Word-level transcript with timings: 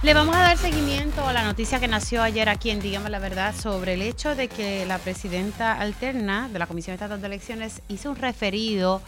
Le 0.00 0.14
vamos 0.14 0.36
a 0.36 0.40
dar 0.40 0.56
seguimiento 0.56 1.26
a 1.26 1.32
la 1.32 1.42
noticia 1.42 1.80
que 1.80 1.88
nació 1.88 2.22
ayer 2.22 2.48
aquí 2.48 2.70
en 2.70 2.78
Dígame 2.78 3.10
la 3.10 3.18
Verdad 3.18 3.52
sobre 3.52 3.94
el 3.94 4.02
hecho 4.02 4.36
de 4.36 4.46
que 4.46 4.86
la 4.86 4.98
presidenta 4.98 5.72
alterna 5.72 6.48
de 6.48 6.60
la 6.60 6.68
Comisión 6.68 6.94
Estatal 6.94 7.20
de 7.20 7.26
Elecciones 7.26 7.82
hizo 7.88 8.10
un 8.10 8.16
referido 8.16 9.02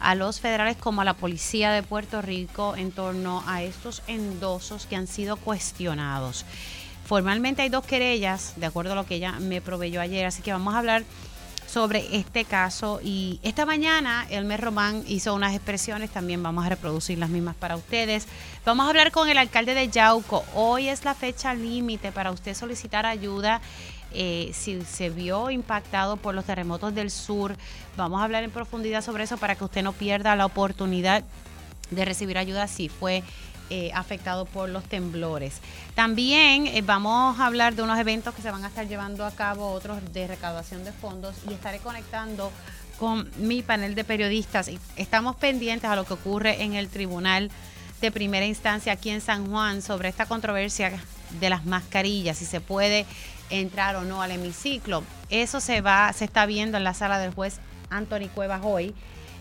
a 0.00 0.14
los 0.14 0.40
federales 0.40 0.78
como 0.78 1.02
a 1.02 1.04
la 1.04 1.12
policía 1.12 1.72
de 1.72 1.82
Puerto 1.82 2.22
Rico 2.22 2.74
en 2.74 2.90
torno 2.90 3.44
a 3.46 3.62
estos 3.62 4.02
endosos 4.06 4.86
que 4.86 4.96
han 4.96 5.06
sido 5.06 5.36
cuestionados. 5.36 6.46
Formalmente 7.04 7.60
hay 7.60 7.68
dos 7.68 7.84
querellas, 7.84 8.54
de 8.56 8.64
acuerdo 8.64 8.92
a 8.92 8.94
lo 8.94 9.04
que 9.04 9.16
ella 9.16 9.32
me 9.40 9.60
proveyó 9.60 10.00
ayer, 10.00 10.24
así 10.24 10.40
que 10.40 10.52
vamos 10.52 10.72
a 10.72 10.78
hablar 10.78 11.04
sobre 11.70 12.16
este 12.16 12.44
caso. 12.44 13.00
Y 13.02 13.38
esta 13.42 13.64
mañana 13.64 14.26
Elmer 14.28 14.60
Román 14.60 15.04
hizo 15.06 15.34
unas 15.34 15.54
expresiones, 15.54 16.10
también 16.10 16.42
vamos 16.42 16.66
a 16.66 16.68
reproducir 16.68 17.18
las 17.18 17.30
mismas 17.30 17.54
para 17.54 17.76
ustedes. 17.76 18.26
Vamos 18.64 18.86
a 18.86 18.88
hablar 18.88 19.12
con 19.12 19.28
el 19.28 19.38
alcalde 19.38 19.74
de 19.74 19.88
Yauco. 19.88 20.44
Hoy 20.54 20.88
es 20.88 21.04
la 21.04 21.14
fecha 21.14 21.54
límite 21.54 22.10
para 22.10 22.32
usted 22.32 22.54
solicitar 22.54 23.06
ayuda. 23.06 23.60
Eh, 24.12 24.50
si 24.52 24.82
se 24.82 25.10
vio 25.10 25.50
impactado 25.50 26.16
por 26.16 26.34
los 26.34 26.44
terremotos 26.44 26.92
del 26.92 27.12
sur, 27.12 27.56
vamos 27.96 28.20
a 28.20 28.24
hablar 28.24 28.42
en 28.42 28.50
profundidad 28.50 29.02
sobre 29.02 29.22
eso 29.22 29.38
para 29.38 29.54
que 29.54 29.62
usted 29.62 29.84
no 29.84 29.92
pierda 29.92 30.34
la 30.34 30.46
oportunidad 30.46 31.22
de 31.92 32.04
recibir 32.04 32.36
ayuda 32.36 32.66
si 32.66 32.88
fue 32.88 33.22
eh, 33.70 33.90
afectado 33.94 34.46
por 34.46 34.68
los 34.68 34.84
temblores. 34.84 35.60
También 35.94 36.66
eh, 36.66 36.82
vamos 36.82 37.38
a 37.38 37.46
hablar 37.46 37.74
de 37.74 37.82
unos 37.82 37.98
eventos 37.98 38.34
que 38.34 38.42
se 38.42 38.50
van 38.50 38.64
a 38.64 38.68
estar 38.68 38.88
llevando 38.88 39.24
a 39.24 39.30
cabo, 39.30 39.70
otros 39.70 40.12
de 40.12 40.26
recaudación 40.26 40.84
de 40.84 40.92
fondos 40.92 41.36
y 41.48 41.52
estaré 41.52 41.78
conectando 41.78 42.50
con 42.98 43.30
mi 43.38 43.62
panel 43.62 43.94
de 43.94 44.04
periodistas. 44.04 44.70
Estamos 44.96 45.36
pendientes 45.36 45.88
a 45.88 45.96
lo 45.96 46.04
que 46.04 46.14
ocurre 46.14 46.62
en 46.62 46.74
el 46.74 46.88
tribunal 46.88 47.50
de 48.00 48.10
primera 48.10 48.44
instancia 48.44 48.92
aquí 48.92 49.10
en 49.10 49.20
San 49.20 49.50
Juan 49.50 49.82
sobre 49.82 50.08
esta 50.08 50.26
controversia 50.26 50.92
de 51.38 51.50
las 51.50 51.64
mascarillas, 51.64 52.38
si 52.38 52.44
se 52.44 52.60
puede 52.60 53.06
entrar 53.50 53.96
o 53.96 54.02
no 54.02 54.20
al 54.22 54.32
hemiciclo. 54.32 55.04
Eso 55.28 55.60
se 55.60 55.80
va, 55.80 56.12
se 56.12 56.24
está 56.24 56.44
viendo 56.46 56.76
en 56.76 56.84
la 56.84 56.94
sala 56.94 57.18
del 57.18 57.32
juez 57.32 57.60
Anthony 57.88 58.28
Cuevas 58.34 58.62
hoy. 58.64 58.94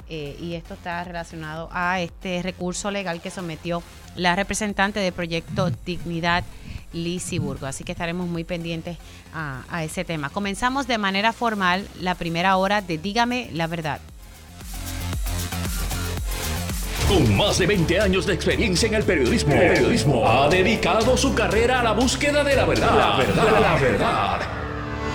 Eh, 0.09 0.35
y 0.41 0.55
esto 0.55 0.73
está 0.73 1.03
relacionado 1.03 1.69
a 1.71 2.01
este 2.01 2.41
recurso 2.41 2.89
legal 2.89 3.21
que 3.21 3.29
sometió 3.29 3.83
la 4.15 4.35
representante 4.35 4.99
de 4.99 5.11
Proyecto 5.11 5.71
Dignidad, 5.85 6.43
Lizzie 6.93 7.39
Burgo. 7.39 7.67
Así 7.67 7.83
que 7.83 7.91
estaremos 7.91 8.27
muy 8.27 8.43
pendientes 8.43 8.97
a, 9.33 9.63
a 9.69 9.83
ese 9.83 10.03
tema. 10.03 10.29
Comenzamos 10.29 10.87
de 10.87 10.97
manera 10.97 11.31
formal 11.31 11.87
la 12.01 12.15
primera 12.15 12.57
hora 12.57 12.81
de 12.81 12.97
Dígame 12.97 13.49
la 13.53 13.67
verdad. 13.67 14.01
Con 17.07 17.35
más 17.35 17.57
de 17.57 17.65
20 17.65 17.99
años 18.01 18.27
de 18.27 18.35
experiencia 18.35 18.87
en 18.87 18.93
el 18.93 19.03
periodismo, 19.03 19.53
el 19.53 19.73
periodismo 19.73 20.29
ha 20.29 20.47
dedicado 20.47 21.17
su 21.17 21.33
carrera 21.33 21.79
a 21.79 21.83
la 21.83 21.93
búsqueda 21.93 22.43
de 22.43 22.55
la 22.55 22.65
verdad. 22.65 22.95
La 22.95 23.17
verdad, 23.17 23.61
la 23.61 23.75
verdad. 23.79 24.39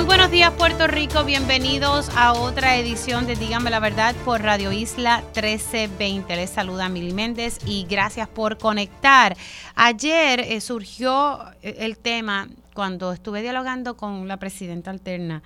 Muy 0.00 0.06
buenos 0.06 0.30
días 0.30 0.50
Puerto 0.54 0.86
Rico, 0.86 1.24
bienvenidos 1.24 2.08
a 2.16 2.32
otra 2.32 2.78
edición 2.78 3.26
de 3.26 3.36
Dígame 3.36 3.68
la 3.68 3.80
Verdad 3.80 4.16
por 4.24 4.40
Radio 4.40 4.72
Isla 4.72 5.18
1320. 5.34 6.36
Les 6.36 6.48
saluda 6.48 6.88
Mili 6.88 7.12
Méndez 7.12 7.58
y 7.66 7.84
gracias 7.84 8.26
por 8.26 8.56
conectar. 8.56 9.36
Ayer 9.74 10.40
eh, 10.40 10.62
surgió 10.62 11.40
eh, 11.60 11.76
el 11.80 11.98
tema 11.98 12.48
cuando 12.72 13.12
estuve 13.12 13.42
dialogando 13.42 13.98
con 13.98 14.26
la 14.26 14.38
presidenta 14.38 14.90
alterna 14.90 15.42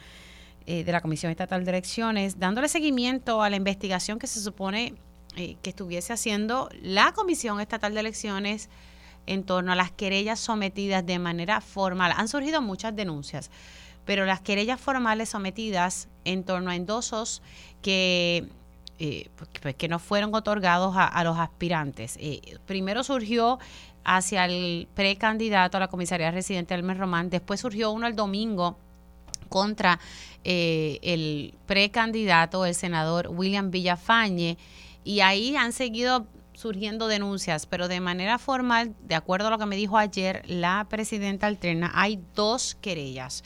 eh, 0.67 0.85
de 0.85 0.93
la 0.93 1.01
Comisión 1.01 1.33
Estatal 1.33 1.65
de 1.65 1.73
Elecciones, 1.73 2.39
dándole 2.39 2.69
seguimiento 2.69 3.43
a 3.43 3.51
la 3.51 3.57
investigación 3.57 4.21
que 4.21 4.29
se 4.29 4.41
supone 4.41 4.95
que 5.35 5.59
estuviese 5.65 6.13
haciendo 6.13 6.69
la 6.81 7.11
Comisión 7.11 7.61
Estatal 7.61 7.93
de 7.93 7.99
Elecciones 7.99 8.71
en 9.27 9.43
torno 9.43 9.73
a 9.73 9.75
las 9.75 9.91
querellas 9.91 10.39
sometidas 10.39 11.05
de 11.05 11.19
manera 11.19 11.61
formal. 11.61 12.13
Han 12.17 12.29
surgido 12.29 12.63
muchas 12.63 12.95
denuncias 12.95 13.51
pero 14.05 14.25
las 14.25 14.41
querellas 14.41 14.81
formales 14.81 15.31
sometidas 15.31 16.09
en 16.25 16.45
torno 16.45 16.71
a 16.71 16.77
endosos 16.77 17.43
que, 17.83 18.49
eh, 18.99 19.29
pues, 19.61 19.75
que 19.75 19.89
no 19.89 19.99
fueron 19.99 20.35
otorgados 20.35 20.95
a, 20.97 21.25
los 21.25 21.39
aspirantes. 21.39 22.17
Eh, 22.21 22.41
primero 22.67 23.05
surgió 23.05 23.59
hacia 24.05 24.45
el 24.45 24.89
precandidato 24.95 25.77
a 25.77 25.81
la 25.81 25.89
comisaría 25.89 26.31
residente 26.31 26.75
Elmer 26.75 26.99
Román, 26.99 27.31
después 27.31 27.61
surgió 27.61 27.91
uno 27.91 28.07
el 28.07 28.15
domingo 28.15 28.77
contra 29.49 29.99
eh, 30.45 30.99
el 31.03 31.55
precandidato, 31.67 32.67
el 32.67 32.75
senador 32.75 33.29
William 33.29 33.71
Villafañe, 33.71 34.59
y 35.05 35.21
ahí 35.21 35.57
han 35.57 35.73
seguido 35.73 36.27
surgiendo 36.55 37.09
denuncias, 37.09 37.67
pero 37.67 37.89
de 37.89 38.01
manera 38.01 38.39
formal, 38.39 38.95
de 39.03 39.15
acuerdo 39.15 39.49
a 39.49 39.51
lo 39.51 39.59
que 39.59 39.67
me 39.67 39.77
dijo 39.77 39.99
ayer 39.99 40.43
la 40.47 40.87
presidenta 40.89 41.47
alterna, 41.47 41.91
hay 41.95 42.21
dos 42.35 42.77
querellas. 42.81 43.43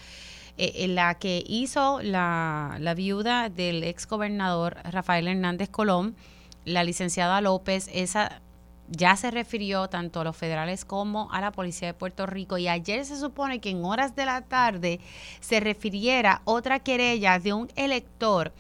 Eh, 0.59 0.89
la 0.89 1.19
que 1.19 1.45
hizo 1.47 2.01
la, 2.03 2.77
la 2.81 2.95
viuda 2.95 3.49
del 3.49 3.85
ex 3.85 4.09
gobernador 4.09 4.77
Rafael 4.85 5.29
Hernández 5.29 5.69
Colón, 5.69 6.17
la 6.65 6.83
licenciada 6.83 7.41
López, 7.41 7.89
esa 7.93 8.43
ya 8.91 9.17
se 9.17 9.31
refirió 9.31 9.89
tanto 9.89 10.21
a 10.21 10.25
los 10.25 10.37
federales 10.37 10.85
como 10.85 11.31
a 11.33 11.41
la 11.41 11.53
policía 11.53 11.89
de 11.89 11.95
Puerto 11.95 12.27
Rico. 12.27 12.59
Y 12.59 12.69
ayer 12.69 13.05
se 13.05 13.19
supone 13.19 13.61
que 13.61 13.71
en 13.71 13.85
horas 13.85 14.17
de 14.17 14.27
la 14.27 14.43
tarde 14.43 15.01
se 15.41 15.61
refiriera 15.61 16.43
otra 16.45 16.81
querella 16.81 17.39
de 17.39 17.53
un 17.53 17.71
elector 17.77 18.53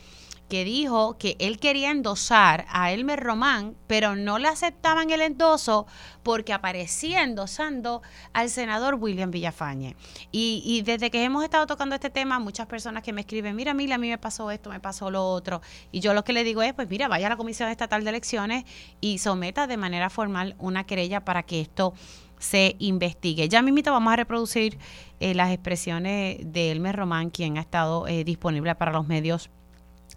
que 0.48 0.64
dijo 0.64 1.18
que 1.18 1.36
él 1.38 1.58
quería 1.58 1.90
endosar 1.90 2.66
a 2.70 2.90
Elmer 2.92 3.20
Román, 3.20 3.76
pero 3.86 4.16
no 4.16 4.38
le 4.38 4.48
aceptaban 4.48 5.10
el 5.10 5.20
endoso 5.20 5.86
porque 6.22 6.52
aparecía 6.52 7.22
endosando 7.22 8.02
al 8.32 8.50
senador 8.50 8.94
William 8.94 9.30
Villafañe. 9.30 9.94
Y, 10.32 10.62
y, 10.64 10.82
desde 10.82 11.10
que 11.10 11.22
hemos 11.22 11.44
estado 11.44 11.66
tocando 11.66 11.94
este 11.94 12.10
tema, 12.10 12.38
muchas 12.38 12.66
personas 12.66 13.02
que 13.02 13.12
me 13.12 13.20
escriben, 13.20 13.54
mira, 13.54 13.74
mira, 13.74 13.96
a 13.96 13.98
mí 13.98 14.08
me 14.08 14.18
pasó 14.18 14.50
esto, 14.50 14.70
me 14.70 14.80
pasó 14.80 15.10
lo 15.10 15.26
otro. 15.26 15.60
Y 15.92 16.00
yo 16.00 16.14
lo 16.14 16.24
que 16.24 16.32
le 16.32 16.44
digo 16.44 16.62
es, 16.62 16.72
pues 16.74 16.88
mira, 16.88 17.08
vaya 17.08 17.26
a 17.26 17.30
la 17.30 17.36
Comisión 17.36 17.68
Estatal 17.68 18.04
de 18.04 18.10
Elecciones 18.10 18.64
y 19.00 19.18
someta 19.18 19.66
de 19.66 19.76
manera 19.76 20.10
formal 20.10 20.56
una 20.58 20.84
querella 20.84 21.24
para 21.24 21.42
que 21.42 21.60
esto 21.60 21.94
se 22.38 22.76
investigue. 22.78 23.48
Ya 23.48 23.62
mismito 23.62 23.92
vamos 23.92 24.12
a 24.12 24.16
reproducir 24.16 24.78
eh, 25.20 25.34
las 25.34 25.50
expresiones 25.50 26.38
de 26.40 26.70
Elmer 26.70 26.96
Román, 26.96 27.30
quien 27.30 27.58
ha 27.58 27.60
estado 27.60 28.06
eh, 28.06 28.24
disponible 28.24 28.74
para 28.74 28.92
los 28.92 29.06
medios 29.06 29.50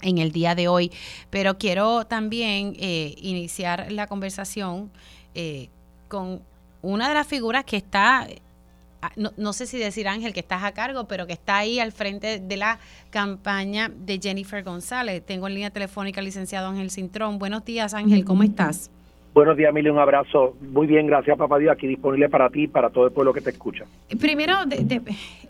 en 0.02 0.18
el 0.18 0.32
día 0.32 0.56
de 0.56 0.68
hoy. 0.68 0.92
Pero 1.30 1.58
quiero 1.58 2.06
también 2.06 2.76
eh, 2.80 3.16
iniciar 3.18 3.92
la 3.92 4.08
conversación 4.08 4.92
eh, 5.34 5.70
con 6.08 6.42
una 6.82 7.08
de 7.08 7.14
las 7.14 7.28
figuras 7.28 7.64
que 7.64 7.78
está, 7.78 8.28
ah, 9.02 9.12
no, 9.16 9.32
no, 9.38 9.54
sé 9.54 9.68
si 9.68 9.78
decir 9.78 10.08
Ángel, 10.08 10.34
que 10.34 10.40
estás 10.40 10.64
a 10.64 10.72
cargo, 10.72 11.08
pero 11.08 11.28
que 11.28 11.34
está 11.34 11.58
ahí 11.58 11.80
al 11.80 11.92
frente 11.92 12.40
de 12.40 12.58
la 12.58 12.80
campaña 13.10 13.90
de 13.90 14.20
Jennifer 14.22 14.64
González. 14.64 15.24
Tengo 15.26 15.48
en 15.48 15.54
línea 15.54 15.70
telefónica 15.70 16.20
al 16.20 16.26
licenciado 16.26 16.68
Ángel 16.68 16.92
Cintrón. 16.92 17.40
Buenos 17.40 17.64
días, 17.66 17.94
Ángel, 17.94 18.26
¿cómo 18.26 18.44
estás? 18.44 18.90
Buenos 19.34 19.56
días, 19.56 19.70
Emilia, 19.70 19.94
un 19.94 20.00
abrazo. 20.00 20.58
Muy 20.60 20.88
bien, 20.88 21.08
gracias, 21.08 21.38
papá 21.38 21.58
Dios, 21.58 21.72
aquí 21.72 21.88
disponible 21.88 22.28
para 22.28 22.50
ti 22.50 22.64
y 22.64 22.68
para 22.68 22.90
todo 22.90 23.06
el 23.06 23.14
pueblo 23.14 23.32
que 23.32 23.40
te 23.40 23.52
escucha. 23.52 23.86
Primero, 24.20 24.56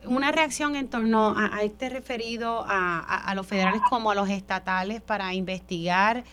una 0.06 0.32
reacción 0.32 0.76
en 0.76 0.88
torno 0.88 1.34
a, 1.36 1.64
este 1.64 1.90
referido 1.90 2.64
a, 2.68 3.34
los 3.36 3.48
federales 3.48 3.82
como 3.90 4.12
a 4.12 4.16
los 4.16 4.30
estatales 4.30 5.02
para 5.02 5.34
investigar 5.34 6.24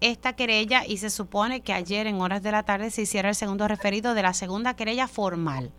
esta 0.00 0.34
querella 0.34 0.82
y 0.84 0.96
se 0.96 1.10
supone 1.10 1.60
que 1.60 1.72
ayer 1.72 2.08
en 2.08 2.20
horas 2.20 2.42
de 2.42 2.50
la 2.50 2.64
tarde 2.64 2.90
se 2.90 3.02
hiciera 3.02 3.28
el 3.28 3.36
segundo 3.36 3.68
referido 3.68 4.14
de 4.14 4.22
la 4.22 4.32
segunda 4.32 4.74
querella 4.74 5.06
formal. 5.06 5.70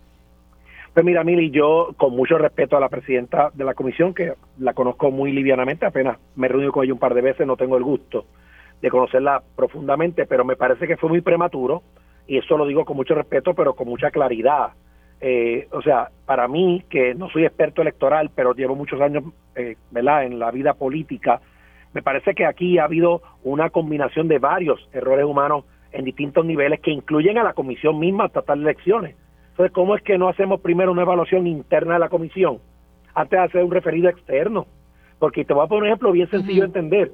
Pues 0.94 1.04
mira, 1.04 1.24
Mili, 1.24 1.50
yo 1.50 1.94
con 1.98 2.16
mucho 2.16 2.38
respeto 2.38 2.76
a 2.78 2.80
la 2.80 2.88
presidenta 2.88 3.50
de 3.52 3.64
la 3.64 3.74
comisión, 3.74 4.14
que 4.14 4.32
la 4.58 4.72
conozco 4.72 5.10
muy 5.10 5.30
livianamente, 5.32 5.84
apenas 5.84 6.16
me 6.36 6.46
he 6.46 6.48
reunido 6.48 6.72
con 6.72 6.84
ella 6.84 6.94
un 6.94 6.98
par 6.98 7.12
de 7.12 7.20
veces, 7.20 7.46
no 7.46 7.58
tengo 7.58 7.76
el 7.76 7.84
gusto 7.84 8.24
de 8.80 8.90
conocerla 8.90 9.42
profundamente, 9.56 10.26
pero 10.26 10.44
me 10.44 10.56
parece 10.56 10.86
que 10.86 10.96
fue 10.96 11.08
muy 11.08 11.20
prematuro, 11.20 11.82
y 12.26 12.38
eso 12.38 12.56
lo 12.56 12.66
digo 12.66 12.84
con 12.84 12.96
mucho 12.96 13.14
respeto, 13.14 13.54
pero 13.54 13.74
con 13.74 13.88
mucha 13.88 14.10
claridad. 14.10 14.72
Eh, 15.20 15.66
o 15.72 15.82
sea, 15.82 16.10
para 16.26 16.46
mí, 16.46 16.84
que 16.88 17.14
no 17.14 17.28
soy 17.30 17.44
experto 17.44 17.82
electoral, 17.82 18.30
pero 18.34 18.54
llevo 18.54 18.76
muchos 18.76 19.00
años 19.00 19.24
eh, 19.56 19.76
¿verdad? 19.90 20.24
en 20.24 20.38
la 20.38 20.50
vida 20.50 20.74
política, 20.74 21.40
me 21.94 22.02
parece 22.02 22.34
que 22.34 22.44
aquí 22.44 22.78
ha 22.78 22.84
habido 22.84 23.22
una 23.42 23.70
combinación 23.70 24.28
de 24.28 24.38
varios 24.38 24.88
errores 24.92 25.24
humanos 25.24 25.64
en 25.90 26.04
distintos 26.04 26.44
niveles 26.44 26.80
que 26.80 26.90
incluyen 26.90 27.38
a 27.38 27.42
la 27.42 27.54
comisión 27.54 27.98
misma 27.98 28.26
hasta 28.26 28.42
tal 28.42 28.60
elecciones. 28.60 29.16
Entonces, 29.50 29.72
¿cómo 29.72 29.96
es 29.96 30.02
que 30.02 30.18
no 30.18 30.28
hacemos 30.28 30.60
primero 30.60 30.92
una 30.92 31.02
evaluación 31.02 31.46
interna 31.46 31.94
de 31.94 32.00
la 32.00 32.08
comisión 32.08 32.58
antes 33.14 33.38
de 33.38 33.44
hacer 33.44 33.64
un 33.64 33.70
referido 33.70 34.08
externo? 34.08 34.66
Porque 35.18 35.44
te 35.44 35.54
voy 35.54 35.64
a 35.64 35.66
poner 35.66 35.82
un 35.82 35.88
ejemplo 35.88 36.12
bien 36.12 36.30
sencillo 36.30 36.60
de 36.60 36.66
entender. 36.66 37.10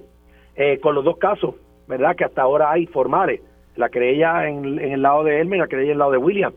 Eh, 0.56 0.78
con 0.80 0.94
los 0.94 1.04
dos 1.04 1.16
casos, 1.18 1.54
¿verdad? 1.88 2.14
Que 2.16 2.24
hasta 2.24 2.42
ahora 2.42 2.70
hay 2.70 2.86
formales. 2.86 3.40
la 3.76 3.88
querella 3.88 4.48
en, 4.48 4.78
el 4.78 5.02
lado 5.02 5.24
de 5.24 5.40
Elmer 5.40 5.58
y 5.58 5.60
la 5.60 5.66
querella 5.66 5.88
en 5.88 5.92
el 5.92 5.98
lado 5.98 6.12
de 6.12 6.18
William. 6.18 6.52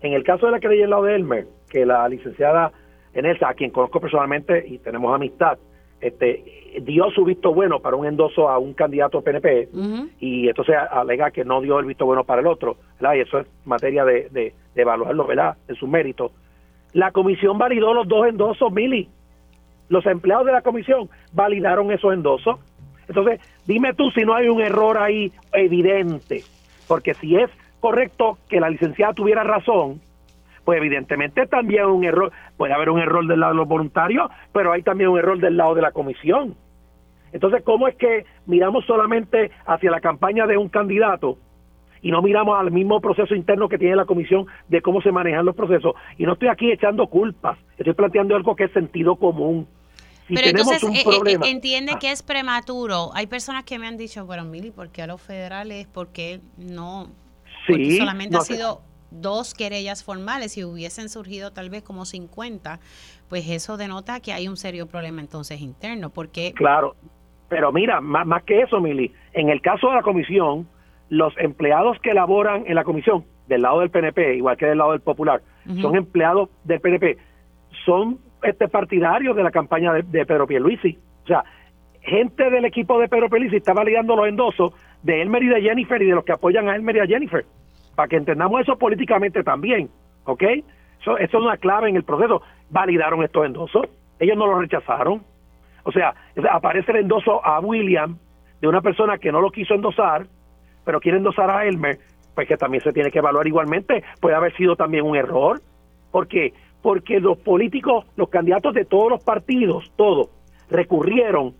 En 0.00 0.12
el 0.12 0.22
caso 0.22 0.46
de 0.46 0.52
la 0.52 0.60
querella 0.60 0.82
en 0.82 0.84
el 0.84 0.90
lado 0.90 1.04
de 1.04 1.16
Elmer, 1.16 1.46
que 1.68 1.84
la 1.84 2.08
licenciada 2.08 2.72
Enelsa, 3.12 3.48
a 3.48 3.54
quien 3.54 3.70
conozco 3.70 4.00
personalmente 4.00 4.64
y 4.66 4.78
tenemos 4.78 5.12
amistad, 5.14 5.58
este, 6.00 6.44
dio 6.82 7.10
su 7.10 7.24
visto 7.24 7.54
bueno 7.54 7.80
para 7.80 7.96
un 7.96 8.06
endoso 8.06 8.48
a 8.48 8.58
un 8.58 8.74
candidato 8.74 9.22
PNP 9.22 9.70
y 10.20 10.48
entonces 10.48 10.76
alega 10.90 11.30
que 11.30 11.44
no 11.44 11.62
dio 11.62 11.78
el 11.78 11.86
visto 11.86 12.04
bueno 12.04 12.24
para 12.24 12.42
el 12.42 12.46
otro, 12.46 12.76
y 13.00 13.20
eso 13.20 13.38
es 13.38 13.46
materia 13.64 14.04
de, 14.04 14.28
de, 14.30 14.54
evaluarlo 14.74 15.26
¿verdad? 15.26 15.56
en 15.68 15.74
su 15.76 15.86
mérito. 15.86 16.32
La 16.92 17.10
comisión 17.12 17.58
validó 17.58 17.94
los 17.94 18.06
dos 18.06 18.26
endosos, 18.26 18.70
Mili. 18.72 19.08
Los 19.88 20.04
empleados 20.06 20.46
de 20.46 20.52
la 20.52 20.62
comisión 20.62 21.08
validaron 21.32 21.90
esos 21.92 22.12
endosos. 22.12 22.58
Entonces, 23.08 23.40
dime 23.66 23.94
tú 23.94 24.10
si 24.10 24.22
no 24.22 24.34
hay 24.34 24.48
un 24.48 24.60
error 24.60 24.98
ahí 24.98 25.32
evidente, 25.52 26.42
porque 26.88 27.14
si 27.14 27.36
es 27.36 27.50
correcto 27.80 28.38
que 28.48 28.60
la 28.60 28.70
licenciada 28.70 29.12
tuviera 29.12 29.44
razón, 29.44 30.00
pues 30.64 30.78
evidentemente 30.78 31.46
también 31.46 31.86
un 31.86 32.04
error, 32.04 32.32
puede 32.56 32.74
haber 32.74 32.90
un 32.90 32.98
error 32.98 33.24
del 33.26 33.38
lado 33.38 33.52
de 33.52 33.58
los 33.58 33.68
voluntarios, 33.68 34.28
pero 34.52 34.72
hay 34.72 34.82
también 34.82 35.10
un 35.10 35.18
error 35.18 35.38
del 35.38 35.56
lado 35.56 35.76
de 35.76 35.82
la 35.82 35.92
comisión. 35.92 36.56
Entonces, 37.32 37.62
¿cómo 37.62 37.86
es 37.86 37.94
que 37.96 38.24
miramos 38.46 38.84
solamente 38.86 39.52
hacia 39.66 39.90
la 39.90 40.00
campaña 40.00 40.46
de 40.46 40.56
un 40.56 40.68
candidato 40.68 41.38
y 42.02 42.10
no 42.10 42.22
miramos 42.22 42.58
al 42.58 42.70
mismo 42.70 43.00
proceso 43.00 43.34
interno 43.34 43.68
que 43.68 43.78
tiene 43.78 43.94
la 43.94 44.06
comisión 44.06 44.46
de 44.68 44.82
cómo 44.82 45.00
se 45.00 45.12
manejan 45.12 45.46
los 45.46 45.54
procesos? 45.54 45.94
Y 46.18 46.24
no 46.24 46.32
estoy 46.32 46.48
aquí 46.48 46.72
echando 46.72 47.06
culpas, 47.06 47.58
estoy 47.78 47.94
planteando 47.94 48.34
algo 48.34 48.56
que 48.56 48.64
es 48.64 48.72
sentido 48.72 49.16
común. 49.16 49.68
Pero 50.28 50.48
entonces 50.48 50.82
un 50.82 50.94
eh, 50.94 51.00
eh, 51.00 51.04
problema, 51.04 51.48
entiende 51.48 51.92
ah. 51.94 51.98
que 51.98 52.10
es 52.10 52.22
prematuro. 52.22 53.10
Hay 53.14 53.26
personas 53.26 53.64
que 53.64 53.78
me 53.78 53.86
han 53.86 53.96
dicho, 53.96 54.26
bueno, 54.26 54.44
Mili, 54.44 54.70
¿por 54.70 54.90
qué 54.90 55.02
a 55.02 55.06
los 55.06 55.20
federales? 55.20 55.86
¿Por 55.86 56.08
qué 56.08 56.40
no? 56.56 57.08
Sí, 57.66 57.98
solamente 57.98 58.36
ha 58.36 58.40
sido 58.40 58.82
dos 59.10 59.54
querellas 59.54 60.04
formales 60.04 60.56
y 60.56 60.64
hubiesen 60.64 61.08
surgido 61.08 61.52
tal 61.52 61.70
vez 61.70 61.82
como 61.82 62.04
50, 62.04 62.80
pues 63.28 63.48
eso 63.48 63.76
denota 63.76 64.20
que 64.20 64.32
hay 64.32 64.48
un 64.48 64.56
serio 64.56 64.86
problema 64.86 65.20
entonces 65.20 65.60
interno, 65.60 66.10
porque... 66.10 66.52
Claro, 66.54 66.96
pero 67.48 67.72
mira, 67.72 68.00
más, 68.00 68.26
más 68.26 68.42
que 68.42 68.60
eso, 68.60 68.80
Mili, 68.80 69.12
en 69.32 69.48
el 69.48 69.60
caso 69.60 69.88
de 69.88 69.94
la 69.94 70.02
comisión, 70.02 70.68
los 71.08 71.32
empleados 71.38 71.98
que 72.02 72.14
laboran 72.14 72.64
en 72.66 72.74
la 72.74 72.84
comisión, 72.84 73.24
del 73.46 73.62
lado 73.62 73.80
del 73.80 73.90
PNP, 73.90 74.36
igual 74.36 74.56
que 74.56 74.66
del 74.66 74.78
lado 74.78 74.92
del 74.92 75.00
Popular, 75.00 75.42
son 75.80 75.96
empleados 75.96 76.48
del 76.64 76.80
PNP, 76.80 77.16
son 77.84 78.18
este 78.48 78.68
partidarios 78.68 79.36
de 79.36 79.42
la 79.42 79.50
campaña 79.50 79.92
de, 79.92 80.02
de 80.02 80.26
Pedro 80.26 80.46
Pierluisi. 80.46 80.98
O 81.24 81.26
sea, 81.26 81.44
gente 82.02 82.50
del 82.50 82.64
equipo 82.64 82.98
de 82.98 83.08
Pedro 83.08 83.28
Pierluisi 83.28 83.56
está 83.56 83.72
validando 83.72 84.16
los 84.16 84.28
endosos 84.28 84.74
de 85.02 85.22
Elmer 85.22 85.42
y 85.42 85.48
de 85.48 85.62
Jennifer 85.62 86.00
y 86.00 86.06
de 86.06 86.14
los 86.14 86.24
que 86.24 86.32
apoyan 86.32 86.68
a 86.68 86.76
Elmer 86.76 86.96
y 86.96 87.00
a 87.00 87.06
Jennifer 87.06 87.44
para 87.96 88.08
que 88.08 88.16
entendamos 88.16 88.60
eso 88.60 88.76
políticamente 88.76 89.42
también, 89.42 89.88
¿ok? 90.24 90.42
Eso, 91.00 91.18
eso 91.18 91.38
es 91.38 91.44
una 91.44 91.56
clave 91.56 91.88
en 91.88 91.96
el 91.96 92.04
proceso. 92.04 92.42
Validaron 92.70 93.24
estos 93.24 93.46
endosos, 93.46 93.86
ellos 94.20 94.36
no 94.36 94.46
lo 94.46 94.60
rechazaron. 94.60 95.22
O 95.82 95.92
sea, 95.92 96.14
aparece 96.52 96.92
el 96.92 96.98
endoso 96.98 97.44
a 97.44 97.58
William 97.60 98.18
de 98.60 98.68
una 98.68 98.82
persona 98.82 99.18
que 99.18 99.32
no 99.32 99.40
lo 99.40 99.50
quiso 99.50 99.74
endosar, 99.74 100.26
pero 100.84 101.00
quiere 101.00 101.18
endosar 101.18 101.50
a 101.50 101.64
Elmer, 101.64 101.98
pues 102.34 102.46
que 102.46 102.56
también 102.56 102.82
se 102.84 102.92
tiene 102.92 103.10
que 103.10 103.18
evaluar 103.18 103.46
igualmente. 103.46 104.04
Puede 104.20 104.36
haber 104.36 104.54
sido 104.56 104.76
también 104.76 105.04
un 105.04 105.16
error. 105.16 105.60
¿Por 106.10 106.28
qué? 106.28 106.52
Porque 106.86 107.18
los 107.18 107.36
políticos, 107.38 108.06
los 108.14 108.28
candidatos 108.28 108.72
de 108.72 108.84
todos 108.84 109.10
los 109.10 109.24
partidos, 109.24 109.90
todos, 109.96 110.28
recurrieron 110.70 111.52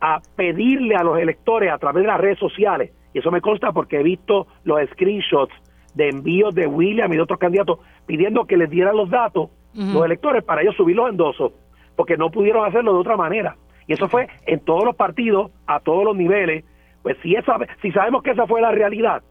a 0.00 0.20
pedirle 0.36 0.94
a 0.94 1.02
los 1.02 1.18
electores 1.18 1.72
a 1.72 1.78
través 1.78 2.04
de 2.04 2.06
las 2.06 2.20
redes 2.20 2.38
sociales, 2.38 2.92
y 3.12 3.18
eso 3.18 3.32
me 3.32 3.40
consta 3.40 3.72
porque 3.72 3.98
he 3.98 4.04
visto 4.04 4.46
los 4.62 4.78
screenshots 4.90 5.52
de 5.94 6.10
envíos 6.10 6.54
de 6.54 6.68
William 6.68 7.12
y 7.12 7.16
de 7.16 7.22
otros 7.22 7.40
candidatos 7.40 7.80
pidiendo 8.06 8.44
que 8.44 8.56
les 8.56 8.70
dieran 8.70 8.96
los 8.96 9.10
datos 9.10 9.50
los 9.74 10.04
electores 10.04 10.44
para 10.44 10.62
ellos 10.62 10.76
subir 10.76 10.94
los 10.94 11.10
endosos, 11.10 11.50
porque 11.96 12.16
no 12.16 12.30
pudieron 12.30 12.64
hacerlo 12.64 12.92
de 12.92 13.00
otra 13.00 13.16
manera. 13.16 13.56
Y 13.88 13.94
eso 13.94 14.08
fue 14.08 14.28
en 14.46 14.60
todos 14.60 14.84
los 14.84 14.94
partidos, 14.94 15.50
a 15.66 15.80
todos 15.80 16.04
los 16.04 16.14
niveles. 16.16 16.64
Pues 17.02 17.16
si, 17.24 17.34
esa, 17.34 17.58
si 17.82 17.90
sabemos 17.90 18.22
que 18.22 18.30
esa 18.30 18.46
fue 18.46 18.60
la 18.60 18.70
realidad, 18.70 19.24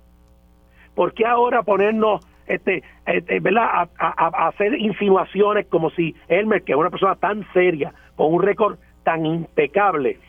¿por 0.96 1.14
qué 1.14 1.26
ahora 1.26 1.64
ponernos 1.64 2.28
este, 2.50 2.84
este 3.06 3.40
¿verdad? 3.40 3.90
A, 3.98 4.48
hacer 4.48 4.74
insinuaciones 4.78 5.68
como 5.68 5.90
si 5.92 6.16
Elmer, 6.28 6.64
que 6.64 6.74
es 6.74 6.78
una 6.78 6.90
persona 6.90 7.16
tan 7.16 7.46
seria, 7.54 7.94
con 8.16 8.34
un 8.34 8.42
récord 8.42 8.78
tan 9.04 9.26
impecable, 9.26 10.20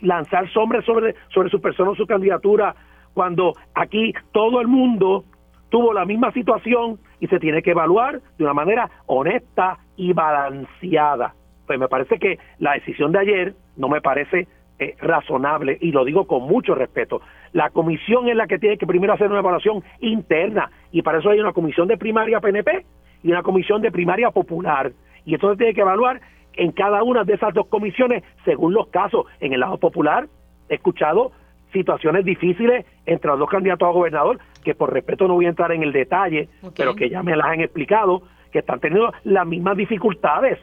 lanzar 0.00 0.48
sombras 0.52 0.84
sobre, 0.84 1.14
sobre 1.34 1.50
su 1.50 1.60
persona 1.60 1.90
o 1.90 1.96
su 1.96 2.06
candidatura, 2.06 2.74
cuando 3.14 3.54
aquí 3.74 4.12
todo 4.32 4.60
el 4.60 4.68
mundo 4.68 5.24
tuvo 5.70 5.92
la 5.92 6.04
misma 6.04 6.32
situación 6.32 6.98
y 7.18 7.26
se 7.26 7.38
tiene 7.38 7.62
que 7.62 7.70
evaluar 7.70 8.20
de 8.38 8.44
una 8.44 8.54
manera 8.54 8.90
honesta 9.06 9.78
y 9.96 10.12
balanceada. 10.12 11.34
Pues 11.66 11.78
me 11.78 11.88
parece 11.88 12.18
que 12.18 12.38
la 12.58 12.74
decisión 12.74 13.12
de 13.12 13.20
ayer 13.20 13.54
no 13.76 13.88
me 13.88 14.00
parece 14.00 14.48
eh, 14.78 14.96
razonable 15.00 15.78
y 15.80 15.92
lo 15.92 16.04
digo 16.04 16.26
con 16.26 16.42
mucho 16.42 16.74
respeto. 16.74 17.20
La 17.52 17.70
comisión 17.70 18.28
es 18.28 18.36
la 18.36 18.46
que 18.46 18.58
tiene 18.58 18.78
que 18.78 18.86
primero 18.86 19.12
hacer 19.12 19.28
una 19.28 19.40
evaluación 19.40 19.82
interna 20.00 20.70
y 20.92 21.02
para 21.02 21.18
eso 21.18 21.30
hay 21.30 21.40
una 21.40 21.52
comisión 21.52 21.88
de 21.88 21.96
primaria 21.96 22.40
PNP 22.40 22.84
y 23.22 23.30
una 23.30 23.42
comisión 23.42 23.82
de 23.82 23.90
primaria 23.90 24.30
popular. 24.30 24.92
Y 25.24 25.34
entonces 25.34 25.58
tiene 25.58 25.74
que 25.74 25.80
evaluar 25.80 26.20
en 26.54 26.72
cada 26.72 27.02
una 27.02 27.24
de 27.24 27.34
esas 27.34 27.54
dos 27.54 27.66
comisiones 27.66 28.22
según 28.44 28.72
los 28.72 28.88
casos. 28.88 29.26
En 29.40 29.52
el 29.52 29.60
lado 29.60 29.78
popular 29.78 30.28
he 30.68 30.74
escuchado 30.74 31.32
situaciones 31.72 32.24
difíciles 32.24 32.84
entre 33.06 33.30
los 33.30 33.38
dos 33.38 33.48
candidatos 33.48 33.88
a 33.88 33.92
gobernador, 33.92 34.38
que 34.64 34.74
por 34.74 34.92
respeto 34.92 35.28
no 35.28 35.34
voy 35.34 35.46
a 35.46 35.50
entrar 35.50 35.72
en 35.72 35.82
el 35.82 35.92
detalle, 35.92 36.48
pero 36.76 36.94
que 36.94 37.08
ya 37.08 37.22
me 37.22 37.36
las 37.36 37.46
han 37.46 37.60
explicado, 37.60 38.22
que 38.52 38.60
están 38.60 38.80
teniendo 38.80 39.12
las 39.24 39.46
mismas 39.46 39.76
dificultades. 39.76 40.58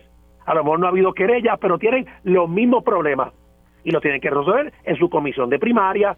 A 0.45 0.54
lo 0.54 0.63
mejor 0.63 0.80
no 0.80 0.86
ha 0.86 0.89
habido 0.89 1.13
querellas, 1.13 1.57
pero 1.60 1.78
tienen 1.78 2.06
los 2.24 2.50
mismos 2.50 2.84
problemas 2.84 3.34
y 3.84 3.92
lo 3.92 4.01
tienen 4.01 4.19
que 4.19 4.30
resolver 4.30 4.74
en 4.84 4.98
su 4.98 5.10
comisión 5.10 5.50
de 5.50 5.60
primaria. 5.60 6.18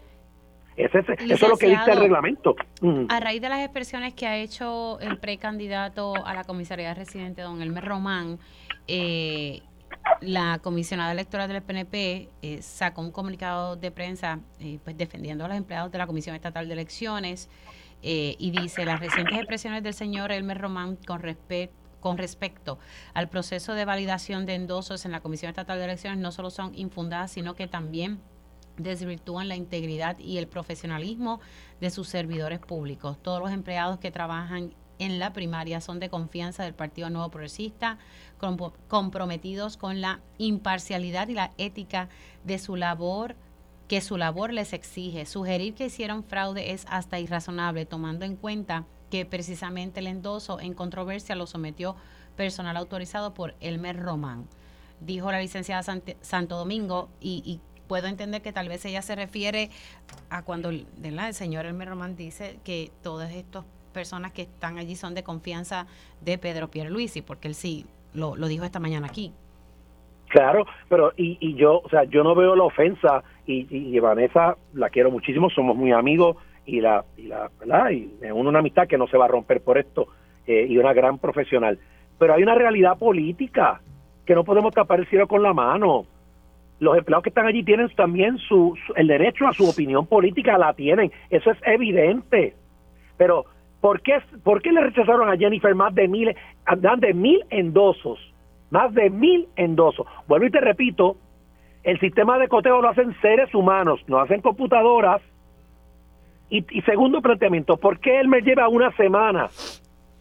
Eso 0.84 0.98
es 0.98 1.40
lo 1.42 1.56
que 1.56 1.68
dice 1.68 1.90
el 1.90 1.98
reglamento. 1.98 2.54
Mm. 2.80 3.06
A 3.08 3.20
raíz 3.20 3.40
de 3.40 3.48
las 3.48 3.60
expresiones 3.60 4.14
que 4.14 4.26
ha 4.26 4.36
hecho 4.36 4.98
el 5.00 5.18
precandidato 5.18 6.14
a 6.24 6.34
la 6.34 6.44
comisaría 6.44 6.94
residente, 6.94 7.42
don 7.42 7.60
Elmer 7.62 7.84
Román, 7.84 8.38
eh, 8.86 9.62
la 10.20 10.58
comisionada 10.58 11.12
electoral 11.12 11.48
del 11.48 11.62
PNP 11.62 12.28
eh, 12.42 12.62
sacó 12.62 13.02
un 13.02 13.10
comunicado 13.10 13.76
de 13.76 13.90
prensa 13.90 14.40
eh, 14.58 14.78
pues 14.84 14.96
defendiendo 14.96 15.44
a 15.44 15.48
los 15.48 15.56
empleados 15.56 15.90
de 15.92 15.98
la 15.98 16.06
Comisión 16.06 16.36
Estatal 16.36 16.66
de 16.66 16.74
Elecciones 16.74 17.48
eh, 18.02 18.36
y 18.38 18.50
dice 18.50 18.84
las 18.84 19.00
recientes 19.00 19.36
expresiones 19.36 19.82
del 19.82 19.94
señor 19.94 20.32
Elmer 20.32 20.58
Román 20.58 20.96
con 21.06 21.20
respecto 21.20 21.78
con 22.00 22.16
respecto 22.16 22.78
al 23.12 23.28
proceso 23.28 23.74
de 23.74 23.84
validación 23.84 24.46
de 24.46 24.54
endosos 24.54 25.04
en 25.04 25.12
la 25.12 25.20
Comisión 25.20 25.50
Estatal 25.50 25.76
de 25.78 25.84
Elecciones 25.84 26.18
no 26.18 26.32
solo 26.32 26.48
son 26.48 26.74
infundadas, 26.74 27.30
sino 27.30 27.54
que 27.54 27.66
también 27.66 28.20
desvirtúan 28.82 29.48
la 29.48 29.56
integridad 29.56 30.18
y 30.18 30.38
el 30.38 30.48
profesionalismo 30.48 31.40
de 31.80 31.90
sus 31.90 32.08
servidores 32.08 32.58
públicos. 32.58 33.18
Todos 33.22 33.40
los 33.40 33.50
empleados 33.50 33.98
que 33.98 34.10
trabajan 34.10 34.74
en 34.98 35.18
la 35.18 35.32
primaria 35.32 35.80
son 35.80 35.98
de 35.98 36.10
confianza 36.10 36.62
del 36.62 36.74
Partido 36.74 37.08
Nuevo 37.10 37.30
Progresista, 37.30 37.98
comprometidos 38.88 39.76
con 39.76 40.00
la 40.00 40.20
imparcialidad 40.38 41.28
y 41.28 41.34
la 41.34 41.52
ética 41.56 42.08
de 42.44 42.58
su 42.58 42.76
labor 42.76 43.36
que 43.88 44.00
su 44.00 44.16
labor 44.16 44.52
les 44.52 44.72
exige. 44.72 45.26
Sugerir 45.26 45.74
que 45.74 45.86
hicieron 45.86 46.22
fraude 46.22 46.70
es 46.70 46.86
hasta 46.88 47.18
irrazonable, 47.18 47.86
tomando 47.86 48.24
en 48.24 48.36
cuenta 48.36 48.84
que 49.10 49.26
precisamente 49.26 49.98
el 49.98 50.06
endoso 50.06 50.60
en 50.60 50.74
controversia 50.74 51.34
lo 51.34 51.48
sometió 51.48 51.96
personal 52.36 52.76
autorizado 52.76 53.34
por 53.34 53.56
Elmer 53.58 54.00
Román. 54.00 54.46
Dijo 55.00 55.32
la 55.32 55.40
licenciada 55.40 55.82
Santo 56.20 56.56
Domingo 56.56 57.08
y, 57.20 57.60
puedo 57.90 58.06
entender 58.06 58.40
que 58.40 58.52
tal 58.52 58.68
vez 58.68 58.84
ella 58.84 59.02
se 59.02 59.16
refiere 59.16 59.68
a 60.30 60.44
cuando 60.44 60.68
el 60.68 60.86
señor 61.32 61.66
Elmer 61.66 61.88
Román 61.88 62.14
dice 62.14 62.60
que 62.64 62.92
todos 63.02 63.28
estos 63.32 63.64
personas 63.92 64.30
que 64.30 64.42
están 64.42 64.78
allí 64.78 64.94
son 64.94 65.12
de 65.16 65.24
confianza 65.24 65.88
de 66.20 66.38
Pedro 66.38 66.68
Pierluisi, 66.68 67.20
porque 67.20 67.48
él 67.48 67.54
sí 67.54 67.86
lo, 68.14 68.36
lo 68.36 68.46
dijo 68.46 68.64
esta 68.64 68.78
mañana 68.78 69.08
aquí. 69.08 69.32
Claro, 70.28 70.66
pero 70.88 71.12
y, 71.16 71.36
y 71.40 71.56
yo, 71.56 71.80
o 71.80 71.88
sea, 71.88 72.04
yo 72.04 72.22
no 72.22 72.36
veo 72.36 72.54
la 72.54 72.62
ofensa 72.62 73.24
y, 73.44 73.66
y, 73.68 73.98
Vanessa 73.98 74.56
la 74.72 74.88
quiero 74.88 75.10
muchísimo, 75.10 75.50
somos 75.50 75.74
muy 75.76 75.90
amigos 75.90 76.36
y 76.66 76.80
la, 76.80 77.04
y 77.16 77.22
la, 77.22 77.50
¿verdad? 77.58 77.90
Y 77.90 78.08
una 78.30 78.60
amistad 78.60 78.86
que 78.86 78.98
no 78.98 79.08
se 79.08 79.16
va 79.16 79.24
a 79.24 79.28
romper 79.28 79.62
por 79.62 79.78
esto 79.78 80.06
eh, 80.46 80.64
y 80.68 80.78
una 80.78 80.92
gran 80.92 81.18
profesional. 81.18 81.80
Pero 82.20 82.34
hay 82.34 82.44
una 82.44 82.54
realidad 82.54 82.96
política 82.96 83.80
que 84.24 84.36
no 84.36 84.44
podemos 84.44 84.72
tapar 84.72 85.00
el 85.00 85.08
cielo 85.08 85.26
con 85.26 85.42
la 85.42 85.52
mano. 85.52 86.06
Los 86.80 86.96
empleados 86.96 87.22
que 87.22 87.28
están 87.28 87.46
allí 87.46 87.62
tienen 87.62 87.88
también 87.94 88.38
su 88.38 88.76
el 88.96 89.06
derecho 89.06 89.46
a 89.46 89.52
su 89.52 89.68
opinión 89.68 90.06
política, 90.06 90.58
la 90.58 90.74
tienen, 90.74 91.12
eso 91.30 91.50
es 91.50 91.58
evidente. 91.64 92.54
Pero 93.16 93.44
¿Por 93.80 94.02
qué, 94.02 94.20
¿Por 94.44 94.60
qué 94.60 94.72
le 94.72 94.82
rechazaron 94.82 95.30
a 95.30 95.36
Jennifer 95.36 95.74
más 95.74 95.94
de 95.94 96.06
mil, 96.06 96.34
más 96.82 97.00
de 97.00 97.14
mil 97.14 97.42
endosos? 97.48 98.18
Más 98.70 98.92
de 98.94 99.10
mil 99.10 99.48
endosos. 99.56 100.06
Vuelvo 100.28 100.46
y 100.46 100.50
te 100.50 100.60
repito, 100.60 101.16
el 101.82 101.98
sistema 101.98 102.38
de 102.38 102.48
coteo 102.48 102.82
lo 102.82 102.90
hacen 102.90 103.16
seres 103.20 103.54
humanos, 103.54 104.00
no 104.06 104.18
hacen 104.18 104.42
computadoras. 104.42 105.22
Y, 106.50 106.64
y 106.76 106.82
segundo 106.82 107.22
planteamiento, 107.22 107.78
¿por 107.78 108.00
qué 108.00 108.20
él 108.20 108.28
me 108.28 108.42
lleva 108.42 108.68
una 108.68 108.94
semana 108.96 109.48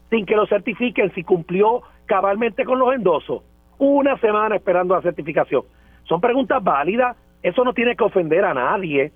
sin 0.09 0.25
que 0.25 0.35
lo 0.35 0.47
certifiquen 0.47 1.11
si 1.13 1.23
cumplió 1.23 1.81
cabalmente 2.05 2.63
con 2.63 2.79
los 2.79 2.93
endosos? 2.93 3.43
Una 3.77 4.17
semana 4.19 4.55
esperando 4.55 4.95
la 4.95 5.01
certificación. 5.01 5.63
Son 6.09 6.19
preguntas 6.19 6.61
válidas, 6.63 7.15
eso 7.43 7.63
no 7.63 7.73
tiene 7.73 7.95
que 7.95 8.03
ofender 8.03 8.43
a 8.43 8.55
nadie. 8.55 9.11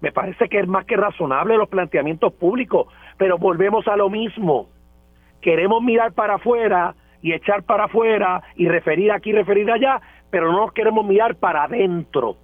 Me 0.00 0.12
parece 0.12 0.48
que 0.48 0.60
es 0.60 0.66
más 0.66 0.86
que 0.86 0.96
razonable 0.96 1.58
los 1.58 1.68
planteamientos 1.68 2.32
públicos, 2.32 2.88
pero 3.18 3.36
volvemos 3.36 3.86
a 3.86 3.96
lo 3.96 4.08
mismo. 4.08 4.68
Queremos 5.42 5.82
mirar 5.82 6.14
para 6.14 6.36
afuera 6.36 6.94
y 7.20 7.34
echar 7.34 7.64
para 7.64 7.84
afuera 7.84 8.42
y 8.56 8.66
referir 8.66 9.12
aquí, 9.12 9.30
referir 9.30 9.70
allá, 9.70 10.00
pero 10.30 10.50
no 10.50 10.60
nos 10.60 10.72
queremos 10.72 11.04
mirar 11.04 11.36
para 11.36 11.64
adentro. 11.64 12.36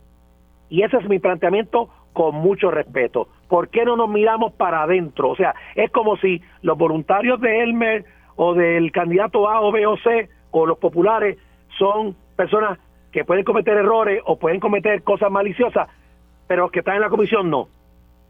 Y 0.69 0.83
ese 0.83 0.99
es 0.99 1.09
mi 1.09 1.19
planteamiento 1.19 1.89
con 2.13 2.35
mucho 2.35 2.71
respeto. 2.71 3.29
¿Por 3.49 3.69
qué 3.71 3.87
no 3.87 3.97
nos 3.97 4.11
miramos 4.11 4.53
para 4.53 4.83
adentro? 4.83 5.31
O 5.31 5.37
sea, 5.37 5.55
es 5.77 5.91
como 5.91 6.19
si 6.19 6.43
los 6.61 6.77
voluntarios 6.77 7.41
de 7.41 7.63
Elmer 7.63 8.05
o 8.37 8.53
del 8.53 8.93
candidato 8.93 9.49
A 9.49 9.63
o 9.63 9.73
B 9.73 9.87
o 9.87 9.97
C 9.97 10.29
o 10.51 10.67
los 10.67 10.77
populares 10.79 11.39
son 11.79 12.15
personas 12.37 12.79
que 13.15 13.25
pueden 13.25 13.45
cometer 13.45 13.77
errores 13.77 14.21
o 14.27 14.37
pueden 14.37 14.59
cometer 14.59 15.05
cosas 15.05 15.31
maliciosas, 15.31 15.89
pero 16.49 16.63
los 16.63 16.73
que 16.73 16.81
están 16.81 16.97
en 16.97 17.03
la 17.03 17.09
comisión 17.09 17.49
no. 17.49 17.69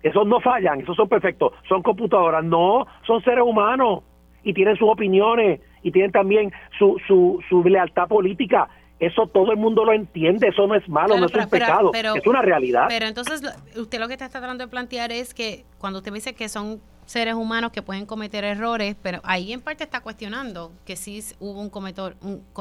Esos 0.02 0.26
no 0.26 0.40
fallan, 0.40 0.82
esos 0.82 0.94
son 0.94 1.08
perfectos, 1.08 1.54
son 1.66 1.82
computadoras, 1.82 2.44
no, 2.44 2.86
son 3.06 3.22
seres 3.24 3.42
humanos 3.42 4.02
y 4.42 4.52
tienen 4.52 4.76
sus 4.76 4.86
opiniones 4.90 5.62
y 5.82 5.90
tienen 5.90 6.12
también 6.12 6.52
su, 6.78 7.00
su, 7.08 7.42
su 7.48 7.64
lealtad 7.64 8.08
política. 8.08 8.68
Eso 9.00 9.26
todo 9.26 9.52
el 9.52 9.56
mundo 9.56 9.86
lo 9.86 9.94
entiende, 9.94 10.48
eso 10.48 10.66
no 10.66 10.74
es 10.74 10.86
malo, 10.86 11.16
no 11.16 11.24
es 11.24 11.34
un 11.34 11.48
pecado, 11.48 11.90
es 11.94 12.26
una 12.26 12.42
realidad. 12.42 12.84
Pero 12.88 13.06
entonces 13.06 13.40
usted 13.74 13.98
lo 13.98 14.06
que 14.06 14.12
está 14.12 14.28
tratando 14.28 14.64
de 14.64 14.70
plantear 14.70 15.12
es 15.12 15.32
que 15.32 15.64
cuando 15.78 16.00
usted 16.00 16.12
dice 16.12 16.34
que 16.34 16.50
son 16.50 16.82
seres 17.06 17.34
humanos 17.34 17.72
que 17.72 17.80
pueden 17.80 18.04
cometer 18.04 18.44
errores, 18.44 18.96
pero 19.02 19.20
ahí 19.24 19.54
en 19.54 19.62
parte 19.62 19.84
está 19.84 20.00
cuestionando 20.00 20.72
que 20.84 20.96
sí 20.96 21.20
hubo 21.40 21.58
un 21.58 21.70
cometor, 21.70 22.16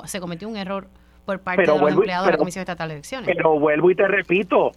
se 0.05 0.21
cometió 0.21 0.47
un 0.47 0.55
error 0.55 0.87
por 1.25 1.39
parte 1.39 1.61
de 1.61 1.67
los 1.67 1.91
empleados 1.91 2.25
de 2.25 2.31
la 2.33 2.37
Comisión 2.37 2.61
Estatal 2.61 2.89
de 2.89 2.95
Elecciones. 2.95 3.29
Pero 3.35 3.59
vuelvo 3.59 3.91
y 3.91 3.95
te 3.95 4.07
repito, 4.07 4.71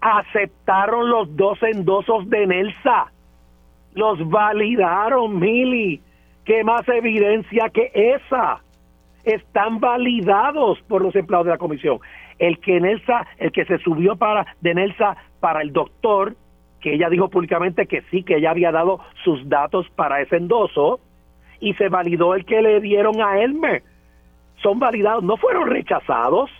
aceptaron 0.00 1.10
los 1.10 1.34
dos 1.36 1.62
endosos 1.62 2.28
de 2.30 2.46
Nelsa, 2.46 3.12
los 3.94 4.28
validaron, 4.28 5.38
Mili. 5.38 6.00
¿Qué 6.44 6.62
más 6.62 6.86
evidencia 6.88 7.70
que 7.70 7.90
esa? 7.94 8.60
Están 9.24 9.80
validados 9.80 10.80
por 10.82 11.02
los 11.02 11.16
empleados 11.16 11.46
de 11.46 11.52
la 11.52 11.58
comisión. 11.58 11.98
El 12.38 12.60
que 12.60 12.78
Nelsa, 12.80 13.26
el 13.38 13.50
que 13.50 13.64
se 13.64 13.78
subió 13.78 14.16
para 14.16 14.46
de 14.60 14.74
Nelsa 14.74 15.16
para 15.40 15.62
el 15.62 15.72
doctor, 15.72 16.36
que 16.80 16.94
ella 16.94 17.08
dijo 17.08 17.28
públicamente 17.30 17.86
que 17.86 18.02
sí, 18.10 18.22
que 18.22 18.36
ella 18.36 18.50
había 18.50 18.70
dado 18.70 19.00
sus 19.24 19.48
datos 19.48 19.88
para 19.96 20.20
ese 20.20 20.36
endoso, 20.36 21.00
y 21.58 21.74
se 21.74 21.88
validó 21.88 22.34
el 22.34 22.44
que 22.44 22.62
le 22.62 22.80
dieron 22.80 23.20
a 23.20 23.40
Elmer. 23.40 23.82
Son 24.62 24.78
validados, 24.78 25.22
no 25.22 25.36
fueron 25.36 25.68
rechazados. 25.68 26.50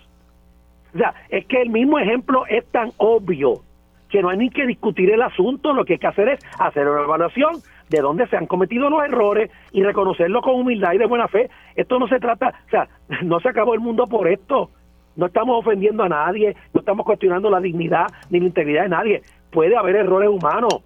O 0.95 0.99
sea, 0.99 1.15
es 1.29 1.47
que 1.47 1.62
el 1.62 1.71
mismo 1.71 1.99
ejemplo 1.99 2.45
es 2.47 2.65
tan 2.67 2.93
obvio 2.99 3.62
que 4.09 4.23
no 4.23 4.29
hay 4.29 4.38
ni 4.38 4.50
que 4.50 4.67
discutir 4.67 5.11
el 5.11 5.23
asunto, 5.23 5.73
lo 5.73 5.85
que 5.85 5.95
hay 5.95 5.99
que 5.99 6.07
hacer 6.07 6.29
es 6.29 6.41
hacer 6.59 6.88
una 6.88 7.03
evaluación 7.03 7.57
de 7.88 8.00
dónde 8.00 8.26
se 8.29 8.37
han 8.37 8.47
cometido 8.47 8.88
los 8.91 9.05
errores 9.05 9.50
y 9.73 9.83
reconocerlo 9.83 10.43
con 10.43 10.55
humildad 10.55 10.93
y 10.93 10.99
de 10.99 11.07
buena 11.07 11.29
fe. 11.29 11.50
Esto 11.75 11.99
no 11.99 12.09
se 12.09 12.19
trata, 12.19 12.55
o 12.67 12.71
sea, 12.71 12.88
no 13.23 13.41
se 13.41 13.49
acabó 13.49 13.75
el 13.75 13.81
mundo 13.81 14.07
por 14.07 14.29
esto. 14.29 14.71
No 15.17 15.26
estamos 15.26 15.59
ofendiendo 15.59 16.03
a 16.03 16.09
nadie, 16.09 16.55
no 16.75 16.81
estamos 16.81 17.07
cuestionando 17.07 17.49
la 17.49 17.61
dignidad 17.61 18.07
ni 18.29 18.38
la 18.38 18.47
integridad 18.47 18.83
de 18.83 18.88
nadie. 18.91 19.23
Puede 19.50 19.76
haber 19.76 19.97
errores 19.97 20.29
humanos 20.29 20.83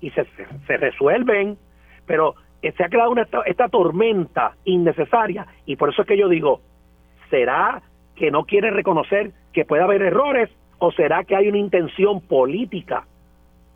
y 0.00 0.10
se, 0.10 0.24
se, 0.66 0.76
resuelven, 0.76 1.56
pero 2.06 2.34
se 2.70 2.84
ha 2.84 2.88
creado 2.88 3.10
una, 3.10 3.26
esta 3.46 3.68
tormenta 3.68 4.54
innecesaria 4.64 5.46
y 5.66 5.76
por 5.76 5.90
eso 5.90 6.02
es 6.02 6.08
que 6.08 6.16
yo 6.16 6.28
digo, 6.28 6.60
¿será 7.28 7.82
que 8.14 8.30
no 8.30 8.44
quiere 8.44 8.70
reconocer 8.70 9.32
que 9.52 9.64
puede 9.64 9.82
haber 9.82 10.02
errores 10.02 10.48
o 10.78 10.92
será 10.92 11.24
que 11.24 11.36
hay 11.36 11.48
una 11.48 11.58
intención 11.58 12.20
política 12.20 13.04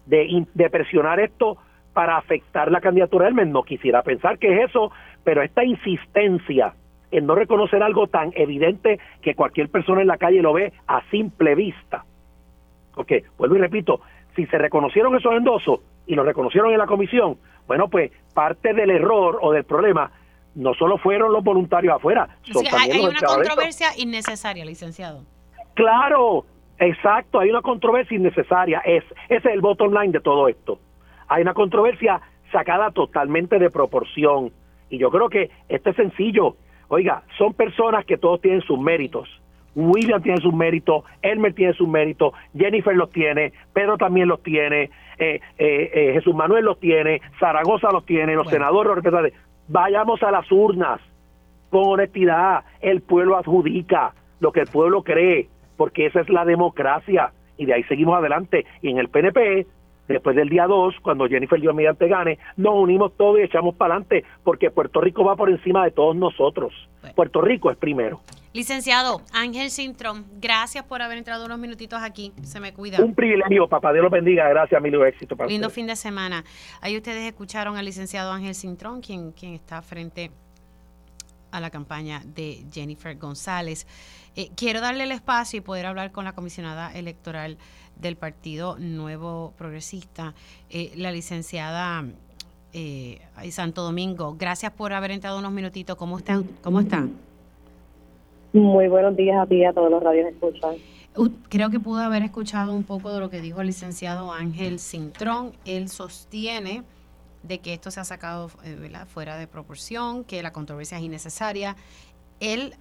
de, 0.07 0.47
de 0.55 0.71
presionar 0.71 1.21
esto 1.21 1.57
para 1.93 2.17
afectar 2.17 2.71
la 2.71 2.81
candidatura 2.81 3.25
del 3.25 3.35
MES. 3.35 3.49
No 3.49 3.63
quisiera 3.63 4.03
pensar 4.03 4.39
que 4.39 4.53
es 4.53 4.69
eso, 4.69 4.93
pero 5.25 5.43
esta 5.43 5.65
insistencia 5.65 6.75
en 7.11 7.27
no 7.27 7.35
reconocer 7.35 7.83
algo 7.83 8.07
tan 8.07 8.33
evidente 8.35 8.99
que 9.23 9.35
cualquier 9.35 9.71
persona 9.71 10.03
en 10.03 10.09
la 10.09 10.19
calle 10.19 10.43
lo 10.43 10.53
ve 10.53 10.73
a 10.87 11.01
simple 11.11 11.55
vista. 11.55 12.05
Porque, 12.95 13.25
vuelvo 13.39 13.57
y 13.57 13.61
repito, 13.61 14.01
si 14.35 14.47
se 14.47 14.59
reconocieron 14.59 15.17
esos 15.17 15.33
endosos 15.33 15.81
y 16.07 16.15
lo 16.15 16.23
reconocieron 16.23 16.71
en 16.73 16.79
la 16.79 16.87
comisión, 16.87 17.39
bueno, 17.67 17.89
pues 17.89 18.13
parte 18.35 18.75
del 18.75 18.91
error 18.91 19.39
o 19.43 19.53
del 19.53 19.65
problema 19.65 20.11
no 20.55 20.75
solo 20.75 20.99
fueron 20.99 21.33
los 21.33 21.45
voluntarios 21.45 21.95
afuera, 21.95 22.29
son 22.51 22.65
hay, 22.67 22.91
hay 22.93 23.05
una 23.05 23.21
controversia 23.21 23.89
innecesaria, 23.97 24.65
licenciado. 24.65 25.23
Claro, 25.75 26.47
exacto, 26.79 27.41
hay 27.41 27.51
una 27.51 27.61
controversia 27.61 28.17
innecesaria. 28.17 28.81
Es, 28.81 29.05
ese 29.29 29.37
es 29.37 29.55
el 29.55 29.61
bottom 29.61 29.93
line 29.93 30.13
de 30.13 30.21
todo 30.21 30.49
esto 30.49 30.79
hay 31.29 31.43
una 31.43 31.55
controversia 31.55 32.21
sacada 32.53 32.91
totalmente 32.91 33.59
de 33.59 33.71
proporción. 33.71 34.53
Y 34.89 34.99
yo 34.99 35.11
creo 35.11 35.29
que 35.29 35.51
esto 35.69 35.91
es 35.91 35.97
sencillo. 35.97 36.57
Oiga, 36.89 37.23
son 37.37 37.55
personas 37.55 38.05
que 38.05 38.17
todos 38.17 38.41
tienen 38.41 38.63
sus 38.63 38.79
méritos. 38.79 39.29
William 39.77 40.23
tiene 40.23 40.41
sus 40.41 40.55
méritos, 40.55 41.05
Elmer 41.23 41.53
tiene 41.55 41.75
sus 41.75 41.87
méritos, 41.87 42.33
Jennifer 42.57 42.97
los 42.97 43.11
tiene, 43.11 43.53
Pedro 43.75 43.99
también 43.99 44.27
los 44.27 44.43
tiene, 44.43 44.91
eh, 45.19 45.41
eh, 45.59 45.91
eh, 45.95 46.13
Jesús 46.15 46.35
Manuel 46.35 46.65
los 46.65 46.81
tiene, 46.81 47.21
Zaragoza 47.39 47.91
los 47.93 48.05
tiene, 48.07 48.35
los 48.35 48.49
senadores, 48.49 48.89
los 48.89 48.97
representantes. 48.97 49.39
Vayamos 49.69 50.23
a 50.23 50.31
las 50.31 50.51
urnas 50.51 51.01
con 51.71 51.85
honestidad. 51.85 52.65
El 52.81 53.03
pueblo 53.03 53.37
adjudica 53.37 54.15
lo 54.41 54.51
que 54.51 54.61
el 54.61 54.67
pueblo 54.67 55.03
cree, 55.03 55.49
porque 55.77 56.07
esa 56.07 56.21
es 56.21 56.29
la 56.31 56.45
democracia. 56.45 57.33
Y 57.59 57.67
de 57.67 57.75
ahí 57.75 57.83
seguimos 57.85 58.17
adelante. 58.17 58.65
Y 58.83 58.91
en 58.91 58.99
el 58.99 59.09
PNP 59.09 59.67
después 60.09 60.37
del 60.37 60.49
día 60.49 60.67
2, 60.67 60.97
cuando 61.03 61.27
Jennifer 61.27 61.61
Dios 61.61 61.75
mediante 61.75 62.09
gane, 62.09 62.39
nos 62.57 62.75
unimos 62.75 63.17
todos 63.17 63.39
y 63.39 63.43
echamos 63.43 63.75
para 63.75 63.95
adelante, 63.95 64.25
porque 64.45 64.71
Puerto 64.71 65.01
Rico 65.01 65.25
va 65.25 65.37
por 65.37 65.51
encima 65.51 65.85
de 65.85 65.91
todos 65.91 66.17
nosotros. 66.17 66.73
Puerto 67.15 67.41
Rico 67.41 67.71
es 67.71 67.77
primero. 67.77 68.21
Licenciado 68.53 69.21
Ángel 69.33 69.71
Sintrón, 69.71 70.25
gracias 70.41 70.83
por 70.85 71.03
haber 71.03 71.19
entrado 71.19 71.45
unos 71.45 71.59
minutitos 71.59 72.01
aquí. 72.03 72.33
Se 72.43 72.59
me 72.59 72.73
cuida. 72.73 73.05
Un 73.05 73.15
privilegio, 73.15 73.69
papá. 73.69 73.93
Dios 73.93 74.03
los 74.03 74.11
bendiga. 74.11 74.49
Gracias, 74.49 74.81
mil 74.81 74.95
éxito 75.03 75.37
para 75.37 75.49
Lindo 75.49 75.69
fin 75.69 75.87
de 75.87 75.95
semana. 75.95 76.43
Ahí 76.81 76.97
ustedes 76.97 77.25
escucharon 77.27 77.77
al 77.77 77.85
licenciado 77.85 78.33
Ángel 78.33 78.55
Sintrón, 78.55 79.03
quien, 79.03 79.33
quien 79.33 79.53
está 79.53 79.83
frente 79.83 80.31
a 81.51 81.61
la 81.61 81.71
campaña 81.71 82.23
de 82.25 82.65
Jennifer 82.73 83.17
González. 83.19 83.87
Eh, 84.37 84.51
quiero 84.57 84.81
darle 84.81 85.05
el 85.05 85.13
espacio 85.13 85.59
y 85.59 85.61
poder 85.61 85.87
hablar 85.87 86.13
con 86.13 86.25
la 86.25 86.35
comisionada 86.35 86.93
electoral 86.93 87.59
del 87.97 88.17
Partido 88.17 88.77
Nuevo 88.79 89.53
Progresista, 89.57 90.35
eh, 90.71 90.93
la 90.97 91.13
licenciada 91.13 92.05
eh, 92.73 93.21
Santo 93.51 93.83
Domingo. 93.83 94.37
Gracias 94.39 94.73
por 94.73 94.93
haber 94.93 95.11
entrado 95.11 95.39
unos 95.39 95.53
minutitos. 95.53 95.97
¿Cómo 95.97 96.19
está? 96.19 96.43
¿Cómo 96.63 96.81
está? 96.81 97.07
Muy 98.53 98.89
buenos 98.89 99.17
días 99.17 99.39
a 99.39 99.47
ti 99.47 99.57
y 99.57 99.65
a 99.65 99.73
todos 99.73 99.91
los 99.91 100.03
radios 100.03 100.29
escuchan. 100.29 100.77
Creo 101.49 101.71
que 101.71 101.81
pudo 101.81 102.01
haber 102.01 102.23
escuchado 102.23 102.75
un 102.75 102.85
poco 102.85 103.13
de 103.13 103.21
lo 103.21 103.31
que 103.31 103.41
dijo 103.41 103.63
el 103.63 103.69
licenciado 103.69 104.33
Ángel 104.33 104.79
Cintrón. 104.79 105.53
Él 105.65 105.89
sostiene 105.89 106.83
de 107.43 107.59
que 107.61 107.73
esto 107.73 107.91
se 107.91 108.01
ha 108.01 108.05
sacado 108.05 108.51
eh, 108.65 108.91
fuera 109.07 109.39
de 109.39 109.47
proporción, 109.47 110.25
que 110.25 110.43
la 110.43 110.53
controversia 110.53 110.99
es 110.99 111.05
innecesaria. 111.05 111.77
Él 112.41 112.75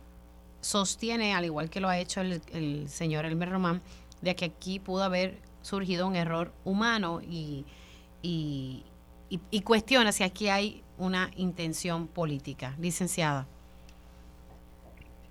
sostiene, 0.60 1.34
al 1.34 1.46
igual 1.46 1.70
que 1.70 1.80
lo 1.80 1.88
ha 1.88 1.98
hecho 1.98 2.20
el, 2.22 2.42
el 2.52 2.90
señor 2.90 3.26
Elmer 3.26 3.50
Román, 3.50 3.82
de 4.26 4.36
que 4.36 4.46
aquí 4.46 4.80
pudo 4.80 5.04
haber 5.04 5.36
surgido 5.62 6.08
un 6.08 6.16
error 6.16 6.52
humano 6.66 7.22
y, 7.22 7.66
y, 8.22 8.84
cuestiona 9.64 10.12
si 10.12 10.24
aquí 10.24 10.50
hay 10.50 10.84
una 10.98 11.30
intención 11.36 12.08
política. 12.08 12.74
Licenciada. 12.80 13.48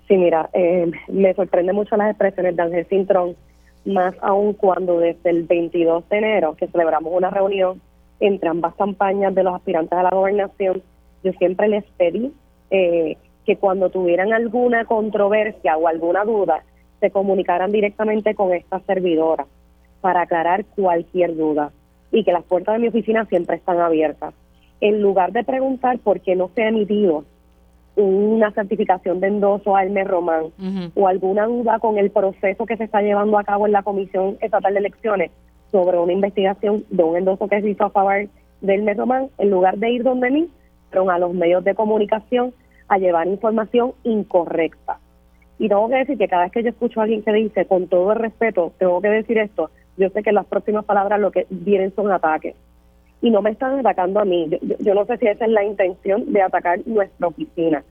Sí, 0.08 0.16
mira, 0.16 0.48
eh, 0.52 0.90
me 1.08 1.34
sorprende 1.34 1.72
mucho 1.72 1.96
las 1.96 2.10
expresiones 2.10 2.56
de 2.56 2.62
Ángel 2.62 2.86
Cintrón, 2.86 3.36
más 3.84 4.14
aún 4.20 4.54
cuando 4.54 4.98
desde 4.98 5.30
el 5.30 5.44
22 5.44 6.08
de 6.08 6.18
enero, 6.18 6.54
que 6.54 6.68
celebramos 6.68 7.12
una 7.12 7.30
reunión 7.30 7.80
entre 8.20 8.48
ambas 8.48 8.74
campañas 8.74 9.34
de 9.34 9.42
los 9.42 9.54
aspirantes 9.54 9.98
a 9.98 10.02
la 10.02 10.10
gobernación, 10.10 10.82
yo 11.22 11.32
siempre 11.32 11.68
les 11.68 11.84
pedí 11.96 12.32
eh, 12.70 13.16
que 13.44 13.56
cuando 13.56 13.90
tuvieran 13.90 14.32
alguna 14.32 14.84
controversia 14.84 15.76
o 15.76 15.88
alguna 15.88 16.24
duda, 16.24 16.62
se 17.04 17.10
comunicaran 17.10 17.70
directamente 17.70 18.34
con 18.34 18.54
esta 18.54 18.80
servidora 18.80 19.44
para 20.00 20.22
aclarar 20.22 20.64
cualquier 20.64 21.36
duda 21.36 21.70
y 22.10 22.24
que 22.24 22.32
las 22.32 22.44
puertas 22.44 22.76
de 22.76 22.78
mi 22.78 22.88
oficina 22.88 23.26
siempre 23.26 23.56
están 23.56 23.78
abiertas. 23.78 24.32
En 24.80 25.02
lugar 25.02 25.32
de 25.32 25.44
preguntar 25.44 25.98
por 25.98 26.20
qué 26.20 26.34
no 26.34 26.48
se 26.54 26.62
ha 26.62 26.68
emitido 26.68 27.26
una 27.96 28.52
certificación 28.52 29.20
de 29.20 29.26
endoso 29.26 29.76
a 29.76 29.82
Elmer 29.82 30.06
Román 30.06 30.46
o 30.94 31.06
alguna 31.06 31.44
duda 31.44 31.78
con 31.78 31.98
el 31.98 32.10
proceso 32.10 32.64
que 32.64 32.78
se 32.78 32.84
está 32.84 33.02
llevando 33.02 33.38
a 33.38 33.44
cabo 33.44 33.66
en 33.66 33.72
la 33.72 33.82
Comisión 33.82 34.38
Estatal 34.40 34.72
de 34.72 34.80
Elecciones, 34.80 35.30
sobre 35.70 35.98
una 35.98 36.12
investigación 36.14 36.84
de 36.88 37.02
un 37.02 37.18
endoso 37.18 37.48
que 37.48 37.60
se 37.60 37.68
hizo 37.68 37.84
a 37.84 37.90
favor 37.90 38.28
del 38.62 38.82
Metroman, 38.82 39.28
en 39.36 39.50
lugar 39.50 39.76
de 39.76 39.90
ir 39.90 40.04
donde 40.04 40.30
mí, 40.30 40.48
fueron 40.88 41.10
a 41.10 41.18
los 41.18 41.34
medios 41.34 41.62
de 41.64 41.74
comunicación 41.74 42.54
a 42.88 42.96
llevar 42.96 43.26
información 43.26 43.92
incorrecta. 44.04 45.00
Y 45.58 45.68
tengo 45.68 45.88
que 45.88 45.96
decir 45.96 46.18
que 46.18 46.28
cada 46.28 46.44
vez 46.44 46.52
que 46.52 46.62
yo 46.62 46.70
escucho 46.70 47.00
a 47.00 47.04
alguien 47.04 47.22
que 47.22 47.32
dice, 47.32 47.66
con 47.66 47.86
todo 47.86 48.12
el 48.12 48.18
respeto, 48.18 48.72
tengo 48.78 49.00
que 49.00 49.08
decir 49.08 49.38
esto, 49.38 49.70
yo 49.96 50.08
sé 50.10 50.22
que 50.22 50.32
las 50.32 50.46
próximas 50.46 50.84
palabras 50.84 51.20
lo 51.20 51.30
que 51.30 51.46
vienen 51.50 51.94
son 51.94 52.10
ataques. 52.10 52.56
Y 53.22 53.30
no 53.30 53.40
me 53.40 53.50
están 53.50 53.78
atacando 53.78 54.20
a 54.20 54.24
mí. 54.24 54.50
Yo, 54.80 54.94
no 54.94 55.06
sé 55.06 55.16
si 55.18 55.26
esa 55.26 55.44
es 55.46 55.50
la 55.50 55.64
intención 55.64 56.32
de 56.32 56.42
atacar 56.42 56.80
nuestra 56.86 57.28
oficina. 57.28 57.84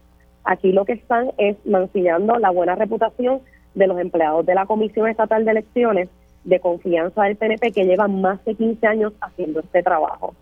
Aquí 0.43 0.73
lo 0.73 0.85
que 0.85 0.93
están 0.93 1.31
es 1.37 1.55
mancillando 1.65 2.37
la 2.37 2.51
buena 2.51 2.75
reputación 2.75 3.39
de 3.73 3.87
los 3.87 3.99
empleados 3.99 4.45
de 4.45 4.53
la 4.53 4.65
Comisión 4.65 5.07
Estatal 5.07 5.45
de 5.45 5.51
Elecciones 5.51 6.09
de 6.43 6.59
Confianza 6.59 7.23
del 7.23 7.37
PNP 7.37 7.71
que 7.71 7.85
llevan 7.85 8.21
más 8.21 8.43
de 8.43 8.53
15 8.53 8.85
años 8.85 9.13
haciendo 9.21 9.61
este 9.61 9.81
trabajo. 9.81 10.35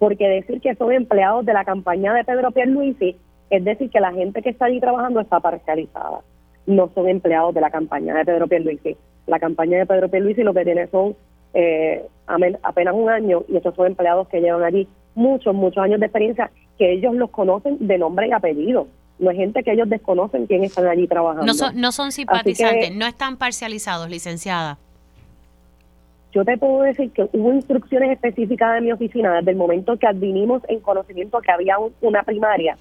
Porque 0.00 0.28
decir 0.28 0.60
que 0.60 0.74
son 0.74 0.92
empleados 0.92 1.46
de 1.46 1.52
la 1.52 1.64
campaña 1.64 2.12
de 2.12 2.24
Pedro 2.24 2.50
Pierluisi 2.50 3.16
es 3.50 3.64
decir 3.64 3.88
que 3.90 4.00
la 4.00 4.12
gente 4.12 4.42
que 4.42 4.50
está 4.50 4.66
allí 4.66 4.80
trabajando 4.80 5.20
está 5.20 5.38
parcializada. 5.38 6.20
No 6.66 6.90
son 6.94 7.08
empleados 7.08 7.54
de 7.54 7.60
la 7.60 7.70
campaña 7.70 8.14
de 8.14 8.24
Pedro 8.24 8.46
Pierluisi. 8.48 8.96
La 9.26 9.38
campaña 9.38 9.78
de 9.78 9.86
Pedro 9.86 10.08
Pierluisi 10.08 10.42
lo 10.42 10.54
que 10.54 10.64
tiene 10.64 10.86
son 10.88 11.16
eh, 11.54 12.04
apenas 12.62 12.94
un 12.94 13.08
año 13.08 13.44
y 13.48 13.56
estos 13.56 13.74
son 13.74 13.86
empleados 13.86 14.28
que 14.28 14.40
llevan 14.40 14.62
allí 14.64 14.88
muchos, 15.14 15.54
muchos 15.54 15.82
años 15.82 16.00
de 16.00 16.06
experiencia 16.06 16.50
que 16.78 16.92
ellos 16.92 17.14
los 17.14 17.30
conocen 17.30 17.86
de 17.86 17.98
nombre 17.98 18.28
y 18.28 18.32
apellido. 18.32 18.88
No 19.18 19.30
es 19.30 19.36
gente 19.36 19.62
que 19.62 19.72
ellos 19.72 19.88
desconocen 19.88 20.46
quién 20.46 20.64
están 20.64 20.86
allí 20.88 21.06
trabajando. 21.06 21.46
No 21.46 21.54
son, 21.54 21.80
no 21.80 21.92
son 21.92 22.10
simpatizantes, 22.10 22.94
no 22.94 23.06
están 23.06 23.36
parcializados, 23.36 24.10
licenciada. 24.10 24.78
Yo 26.32 26.44
te 26.44 26.58
puedo 26.58 26.82
decir 26.82 27.12
que 27.12 27.28
hubo 27.32 27.52
instrucciones 27.52 28.10
específicas 28.10 28.74
de 28.74 28.80
mi 28.80 28.90
oficina 28.90 29.36
desde 29.36 29.52
el 29.52 29.56
momento 29.56 29.96
que 29.96 30.08
advinimos 30.08 30.62
en 30.68 30.80
conocimiento 30.80 31.40
que 31.40 31.52
había 31.52 31.76
una 32.00 32.24
primaria 32.24 32.76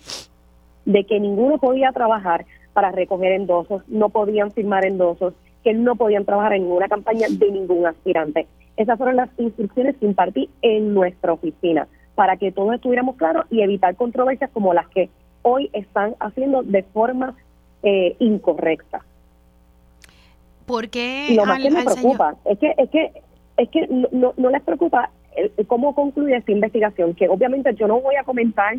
de 0.85 1.05
que 1.05 1.19
ninguno 1.19 1.59
podía 1.59 1.91
trabajar 1.91 2.45
para 2.73 2.91
recoger 2.91 3.31
endosos, 3.31 3.83
no 3.87 4.09
podían 4.09 4.51
firmar 4.51 4.85
endosos, 4.85 5.33
que 5.63 5.73
no 5.73 5.95
podían 5.95 6.25
trabajar 6.25 6.53
en 6.53 6.63
ninguna 6.63 6.89
campaña 6.89 7.27
de 7.29 7.51
ningún 7.51 7.85
aspirante. 7.85 8.47
Esas 8.75 8.97
fueron 8.97 9.15
las 9.15 9.29
instrucciones 9.37 9.95
que 9.97 10.05
impartí 10.05 10.49
en 10.61 10.93
nuestra 10.93 11.33
oficina 11.33 11.87
para 12.15 12.37
que 12.37 12.51
todos 12.51 12.75
estuviéramos 12.75 13.15
claros 13.15 13.45
y 13.49 13.61
evitar 13.61 13.95
controversias 13.95 14.49
como 14.51 14.73
las 14.73 14.87
que 14.89 15.09
hoy 15.41 15.69
están 15.73 16.15
haciendo 16.19 16.63
de 16.63 16.83
forma 16.83 17.35
eh, 17.83 18.15
incorrecta. 18.19 19.03
¿Por 20.65 20.89
qué? 20.89 21.27
Y 21.29 21.35
lo 21.35 21.45
más 21.45 21.61
que 21.61 21.69
me 21.69 21.83
preocupa 21.83 22.35
es 22.45 22.57
que 22.57 22.73
es 22.77 22.89
que 22.89 23.11
es 23.57 23.69
que 23.69 23.87
no, 24.11 24.33
no 24.35 24.49
les 24.49 24.61
preocupa 24.63 25.11
cómo 25.67 25.93
concluye 25.95 26.35
esta 26.35 26.51
investigación, 26.51 27.13
que 27.13 27.27
obviamente 27.29 27.73
yo 27.75 27.87
no 27.87 27.99
voy 27.99 28.15
a 28.15 28.23
comentar 28.23 28.75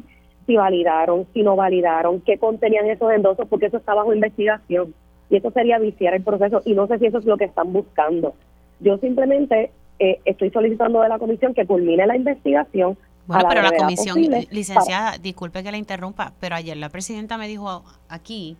si 0.46 0.56
validaron, 0.56 1.26
si 1.32 1.42
no 1.42 1.56
validaron, 1.56 2.20
qué 2.20 2.38
contenían 2.38 2.86
esos 2.86 3.10
endosos, 3.12 3.46
porque 3.48 3.66
eso 3.66 3.78
está 3.78 3.94
bajo 3.94 4.14
investigación. 4.14 4.94
Y 5.30 5.36
eso 5.36 5.50
sería 5.50 5.78
viciar 5.78 6.14
el 6.14 6.22
proceso 6.22 6.62
y 6.64 6.74
no 6.74 6.86
sé 6.86 6.98
si 6.98 7.06
eso 7.06 7.18
es 7.18 7.24
lo 7.24 7.36
que 7.36 7.44
están 7.44 7.72
buscando. 7.72 8.34
Yo 8.80 8.98
simplemente 8.98 9.70
eh, 9.98 10.20
estoy 10.24 10.50
solicitando 10.50 11.00
de 11.00 11.08
la 11.08 11.18
comisión 11.18 11.54
que 11.54 11.66
culmine 11.66 12.06
la 12.06 12.16
investigación. 12.16 12.98
Bueno, 13.26 13.44
pero 13.48 13.62
la 13.62 13.72
comisión, 13.72 14.18
licenciada, 14.50 15.16
disculpe 15.16 15.62
que 15.62 15.70
la 15.70 15.78
interrumpa, 15.78 16.34
pero 16.40 16.56
ayer 16.56 16.76
la 16.76 16.90
presidenta 16.90 17.38
me 17.38 17.48
dijo 17.48 17.82
aquí 18.08 18.58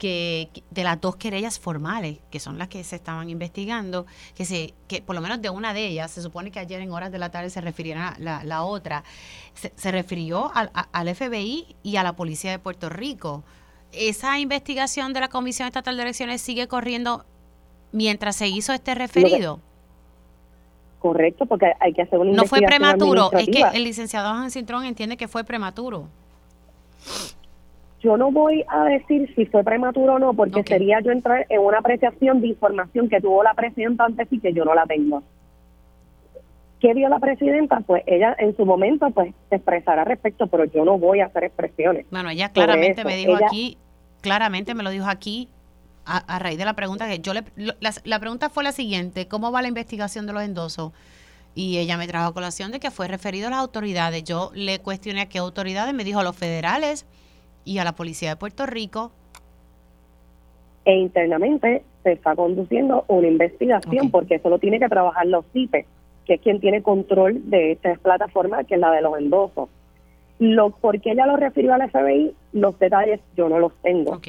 que 0.00 0.48
de 0.70 0.82
las 0.82 0.98
dos 0.98 1.16
querellas 1.16 1.60
formales, 1.60 2.18
que 2.30 2.40
son 2.40 2.56
las 2.58 2.68
que 2.68 2.82
se 2.82 2.96
estaban 2.96 3.28
investigando, 3.28 4.06
que 4.34 4.46
se 4.46 4.72
que 4.88 5.02
por 5.02 5.14
lo 5.14 5.20
menos 5.20 5.42
de 5.42 5.50
una 5.50 5.74
de 5.74 5.86
ellas, 5.86 6.10
se 6.10 6.22
supone 6.22 6.50
que 6.50 6.58
ayer 6.58 6.80
en 6.80 6.90
horas 6.90 7.12
de 7.12 7.18
la 7.18 7.30
tarde 7.30 7.50
se 7.50 7.60
refiriera 7.60 8.16
la, 8.18 8.42
la 8.42 8.64
otra, 8.64 9.04
se, 9.54 9.92
refirió 9.92 10.50
al, 10.54 10.70
al 10.72 11.14
FBI 11.14 11.76
y 11.82 11.96
a 11.96 12.02
la 12.02 12.14
policía 12.14 12.50
de 12.50 12.58
Puerto 12.58 12.88
Rico. 12.88 13.44
Esa 13.92 14.38
investigación 14.38 15.12
de 15.12 15.20
la 15.20 15.28
Comisión 15.28 15.68
Estatal 15.68 15.96
de 15.96 16.02
Elecciones 16.02 16.40
sigue 16.40 16.66
corriendo 16.66 17.26
mientras 17.92 18.36
se 18.36 18.48
hizo 18.48 18.72
este 18.72 18.94
referido. 18.94 19.60
Correcto, 20.98 21.44
porque 21.44 21.72
hay 21.78 21.92
que 21.92 22.02
hacer 22.02 22.18
una 22.18 22.32
No 22.32 22.46
fue 22.46 22.62
prematuro, 22.62 23.30
es 23.32 23.48
que 23.48 23.62
el 23.74 23.84
licenciado 23.84 24.30
Hans 24.30 24.54
Cintrón 24.54 24.86
entiende 24.86 25.18
que 25.18 25.28
fue 25.28 25.44
prematuro 25.44 26.08
yo 28.00 28.16
no 28.16 28.30
voy 28.30 28.64
a 28.68 28.84
decir 28.84 29.32
si 29.34 29.46
fue 29.46 29.62
prematuro 29.62 30.14
o 30.14 30.18
no, 30.18 30.34
porque 30.34 30.62
sería 30.62 31.00
yo 31.00 31.12
entrar 31.12 31.46
en 31.48 31.60
una 31.60 31.78
apreciación 31.78 32.40
de 32.40 32.48
información 32.48 33.08
que 33.08 33.20
tuvo 33.20 33.42
la 33.42 33.54
presidenta 33.54 34.04
antes 34.04 34.26
y 34.30 34.40
que 34.40 34.52
yo 34.52 34.64
no 34.64 34.74
la 34.74 34.86
tengo. 34.86 35.22
¿Qué 36.80 36.94
vio 36.94 37.10
la 37.10 37.18
presidenta? 37.18 37.80
Pues 37.80 38.02
ella 38.06 38.34
en 38.38 38.56
su 38.56 38.64
momento 38.64 39.10
pues 39.10 39.34
se 39.50 39.56
expresará 39.56 40.04
respecto, 40.04 40.46
pero 40.46 40.64
yo 40.64 40.84
no 40.84 40.98
voy 40.98 41.20
a 41.20 41.26
hacer 41.26 41.44
expresiones. 41.44 42.06
Bueno, 42.10 42.30
ella 42.30 42.50
claramente 42.52 43.04
me 43.04 43.16
dijo 43.16 43.36
aquí, 43.44 43.76
claramente 44.22 44.74
me 44.74 44.82
lo 44.82 44.88
dijo 44.88 45.06
aquí 45.06 45.48
a, 46.06 46.38
raíz 46.38 46.58
de 46.58 46.64
la 46.64 46.74
pregunta 46.74 47.06
que 47.06 47.20
yo 47.20 47.34
le 47.34 47.44
la, 47.56 47.92
la, 48.04 48.18
pregunta 48.18 48.48
fue 48.48 48.64
la 48.64 48.72
siguiente, 48.72 49.28
¿cómo 49.28 49.52
va 49.52 49.62
la 49.62 49.68
investigación 49.68 50.26
de 50.26 50.32
los 50.32 50.42
endosos? 50.42 50.92
Y 51.54 51.78
ella 51.78 51.98
me 51.98 52.08
trajo 52.08 52.30
a 52.30 52.34
colación 52.34 52.72
de 52.72 52.80
que 52.80 52.90
fue 52.90 53.06
referido 53.08 53.48
a 53.48 53.50
las 53.50 53.60
autoridades. 53.60 54.24
Yo 54.24 54.50
le 54.54 54.78
cuestioné 54.78 55.20
a 55.20 55.28
qué 55.28 55.38
autoridades, 55.38 55.92
me 55.94 56.04
dijo 56.04 56.20
a 56.20 56.24
los 56.24 56.34
federales, 56.34 57.04
y 57.70 57.78
a 57.78 57.84
la 57.84 57.92
Policía 57.92 58.30
de 58.30 58.36
Puerto 58.36 58.66
Rico. 58.66 59.12
E 60.84 60.92
internamente 60.92 61.84
se 62.02 62.12
está 62.12 62.34
conduciendo 62.34 63.04
una 63.06 63.28
investigación 63.28 64.10
porque 64.10 64.36
eso 64.36 64.50
lo 64.50 64.58
tiene 64.58 64.80
que 64.80 64.88
trabajar 64.88 65.24
los 65.26 65.44
CIPE, 65.52 65.86
que 66.24 66.34
es 66.34 66.40
quien 66.40 66.58
tiene 66.58 66.82
control 66.82 67.48
de 67.48 67.72
esta 67.72 67.94
plataforma, 67.94 68.64
que 68.64 68.74
es 68.74 68.80
la 68.80 68.90
de 68.90 69.02
los 69.02 69.16
endosos. 69.16 69.68
Lo, 70.40 70.70
¿Por 70.70 71.00
qué 71.00 71.12
ella 71.12 71.26
lo 71.26 71.36
refirió 71.36 71.72
al 71.72 71.88
FBI? 71.88 72.34
Los 72.54 72.76
detalles 72.80 73.20
yo 73.36 73.48
no 73.48 73.60
los 73.60 73.72
tengo. 73.82 74.20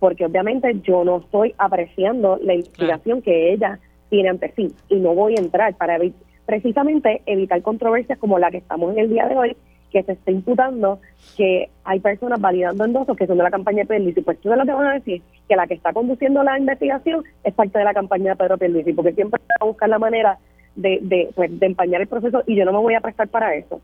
Porque 0.00 0.26
obviamente 0.26 0.80
yo 0.82 1.04
no 1.04 1.18
estoy 1.18 1.54
apreciando 1.58 2.40
la 2.42 2.54
investigación 2.54 3.22
que 3.22 3.52
ella 3.52 3.78
tiene 4.10 4.30
ante 4.30 4.52
sí 4.56 4.74
y 4.88 4.96
no 4.96 5.14
voy 5.14 5.34
a 5.36 5.40
entrar 5.40 5.76
para 5.76 5.98
precisamente 6.44 7.22
evitar 7.26 7.62
controversias 7.62 8.18
como 8.18 8.40
la 8.40 8.50
que 8.50 8.56
estamos 8.56 8.94
en 8.94 8.98
el 8.98 9.10
día 9.10 9.28
de 9.28 9.36
hoy 9.36 9.56
que 9.90 10.02
se 10.02 10.12
está 10.12 10.30
imputando 10.30 11.00
que 11.36 11.70
hay 11.84 12.00
personas 12.00 12.40
validando 12.40 12.84
endosos 12.84 13.16
que 13.16 13.26
son 13.26 13.38
de 13.38 13.44
la 13.44 13.50
campaña 13.50 13.78
de 13.78 13.86
Pierluisi. 13.86 14.20
Pues 14.20 14.40
tú 14.40 14.50
de 14.50 14.56
lo 14.56 14.64
que 14.64 14.72
van 14.72 14.86
a 14.86 14.94
decir 14.94 15.22
que 15.48 15.56
la 15.56 15.66
que 15.66 15.74
está 15.74 15.92
conduciendo 15.92 16.42
la 16.42 16.58
investigación 16.58 17.24
es 17.44 17.54
parte 17.54 17.78
de 17.78 17.84
la 17.84 17.94
campaña 17.94 18.30
de 18.30 18.36
Pedro 18.36 18.58
Pierluisi, 18.58 18.92
porque 18.92 19.12
siempre 19.12 19.40
va 19.48 19.54
a 19.60 19.64
buscar 19.64 19.88
la 19.88 19.98
manera 19.98 20.38
de, 20.76 20.98
de, 21.02 21.30
pues, 21.34 21.58
de 21.58 21.66
empañar 21.66 22.00
el 22.00 22.06
proceso 22.06 22.42
y 22.46 22.54
yo 22.54 22.64
no 22.64 22.72
me 22.72 22.78
voy 22.78 22.94
a 22.94 23.00
prestar 23.00 23.28
para 23.28 23.54
eso. 23.54 23.80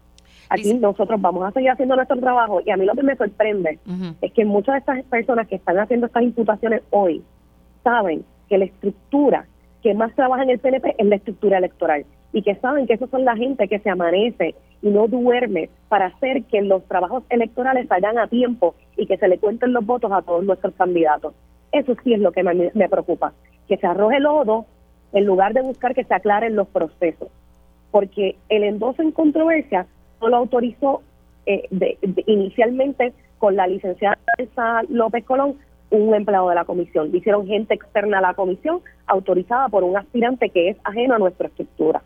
Aquí 0.50 0.74
nosotros 0.74 1.20
vamos 1.20 1.44
a 1.44 1.52
seguir 1.52 1.70
haciendo 1.70 1.96
nuestro 1.96 2.18
trabajo 2.18 2.60
y 2.64 2.70
a 2.70 2.76
mí 2.76 2.84
lo 2.84 2.94
que 2.94 3.02
me 3.02 3.16
sorprende 3.16 3.78
es 4.20 4.32
que 4.32 4.44
muchas 4.44 4.74
de 4.74 4.78
estas 4.80 5.04
personas 5.06 5.48
que 5.48 5.56
están 5.56 5.78
haciendo 5.78 6.06
estas 6.06 6.22
imputaciones 6.22 6.82
hoy 6.90 7.22
saben 7.82 8.24
que 8.48 8.58
la 8.58 8.66
estructura 8.66 9.46
que 9.82 9.94
más 9.94 10.14
trabaja 10.14 10.42
en 10.42 10.50
el 10.50 10.58
PNP 10.58 10.96
es 10.98 11.06
la 11.06 11.16
estructura 11.16 11.58
electoral 11.58 12.04
y 12.34 12.42
que 12.42 12.56
saben 12.56 12.86
que 12.88 12.94
esos 12.94 13.08
son 13.10 13.24
la 13.24 13.36
gente 13.36 13.68
que 13.68 13.78
se 13.78 13.88
amanece 13.88 14.56
y 14.82 14.90
no 14.90 15.06
duerme 15.06 15.70
para 15.88 16.06
hacer 16.06 16.42
que 16.42 16.62
los 16.62 16.82
trabajos 16.88 17.22
electorales 17.30 17.86
salgan 17.86 18.18
a 18.18 18.26
tiempo 18.26 18.74
y 18.96 19.06
que 19.06 19.16
se 19.16 19.28
le 19.28 19.38
cuenten 19.38 19.72
los 19.72 19.86
votos 19.86 20.10
a 20.10 20.20
todos 20.20 20.44
nuestros 20.44 20.74
candidatos. 20.74 21.32
Eso 21.70 21.94
sí 22.02 22.12
es 22.12 22.18
lo 22.18 22.32
que 22.32 22.42
me, 22.42 22.88
preocupa, 22.88 23.32
que 23.68 23.76
se 23.76 23.86
arroje 23.86 24.18
lodo 24.18 24.66
en 25.12 25.24
lugar 25.26 25.54
de 25.54 25.62
buscar 25.62 25.94
que 25.94 26.02
se 26.02 26.12
aclaren 26.12 26.56
los 26.56 26.66
procesos, 26.66 27.28
porque 27.92 28.34
el 28.48 28.64
endoso 28.64 29.00
en 29.00 29.12
controversia 29.12 29.86
no 30.20 30.28
lo 30.28 30.36
autorizó 30.38 31.02
eh, 31.46 31.68
inicialmente 32.26 33.12
con 33.38 33.54
la 33.54 33.68
licenciada 33.68 34.18
López 34.88 35.24
Colón, 35.24 35.54
un 35.90 36.12
empleado 36.16 36.48
de 36.48 36.56
la 36.56 36.64
comisión. 36.64 37.14
Hicieron 37.14 37.46
gente 37.46 37.74
externa 37.74 38.18
a 38.18 38.22
la 38.22 38.34
comisión 38.34 38.80
autorizada 39.06 39.68
por 39.68 39.84
un 39.84 39.96
aspirante 39.96 40.50
que 40.50 40.70
es 40.70 40.76
ajeno 40.82 41.14
a 41.14 41.18
nuestra 41.20 41.46
estructura. 41.46 42.02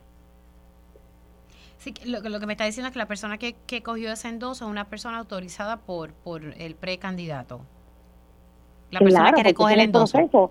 Sí, 1.78 1.94
lo, 2.04 2.20
lo 2.20 2.40
que 2.40 2.46
me 2.46 2.52
está 2.52 2.64
diciendo 2.64 2.88
es 2.88 2.92
que 2.92 2.98
la 2.98 3.06
persona 3.06 3.38
que, 3.38 3.54
que 3.66 3.82
cogió 3.82 4.12
ese 4.12 4.28
endoso 4.28 4.64
es 4.64 4.70
una 4.70 4.84
persona 4.88 5.18
autorizada 5.18 5.78
por, 5.78 6.12
por 6.12 6.42
el 6.58 6.74
precandidato. 6.74 7.60
La 8.90 9.00
persona 9.00 9.32
que 9.32 9.42
recoge 9.42 9.74
el 9.74 9.80
endoso. 9.80 10.50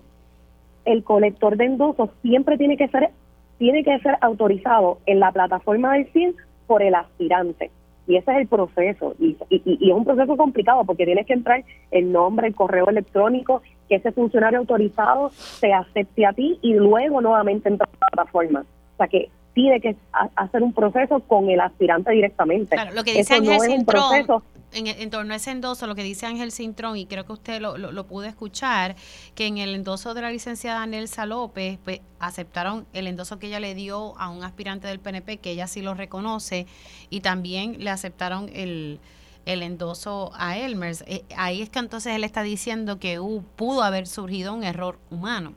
el 0.84 1.04
colector 1.04 1.56
de 1.56 1.66
endosos 1.66 2.10
siempre 2.22 2.56
tiene 2.56 2.76
que 2.76 2.88
ser 2.88 3.10
tiene 3.58 3.82
que 3.82 3.98
ser 3.98 4.16
autorizado 4.20 4.98
en 5.06 5.18
la 5.18 5.32
plataforma 5.32 5.94
del 5.94 6.06
CIN 6.12 6.34
por 6.68 6.80
el 6.80 6.94
aspirante. 6.94 7.72
Y 8.06 8.16
ese 8.16 8.30
es 8.30 8.38
el 8.38 8.46
proceso. 8.46 9.14
Y, 9.18 9.36
y, 9.50 9.90
es 9.90 9.94
un 9.94 10.04
proceso 10.04 10.36
complicado 10.36 10.84
porque 10.84 11.04
tienes 11.04 11.26
que 11.26 11.32
entrar 11.32 11.64
el 11.90 12.12
nombre, 12.12 12.46
el 12.46 12.54
correo 12.54 12.88
electrónico, 12.88 13.60
que 13.88 13.96
ese 13.96 14.12
funcionario 14.12 14.60
autorizado 14.60 15.30
se 15.30 15.72
acepte 15.72 16.24
a 16.24 16.32
ti 16.32 16.58
y 16.62 16.74
luego 16.74 17.20
nuevamente 17.20 17.68
entrar 17.68 17.88
a 17.88 17.92
la 17.92 18.10
plataforma. 18.10 18.60
O 18.60 18.96
sea 18.96 19.08
que 19.08 19.28
tiene 19.58 19.80
que 19.80 19.96
hacer 20.36 20.62
un 20.62 20.72
proceso 20.72 21.18
con 21.20 21.50
el 21.50 21.60
aspirante 21.60 22.12
directamente. 22.12 22.76
Claro, 22.76 22.94
lo 22.94 23.02
que 23.02 23.12
dice 23.12 23.34
Ángel 23.34 23.56
no 23.56 23.64
es 23.64 23.70
un 23.70 23.84
proceso 23.84 24.42
en, 24.72 25.10
torno 25.10 25.32
a 25.32 25.36
ese 25.36 25.50
endoso, 25.50 25.88
lo 25.88 25.96
que 25.96 26.04
dice 26.04 26.26
Ángel 26.26 26.52
Cintrón, 26.52 26.96
y 26.96 27.06
creo 27.06 27.24
que 27.24 27.32
usted 27.32 27.60
lo, 27.60 27.76
lo, 27.76 28.06
pudo 28.06 28.26
escuchar, 28.26 28.94
que 29.34 29.46
en 29.46 29.58
el 29.58 29.74
endoso 29.74 30.14
de 30.14 30.22
la 30.22 30.30
licenciada 30.30 30.86
Nelsa 30.86 31.26
López, 31.26 31.78
pues 31.82 32.00
aceptaron 32.20 32.86
el 32.92 33.08
endoso 33.08 33.40
que 33.40 33.48
ella 33.48 33.58
le 33.58 33.74
dio 33.74 34.16
a 34.18 34.28
un 34.28 34.44
aspirante 34.44 34.86
del 34.86 35.00
PNP, 35.00 35.38
que 35.38 35.50
ella 35.50 35.66
sí 35.66 35.82
lo 35.82 35.94
reconoce, 35.94 36.66
y 37.10 37.20
también 37.20 37.82
le 37.82 37.90
aceptaron 37.90 38.50
el, 38.52 39.00
el 39.44 39.62
endoso 39.64 40.30
a 40.36 40.56
Elmers. 40.56 41.02
Eh, 41.08 41.24
ahí 41.36 41.62
es 41.62 41.70
que 41.70 41.80
entonces 41.80 42.14
él 42.14 42.22
está 42.22 42.42
diciendo 42.42 43.00
que 43.00 43.18
pudo 43.56 43.82
haber 43.82 44.06
surgido 44.06 44.54
un 44.54 44.62
error 44.62 44.98
humano. 45.10 45.54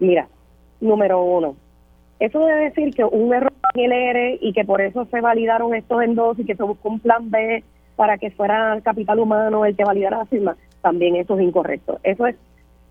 Mira, 0.00 0.26
número 0.80 1.22
uno, 1.22 1.56
eso 2.20 2.40
debe 2.40 2.64
decir 2.64 2.94
que 2.94 3.04
un 3.04 3.34
error 3.34 3.52
en 3.74 3.84
el 3.84 3.92
ERE 3.92 4.38
y 4.40 4.52
que 4.52 4.64
por 4.64 4.80
eso 4.80 5.06
se 5.10 5.20
validaron 5.20 5.74
estos 5.74 6.02
endosos 6.02 6.40
y 6.40 6.44
que 6.44 6.54
se 6.54 6.62
buscó 6.62 6.88
un 6.88 7.00
plan 7.00 7.30
B 7.30 7.64
para 7.96 8.18
que 8.18 8.30
fuera 8.30 8.74
el 8.74 8.82
capital 8.82 9.18
humano 9.18 9.64
el 9.64 9.76
que 9.76 9.84
validara 9.84 10.18
la 10.18 10.26
firma, 10.26 10.56
también 10.82 11.16
eso 11.16 11.36
es 11.36 11.42
incorrecto. 11.42 11.98
Eso 12.02 12.26
es 12.26 12.36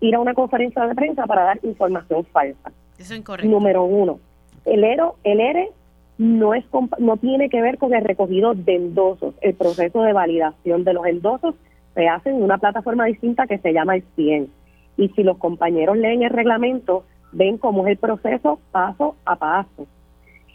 ir 0.00 0.14
a 0.14 0.20
una 0.20 0.34
conferencia 0.34 0.86
de 0.86 0.94
prensa 0.94 1.26
para 1.26 1.44
dar 1.44 1.60
información 1.62 2.24
falsa. 2.26 2.72
Eso 2.98 3.12
es 3.14 3.18
incorrecto. 3.18 3.50
Número 3.50 3.84
uno, 3.84 4.20
el, 4.64 4.84
ERO, 4.84 5.16
el 5.24 5.40
ERE 5.40 5.70
no, 6.18 6.54
es, 6.54 6.64
no 6.98 7.16
tiene 7.16 7.48
que 7.48 7.60
ver 7.60 7.78
con 7.78 7.94
el 7.94 8.04
recogido 8.04 8.54
de 8.54 8.76
endosos. 8.76 9.34
El 9.40 9.54
proceso 9.54 10.02
de 10.02 10.12
validación 10.12 10.84
de 10.84 10.92
los 10.92 11.06
endosos 11.06 11.54
se 11.94 12.08
hace 12.08 12.30
en 12.30 12.42
una 12.42 12.58
plataforma 12.58 13.06
distinta 13.06 13.46
que 13.46 13.58
se 13.58 13.72
llama 13.72 13.96
el 13.96 14.04
100. 14.16 14.48
Y 14.96 15.08
si 15.10 15.22
los 15.22 15.38
compañeros 15.38 15.96
leen 15.96 16.22
el 16.22 16.30
reglamento, 16.30 17.04
ven 17.34 17.58
cómo 17.58 17.86
es 17.86 17.92
el 17.92 17.98
proceso 17.98 18.58
paso 18.72 19.16
a 19.24 19.36
paso. 19.36 19.86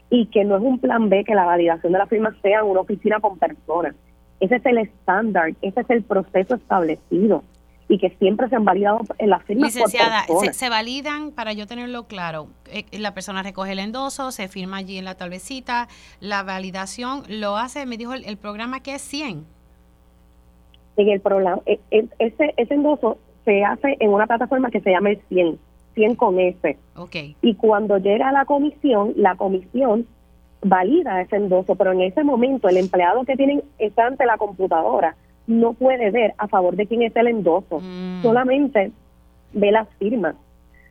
Y 0.09 0.25
que 0.27 0.43
no 0.43 0.57
es 0.57 0.63
un 0.63 0.79
plan 0.79 1.09
B 1.09 1.23
que 1.23 1.35
la 1.35 1.45
validación 1.45 1.93
de 1.93 1.99
la 1.99 2.07
firma 2.07 2.35
sea 2.41 2.59
en 2.59 2.65
una 2.65 2.81
oficina 2.81 3.19
con 3.19 3.37
personas. 3.37 3.93
Ese 4.39 4.55
es 4.55 4.65
el 4.65 4.79
estándar, 4.79 5.53
ese 5.61 5.81
es 5.81 5.89
el 5.89 6.03
proceso 6.03 6.55
establecido 6.55 7.43
y 7.89 7.97
que 7.97 8.11
siempre 8.19 8.47
se 8.47 8.55
han 8.55 8.63
validado 8.63 9.01
en 9.17 9.31
las 9.31 9.43
firmas. 9.43 9.73
Licenciada, 9.73 10.23
se, 10.53 10.69
validan, 10.69 11.31
para 11.31 11.53
yo 11.53 11.65
tenerlo 11.65 12.03
claro, 12.03 12.47
eh, 12.71 12.85
la 12.91 13.15
persona 13.15 13.41
recoge 13.41 13.71
el 13.71 13.79
endoso, 13.79 14.31
se 14.31 14.47
firma 14.47 14.77
allí 14.77 14.97
en 14.99 15.05
la 15.05 15.15
tablecita, 15.15 15.87
la 16.21 16.43
validación 16.43 17.23
lo 17.27 17.57
hace, 17.57 17.87
me 17.87 17.97
dijo 17.97 18.13
el, 18.13 18.37
programa 18.37 18.81
que 18.81 18.93
es 18.93 19.01
100. 19.01 19.43
En 20.97 21.09
el 21.09 21.19
programa, 21.19 21.61
e, 21.65 21.79
e, 21.89 22.07
ese, 22.19 22.53
ese 22.57 22.73
endoso 22.75 23.17
se 23.43 23.63
hace 23.63 23.97
en 23.99 24.11
una 24.11 24.27
plataforma 24.27 24.69
que 24.69 24.81
se 24.81 24.91
llama 24.91 25.09
el 25.09 25.21
100, 25.27 25.59
100 25.99 26.15
con 26.15 26.39
S. 26.39 26.77
Okay. 26.95 27.35
Y 27.41 27.55
cuando 27.55 27.97
llega 27.97 28.29
a 28.29 28.31
la 28.31 28.45
comisión, 28.45 29.13
la 29.17 29.35
comisión 29.35 30.07
valida 30.61 31.21
ese 31.21 31.35
endoso, 31.35 31.75
pero 31.75 31.91
en 31.91 32.01
ese 32.01 32.23
momento 32.23 32.69
el 32.69 32.77
empleado 32.77 33.25
que 33.25 33.35
tienen 33.35 33.63
está 33.77 34.07
ante 34.07 34.25
la 34.25 34.37
computadora 34.37 35.15
no 35.47 35.73
puede 35.73 36.09
ver 36.11 36.33
a 36.37 36.47
favor 36.47 36.75
de 36.75 36.85
quién 36.87 37.01
es 37.01 37.13
el 37.15 37.27
endoso, 37.27 37.79
mm. 37.81 38.21
solamente 38.21 38.91
ve 39.53 39.71
las 39.71 39.89
firmas. 39.97 40.35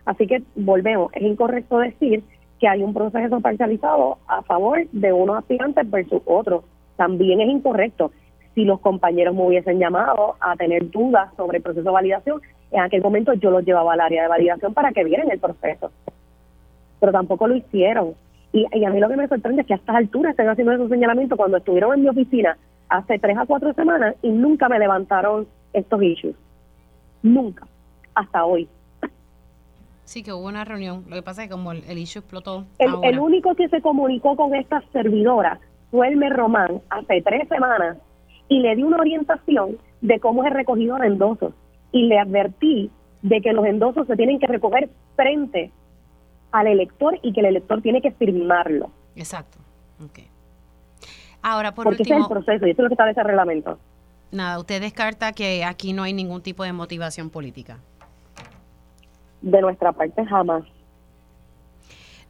Así 0.05 0.27
que 0.27 0.43
volvemos, 0.57 1.11
es 1.15 1.23
incorrecto 1.23 1.79
decir 1.79 2.23
que 2.61 2.69
hay 2.69 2.83
un 2.83 2.93
proceso 2.93 3.41
parcializado 3.41 4.19
a 4.27 4.43
favor 4.43 4.87
de 4.91 5.13
unos 5.13 5.39
aspirantes 5.39 5.89
versus 5.91 6.21
otros. 6.27 6.65
También 6.97 7.41
es 7.41 7.49
incorrecto. 7.49 8.11
Si 8.55 8.65
los 8.65 8.81
compañeros 8.81 9.35
me 9.35 9.47
hubiesen 9.47 9.79
llamado 9.79 10.35
a 10.41 10.57
tener 10.57 10.91
dudas 10.91 11.33
sobre 11.37 11.59
el 11.59 11.63
proceso 11.63 11.85
de 11.85 11.93
validación, 11.93 12.41
en 12.71 12.81
aquel 12.81 13.03
momento 13.03 13.33
yo 13.35 13.51
los 13.51 13.65
llevaba 13.65 13.95
al 13.95 14.01
área 14.01 14.23
de 14.23 14.29
validación 14.29 14.75
para 14.75 14.93
que 14.93 15.05
vieran 15.05 15.31
el 15.31 15.39
proceso. 15.39 15.91
Pero 17.01 17.13
tampoco 17.13 17.47
lo 17.47 17.57
hicieron. 17.57 18.15
Y, 18.53 18.67
y 18.73 18.85
a 18.85 18.91
mí 18.91 19.01
lo 19.01 19.09
que 19.09 19.17
me 19.17 19.29
sorprende 19.29 19.63
es 19.63 19.67
que 19.67 19.75
a 19.75 19.77
estas 19.77 19.97
alturas 19.97 20.31
estén 20.31 20.49
haciendo 20.49 20.73
esos 20.73 20.89
señalamientos 20.89 21.37
cuando 21.37 21.59
estuvieron 21.59 21.95
en 21.95 22.03
mi 22.03 22.09
oficina 22.09 22.57
hace 22.89 23.19
tres 23.19 23.37
a 23.37 23.47
cuatro 23.47 23.73
semanas 23.75 24.15
y 24.23 24.31
nunca 24.31 24.69
me 24.69 24.79
levantaron 24.79 25.47
estos 25.73 26.03
issues. 26.03 26.35
Nunca. 27.23 27.67
Hasta 28.15 28.45
hoy. 28.45 28.69
Sí, 30.05 30.23
que 30.23 30.33
hubo 30.33 30.47
una 30.47 30.65
reunión. 30.65 31.05
Lo 31.09 31.17
que 31.17 31.23
pasa 31.23 31.43
es 31.43 31.49
que 31.49 31.53
como 31.53 31.73
el, 31.73 31.99
issue 31.99 32.21
explotó. 32.21 32.65
El, 32.79 33.19
único 33.19 33.55
que 33.55 33.69
se 33.69 33.83
comunicó 33.83 34.37
con 34.37 34.55
esta 34.55 34.83
servidora 34.91 35.61
fue 35.91 36.09
el 36.09 36.31
Román 36.31 36.81
hace 36.89 37.21
tres 37.21 37.47
semanas 37.49 37.99
y 38.49 38.61
le 38.61 38.75
di 38.75 38.83
una 38.83 38.97
orientación 38.97 39.77
de 40.01 40.19
cómo 40.19 40.45
es 40.45 40.53
recogido 40.53 40.97
el 40.97 41.13
endosos. 41.13 41.53
Y 41.93 42.07
le 42.07 42.19
advertí 42.19 42.91
de 43.23 43.41
que 43.41 43.53
los 43.53 43.65
endosos 43.67 44.07
se 44.07 44.17
tienen 44.17 44.39
que 44.39 44.47
recoger 44.47 44.89
frente 45.17 45.71
al 46.53 46.67
elector 46.67 47.19
y 47.23 47.33
que 47.33 47.41
el 47.41 47.47
elector 47.47 47.83
tiene 47.83 48.01
que 48.01 48.13
firmarlo. 48.13 48.91
Exacto. 49.17 49.59
Okay. 50.05 50.29
Ahora, 51.43 51.75
por 51.75 51.85
Porque 51.85 52.03
último, 52.03 52.19
es 52.19 52.25
el 52.25 52.31
proceso 52.31 52.67
y 52.67 52.71
eso 52.71 52.83
es 52.83 52.85
lo 52.85 52.89
que 52.89 52.95
establece 52.95 53.21
el 53.21 53.27
reglamento. 53.27 53.79
Nada, 54.31 54.59
usted 54.59 54.81
descarta 54.81 55.33
que 55.33 55.65
aquí 55.65 55.93
no 55.93 56.03
hay 56.03 56.13
ningún 56.13 56.43
tipo 56.43 56.63
de 56.65 56.73
motivación 56.73 57.31
política. 57.31 57.79
De 59.41 59.61
nuestra 59.61 59.93
parte, 59.93 60.25
jamás. 60.25 60.65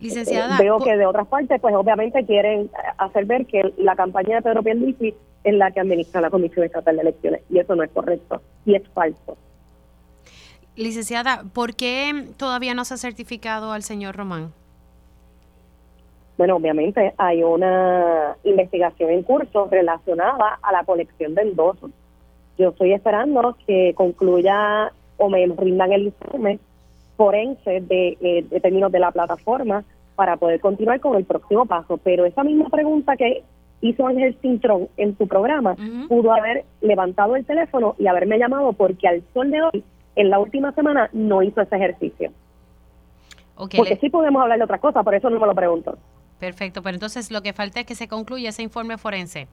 Licenciada. 0.01 0.57
Eh, 0.57 0.62
veo 0.62 0.79
que 0.79 0.97
de 0.97 1.07
otras 1.07 1.27
partes, 1.27 1.61
pues 1.61 1.75
obviamente 1.75 2.25
quieren 2.25 2.71
hacer 2.99 3.25
ver 3.25 3.47
que 3.47 3.75
la 3.79 3.97
campaña 3.97 4.37
de 4.37 4.42
Pedro 4.42 4.62
Pierluisi 4.62 5.14
es 5.42 5.55
la 5.55 5.71
que 5.71 5.81
administra 5.81 6.21
la 6.21 6.31
Comisión 6.31 6.64
Estatal 6.64 6.97
de 6.97 7.03
Elecciones 7.03 7.42
y 7.51 7.59
eso 7.59 7.75
no 7.75 7.83
es 7.83 7.90
correcto 7.90 8.40
y 8.64 8.77
es 8.77 8.88
falso. 8.90 9.37
Licenciada, 10.79 11.43
¿por 11.53 11.75
qué 11.75 12.29
todavía 12.37 12.73
no 12.73 12.85
se 12.85 12.95
ha 12.95 12.99
certificado 12.99 13.73
al 13.73 13.83
señor 13.83 14.14
Román? 14.14 14.53
Bueno, 16.37 16.55
obviamente 16.55 17.14
hay 17.19 17.43
una 17.43 18.37
investigación 18.45 19.11
en 19.11 19.25
curso 19.25 19.67
relacionada 19.69 20.61
a 20.62 20.71
la 20.71 20.85
colección 20.85 21.35
de 21.35 21.43
endosos. 21.43 21.91
Yo 22.57 22.69
estoy 22.69 22.93
esperando 22.93 23.57
que 23.67 23.93
concluya 23.97 24.93
o 25.17 25.29
me 25.29 25.45
rindan 25.47 25.91
el 25.91 26.03
informe 26.05 26.61
forense 27.17 27.81
de, 27.81 28.17
eh, 28.21 28.47
de 28.49 28.61
términos 28.61 28.93
de 28.93 29.01
la 29.01 29.11
plataforma 29.11 29.83
para 30.14 30.37
poder 30.37 30.61
continuar 30.61 31.01
con 31.01 31.17
el 31.17 31.25
próximo 31.25 31.67
paso. 31.67 31.97
Pero 31.97 32.25
esa 32.25 32.45
misma 32.45 32.69
pregunta 32.69 33.17
que 33.17 33.43
hizo 33.81 34.07
Ángel 34.07 34.37
Cintrón 34.41 34.88
en 34.97 35.19
su 35.19 35.27
programa, 35.27 35.75
pudo 36.09 36.33
haber 36.33 36.64
levantado 36.81 37.35
el 37.35 37.45
teléfono 37.45 37.97
y 37.99 38.07
haberme 38.07 38.38
llamado 38.38 38.73
porque 38.75 39.09
al 39.09 39.25
sol 39.35 39.51
de 39.51 39.62
hoy, 39.62 39.85
en 40.18 40.31
la 40.31 40.40
última 40.40 40.72
semana, 40.72 41.09
no 41.12 41.42
hizo 41.44 41.61
ese 41.61 41.76
ejercicio. 41.76 42.33
porque 43.54 43.96
sí 44.00 44.11
podemos 44.11 44.42
hablar 44.42 44.59
de 44.59 44.64
otras 44.64 44.81
cosas, 44.81 45.04
por 45.04 45.14
eso 45.14 45.31
no 45.31 45.38
me 45.38 45.46
lo 45.46 45.54
pregunto. 45.54 45.96
Perfecto, 46.40 46.83
pero 46.83 46.94
entonces 46.94 47.31
lo 47.31 47.40
que 47.40 47.52
falta 47.52 47.81
es 47.81 47.87
que 47.87 47.94
se 47.94 48.09
concluya 48.09 48.48
ese 48.48 48.62
informe 48.62 48.98
forense. 48.98 49.46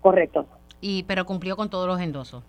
Correcto. 0.00 0.46
Y 0.80 1.02
pero 1.02 1.24
cumplió 1.24 1.56
con 1.56 1.68
todos 1.68 1.88
los 1.88 2.00
endosos. 2.00 2.44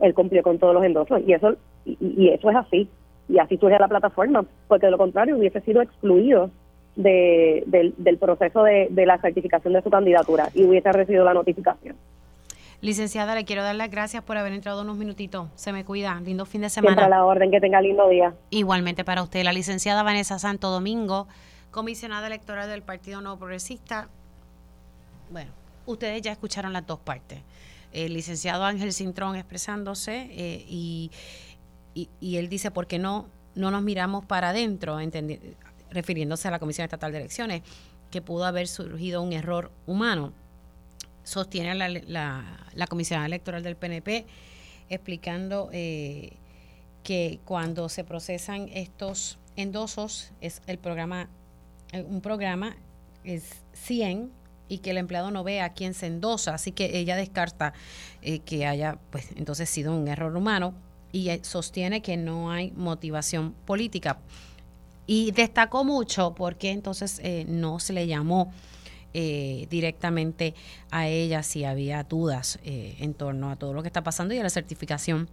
Él 0.00 0.12
cumplió 0.12 0.42
con 0.42 0.58
todos 0.58 0.74
los 0.74 0.84
endosos 0.84 1.20
y 1.24 1.32
eso 1.32 1.54
y, 1.84 2.28
eso 2.28 2.50
es 2.50 2.56
así 2.56 2.88
y 3.28 3.38
así 3.38 3.58
surge 3.58 3.78
la 3.78 3.88
plataforma, 3.88 4.44
porque 4.66 4.86
de 4.86 4.90
lo 4.92 4.98
contrario 4.98 5.36
hubiese 5.36 5.60
sido 5.60 5.82
excluido 5.82 6.50
de, 6.96 7.62
del, 7.66 7.94
del 7.96 8.18
proceso 8.18 8.64
de, 8.64 8.88
de 8.90 9.06
la 9.06 9.18
certificación 9.18 9.72
de 9.74 9.82
su 9.82 9.90
candidatura 9.90 10.48
y 10.52 10.64
hubiese 10.64 10.90
recibido 10.90 11.24
la 11.24 11.34
notificación. 11.34 11.94
Licenciada, 12.80 13.34
le 13.34 13.44
quiero 13.44 13.64
dar 13.64 13.74
las 13.74 13.90
gracias 13.90 14.22
por 14.22 14.36
haber 14.36 14.52
entrado 14.52 14.82
unos 14.82 14.96
minutitos. 14.96 15.48
Se 15.56 15.72
me 15.72 15.84
cuida. 15.84 16.20
Lindo 16.20 16.46
fin 16.46 16.60
de 16.60 16.70
semana. 16.70 17.08
La 17.08 17.24
orden. 17.24 17.50
Que 17.50 17.60
tenga 17.60 17.80
lindo 17.80 18.08
día. 18.08 18.34
Igualmente 18.50 19.04
para 19.04 19.22
usted. 19.22 19.42
La 19.42 19.52
licenciada 19.52 20.04
Vanessa 20.04 20.38
Santo 20.38 20.70
Domingo, 20.70 21.26
comisionada 21.72 22.28
electoral 22.28 22.68
del 22.68 22.82
Partido 22.82 23.20
Nuevo 23.20 23.38
Progresista. 23.38 24.08
Bueno, 25.30 25.50
ustedes 25.86 26.22
ya 26.22 26.30
escucharon 26.30 26.72
las 26.72 26.86
dos 26.86 27.00
partes. 27.00 27.40
El 27.92 28.14
licenciado 28.14 28.64
Ángel 28.64 28.92
Cintrón 28.92 29.34
expresándose 29.34 30.28
eh, 30.30 30.64
y, 30.68 31.10
y, 31.94 32.36
él 32.36 32.48
dice, 32.48 32.70
¿por 32.70 32.86
qué 32.86 33.00
no, 33.00 33.26
no 33.56 33.72
nos 33.72 33.82
miramos 33.82 34.24
para 34.24 34.50
adentro? 34.50 34.98
refiriéndose 35.90 36.46
a 36.46 36.50
la 36.50 36.58
Comisión 36.58 36.84
Estatal 36.84 37.10
de 37.10 37.18
Elecciones, 37.18 37.62
que 38.10 38.20
pudo 38.20 38.44
haber 38.44 38.68
surgido 38.68 39.22
un 39.22 39.32
error 39.32 39.72
humano 39.86 40.32
sostiene 41.28 41.74
la, 41.74 41.88
la, 42.74 42.86
Comisión 42.86 43.22
Electoral 43.22 43.62
del 43.62 43.76
PNP 43.76 44.24
explicando 44.88 45.68
eh, 45.72 46.32
que 47.02 47.38
cuando 47.44 47.90
se 47.90 48.02
procesan 48.02 48.68
estos 48.72 49.38
endosos 49.54 50.32
es 50.40 50.62
el 50.66 50.78
programa 50.78 51.28
eh, 51.92 52.02
un 52.02 52.22
programa 52.22 52.76
es 53.24 53.44
100 53.74 54.32
y 54.68 54.78
que 54.78 54.90
el 54.90 54.96
empleado 54.96 55.30
no 55.30 55.44
ve 55.44 55.60
a 55.60 55.74
quién 55.74 55.92
se 55.92 56.06
endosa, 56.06 56.54
así 56.54 56.72
que 56.72 56.98
ella 56.98 57.14
descarta 57.14 57.74
eh, 58.22 58.38
que 58.40 58.66
haya 58.66 58.98
pues 59.10 59.28
entonces 59.36 59.68
sido 59.68 59.94
un 59.94 60.08
error 60.08 60.34
humano 60.34 60.72
y 61.12 61.30
sostiene 61.42 62.00
que 62.00 62.16
no 62.16 62.50
hay 62.50 62.70
motivación 62.72 63.52
política. 63.66 64.18
Y 65.06 65.30
destacó 65.32 65.84
mucho 65.84 66.34
porque 66.34 66.70
entonces 66.70 67.22
no 67.46 67.80
se 67.80 67.94
le 67.94 68.06
llamó 68.06 68.52
eh, 69.14 69.66
directamente 69.70 70.54
a 70.90 71.08
ella 71.08 71.42
si 71.42 71.64
había 71.64 72.04
dudas 72.04 72.58
eh, 72.64 72.96
en 73.00 73.14
torno 73.14 73.50
a 73.50 73.56
todo 73.56 73.72
lo 73.72 73.82
que 73.82 73.88
está 73.88 74.02
pasando 74.02 74.34
y 74.34 74.38
a 74.38 74.42
la 74.42 74.50
certificación 74.50 75.28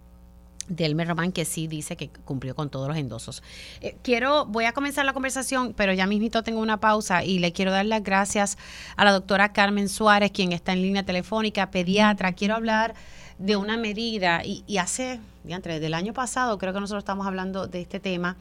Delmer 0.67 1.07
Román, 1.07 1.31
que 1.31 1.45
sí 1.45 1.67
dice 1.67 1.95
que 1.95 2.09
cumplió 2.09 2.55
con 2.55 2.69
todos 2.69 2.87
los 2.87 2.97
endosos. 2.97 3.43
Eh, 3.81 3.97
quiero, 4.01 4.45
voy 4.45 4.65
a 4.65 4.73
comenzar 4.73 5.05
la 5.05 5.13
conversación, 5.13 5.73
pero 5.75 5.93
ya 5.93 6.07
mismito 6.07 6.43
tengo 6.43 6.59
una 6.59 6.79
pausa 6.79 7.23
y 7.23 7.39
le 7.39 7.51
quiero 7.51 7.71
dar 7.71 7.85
las 7.85 8.03
gracias 8.03 8.57
a 8.95 9.05
la 9.05 9.11
doctora 9.11 9.53
Carmen 9.53 9.89
Suárez, 9.89 10.31
quien 10.31 10.51
está 10.51 10.73
en 10.73 10.81
línea 10.81 11.03
telefónica, 11.03 11.69
pediatra. 11.69 12.33
Quiero 12.33 12.55
hablar 12.55 12.95
de 13.37 13.57
una 13.57 13.77
medida 13.77 14.41
y, 14.43 14.77
hace, 14.77 15.19
desde 15.43 15.85
el 15.85 15.93
año 15.93 16.13
pasado, 16.13 16.57
creo 16.57 16.73
que 16.73 16.79
nosotros 16.79 17.01
estamos 17.01 17.27
hablando 17.27 17.67
de 17.67 17.81
este 17.81 17.99
tema. 17.99 18.37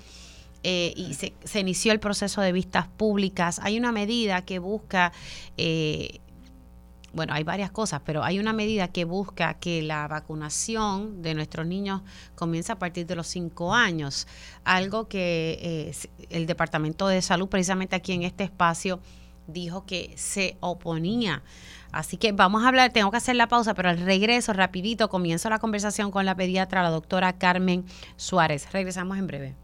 Eh, 0.66 0.94
y 0.96 1.12
se, 1.12 1.60
inició 1.60 1.92
el 1.92 2.00
proceso 2.00 2.40
de 2.40 2.50
vistas 2.50 2.88
públicas. 2.88 3.60
Hay 3.62 3.78
una 3.78 3.92
medida 3.92 4.42
que 4.46 4.58
busca 4.58 5.12
eh, 5.58 6.20
bueno, 7.14 7.32
hay 7.32 7.44
varias 7.44 7.70
cosas, 7.70 8.02
pero 8.04 8.24
hay 8.24 8.38
una 8.38 8.52
medida 8.52 8.88
que 8.88 9.04
busca 9.04 9.54
que 9.54 9.82
la 9.82 10.08
vacunación 10.08 11.22
de 11.22 11.34
nuestros 11.34 11.66
niños 11.66 12.02
comience 12.34 12.72
a 12.72 12.78
partir 12.78 13.06
de 13.06 13.14
los 13.14 13.28
cinco 13.28 13.72
años, 13.72 14.26
algo 14.64 15.08
que 15.08 15.58
eh, 15.62 16.08
el 16.30 16.46
Departamento 16.46 17.06
de 17.06 17.22
Salud, 17.22 17.48
precisamente 17.48 17.94
aquí 17.94 18.12
en 18.12 18.24
este 18.24 18.44
espacio, 18.44 19.00
dijo 19.46 19.86
que 19.86 20.12
se 20.16 20.56
oponía. 20.60 21.42
Así 21.92 22.16
que 22.16 22.32
vamos 22.32 22.64
a 22.64 22.68
hablar, 22.68 22.92
tengo 22.92 23.12
que 23.12 23.18
hacer 23.18 23.36
la 23.36 23.46
pausa, 23.46 23.74
pero 23.74 23.90
al 23.90 23.98
regreso, 23.98 24.52
rapidito, 24.52 25.08
comienzo 25.08 25.48
la 25.48 25.60
conversación 25.60 26.10
con 26.10 26.26
la 26.26 26.34
pediatra, 26.34 26.82
la 26.82 26.90
doctora 26.90 27.34
Carmen 27.34 27.84
Suárez. 28.16 28.72
Regresamos 28.72 29.18
en 29.18 29.26
breve. 29.28 29.63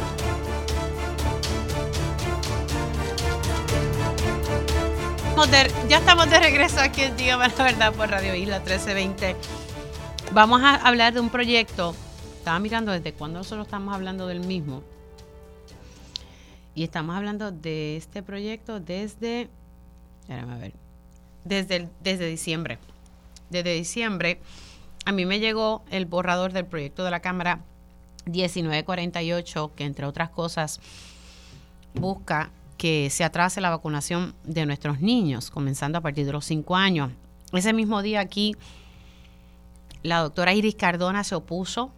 ya 5.87 5.97
estamos 5.97 6.29
de 6.29 6.39
regreso 6.39 6.79
aquí 6.79 7.01
en 7.01 7.15
Dígame 7.15 7.47
la 7.47 7.63
Verdad 7.63 7.93
por 7.93 8.09
Radio 8.09 8.35
Isla 8.35 8.59
1320. 8.59 9.35
Vamos 10.33 10.61
a 10.61 10.75
hablar 10.75 11.13
de 11.13 11.19
un 11.19 11.29
proyecto. 11.29 11.95
Estaba 12.37 12.59
mirando 12.59 12.91
desde 12.91 13.13
cuándo 13.13 13.39
nosotros 13.39 13.67
estamos 13.67 13.93
hablando 13.93 14.27
del 14.27 14.41
mismo. 14.41 14.83
Y 16.75 16.83
estamos 16.83 17.15
hablando 17.15 17.51
de 17.51 17.97
este 17.97 18.23
proyecto 18.23 18.79
desde. 18.79 19.49
Espérame 20.21 20.51
a 20.51 20.57
ver. 20.57 20.73
Desde, 21.43 21.89
desde 22.01 22.27
diciembre. 22.27 22.77
Desde 23.49 23.73
diciembre. 23.73 24.39
A 25.05 25.11
mí 25.11 25.25
me 25.25 25.39
llegó 25.39 25.83
el 25.91 26.05
borrador 26.05 26.51
del 26.51 26.65
proyecto 26.65 27.03
de 27.03 27.11
la 27.11 27.21
Cámara 27.21 27.61
1948, 28.25 29.71
que 29.75 29.85
entre 29.85 30.05
otras 30.05 30.29
cosas 30.29 30.79
busca 31.93 32.51
que 32.81 33.11
se 33.11 33.23
atrase 33.23 33.61
la 33.61 33.69
vacunación 33.69 34.33
de 34.43 34.65
nuestros 34.65 35.01
niños, 35.01 35.51
comenzando 35.51 35.99
a 35.99 36.01
partir 36.01 36.25
de 36.25 36.31
los 36.31 36.45
5 36.45 36.75
años. 36.75 37.11
Ese 37.53 37.73
mismo 37.73 38.01
día 38.01 38.21
aquí, 38.21 38.55
la 40.01 40.21
doctora 40.21 40.55
Iris 40.55 40.73
Cardona 40.73 41.23
se 41.23 41.35
opuso 41.35 41.91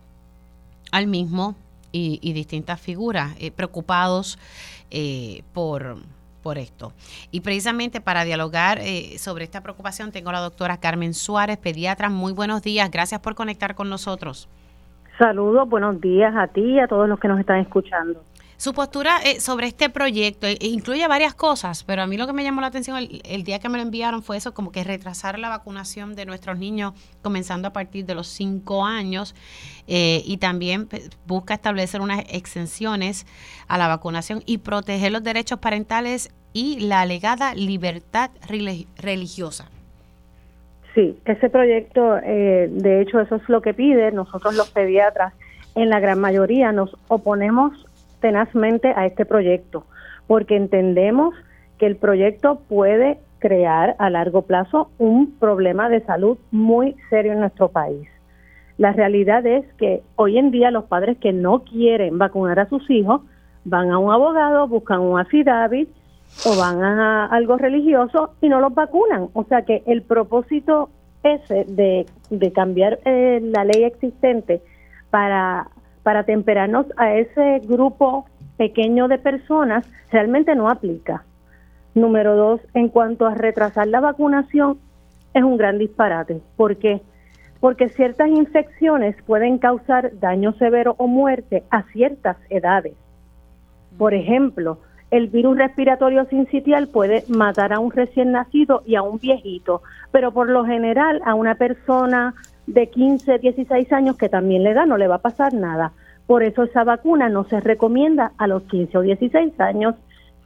al 0.91 1.07
mismo 1.07 1.55
y, 1.93 2.33
distintas 2.33 2.81
figuras 2.81 3.33
eh, 3.39 3.51
preocupados 3.51 4.37
eh, 4.91 5.43
por, 5.53 5.99
por 6.41 6.57
esto. 6.57 6.91
Y 7.31 7.39
precisamente 7.39 8.01
para 8.01 8.25
dialogar 8.25 8.79
eh, 8.79 9.17
sobre 9.19 9.45
esta 9.45 9.61
preocupación 9.61 10.11
tengo 10.11 10.31
a 10.31 10.33
la 10.33 10.41
doctora 10.41 10.81
Carmen 10.81 11.13
Suárez, 11.13 11.59
pediatra. 11.59 12.09
Muy 12.09 12.33
buenos 12.33 12.61
días, 12.61 12.91
gracias 12.91 13.21
por 13.21 13.35
conectar 13.35 13.73
con 13.73 13.89
nosotros. 13.89 14.49
Saludos, 15.17 15.69
buenos 15.69 16.01
días 16.01 16.35
a 16.35 16.47
ti 16.47 16.61
y 16.61 16.79
a 16.79 16.87
todos 16.89 17.07
los 17.07 17.21
que 17.21 17.29
nos 17.29 17.39
están 17.39 17.59
escuchando. 17.59 18.21
Su 18.57 18.73
postura 18.73 19.17
eh, 19.25 19.39
sobre 19.39 19.67
este 19.67 19.89
proyecto 19.89 20.47
eh, 20.47 20.57
incluye 20.61 21.07
varias 21.07 21.33
cosas, 21.33 21.83
pero 21.83 22.03
a 22.03 22.07
mí 22.07 22.17
lo 22.17 22.27
que 22.27 22.33
me 22.33 22.43
llamó 22.43 22.61
la 22.61 22.67
atención 22.67 22.97
el, 22.97 23.43
día 23.43 23.59
que 23.59 23.67
me 23.67 23.77
lo 23.77 23.83
enviaron 23.83 24.21
fue 24.21 24.37
eso, 24.37 24.53
como 24.53 24.71
que 24.71 24.83
retrasar 24.83 25.39
la 25.39 25.49
vacunación 25.49 26.15
de 26.15 26.25
nuestros 26.25 26.57
niños 26.57 26.93
comenzando 27.21 27.67
a 27.67 27.73
partir 27.73 28.05
de 28.05 28.15
los 28.15 28.27
cinco 28.27 28.85
años 28.85 29.35
eh, 29.87 30.21
y 30.25 30.37
también 30.37 30.87
busca 31.25 31.55
establecer 31.55 32.01
unas 32.01 32.23
exenciones 32.29 33.25
a 33.67 33.77
la 33.77 33.87
vacunación 33.87 34.43
y 34.45 34.59
proteger 34.59 35.11
los 35.11 35.23
derechos 35.23 35.59
parentales 35.59 36.31
y 36.53 36.79
la 36.79 37.01
alegada 37.01 37.55
libertad 37.55 38.29
religiosa. 38.97 39.69
Sí, 40.93 41.17
ese 41.25 41.49
proyecto, 41.49 42.17
de 42.17 43.01
hecho, 43.01 43.19
eso 43.19 43.37
es 43.37 43.49
lo 43.49 43.63
que 43.63 43.73
pide. 43.73 44.11
Nosotros 44.11 44.55
los 44.55 44.69
pediatras, 44.69 45.33
en 45.73 45.89
la 45.89 45.99
gran 45.99 46.19
mayoría, 46.19 46.71
nos 46.71 46.95
oponemos 47.07 47.73
tenazmente 48.23 48.93
a 48.95 49.05
este 49.05 49.25
proyecto, 49.25 49.85
porque 50.27 50.55
entendemos 50.55 51.35
que 51.77 51.85
el 51.85 51.97
proyecto 51.97 52.61
puede 52.69 53.19
crear 53.39 53.97
a 53.99 54.09
largo 54.09 54.43
plazo 54.43 54.89
un 54.97 55.37
problema 55.37 55.89
de 55.89 55.99
salud 56.05 56.37
muy 56.51 56.95
serio 57.09 57.33
en 57.33 57.41
nuestro 57.41 57.67
país. 57.67 58.07
La 58.77 58.93
realidad 58.93 59.45
es 59.45 59.65
que 59.73 60.01
hoy 60.15 60.37
en 60.37 60.51
día 60.51 60.71
los 60.71 60.85
padres 60.85 61.17
que 61.17 61.33
no 61.33 61.65
quieren 61.65 62.17
vacunar 62.17 62.59
a 62.61 62.69
sus 62.69 62.89
hijos 62.89 63.21
van 63.65 63.91
a 63.91 63.97
un 63.97 64.09
abogado, 64.13 64.69
buscan 64.69 65.01
un 65.01 65.19
affidavit 65.19 65.89
o 66.45 66.57
van 66.57 66.81
a 66.81 67.25
algo 67.25 67.57
religioso 67.57 68.35
y 68.39 68.47
no 68.47 68.61
los 68.61 68.73
vacunan. 68.73 69.27
O 69.33 69.43
sea 69.43 69.63
que 69.63 69.83
el 69.85 70.01
propósito 70.03 70.89
ese 71.23 71.65
de, 71.67 72.05
de 72.29 72.51
cambiar 72.53 72.99
eh, 73.03 73.41
la 73.43 73.65
ley 73.65 73.83
existente 73.83 74.61
para 75.09 75.67
para 76.03 76.23
temperarnos 76.23 76.85
a 76.97 77.13
ese 77.15 77.59
grupo 77.65 78.25
pequeño 78.57 79.07
de 79.07 79.17
personas 79.17 79.89
realmente 80.11 80.55
no 80.55 80.69
aplica. 80.69 81.23
Número 81.95 82.35
dos, 82.35 82.61
en 82.73 82.89
cuanto 82.89 83.25
a 83.25 83.35
retrasar 83.35 83.87
la 83.87 83.99
vacunación, 83.99 84.77
es 85.33 85.43
un 85.43 85.57
gran 85.57 85.79
disparate. 85.79 86.41
¿Por 86.55 86.77
qué? 86.77 87.01
Porque 87.59 87.89
ciertas 87.89 88.29
infecciones 88.29 89.15
pueden 89.25 89.57
causar 89.57 90.11
daño 90.19 90.53
severo 90.53 90.95
o 90.97 91.07
muerte 91.07 91.63
a 91.69 91.83
ciertas 91.83 92.37
edades. 92.49 92.93
Por 93.97 94.13
ejemplo, 94.13 94.79
el 95.11 95.27
virus 95.27 95.57
respiratorio 95.57 96.25
sincitial 96.25 96.87
puede 96.87 97.23
matar 97.27 97.71
a 97.71 97.79
un 97.79 97.91
recién 97.91 98.31
nacido 98.31 98.81
y 98.85 98.95
a 98.95 99.03
un 99.03 99.19
viejito, 99.19 99.83
pero 100.11 100.31
por 100.31 100.49
lo 100.49 100.65
general 100.65 101.21
a 101.25 101.35
una 101.35 101.55
persona 101.55 102.33
de 102.67 102.87
15, 102.87 103.39
16 103.39 103.91
años 103.91 104.17
que 104.17 104.29
también 104.29 104.63
le 104.63 104.73
da, 104.73 104.85
no 104.85 104.97
le 104.97 105.07
va 105.07 105.15
a 105.15 105.21
pasar 105.21 105.53
nada. 105.53 105.91
Por 106.27 106.43
eso 106.43 106.63
esa 106.63 106.83
vacuna 106.83 107.29
no 107.29 107.43
se 107.45 107.59
recomienda 107.59 108.31
a 108.37 108.47
los 108.47 108.63
15 108.63 108.97
o 108.97 109.01
16 109.01 109.59
años, 109.59 109.95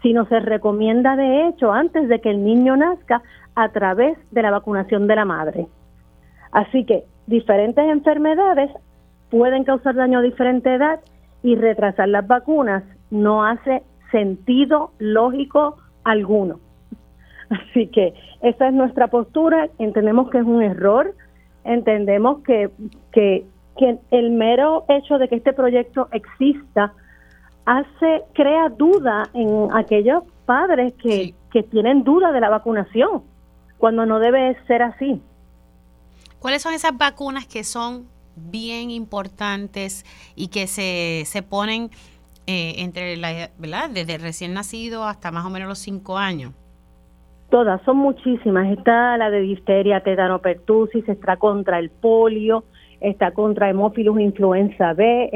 sino 0.02 0.26
se 0.26 0.40
recomienda 0.40 1.16
de 1.16 1.48
hecho 1.48 1.72
antes 1.72 2.08
de 2.08 2.20
que 2.20 2.30
el 2.30 2.44
niño 2.44 2.76
nazca 2.76 3.22
a 3.56 3.70
través 3.70 4.18
de 4.32 4.42
la 4.42 4.52
vacunación 4.52 5.08
de 5.08 5.16
la 5.16 5.26
madre. 5.26 5.68
Así 6.52 6.86
que 6.86 7.04
diferentes 7.28 7.86
enfermedades 7.86 8.72
pueden 9.30 9.64
causar 9.64 9.96
daño 9.96 10.20
a 10.20 10.24
diferente 10.24 10.74
edad 10.74 11.00
y 11.44 11.56
retrasar 11.56 12.10
las 12.10 12.26
vacunas 12.26 12.84
no 13.12 13.46
hace 13.46 13.84
sentido 14.12 14.92
lógico 15.00 15.78
alguno. 16.04 16.60
Así 17.50 17.88
que 17.88 18.14
esa 18.42 18.68
es 18.68 18.74
nuestra 18.74 19.08
postura, 19.08 19.70
entendemos 19.80 20.30
que 20.30 20.40
es 20.40 20.46
un 20.46 20.62
error, 20.62 21.14
entendemos 21.68 22.42
que, 22.44 22.70
que, 23.12 23.46
el 24.10 24.32
mero 24.32 24.86
hecho 24.90 25.20
de 25.20 25.28
que 25.28 25.36
este 25.36 25.54
proyecto 25.54 26.10
exista 26.12 26.94
hace, 27.66 28.24
crea 28.34 28.70
duda 28.70 29.30
en 29.36 29.68
aquellos 29.72 30.24
padres 30.48 30.94
que, 30.96 31.36
que 31.52 31.62
tienen 31.62 32.04
duda 32.04 32.32
de 32.32 32.40
la 32.40 32.50
vacunación, 32.50 33.22
cuando 33.78 34.08
no 34.08 34.18
debe 34.18 34.58
ser 34.66 34.82
así. 34.82 35.22
¿Cuáles 36.40 36.64
son 36.64 36.74
esas 36.74 36.98
vacunas 36.98 37.46
que 37.46 37.64
son 37.64 38.08
bien 38.36 38.90
importantes 38.90 40.06
y 40.36 40.48
que 40.48 40.66
se, 40.66 41.24
se 41.26 41.44
ponen 41.44 41.92
eh, 42.46 42.76
entre 42.78 43.18
la, 43.18 43.52
¿verdad? 43.58 43.90
Desde 43.90 44.18
recién 44.18 44.54
nacido 44.54 45.04
hasta 45.04 45.32
más 45.32 45.46
o 45.46 45.50
menos 45.50 45.68
los 45.68 45.80
cinco 45.80 46.18
años. 46.18 46.54
Todas, 47.50 47.82
son 47.84 47.98
muchísimas. 47.98 48.70
Está 48.78 49.16
la 49.18 49.30
de 49.30 49.40
difteria, 49.40 50.02
tetanopertusis, 50.02 51.08
está 51.08 51.38
contra 51.38 51.80
el 51.80 51.90
polio, 51.90 52.66
está 53.00 53.32
contra 53.32 53.70
hemófilos 53.70 54.20
influenza 54.20 54.94
B, 54.94 55.30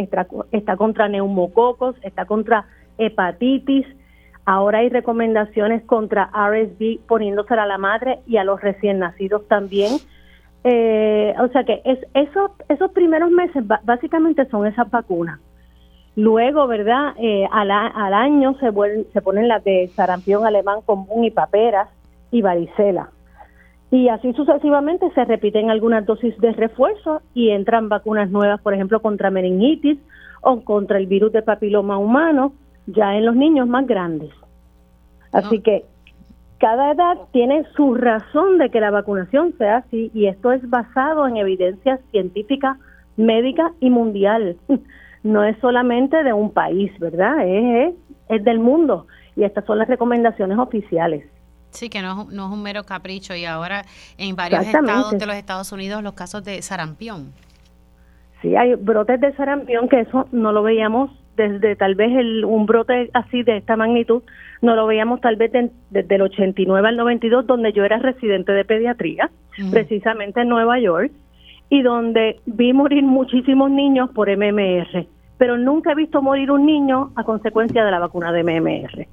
está, 0.52 0.76
contra 0.76 1.08
neumococos, 1.08 1.95
está 2.04 2.26
contra 2.26 2.65
hepatitis. 2.97 3.86
Ahora 4.45 4.80
hay 4.80 4.89
recomendaciones 4.89 5.84
contra 5.84 6.30
RSV 6.34 7.00
poniéndose 7.08 7.54
a 7.54 7.65
la 7.65 7.78
madre 7.78 8.19
y 8.28 8.38
a 8.38 8.43
los 8.43 8.60
recién 8.60 9.00
nacidos 9.00 9.47
también. 9.47 9.93
Eh, 10.65 11.34
o 11.39 11.47
sea 11.47 11.63
que 11.63 11.82
es, 11.86 12.00
esos, 12.13 12.52
esos 12.67 12.91
primeros 12.91 13.32
meses 13.32 13.63
básicamente 13.84 14.45
son 14.50 14.67
esas 14.67 14.91
vacunas. 14.91 15.39
Luego, 16.17 16.67
¿verdad? 16.67 17.13
Eh, 17.19 17.47
al, 17.54 17.71
al, 17.71 18.13
año 18.13 18.54
se, 18.60 18.69
se 19.13 19.21
ponen 19.21 19.47
las 19.47 19.63
de 19.63 19.89
sarampión 19.95 20.45
alemán 20.45 20.82
común 20.86 21.24
y 21.24 21.32
paperas 21.32 21.88
y 22.32 22.41
varicela. 22.41 23.10
Y 23.91 24.08
así 24.08 24.32
sucesivamente 24.34 25.12
se 25.13 25.26
repiten 25.26 25.70
algunas 25.70 26.06
dosis 26.06 26.38
de 26.39 26.54
refuerzo 26.54 27.22
y 27.34 27.50
entran 27.50 27.89
vacunas 27.89 28.32
nuevas, 28.32 28.62
por 28.62 28.74
ejemplo, 28.74 29.02
contra 29.02 29.30
meningitis 29.30 30.00
o 30.41 30.62
contra 30.62 30.98
el 30.98 31.08
virus 31.08 31.34
de 31.34 31.41
papiloma 31.41 31.98
humano, 31.98 32.54
ya 32.88 33.15
en 33.15 33.26
los 33.26 33.36
niños 33.36 33.67
más 33.67 33.86
grandes. 33.86 34.32
Así 35.34 35.60
que 35.60 35.84
cada 36.58 36.91
edad 36.91 37.17
tiene 37.32 37.65
su 37.76 37.96
razón 37.96 38.60
de 38.60 38.70
que 38.70 38.80
la 38.80 38.91
vacunación 38.91 39.54
sea 39.58 39.78
así 39.78 40.10
y 40.13 40.28
esto 40.28 40.52
es 40.52 40.67
basado 40.70 41.28
en 41.28 41.38
evidencia 41.38 42.00
científica, 42.12 42.78
médica 43.17 43.74
y 43.80 43.89
mundial. 43.89 44.58
No 45.24 45.44
es 45.44 45.56
solamente 45.60 46.24
de 46.24 46.34
un 46.34 46.50
país, 46.50 46.91
¿verdad? 46.98 47.46
Es, 47.46 47.94
es 48.28 48.44
del 48.44 48.58
mundo 48.58 49.06
y 49.36 49.44
estas 49.44 49.65
son 49.65 49.78
las 49.78 49.88
recomendaciones 49.88 50.58
oficiales. 50.58 51.24
Sí, 51.72 51.90
que 51.90 52.02
no 52.02 52.24
es, 52.24 52.28
no 52.34 52.48
es 52.48 52.52
un 52.52 52.64
mero 52.64 52.84
capricho 52.84 53.36
y 53.36 53.46
ahora 53.46 53.86
en 54.18 54.36
varios 54.36 54.66
estados 54.66 55.12
de 55.12 55.26
los 55.26 55.36
Estados 55.36 55.72
Unidos 55.72 56.04
los 56.04 56.14
casos 56.14 56.44
de 56.44 56.62
sarampión. 56.62 57.34
Sí, 58.42 58.56
hay 58.56 58.76
brotes 58.76 59.20
de 59.22 59.34
sarampión 59.36 59.88
que 59.88 60.02
eso 60.02 60.28
no 60.32 60.52
lo 60.52 60.64
veíamos 60.64 61.12
desde 61.38 61.76
tal 61.76 61.96
vez 61.96 62.12
el, 62.12 62.46
un 62.46 62.66
brote 62.66 63.10
así 63.14 63.44
de 63.44 63.58
esta 63.58 63.76
magnitud, 63.76 64.22
no 64.62 64.76
lo 64.76 64.86
veíamos 64.88 65.22
tal 65.22 65.36
vez 65.38 65.52
desde 65.90 66.16
el 66.16 66.22
89 66.22 66.88
al 66.88 66.98
92, 66.98 67.48
donde 67.48 67.72
yo 67.74 67.84
era 67.84 67.98
residente 68.00 68.52
de 68.52 68.66
pediatría, 68.66 69.30
precisamente 69.72 70.42
en 70.42 70.50
Nueva 70.50 70.80
York, 70.80 71.12
y 71.70 71.82
donde 71.82 72.40
vi 72.46 72.74
morir 72.74 73.04
muchísimos 73.04 73.72
niños 73.72 74.10
por 74.12 74.30
MMR, 74.30 75.08
pero 75.38 75.58
nunca 75.58 75.94
he 75.94 75.96
visto 75.96 76.22
morir 76.22 76.52
un 76.52 76.66
niño 76.66 77.12
a 77.16 77.24
consecuencia 77.24 77.84
de 77.86 77.92
la 77.92 78.00
vacuna 78.00 78.32
de 78.32 78.44
MMR. 78.44 79.08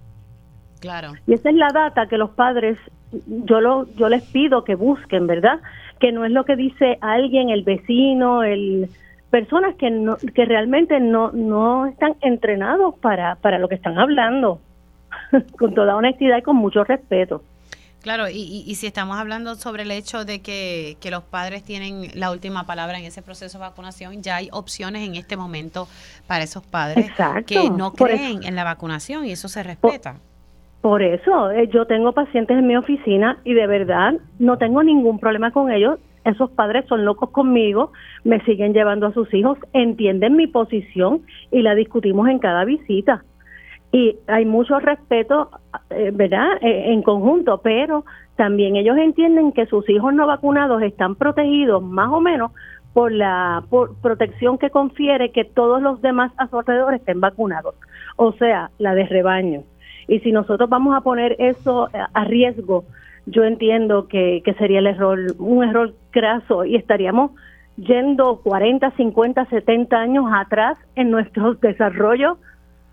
Claro. 0.81 1.13
Y 1.27 1.35
esa 1.35 1.51
es 1.51 1.57
la 1.57 1.69
data 1.73 2.07
que 2.07 2.19
los 2.19 2.31
padres, 2.31 2.79
yo, 3.27 3.61
lo, 3.61 3.87
yo 3.97 4.09
les 4.09 4.23
pido 4.23 4.65
que 4.65 4.75
busquen, 4.75 5.27
¿verdad? 5.27 5.61
Que 5.99 6.13
no 6.13 6.25
es 6.25 6.31
lo 6.31 6.45
que 6.45 6.57
dice 6.57 6.99
alguien, 7.01 7.51
el 7.51 7.63
vecino, 7.65 8.43
el 8.43 8.89
personas 9.31 9.75
que 9.77 9.91
no, 9.91 10.17
que 10.17 10.45
realmente 10.45 11.01
no, 11.01 11.33
no 11.33 11.87
están 11.87 12.17
entrenados 12.23 12.95
para, 13.01 13.37
para 13.37 13.59
lo 13.59 13.69
que 13.69 13.75
están 13.75 13.99
hablando, 13.99 14.61
con 15.59 15.75
toda 15.75 15.97
honestidad 15.97 16.39
y 16.39 16.43
con 16.43 16.57
mucho 16.57 16.85
respeto. 16.85 17.43
Claro, 18.01 18.29
y, 18.29 18.65
y, 18.65 18.75
si 18.77 18.87
estamos 18.87 19.19
hablando 19.19 19.57
sobre 19.57 19.83
el 19.83 19.91
hecho 19.91 20.25
de 20.25 20.41
que, 20.41 20.97
que, 21.01 21.11
los 21.11 21.25
padres 21.25 21.65
tienen 21.65 22.13
la 22.15 22.31
última 22.31 22.65
palabra 22.65 22.97
en 22.97 23.05
ese 23.05 23.23
proceso 23.23 23.59
de 23.59 23.63
vacunación, 23.63 24.23
ya 24.23 24.37
hay 24.37 24.49
opciones 24.53 25.07
en 25.07 25.17
este 25.17 25.37
momento 25.37 25.89
para 26.29 26.45
esos 26.45 26.65
padres 26.65 27.11
que 27.45 27.69
no 27.69 27.93
creen 27.95 28.45
en 28.45 28.55
la 28.55 28.63
vacunación 28.63 29.27
y 29.27 29.33
eso 29.33 29.49
se 29.49 29.65
respeta. 29.65 30.13
Por 30.13 30.28
eso, 31.01 31.51
eh, 31.51 31.69
yo 31.69 31.87
tengo 31.87 32.13
pacientes 32.13 32.57
en 32.57 32.67
mi 32.67 32.77
oficina 32.77 33.39
y 33.45 33.55
de 33.55 33.67
verdad 33.67 34.15
no 34.39 34.59
tengo 34.59 34.83
ningún 34.83 35.19
problema 35.19 35.51
con 35.51 35.71
ellos. 35.71 35.99
Esos 36.25 36.51
padres 36.51 36.85
son 36.87 37.05
locos 37.05 37.31
conmigo, 37.31 37.93
me 38.25 38.41
siguen 38.45 38.75
llevando 38.75 39.07
a 39.07 39.13
sus 39.13 39.33
hijos, 39.33 39.59
entienden 39.73 40.37
mi 40.37 40.47
posición 40.47 41.23
y 41.51 41.63
la 41.63 41.75
discutimos 41.75 42.29
en 42.29 42.39
cada 42.39 42.65
visita. 42.65 43.25
Y 43.93 44.17
hay 44.27 44.45
mucho 44.45 44.79
respeto, 44.81 45.51
eh, 45.91 46.11
¿verdad?, 46.13 46.59
eh, 46.61 46.93
en 46.93 47.03
conjunto, 47.03 47.61
pero 47.63 48.05
también 48.37 48.77
ellos 48.77 48.99
entienden 48.99 49.53
que 49.53 49.67
sus 49.67 49.89
hijos 49.89 50.13
no 50.13 50.27
vacunados 50.27 50.83
están 50.83 51.15
protegidos 51.15 51.83
más 51.83 52.09
o 52.11 52.21
menos 52.21 52.53
por 52.93 53.13
la 53.13 53.63
protección 54.03 54.59
que 54.59 54.71
confiere 54.71 55.33
que 55.33 55.45
todos 55.45 55.81
los 55.81 56.03
demás 56.03 56.33
a 56.37 56.49
su 56.49 56.59
alrededor 56.59 56.95
estén 56.95 57.21
vacunados, 57.21 57.75
o 58.17 58.33
sea, 58.33 58.71
la 58.79 58.95
de 58.95 59.07
rebaño. 59.07 59.63
Y 60.09 60.21
si 60.21 60.33
nosotros 60.33 60.69
vamos 60.69 60.97
a 60.97 61.03
poner 61.03 61.37
eso 61.39 61.89
a 61.93 62.25
riesgo, 62.25 62.85
yo 63.27 63.45
entiendo 63.45 64.09
que, 64.09 64.43
que 64.45 64.55
sería 64.55 64.79
el 64.79 64.87
error, 64.87 65.19
un 65.39 65.63
error 65.63 65.95
craso 66.11 66.65
y 66.65 66.77
estaríamos 66.77 67.33
yendo 67.77 68.41
40, 68.43 68.91
50, 68.93 69.45
70 69.47 69.97
años 69.97 70.25
atrás 70.35 70.79
en 70.97 71.11
nuestro 71.11 71.55
desarrollo 71.63 72.39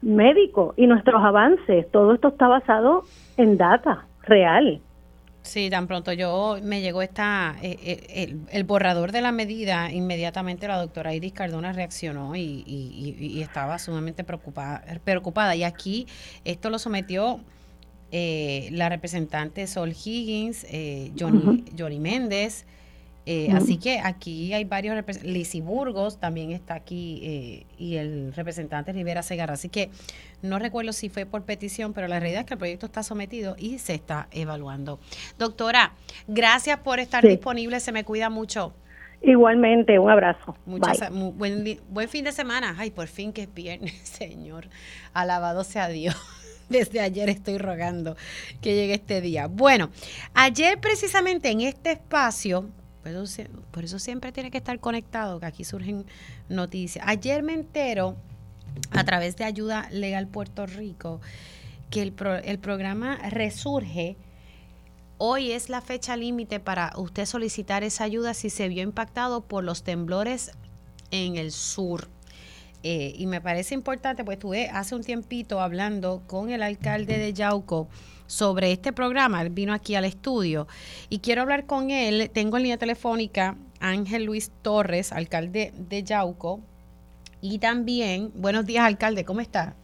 médico 0.01 0.73
y 0.77 0.87
nuestros 0.87 1.23
avances. 1.23 1.89
Todo 1.91 2.13
esto 2.13 2.29
está 2.29 2.47
basado 2.47 3.03
en 3.37 3.57
data 3.57 4.05
real. 4.23 4.81
Sí, 5.45 5.69
tan 5.69 5.85
pronto 5.85 6.11
yo 6.11 6.57
me 6.63 6.81
llegó 6.81 7.03
esta 7.03 7.55
eh, 7.61 7.77
eh, 7.83 8.35
el, 8.49 8.63
borrador 8.63 9.11
de 9.11 9.21
la 9.21 9.31
medida, 9.31 9.91
inmediatamente 9.91 10.67
la 10.67 10.77
doctora 10.77 11.13
Iris 11.13 11.33
Cardona 11.33 11.71
reaccionó 11.71 12.35
y, 12.35 12.63
y, 12.65 13.41
estaba 13.43 13.77
sumamente 13.77 14.23
preocupada, 14.23 14.83
preocupada. 15.03 15.55
Y 15.55 15.63
aquí 15.63 16.07
esto 16.45 16.71
lo 16.71 16.79
sometió 16.79 17.41
eh, 18.11 18.69
la 18.71 18.89
representante 18.89 19.67
Sol 19.67 19.91
Higgins, 19.91 20.65
Johnny, 21.15 21.99
Méndez. 21.99 22.65
Así 23.53 23.77
que 23.77 23.99
aquí 24.03 24.53
hay 24.53 24.65
varios 24.65 24.95
representantes. 24.95 25.61
Burgos 25.61 26.19
también 26.19 26.51
está 26.51 26.75
aquí 26.75 27.65
y 27.77 27.95
el 27.95 28.33
representante 28.33 28.91
Rivera 28.91 29.23
Segarra. 29.23 29.53
Así 29.53 29.69
que 29.69 29.89
no 30.41 30.59
recuerdo 30.59 30.93
si 30.93 31.09
fue 31.09 31.25
por 31.25 31.43
petición, 31.43 31.93
pero 31.93 32.07
la 32.07 32.19
realidad 32.19 32.41
es 32.41 32.47
que 32.47 32.53
el 32.53 32.59
proyecto 32.59 32.85
está 32.85 33.03
sometido 33.03 33.55
y 33.57 33.79
se 33.79 33.95
está 33.95 34.27
evaluando. 34.31 34.99
Doctora, 35.39 35.93
gracias 36.27 36.79
por 36.79 36.99
estar 36.99 37.25
disponible, 37.25 37.79
se 37.79 37.91
me 37.91 38.03
cuida 38.03 38.29
mucho. 38.29 38.73
Igualmente, 39.21 39.97
un 39.97 40.09
abrazo. 40.09 40.55
Muchas, 40.65 41.09
buen, 41.11 41.79
buen 41.89 42.09
fin 42.09 42.25
de 42.25 42.31
semana. 42.31 42.75
Ay, 42.77 42.91
por 42.91 43.07
fin 43.07 43.33
que 43.33 43.43
es 43.43 43.53
viernes, 43.53 43.93
Señor. 44.03 44.67
Alabado 45.13 45.63
sea 45.63 45.87
Dios. 45.87 46.15
Desde 46.69 46.99
ayer 46.99 47.29
estoy 47.29 47.57
rogando 47.57 48.15
que 48.61 48.75
llegue 48.75 48.95
este 48.95 49.21
día. 49.21 49.47
Bueno, 49.47 49.89
ayer 50.33 50.79
precisamente 50.79 51.49
en 51.49 51.61
este 51.61 51.91
espacio, 51.91 52.69
por 53.71 53.83
eso 53.83 53.99
siempre 53.99 54.31
tiene 54.31 54.49
que 54.49 54.57
estar 54.57 54.79
conectado, 54.79 55.39
que 55.39 55.45
aquí 55.45 55.63
surgen 55.63 56.05
noticias. 56.49 57.05
Ayer 57.07 57.43
me 57.43 57.53
entero 57.53 58.15
a 58.91 59.03
través 59.03 59.35
de 59.35 59.43
Ayuda 59.43 59.87
Legal 59.91 60.27
Puerto 60.27 60.65
Rico 60.65 61.21
que 61.89 62.01
el, 62.01 62.13
el 62.43 62.59
programa 62.59 63.17
Resurge. 63.29 64.17
Hoy 65.17 65.51
es 65.51 65.69
la 65.69 65.81
fecha 65.81 66.17
límite 66.17 66.59
para 66.59 66.91
usted 66.97 67.25
solicitar 67.25 67.83
esa 67.83 68.03
ayuda 68.03 68.33
si 68.33 68.49
se 68.49 68.67
vio 68.67 68.83
impactado 68.83 69.41
por 69.41 69.63
los 69.63 69.83
temblores 69.83 70.51
en 71.11 71.37
el 71.37 71.51
sur. 71.51 72.09
Eh, 72.83 73.13
y 73.17 73.25
me 73.25 73.41
parece 73.41 73.73
importante, 73.73 74.23
pues 74.23 74.37
estuve 74.37 74.69
hace 74.69 74.93
un 74.93 75.03
tiempito 75.03 75.61
hablando 75.61 76.21
con 76.27 76.49
el 76.49 76.61
alcalde 76.61 77.17
de 77.17 77.33
Yauco 77.33 77.87
sobre 78.27 78.71
este 78.71 78.93
programa. 78.93 79.41
Él 79.41 79.49
vino 79.49 79.73
aquí 79.73 79.95
al 79.95 80.05
estudio 80.05 80.67
y 81.09 81.19
quiero 81.19 81.41
hablar 81.41 81.65
con 81.65 81.91
él. 81.91 82.29
Tengo 82.33 82.57
en 82.57 82.63
línea 82.63 82.77
telefónica 82.77 83.55
Ángel 83.79 84.25
Luis 84.25 84.51
Torres, 84.61 85.11
alcalde 85.11 85.73
de 85.77 86.03
Yauco, 86.03 86.61
y 87.41 87.59
también, 87.59 88.31
buenos 88.33 88.65
días, 88.65 88.85
alcalde, 88.85 89.23
¿cómo 89.23 89.39
está? 89.39 89.75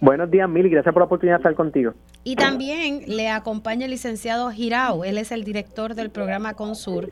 Buenos 0.00 0.30
días, 0.30 0.48
Mili, 0.48 0.68
gracias 0.68 0.92
por 0.92 1.00
la 1.00 1.06
oportunidad 1.06 1.36
de 1.36 1.42
estar 1.42 1.54
contigo. 1.54 1.92
Y 2.22 2.36
también 2.36 3.02
le 3.06 3.30
acompaña 3.30 3.86
el 3.86 3.90
licenciado 3.90 4.50
Girao, 4.50 5.04
él 5.04 5.18
es 5.18 5.32
el 5.32 5.44
director 5.44 5.94
del 5.94 6.10
programa 6.10 6.54
Consur, 6.54 7.10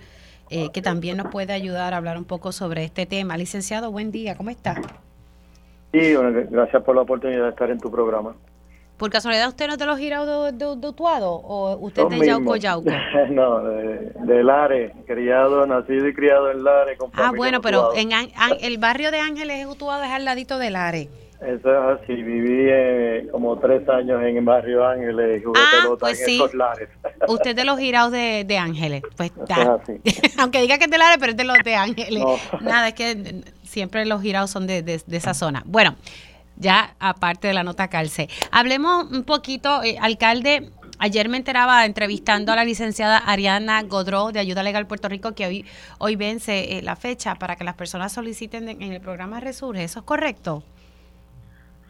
eh, 0.50 0.70
que 0.72 0.82
también 0.82 1.16
nos 1.16 1.28
puede 1.28 1.52
ayudar 1.52 1.94
a 1.94 1.96
hablar 1.96 2.16
un 2.16 2.24
poco 2.24 2.52
sobre 2.52 2.84
este 2.84 3.06
tema. 3.06 3.36
Licenciado, 3.36 3.90
buen 3.90 4.12
día, 4.12 4.36
¿cómo 4.36 4.50
está? 4.50 4.80
Sí, 5.92 6.14
gracias 6.50 6.82
por 6.84 6.94
la 6.94 7.02
oportunidad 7.02 7.42
de 7.44 7.50
estar 7.50 7.70
en 7.70 7.78
tu 7.78 7.90
programa. 7.90 8.36
¿Por 9.02 9.10
casualidad 9.10 9.48
usted 9.48 9.66
no 9.66 9.72
es 9.72 9.80
de 9.80 9.86
los 9.86 9.98
girados 9.98 10.56
de, 10.56 10.76
de, 10.76 10.88
Utuado 10.88 11.32
o 11.32 11.76
usted 11.78 12.04
es 12.04 12.20
de 12.20 12.26
Yauco 12.28 12.54
Yauco? 12.54 12.88
no, 13.30 13.60
de, 13.64 14.12
de, 14.14 14.44
Lare, 14.44 14.94
criado, 15.08 15.66
nacido 15.66 16.06
y 16.06 16.14
criado 16.14 16.52
en 16.52 16.62
Lare. 16.62 16.96
ah, 17.14 17.32
bueno, 17.34 17.60
pero 17.60 17.96
en 17.96 18.10
el 18.60 18.78
barrio 18.78 19.10
de 19.10 19.18
Ángeles 19.18 19.66
Utuado 19.66 20.04
es 20.04 20.10
al 20.10 20.24
ladito 20.24 20.56
de 20.56 20.70
Lare. 20.70 21.08
Eso 21.40 21.68
es 21.68 22.00
así, 22.00 22.14
viví 22.14 22.68
eh, 22.70 23.26
como 23.32 23.58
tres 23.58 23.88
años 23.88 24.22
en 24.22 24.36
el 24.36 24.44
barrio 24.44 24.86
Ángeles 24.86 25.40
y 25.40 25.44
jugué 25.44 25.60
ah, 25.60 25.82
pelota 25.82 26.06
pues 26.06 26.20
en 26.20 26.26
sí. 26.26 26.34
esos 26.36 26.54
lares. 26.54 26.88
Usted 27.26 27.56
de 27.56 27.64
los 27.64 27.80
girados 27.80 28.12
de, 28.12 28.44
de 28.46 28.56
Ángeles, 28.56 29.02
pues 29.16 29.32
Aunque 30.38 30.60
diga 30.60 30.78
que 30.78 30.84
es 30.84 30.90
de 30.92 30.98
Lares, 30.98 31.16
pero 31.18 31.32
es 31.32 31.36
de 31.36 31.44
los 31.44 31.58
de 31.64 31.74
Ángeles. 31.74 32.22
Nada, 32.60 32.86
es 32.86 32.94
que 32.94 33.42
siempre 33.64 34.06
los 34.06 34.22
girados 34.22 34.50
son 34.50 34.68
de, 34.68 34.82
de, 34.82 35.02
de 35.04 35.16
esa 35.16 35.34
zona. 35.34 35.64
Bueno, 35.66 35.96
ya 36.62 36.94
aparte 36.98 37.48
de 37.48 37.54
la 37.54 37.64
nota 37.64 37.88
calce. 37.88 38.28
Hablemos 38.50 39.10
un 39.10 39.24
poquito, 39.24 39.82
eh, 39.82 39.98
alcalde. 40.00 40.70
Ayer 40.98 41.28
me 41.28 41.36
enteraba 41.36 41.84
entrevistando 41.84 42.52
a 42.52 42.56
la 42.56 42.64
licenciada 42.64 43.18
Ariana 43.18 43.82
Godró 43.82 44.30
de 44.30 44.38
Ayuda 44.38 44.62
Legal 44.62 44.86
Puerto 44.86 45.08
Rico 45.08 45.32
que 45.34 45.46
hoy, 45.46 45.64
hoy 45.98 46.16
vence 46.16 46.78
eh, 46.78 46.82
la 46.82 46.94
fecha 46.94 47.34
para 47.34 47.56
que 47.56 47.64
las 47.64 47.74
personas 47.74 48.12
soliciten 48.12 48.68
en 48.68 48.92
el 48.92 49.00
programa 49.00 49.40
Resurge. 49.40 49.82
¿Eso 49.82 49.98
es 49.98 50.04
correcto? 50.04 50.62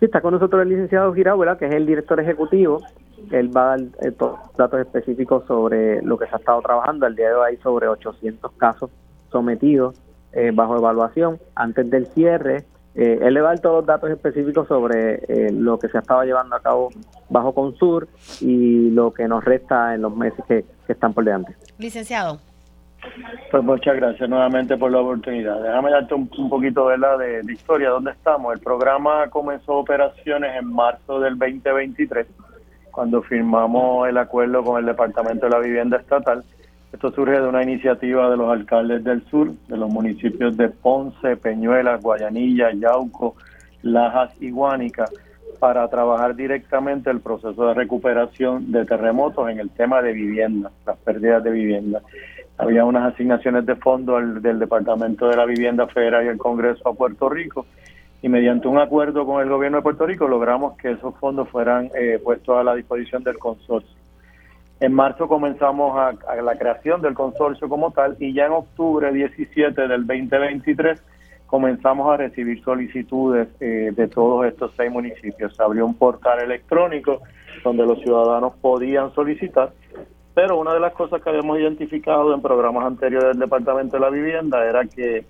Sí, 0.00 0.06
está 0.06 0.20
con 0.20 0.32
nosotros 0.32 0.62
el 0.62 0.70
licenciado 0.70 1.12
Girauela, 1.12 1.58
que 1.58 1.66
es 1.66 1.74
el 1.74 1.86
director 1.86 2.18
ejecutivo. 2.18 2.80
Él 3.30 3.54
va 3.54 3.74
a 3.74 3.76
dar 3.76 3.80
eh, 4.00 4.12
datos 4.56 4.80
específicos 4.80 5.44
sobre 5.46 6.00
lo 6.02 6.18
que 6.18 6.26
se 6.26 6.34
ha 6.34 6.38
estado 6.38 6.62
trabajando. 6.62 7.04
Al 7.04 7.14
día 7.14 7.28
de 7.28 7.34
hoy 7.34 7.50
hay 7.50 7.56
sobre 7.58 7.88
800 7.88 8.50
casos 8.52 8.90
sometidos 9.30 10.00
bajo 10.54 10.78
evaluación. 10.78 11.38
Antes 11.54 11.90
del 11.90 12.06
cierre 12.06 12.64
eh, 12.94 13.18
él 13.22 13.34
le 13.34 13.40
va 13.40 13.48
a 13.48 13.52
dar 13.52 13.60
todos 13.60 13.76
los 13.76 13.86
datos 13.86 14.10
específicos 14.10 14.68
sobre 14.68 15.14
eh, 15.28 15.50
lo 15.50 15.78
que 15.78 15.88
se 15.88 15.98
estaba 15.98 16.24
llevando 16.24 16.56
a 16.56 16.60
cabo 16.60 16.90
bajo 17.30 17.54
Consur 17.54 18.08
y 18.40 18.90
lo 18.90 19.12
que 19.12 19.26
nos 19.28 19.44
resta 19.44 19.94
en 19.94 20.02
los 20.02 20.14
meses 20.14 20.44
que, 20.46 20.64
están 20.88 21.14
por 21.14 21.24
delante. 21.24 21.56
Licenciado. 21.78 22.38
Pues 23.50 23.64
muchas 23.64 23.96
gracias 23.96 24.28
nuevamente 24.28 24.76
por 24.76 24.90
la 24.90 25.00
oportunidad. 25.00 25.62
Déjame 25.62 25.90
darte 25.90 26.14
un, 26.14 26.28
poquito 26.50 26.88
de, 26.88 26.98
la 26.98 27.16
de, 27.16 27.40
historia. 27.50 27.88
¿Dónde 27.88 28.10
estamos? 28.10 28.52
El 28.52 28.60
programa 28.60 29.30
comenzó 29.30 29.78
operaciones 29.78 30.54
en 30.54 30.66
marzo 30.66 31.18
del 31.18 31.38
2023, 31.38 32.26
cuando 32.90 33.22
firmamos 33.22 34.06
el 34.06 34.18
acuerdo 34.18 34.62
con 34.62 34.78
el 34.78 34.84
Departamento 34.84 35.46
de 35.46 35.52
la 35.52 35.60
Vivienda 35.60 35.96
Estatal 35.96 36.44
esto 36.92 37.10
surge 37.12 37.40
de 37.40 37.48
una 37.48 37.62
iniciativa 37.62 38.30
de 38.30 38.36
los 38.36 38.50
alcaldes 38.50 39.02
del 39.02 39.24
sur, 39.24 39.50
de 39.66 39.76
los 39.76 39.90
municipios 39.90 40.56
de 40.56 40.68
Ponce, 40.68 41.36
Peñuelas, 41.36 42.02
Guayanilla, 42.02 42.70
Yauco, 42.72 43.34
Lajas 43.82 44.30
y 44.40 44.50
Guánica, 44.50 45.06
para 45.58 45.88
trabajar 45.88 46.36
directamente 46.36 47.10
el 47.10 47.20
proceso 47.20 47.66
de 47.66 47.74
recuperación 47.74 48.70
de 48.70 48.84
terremotos 48.84 49.48
en 49.48 49.58
el 49.60 49.70
tema 49.70 50.02
de 50.02 50.12
vivienda, 50.12 50.70
las 50.84 50.98
pérdidas 50.98 51.42
de 51.42 51.50
vivienda. 51.50 52.02
Había 52.58 52.84
unas 52.84 53.14
asignaciones 53.14 53.64
de 53.64 53.76
fondos 53.76 54.42
del 54.42 54.58
Departamento 54.58 55.28
de 55.28 55.36
la 55.36 55.46
Vivienda 55.46 55.86
Federal 55.86 56.26
y 56.26 56.28
el 56.28 56.38
Congreso 56.38 56.88
a 56.88 56.94
Puerto 56.94 57.28
Rico 57.28 57.66
y 58.20 58.28
mediante 58.28 58.68
un 58.68 58.78
acuerdo 58.78 59.24
con 59.24 59.42
el 59.42 59.48
gobierno 59.48 59.78
de 59.78 59.82
Puerto 59.82 60.06
Rico 60.06 60.28
logramos 60.28 60.76
que 60.76 60.92
esos 60.92 61.14
fondos 61.16 61.48
fueran 61.48 61.90
eh, 61.94 62.20
puestos 62.22 62.56
a 62.56 62.62
la 62.62 62.74
disposición 62.74 63.24
del 63.24 63.38
consorcio. 63.38 64.01
En 64.82 64.92
marzo 64.94 65.28
comenzamos 65.28 65.96
a, 65.96 66.42
la 66.42 66.56
creación 66.56 67.00
del 67.02 67.14
consorcio 67.14 67.68
como 67.68 67.92
tal 67.92 68.16
y 68.18 68.34
ya 68.34 68.46
en 68.46 68.52
octubre 68.52 69.12
17 69.12 69.80
del 69.80 70.04
2023 70.04 71.00
comenzamos 71.46 72.12
a 72.12 72.16
recibir 72.16 72.60
solicitudes 72.64 73.46
eh, 73.60 73.92
de 73.94 74.08
todos 74.08 74.44
estos 74.44 74.72
seis 74.76 74.90
municipios. 74.90 75.54
Se 75.54 75.62
abrió 75.62 75.86
un 75.86 75.94
portal 75.94 76.42
electrónico 76.42 77.22
donde 77.62 77.86
los 77.86 78.00
ciudadanos 78.00 78.54
podían 78.60 79.14
solicitar, 79.14 79.72
pero 80.34 80.58
una 80.58 80.74
de 80.74 80.80
las 80.80 80.94
cosas 80.94 81.22
que 81.22 81.30
habíamos 81.30 81.60
identificado 81.60 82.34
en 82.34 82.42
programas 82.42 82.84
anteriores 82.84 83.28
del 83.28 83.38
Departamento 83.38 83.98
de 83.98 84.00
la 84.00 84.10
Vivienda 84.10 84.68
era 84.68 84.84
que, 84.84 85.24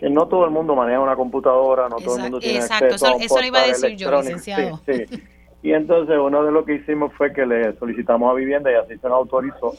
no 0.00 0.28
todo 0.28 0.46
el 0.46 0.50
mundo 0.50 0.74
maneja 0.74 1.00
una 1.00 1.14
computadora, 1.14 1.90
no 1.90 1.96
todo 1.96 2.16
el 2.16 2.22
mundo 2.22 2.40
tiene 2.40 2.60
exacto, 2.60 2.86
acceso 2.86 3.06
eso, 3.06 3.18
eso 3.20 3.38
lo 3.38 3.46
iba 3.46 3.60
a 3.60 3.66
decir 3.66 3.96
yo, 3.96 4.10
licenciado. 4.12 4.80
Sí, 4.86 5.04
sí. 5.06 5.22
Y 5.62 5.72
entonces 5.72 6.16
uno 6.16 6.44
de 6.44 6.52
lo 6.52 6.64
que 6.64 6.74
hicimos 6.74 7.12
fue 7.14 7.32
que 7.32 7.44
le 7.44 7.72
solicitamos 7.74 8.30
a 8.30 8.34
vivienda 8.34 8.70
y 8.70 8.76
así 8.76 8.96
se 8.96 9.08
nos 9.08 9.18
autorizó 9.18 9.72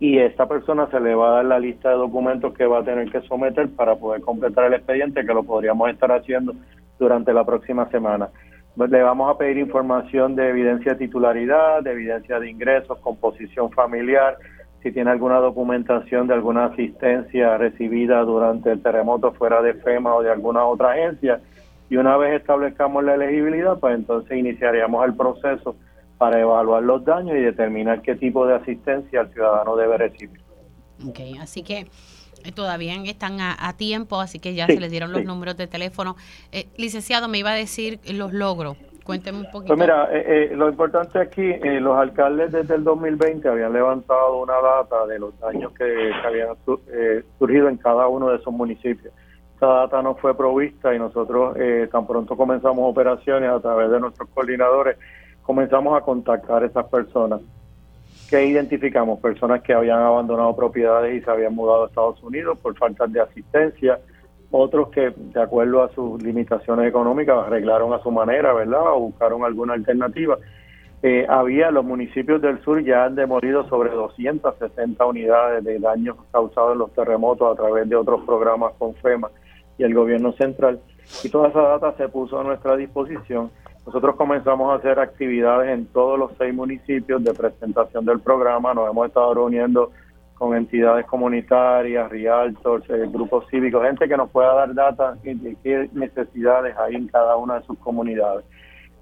y 0.00 0.18
esta 0.18 0.46
persona 0.46 0.88
se 0.90 1.00
le 1.00 1.14
va 1.14 1.30
a 1.30 1.34
dar 1.36 1.44
la 1.44 1.58
lista 1.58 1.90
de 1.90 1.96
documentos 1.96 2.54
que 2.54 2.66
va 2.66 2.80
a 2.80 2.84
tener 2.84 3.10
que 3.10 3.20
someter 3.22 3.68
para 3.70 3.96
poder 3.96 4.20
completar 4.20 4.66
el 4.66 4.74
expediente, 4.74 5.26
que 5.26 5.34
lo 5.34 5.42
podríamos 5.42 5.90
estar 5.90 6.12
haciendo 6.12 6.54
durante 6.98 7.32
la 7.32 7.44
próxima 7.44 7.90
semana. 7.90 8.28
Le 8.76 9.02
vamos 9.02 9.28
a 9.28 9.36
pedir 9.36 9.58
información 9.58 10.36
de 10.36 10.50
evidencia 10.50 10.92
de 10.92 10.98
titularidad, 10.98 11.82
de 11.82 11.92
evidencia 11.92 12.38
de 12.38 12.48
ingresos, 12.48 12.98
composición 13.00 13.72
familiar, 13.72 14.36
si 14.82 14.92
tiene 14.92 15.10
alguna 15.10 15.38
documentación 15.38 16.28
de 16.28 16.34
alguna 16.34 16.66
asistencia 16.66 17.58
recibida 17.58 18.22
durante 18.22 18.70
el 18.70 18.80
terremoto 18.80 19.32
fuera 19.32 19.60
de 19.62 19.74
FEMA 19.74 20.14
o 20.14 20.22
de 20.22 20.30
alguna 20.30 20.64
otra 20.64 20.92
agencia 20.92 21.40
y 21.90 21.96
una 21.96 22.16
vez 22.16 22.40
establezcamos 22.40 23.02
la 23.04 23.14
elegibilidad, 23.14 23.78
pues 23.78 23.94
entonces 23.94 24.36
iniciaríamos 24.36 25.04
el 25.06 25.14
proceso 25.14 25.76
para 26.18 26.40
evaluar 26.40 26.82
los 26.82 27.04
daños 27.04 27.36
y 27.36 27.40
determinar 27.40 28.02
qué 28.02 28.14
tipo 28.16 28.46
de 28.46 28.56
asistencia 28.56 29.22
el 29.22 29.32
ciudadano 29.32 29.76
debe 29.76 29.96
recibir. 29.96 30.40
Ok, 31.08 31.20
así 31.40 31.62
que 31.62 31.86
eh, 32.44 32.52
todavía 32.54 32.94
están 33.04 33.40
a, 33.40 33.72
tiempo, 33.76 34.20
así 34.20 34.38
que 34.38 34.54
ya 34.54 34.66
se 34.66 34.80
les 34.80 34.90
dieron 34.90 35.12
los 35.12 35.24
números 35.24 35.56
de 35.56 35.66
teléfono. 35.66 36.16
Eh, 36.52 36.66
licenciado, 36.76 37.28
me 37.28 37.38
iba 37.38 37.52
a 37.52 37.54
decir 37.54 38.00
los 38.12 38.32
logros. 38.32 38.76
Cuénteme 39.04 39.38
un 39.38 39.50
poquito. 39.50 39.74
Pues 39.74 39.80
mira, 39.80 40.10
eh, 40.12 40.50
lo 40.54 40.68
importante 40.68 41.18
aquí, 41.18 41.54
los 41.80 41.96
alcaldes 41.96 42.52
desde 42.52 42.74
el 42.74 42.84
2020 42.84 43.48
habían 43.48 43.72
levantado 43.72 44.42
una 44.42 44.60
data 44.60 45.06
de 45.06 45.18
los 45.18 45.38
daños 45.40 45.72
que 45.72 46.12
habían 46.26 46.56
surgido 47.38 47.70
en 47.70 47.78
cada 47.78 48.06
uno 48.08 48.28
de 48.28 48.36
esos 48.36 48.52
municipios 48.52 49.14
esta 49.58 49.66
data 49.66 50.02
no 50.02 50.14
fue 50.14 50.36
provista 50.36 50.94
y 50.94 51.00
nosotros 51.00 51.56
eh, 51.58 51.88
tan 51.90 52.06
pronto 52.06 52.36
comenzamos 52.36 52.88
operaciones 52.88 53.50
a 53.50 53.58
través 53.58 53.90
de 53.90 53.98
nuestros 53.98 54.28
coordinadores, 54.28 54.96
comenzamos 55.42 55.98
a 55.98 56.00
contactar 56.02 56.62
a 56.62 56.66
esas 56.66 56.86
personas. 56.86 57.40
que 58.30 58.46
identificamos? 58.46 59.18
Personas 59.18 59.60
que 59.62 59.74
habían 59.74 59.98
abandonado 59.98 60.54
propiedades 60.54 61.20
y 61.20 61.24
se 61.24 61.28
habían 61.28 61.56
mudado 61.56 61.82
a 61.82 61.86
Estados 61.88 62.22
Unidos 62.22 62.56
por 62.60 62.76
falta 62.78 63.08
de 63.08 63.20
asistencia, 63.20 63.98
otros 64.52 64.90
que 64.90 65.12
de 65.16 65.42
acuerdo 65.42 65.82
a 65.82 65.88
sus 65.88 66.22
limitaciones 66.22 66.86
económicas 66.86 67.44
arreglaron 67.44 67.92
a 67.92 67.98
su 68.00 68.12
manera, 68.12 68.52
¿verdad? 68.52 68.92
O 68.92 69.00
buscaron 69.00 69.42
alguna 69.42 69.74
alternativa. 69.74 70.38
Eh, 71.02 71.26
había, 71.28 71.72
los 71.72 71.84
municipios 71.84 72.40
del 72.40 72.62
sur 72.62 72.84
ya 72.84 73.06
han 73.06 73.16
demolido 73.16 73.68
sobre 73.68 73.90
260 73.90 75.04
unidades 75.04 75.64
de 75.64 75.80
daños 75.80 76.16
causados 76.30 76.74
en 76.74 76.78
los 76.78 76.92
terremotos 76.92 77.52
a 77.52 77.60
través 77.60 77.88
de 77.88 77.96
otros 77.96 78.20
programas 78.24 78.72
con 78.78 78.94
FEMA 78.94 79.28
y 79.78 79.84
el 79.84 79.94
gobierno 79.94 80.32
central. 80.32 80.80
Y 81.24 81.30
toda 81.30 81.48
esa 81.48 81.62
data 81.62 81.94
se 81.96 82.08
puso 82.08 82.38
a 82.38 82.44
nuestra 82.44 82.76
disposición. 82.76 83.50
Nosotros 83.86 84.16
comenzamos 84.16 84.70
a 84.70 84.74
hacer 84.74 84.98
actividades 84.98 85.70
en 85.70 85.86
todos 85.86 86.18
los 86.18 86.32
seis 86.36 86.52
municipios 86.52 87.24
de 87.24 87.32
presentación 87.32 88.04
del 88.04 88.20
programa. 88.20 88.74
Nos 88.74 88.90
hemos 88.90 89.06
estado 89.06 89.32
reuniendo 89.32 89.92
con 90.34 90.54
entidades 90.54 91.06
comunitarias, 91.06 92.10
realtors, 92.10 92.88
eh, 92.90 93.08
grupos 93.10 93.46
cívicos, 93.50 93.82
gente 93.82 94.06
que 94.06 94.16
nos 94.16 94.30
pueda 94.30 94.54
dar 94.54 94.74
data 94.74 95.16
de 95.22 95.56
qué 95.62 95.88
necesidades 95.92 96.76
hay 96.76 96.94
en 96.94 97.08
cada 97.08 97.36
una 97.36 97.58
de 97.58 97.66
sus 97.66 97.78
comunidades. 97.78 98.44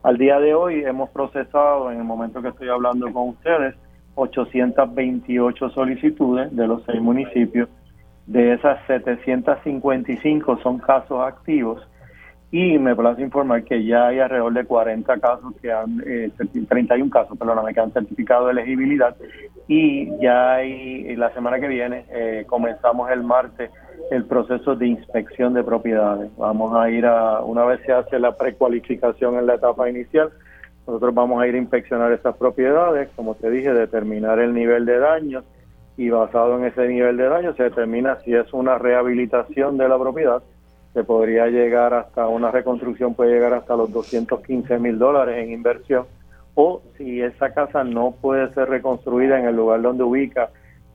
Al 0.03 0.17
día 0.17 0.39
de 0.39 0.55
hoy 0.55 0.85
hemos 0.85 1.11
procesado, 1.11 1.91
en 1.91 1.99
el 1.99 2.05
momento 2.05 2.41
que 2.41 2.49
estoy 2.49 2.69
hablando 2.69 3.13
con 3.13 3.31
ustedes, 3.31 3.75
828 4.15 5.71
solicitudes 5.71 6.55
de 6.55 6.67
los 6.67 6.83
seis 6.85 7.03
municipios. 7.03 7.69
De 8.27 8.55
esas 8.55 8.85
755 8.87 10.59
son 10.63 10.79
casos 10.79 11.21
activos 11.27 11.87
y 12.51 12.79
me 12.79 12.95
place 12.95 13.23
informar 13.23 13.65
que 13.65 13.85
ya 13.85 14.09
hay 14.09 14.21
alrededor 14.21 14.53
de 14.53 14.65
40 14.65 15.19
casos 15.19 15.55
que 15.61 15.73
han, 15.73 16.03
eh, 16.07 16.31
31 16.69 17.11
casos, 17.11 17.37
perdóname, 17.37 17.75
que 17.75 17.81
han 17.81 17.93
certificado 17.93 18.51
elegibilidad 18.51 19.17
y 19.69 20.17
ya 20.21 20.55
hay, 20.55 21.15
la 21.17 21.33
semana 21.35 21.59
que 21.61 21.69
viene, 21.69 22.05
eh, 22.11 22.45
comenzamos 22.47 23.11
el 23.11 23.23
martes 23.23 23.71
el 24.11 24.25
proceso 24.25 24.77
de 24.77 24.87
inspección 24.87 25.55
de 25.55 25.65
propiedades. 25.65 26.31
Vamos 26.37 26.75
a 26.77 26.89
ir 26.91 27.07
a, 27.07 27.41
una 27.41 27.65
vez 27.65 27.81
se 27.85 27.93
hace 27.93 28.19
la 28.21 28.37
precualificación 28.37 29.37
en 29.37 29.47
la 29.47 29.55
etapa 29.55 29.89
inicial, 29.91 30.31
nosotros 30.87 31.15
vamos 31.15 31.43
a 31.43 31.49
ir 31.49 31.57
a 31.57 31.59
inspeccionar 31.59 32.13
esas 32.13 32.37
propiedades, 32.37 33.09
como 33.17 33.35
te 33.35 33.51
dije, 33.51 33.73
determinar 33.73 34.39
el 34.39 34.55
nivel 34.55 34.87
de 34.87 34.99
daños 34.99 35.45
y 35.97 36.11
basado 36.11 36.59
en 36.59 36.65
ese 36.67 36.87
nivel 36.89 37.17
de 37.17 37.29
daño 37.29 37.55
se 37.55 37.65
determina 37.65 38.19
si 38.21 38.35
es 38.35 38.53
una 38.53 38.79
rehabilitación 38.79 39.79
de 39.79 39.89
la 39.89 39.99
propiedad, 39.99 40.43
se 40.93 41.05
podría 41.05 41.47
llegar 41.49 41.95
hasta 41.95 42.27
una 42.29 42.51
reconstrucción, 42.51 43.15
puede 43.15 43.35
llegar 43.35 43.55
hasta 43.55 43.77
los 43.77 43.93
215 43.93 44.79
mil 44.79 44.99
dólares 44.99 45.45
en 45.45 45.53
inversión, 45.53 46.07
o 46.55 46.81
si 46.97 47.21
esa 47.21 47.53
casa 47.53 47.85
no 47.85 48.15
puede 48.21 48.53
ser 48.55 48.69
reconstruida 48.69 49.39
en 49.39 49.47
el 49.47 49.57
lugar 49.57 49.83
donde 49.83 50.05
ubica, 50.05 50.51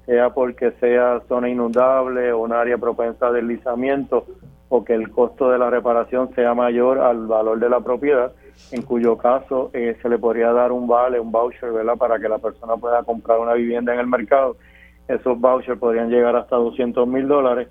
sea 0.05 0.31
porque 0.31 0.71
sea 0.79 1.21
zona 1.27 1.49
inundable 1.49 2.31
o 2.31 2.39
un 2.39 2.51
área 2.51 2.77
propensa 2.77 3.27
a 3.27 3.31
deslizamiento, 3.31 4.25
o 4.69 4.83
que 4.83 4.93
el 4.93 5.11
costo 5.11 5.51
de 5.51 5.59
la 5.59 5.69
reparación 5.69 6.33
sea 6.33 6.53
mayor 6.53 6.99
al 6.99 7.27
valor 7.27 7.59
de 7.59 7.69
la 7.69 7.81
propiedad, 7.81 8.31
en 8.71 8.81
cuyo 8.83 9.17
caso 9.17 9.69
eh, 9.73 9.97
se 10.01 10.09
le 10.09 10.17
podría 10.17 10.51
dar 10.53 10.71
un 10.71 10.87
vale, 10.87 11.19
un 11.19 11.31
voucher, 11.31 11.71
¿verdad?, 11.71 11.97
para 11.97 12.17
que 12.19 12.29
la 12.29 12.37
persona 12.37 12.77
pueda 12.77 13.03
comprar 13.03 13.39
una 13.39 13.53
vivienda 13.53 13.93
en 13.93 13.99
el 13.99 14.07
mercado. 14.07 14.55
Esos 15.11 15.39
vouchers 15.39 15.77
podrían 15.77 16.09
llegar 16.09 16.35
hasta 16.35 16.55
200 16.55 17.05
mil 17.07 17.27
dólares. 17.27 17.67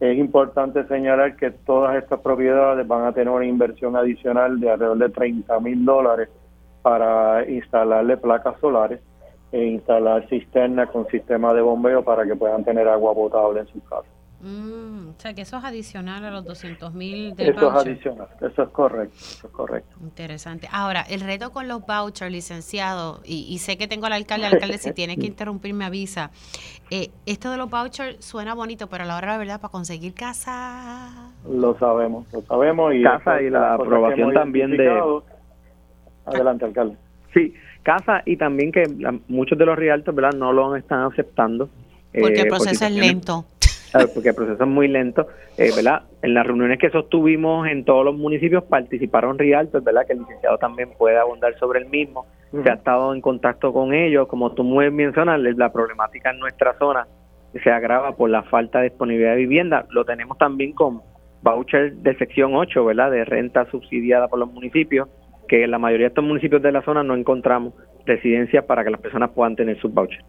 Es 0.00 0.18
importante 0.18 0.84
señalar 0.88 1.36
que 1.36 1.50
todas 1.50 1.96
estas 1.96 2.20
propiedades 2.20 2.86
van 2.86 3.04
a 3.04 3.12
tener 3.12 3.28
una 3.28 3.46
inversión 3.46 3.96
adicional 3.96 4.58
de 4.58 4.70
alrededor 4.70 4.98
de 4.98 5.08
30 5.10 5.60
mil 5.60 5.84
dólares 5.84 6.28
para 6.82 7.48
instalarle 7.48 8.16
placas 8.16 8.58
solares 8.60 9.00
e 9.52 9.64
instalar 9.64 10.26
cisternas 10.28 10.90
con 10.90 11.06
sistema 11.08 11.52
de 11.54 11.60
bombeo 11.60 12.02
para 12.02 12.24
que 12.24 12.34
puedan 12.34 12.64
tener 12.64 12.88
agua 12.88 13.14
potable 13.14 13.60
en 13.60 13.66
sus 13.68 13.82
casas. 13.84 14.19
Mm, 14.42 15.08
o 15.10 15.20
sea, 15.20 15.34
que 15.34 15.42
eso 15.42 15.58
es 15.58 15.64
adicional 15.64 16.24
a 16.24 16.30
los 16.30 16.44
200 16.46 16.94
mil 16.94 17.36
del 17.36 17.50
Eso 17.50 17.60
voucher. 17.70 17.92
es 17.92 17.98
adicional, 17.98 18.28
eso 18.40 18.62
es 18.62 18.68
correcto, 18.70 19.16
eso 19.20 19.46
es 19.46 19.52
correcto. 19.52 19.96
Interesante. 20.00 20.66
Ahora, 20.72 21.02
el 21.02 21.20
reto 21.20 21.50
con 21.52 21.68
los 21.68 21.84
vouchers, 21.86 22.32
licenciado, 22.32 23.20
y, 23.24 23.46
y 23.50 23.58
sé 23.58 23.76
que 23.76 23.86
tengo 23.86 24.06
al 24.06 24.14
alcalde, 24.14 24.46
alcalde, 24.46 24.78
si 24.78 24.92
tiene 24.94 25.18
que 25.18 25.26
interrumpir, 25.26 25.74
me 25.74 25.84
avisa. 25.84 26.30
Eh, 26.90 27.10
esto 27.26 27.50
de 27.50 27.58
los 27.58 27.68
vouchers 27.68 28.24
suena 28.24 28.54
bonito, 28.54 28.86
pero 28.88 29.04
a 29.04 29.06
la 29.06 29.16
hora 29.18 29.26
de 29.26 29.32
la 29.34 29.38
verdad, 29.38 29.60
para 29.60 29.72
conseguir 29.72 30.14
casa. 30.14 31.32
Lo 31.46 31.78
sabemos, 31.78 32.26
lo 32.32 32.40
sabemos. 32.42 32.94
y 32.94 33.02
Casa 33.02 33.40
y 33.42 33.44
de 33.44 33.50
la 33.50 33.74
aprobación 33.74 34.32
también 34.32 34.70
de-. 34.76 35.20
Adelante, 36.26 36.64
alcalde. 36.64 36.96
Sí, 37.34 37.54
casa 37.82 38.22
y 38.26 38.36
también 38.36 38.72
que 38.72 38.84
la- 38.98 39.18
muchos 39.28 39.58
de 39.58 39.66
los 39.66 39.76
realtors, 39.76 40.14
¿verdad? 40.14 40.32
No 40.38 40.52
lo 40.52 40.76
están 40.76 41.02
aceptando. 41.04 41.68
Porque 42.12 42.40
eh, 42.40 42.42
el 42.42 42.48
por 42.48 42.58
proceso 42.58 42.84
es 42.86 42.92
lento. 42.92 43.44
Porque 44.14 44.30
el 44.30 44.34
proceso 44.34 44.62
es 44.62 44.68
muy 44.68 44.88
lento, 44.88 45.26
eh, 45.58 45.70
¿verdad? 45.74 46.02
En 46.22 46.34
las 46.34 46.46
reuniones 46.46 46.78
que 46.78 46.90
sostuvimos 46.90 47.68
en 47.68 47.84
todos 47.84 48.04
los 48.04 48.16
municipios 48.16 48.64
participaron 48.64 49.38
realtors, 49.38 49.84
¿verdad? 49.84 50.06
Que 50.06 50.12
el 50.12 50.20
licenciado 50.20 50.58
también 50.58 50.90
puede 50.96 51.18
abundar 51.18 51.58
sobre 51.58 51.80
el 51.80 51.86
mismo. 51.86 52.26
Se 52.50 52.68
ha 52.68 52.74
estado 52.74 53.14
en 53.14 53.20
contacto 53.20 53.72
con 53.72 53.94
ellos, 53.94 54.26
como 54.26 54.52
tú 54.52 54.64
muy 54.64 54.86
bien 54.86 54.96
mencionas, 54.96 55.40
la 55.40 55.72
problemática 55.72 56.30
en 56.30 56.40
nuestra 56.40 56.76
zona 56.78 57.06
se 57.62 57.70
agrava 57.70 58.16
por 58.16 58.30
la 58.30 58.42
falta 58.44 58.78
de 58.78 58.90
disponibilidad 58.90 59.32
de 59.32 59.38
vivienda. 59.38 59.86
Lo 59.90 60.04
tenemos 60.04 60.38
también 60.38 60.72
con 60.72 61.02
voucher 61.42 61.94
de 61.94 62.16
sección 62.16 62.54
8, 62.54 62.84
¿verdad? 62.84 63.10
De 63.10 63.24
renta 63.24 63.68
subsidiada 63.70 64.28
por 64.28 64.38
los 64.38 64.52
municipios, 64.52 65.08
que 65.48 65.64
en 65.64 65.70
la 65.70 65.78
mayoría 65.78 66.06
de 66.06 66.08
estos 66.08 66.24
municipios 66.24 66.62
de 66.62 66.72
la 66.72 66.82
zona 66.82 67.02
no 67.02 67.14
encontramos 67.14 67.74
residencias 68.06 68.64
para 68.64 68.84
que 68.84 68.90
las 68.90 69.00
personas 69.00 69.30
puedan 69.30 69.56
tener 69.56 69.78
sus 69.80 69.92
vouchers. 69.92 70.24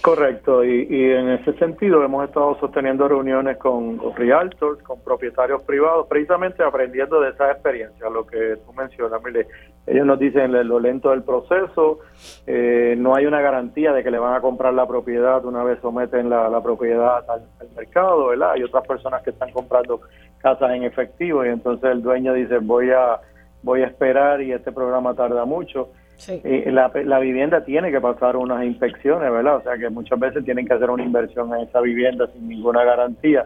Correcto, 0.00 0.64
y, 0.64 0.86
en 0.90 1.28
ese 1.30 1.52
sentido 1.58 2.02
hemos 2.02 2.26
estado 2.26 2.58
sosteniendo 2.58 3.06
reuniones 3.06 3.58
con, 3.58 4.00
realtors, 4.16 4.82
con 4.82 5.00
propietarios 5.00 5.62
privados, 5.64 6.06
precisamente 6.08 6.62
aprendiendo 6.62 7.20
de 7.20 7.30
esa 7.30 7.50
experiencia, 7.50 8.08
lo 8.08 8.26
que 8.26 8.56
tú 8.64 8.72
mencionas, 8.72 9.22
mire, 9.22 9.46
ellos 9.86 10.06
nos 10.06 10.18
dicen 10.18 10.52
lo 10.66 10.80
lento 10.80 11.10
del 11.10 11.22
proceso, 11.22 11.98
eh, 12.46 12.94
no 12.96 13.14
hay 13.14 13.26
una 13.26 13.42
garantía 13.42 13.92
de 13.92 14.02
que 14.02 14.10
le 14.10 14.18
van 14.18 14.34
a 14.34 14.40
comprar 14.40 14.72
la 14.72 14.86
propiedad 14.86 15.44
una 15.44 15.62
vez 15.64 15.78
someten 15.82 16.30
la, 16.30 16.48
la 16.48 16.62
propiedad 16.62 17.28
al, 17.28 17.42
al 17.60 17.68
mercado, 17.76 18.28
¿verdad? 18.28 18.52
Hay 18.52 18.62
otras 18.62 18.86
personas 18.86 19.22
que 19.22 19.30
están 19.30 19.50
comprando 19.50 20.00
casas 20.38 20.70
en 20.72 20.84
efectivo 20.84 21.44
y 21.44 21.48
entonces 21.48 21.90
el 21.90 22.02
dueño 22.02 22.32
dice 22.32 22.58
voy 22.58 22.90
a 22.90 23.20
voy 23.62 23.82
a 23.82 23.86
esperar 23.86 24.42
y 24.42 24.52
este 24.52 24.72
programa 24.72 25.14
tarda 25.14 25.44
mucho. 25.44 25.90
Eh, 26.28 26.70
la, 26.70 26.90
la 27.04 27.18
vivienda 27.18 27.64
tiene 27.64 27.90
que 27.90 28.00
pasar 28.00 28.36
unas 28.36 28.64
inspecciones, 28.64 29.30
¿verdad? 29.30 29.56
O 29.56 29.62
sea 29.62 29.76
que 29.76 29.90
muchas 29.90 30.18
veces 30.20 30.44
tienen 30.44 30.66
que 30.66 30.74
hacer 30.74 30.88
una 30.90 31.02
inversión 31.02 31.52
en 31.54 31.62
esa 31.62 31.80
vivienda 31.80 32.26
sin 32.32 32.48
ninguna 32.48 32.84
garantía. 32.84 33.44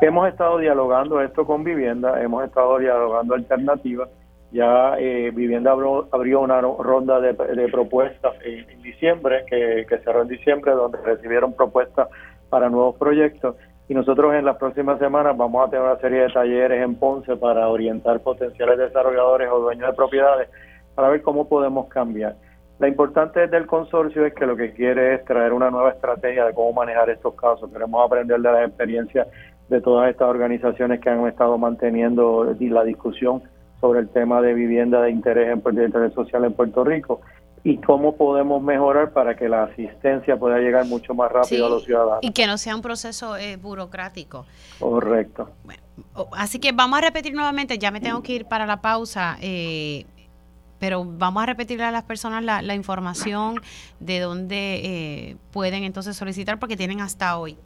Hemos 0.00 0.28
estado 0.28 0.58
dialogando 0.58 1.20
esto 1.20 1.44
con 1.46 1.64
vivienda, 1.64 2.22
hemos 2.22 2.44
estado 2.44 2.78
dialogando 2.78 3.34
alternativas. 3.34 4.08
Ya 4.50 4.96
eh, 4.98 5.30
Vivienda 5.34 5.72
abrió, 5.72 6.40
una 6.40 6.60
ro- 6.60 6.76
ronda 6.82 7.20
de, 7.20 7.32
de 7.32 7.68
propuestas 7.68 8.34
en, 8.44 8.82
diciembre, 8.82 9.44
que 9.48 9.86
cerró 10.04 10.22
en 10.22 10.28
diciembre, 10.28 10.72
donde 10.72 10.98
recibieron 10.98 11.54
propuestas 11.54 12.08
para 12.50 12.68
nuevos 12.68 12.96
proyectos. 12.96 13.56
Y 13.88 13.94
nosotros 13.94 14.34
en 14.34 14.44
las 14.44 14.56
próximas 14.58 14.98
semanas 14.98 15.36
vamos 15.36 15.66
a 15.66 15.70
tener 15.70 15.84
una 15.84 15.96
serie 16.00 16.20
de 16.22 16.28
talleres 16.28 16.82
en 16.82 16.96
Ponce 16.96 17.34
para 17.36 17.68
orientar 17.68 18.20
potenciales 18.20 18.78
desarrolladores 18.78 19.48
o 19.50 19.58
dueños 19.60 19.88
de 19.88 19.94
propiedades 19.94 20.48
para 20.94 21.08
ver 21.08 21.22
cómo 21.22 21.48
podemos 21.48 21.88
cambiar. 21.88 22.36
La 22.78 22.88
importante 22.88 23.46
del 23.46 23.66
consorcio 23.66 24.26
es 24.26 24.34
que 24.34 24.44
lo 24.46 24.56
que 24.56 24.72
quiere 24.72 25.14
es 25.14 25.24
traer 25.24 25.52
una 25.52 25.70
nueva 25.70 25.90
estrategia 25.90 26.44
de 26.44 26.52
cómo 26.54 26.72
manejar 26.72 27.08
estos 27.10 27.34
casos. 27.34 27.70
Queremos 27.72 28.04
aprender 28.04 28.40
de 28.40 28.50
las 28.50 28.66
experiencias 28.68 29.28
de 29.68 29.80
todas 29.80 30.10
estas 30.10 30.28
organizaciones 30.28 31.00
que 31.00 31.08
han 31.08 31.26
estado 31.28 31.56
manteniendo 31.58 32.54
la 32.58 32.84
discusión 32.84 33.42
sobre 33.80 34.00
el 34.00 34.08
tema 34.08 34.40
de 34.42 34.54
vivienda 34.54 35.00
de 35.02 35.10
interés, 35.10 35.48
en, 35.52 35.74
de 35.74 35.84
interés 35.84 36.12
social 36.12 36.44
en 36.44 36.52
Puerto 36.54 36.84
Rico 36.84 37.20
y 37.64 37.78
cómo 37.78 38.16
podemos 38.16 38.60
mejorar 38.60 39.12
para 39.12 39.36
que 39.36 39.48
la 39.48 39.64
asistencia 39.64 40.36
pueda 40.36 40.58
llegar 40.58 40.84
mucho 40.86 41.14
más 41.14 41.30
rápido 41.30 41.46
Sí, 41.46 41.62
a 41.64 41.68
los 41.68 41.84
ciudadanos. 41.84 42.18
Y 42.22 42.32
que 42.32 42.48
no 42.48 42.58
sea 42.58 42.74
un 42.74 42.82
proceso 42.82 43.36
eh, 43.36 43.56
burocrático. 43.56 44.44
Correcto. 44.80 45.50
O- 46.14 46.28
Así 46.32 46.58
que 46.58 46.72
vamos 46.72 46.98
a 46.98 47.02
repetir 47.02 47.32
nuevamente, 47.34 47.78
ya 47.78 47.92
me 47.92 48.00
tengo 48.00 48.20
que 48.22 48.32
ir 48.32 48.46
para 48.46 48.66
la 48.66 48.80
pausa, 48.80 49.36
eh, 49.40 50.04
pero 50.82 51.06
vamos 51.06 51.42
a 51.44 51.46
repetirle 51.46 51.84
a 51.84 51.92
las 51.92 52.02
personas 52.02 52.42
la, 52.42 52.60
la 52.60 52.74
información 52.74 53.60
de 54.00 54.18
dónde 54.18 54.80
eh, 54.82 55.36
pueden 55.52 55.84
entonces 55.84 56.16
solicitar 56.16 56.58
porque 56.58 56.76
tienen 56.76 57.00
hasta 57.00 57.38
hoy. 57.38 57.56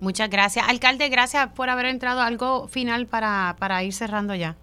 Muchas 0.00 0.28
gracias. 0.28 0.68
Alcalde, 0.68 1.08
gracias 1.08 1.46
por 1.52 1.70
haber 1.70 1.86
entrado. 1.86 2.22
Algo 2.22 2.66
final 2.66 3.06
para, 3.06 3.54
para 3.60 3.84
ir 3.84 3.92
cerrando 3.92 4.34
ya. 4.34 4.56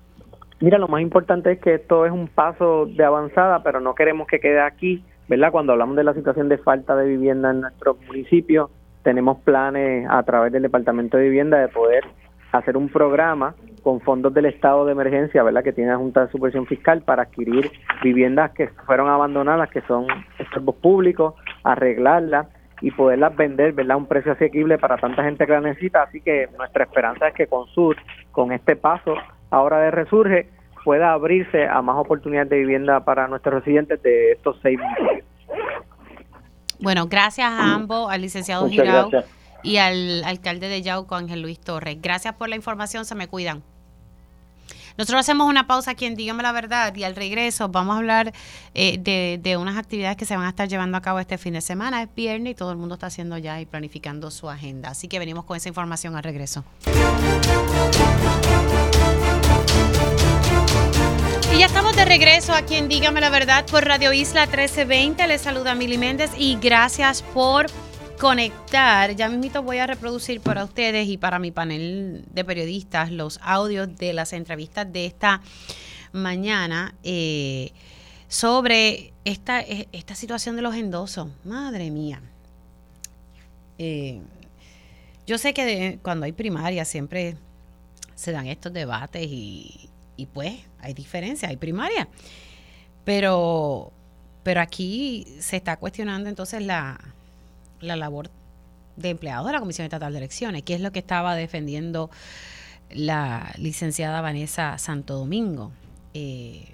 Mira, 0.59 0.77
lo 0.77 0.89
más 0.89 1.01
importante 1.01 1.53
es 1.53 1.59
que 1.61 1.75
esto 1.75 2.05
es 2.05 2.11
un 2.11 2.27
paso 2.27 2.87
de 2.87 3.05
avanzada, 3.05 3.63
pero 3.63 3.79
no 3.79 3.95
queremos 3.95 4.27
que 4.27 4.41
quede 4.41 4.59
aquí, 4.59 5.01
¿verdad? 5.29 5.53
Cuando 5.53 5.71
hablamos 5.71 5.95
de 5.95 6.03
la 6.03 6.13
situación 6.13 6.49
de 6.49 6.57
falta 6.57 6.97
de 6.97 7.07
vivienda 7.07 7.51
en 7.51 7.61
nuestro 7.61 7.97
municipio, 8.05 8.69
tenemos 9.01 9.39
planes 9.45 10.05
a 10.09 10.21
través 10.23 10.51
del 10.51 10.63
Departamento 10.63 11.15
de 11.15 11.23
Vivienda 11.23 11.57
de 11.57 11.69
poder 11.69 12.03
hacer 12.51 12.75
un 12.75 12.89
programa 12.89 13.55
con 13.81 14.01
fondos 14.01 14.33
del 14.33 14.45
estado 14.45 14.85
de 14.85 14.91
emergencia, 14.91 15.43
¿verdad? 15.43 15.63
Que 15.63 15.73
tiene 15.73 15.91
la 15.91 15.97
Junta 15.97 16.25
de 16.25 16.31
Supervisión 16.31 16.65
Fiscal 16.65 17.01
para 17.01 17.23
adquirir 17.23 17.71
viviendas 18.03 18.51
que 18.51 18.69
fueron 18.85 19.09
abandonadas, 19.09 19.69
que 19.69 19.81
son 19.81 20.07
estorbos 20.37 20.75
públicos, 20.75 21.35
arreglarlas 21.63 22.47
y 22.81 22.91
poderlas 22.91 23.35
vender, 23.35 23.73
¿verdad? 23.73 23.95
A 23.95 23.97
un 23.97 24.07
precio 24.07 24.31
asequible 24.31 24.77
para 24.77 24.97
tanta 24.97 25.23
gente 25.23 25.45
que 25.45 25.51
la 25.51 25.61
necesita. 25.61 26.03
Así 26.03 26.21
que 26.21 26.47
nuestra 26.57 26.83
esperanza 26.83 27.27
es 27.27 27.33
que 27.33 27.47
con 27.47 27.67
Sur, 27.67 27.97
con 28.31 28.51
este 28.51 28.75
paso 28.75 29.15
ahora 29.49 29.79
de 29.79 29.91
Resurge, 29.91 30.49
pueda 30.83 31.13
abrirse 31.13 31.67
a 31.67 31.81
más 31.81 31.97
oportunidades 31.97 32.49
de 32.49 32.59
vivienda 32.59 33.03
para 33.03 33.27
nuestros 33.27 33.55
residentes 33.55 34.01
de 34.01 34.33
estos 34.33 34.57
seis 34.61 34.79
municipios. 34.79 35.25
Bueno, 36.81 37.07
gracias 37.07 37.51
a 37.51 37.73
ambos, 37.75 38.09
al 38.09 38.21
licenciado 38.21 38.67
Girao 38.69 39.09
y 39.63 39.77
al 39.77 40.23
alcalde 40.23 40.67
de 40.67 40.81
Yauco, 40.81 41.15
Ángel 41.15 41.41
Luis 41.41 41.59
Torres. 41.59 41.97
Gracias 42.01 42.35
por 42.35 42.49
la 42.49 42.55
información, 42.55 43.05
se 43.05 43.15
me 43.15 43.27
cuidan. 43.27 43.63
Nosotros 44.99 45.21
hacemos 45.21 45.47
una 45.47 45.65
pausa 45.65 45.91
aquí 45.91 46.05
en 46.05 46.15
Dígame 46.15 46.43
la 46.43 46.51
Verdad 46.51 46.93
y 46.93 47.05
al 47.05 47.15
regreso 47.15 47.69
vamos 47.69 47.95
a 47.95 47.99
hablar 47.99 48.33
eh, 48.73 48.97
de, 48.99 49.39
de, 49.41 49.55
unas 49.55 49.77
actividades 49.77 50.17
que 50.17 50.25
se 50.25 50.35
van 50.35 50.45
a 50.45 50.49
estar 50.49 50.67
llevando 50.67 50.97
a 50.97 51.01
cabo 51.01 51.19
este 51.19 51.37
fin 51.37 51.53
de 51.53 51.61
semana. 51.61 52.03
Es 52.03 52.09
viernes 52.13 52.51
y 52.51 52.55
todo 52.55 52.71
el 52.71 52.77
mundo 52.77 52.95
está 52.95 53.07
haciendo 53.07 53.37
ya 53.37 53.61
y 53.61 53.65
planificando 53.65 54.29
su 54.29 54.49
agenda. 54.49 54.89
Así 54.89 55.07
que 55.07 55.17
venimos 55.17 55.45
con 55.45 55.55
esa 55.55 55.69
información 55.69 56.17
al 56.17 56.23
regreso. 56.23 56.65
Y 61.55 61.59
ya 61.59 61.67
estamos 61.67 61.95
de 61.95 62.03
regreso 62.03 62.53
aquí 62.53 62.75
en 62.75 62.89
Dígame 62.89 63.21
la 63.21 63.29
Verdad 63.29 63.65
por 63.67 63.85
Radio 63.85 64.11
Isla 64.11 64.47
1320. 64.47 65.27
Les 65.27 65.41
saluda 65.41 65.75
Mili 65.75 65.97
Méndez 65.97 66.31
y 66.37 66.57
gracias 66.59 67.21
por 67.21 67.67
conectar. 68.19 69.15
Ya 69.15 69.29
mismo 69.29 69.63
voy 69.63 69.77
a 69.77 69.87
reproducir 69.87 70.41
para 70.41 70.65
ustedes 70.65 71.07
y 71.07 71.17
para 71.17 71.39
mi 71.39 71.51
panel 71.51 72.25
de 72.31 72.43
periodistas 72.43 73.11
los 73.11 73.39
audios 73.41 73.95
de 73.95 74.13
las 74.13 74.33
entrevistas 74.33 74.91
de 74.91 75.05
esta 75.05 75.41
mañana 76.11 76.93
eh, 77.03 77.71
sobre 78.27 79.13
esta, 79.23 79.61
esta 79.61 80.15
situación 80.15 80.57
de 80.57 80.61
los 80.61 80.75
endosos. 80.75 81.29
Madre 81.45 81.89
mía. 81.91 82.21
Eh, 83.77 84.19
yo 85.25 85.37
sé 85.37 85.53
que 85.53 85.99
cuando 86.01 86.25
hay 86.25 86.33
primaria 86.33 86.83
siempre 86.83 87.37
se 88.15 88.33
dan 88.33 88.47
estos 88.47 88.73
debates 88.73 89.25
y, 89.25 89.89
y 90.17 90.25
pues 90.25 90.59
hay 90.79 90.93
diferencias, 90.93 91.49
hay 91.49 91.57
primaria. 91.57 92.09
Pero, 93.05 93.93
pero 94.43 94.59
aquí 94.59 95.25
se 95.39 95.55
está 95.55 95.77
cuestionando 95.77 96.27
entonces 96.27 96.61
la, 96.61 96.99
la 97.81 97.95
labor 97.95 98.29
de 98.95 99.09
empleados 99.09 99.47
de 99.47 99.53
la 99.53 99.59
Comisión 99.59 99.85
Estatal 99.85 100.11
de 100.11 100.19
Elecciones, 100.19 100.63
que 100.63 100.75
es 100.75 100.81
lo 100.81 100.91
que 100.91 100.99
estaba 100.99 101.35
defendiendo 101.35 102.09
la 102.89 103.53
licenciada 103.57 104.21
Vanessa 104.21 104.77
Santo 104.77 105.15
Domingo. 105.15 105.71
Eh, 106.13 106.67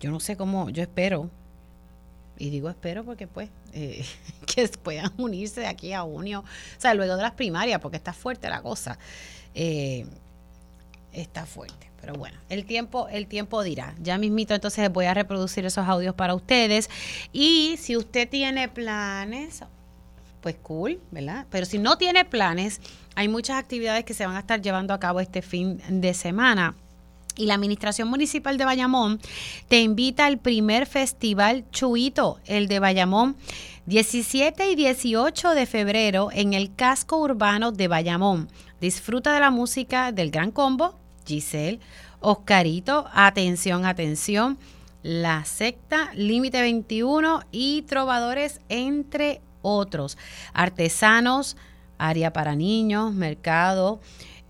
yo 0.00 0.10
no 0.10 0.20
sé 0.20 0.36
cómo, 0.36 0.70
yo 0.70 0.82
espero, 0.82 1.30
y 2.38 2.50
digo 2.50 2.68
espero 2.68 3.04
porque 3.04 3.26
pues, 3.26 3.50
eh, 3.72 4.04
que 4.46 4.68
puedan 4.68 5.12
unirse 5.18 5.60
de 5.60 5.66
aquí 5.66 5.92
a 5.92 6.02
junio, 6.02 6.40
o 6.40 6.80
sea, 6.80 6.94
luego 6.94 7.16
de 7.16 7.22
las 7.22 7.32
primarias, 7.32 7.80
porque 7.80 7.96
está 7.96 8.12
fuerte 8.12 8.48
la 8.48 8.62
cosa. 8.62 8.98
Eh, 9.54 10.06
está 11.12 11.46
fuerte. 11.46 11.90
Pero 12.00 12.14
bueno, 12.14 12.38
el 12.48 12.64
tiempo, 12.64 13.08
el 13.08 13.26
tiempo 13.26 13.62
dirá. 13.62 13.94
Ya 14.00 14.16
mismito 14.16 14.54
entonces 14.54 14.90
voy 14.90 15.04
a 15.04 15.12
reproducir 15.12 15.66
esos 15.66 15.86
audios 15.86 16.14
para 16.14 16.34
ustedes. 16.34 16.88
Y 17.32 17.76
si 17.78 17.96
usted 17.96 18.28
tiene 18.28 18.68
planes 18.68 19.62
pues 20.40 20.56
cool, 20.62 21.00
¿verdad? 21.10 21.46
Pero 21.50 21.66
si 21.66 21.78
no 21.78 21.96
tiene 21.98 22.24
planes, 22.24 22.80
hay 23.14 23.28
muchas 23.28 23.58
actividades 23.58 24.04
que 24.04 24.14
se 24.14 24.26
van 24.26 24.36
a 24.36 24.40
estar 24.40 24.60
llevando 24.60 24.94
a 24.94 25.00
cabo 25.00 25.20
este 25.20 25.42
fin 25.42 25.80
de 25.88 26.14
semana. 26.14 26.74
Y 27.36 27.46
la 27.46 27.54
Administración 27.54 28.08
Municipal 28.08 28.58
de 28.58 28.64
Bayamón 28.64 29.20
te 29.68 29.80
invita 29.80 30.26
al 30.26 30.38
primer 30.38 30.86
festival 30.86 31.64
Chuito, 31.70 32.38
el 32.44 32.68
de 32.68 32.80
Bayamón, 32.80 33.36
17 33.86 34.70
y 34.70 34.74
18 34.74 35.50
de 35.50 35.66
febrero 35.66 36.28
en 36.32 36.52
el 36.54 36.74
casco 36.74 37.18
urbano 37.18 37.72
de 37.72 37.88
Bayamón. 37.88 38.48
Disfruta 38.80 39.32
de 39.32 39.40
la 39.40 39.50
música 39.50 40.12
del 40.12 40.30
Gran 40.30 40.50
Combo, 40.50 40.94
Giselle, 41.26 41.80
Oscarito, 42.20 43.06
atención, 43.12 43.86
atención, 43.86 44.58
La 45.02 45.44
Secta, 45.44 46.10
Límite 46.14 46.60
21 46.60 47.42
y 47.52 47.82
Trovadores, 47.82 48.60
entre 48.68 49.40
otros. 49.62 50.18
Artesanos, 50.52 51.56
área 51.98 52.32
para 52.32 52.56
niños, 52.56 53.12
mercado 53.12 54.00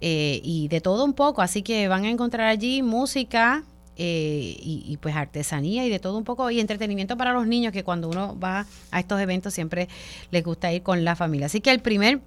eh, 0.01 0.41
y 0.43 0.69
de 0.69 0.81
todo 0.81 1.05
un 1.05 1.15
poco. 1.15 1.43
Así 1.43 1.63
que 1.63 1.89
van 1.89 2.05
a 2.05 2.11
encontrar 2.11 2.47
allí 2.47 2.83
música. 2.83 3.65
Eh, 4.03 4.57
y, 4.63 4.97
pues 5.03 5.15
artesanía 5.15 5.85
y 5.85 5.91
de 5.91 5.99
todo 5.99 6.17
un 6.17 6.25
poco 6.25 6.51
y 6.51 6.59
entretenimiento 6.59 7.19
para 7.19 7.35
los 7.35 7.47
niños 7.47 7.71
que 7.71 7.85
cuando 7.85 8.09
uno 8.09 8.39
va 8.43 8.65
a 8.91 9.01
estos 9.01 9.21
eventos 9.21 9.53
siempre 9.53 9.91
les 10.31 10.43
gusta 10.43 10.73
ir 10.73 10.83
con 10.83 11.05
la 11.05 11.17
familia. 11.17 11.47
Así 11.47 11.61
que 11.61 11.71
el 11.71 11.81
primer 11.81 12.23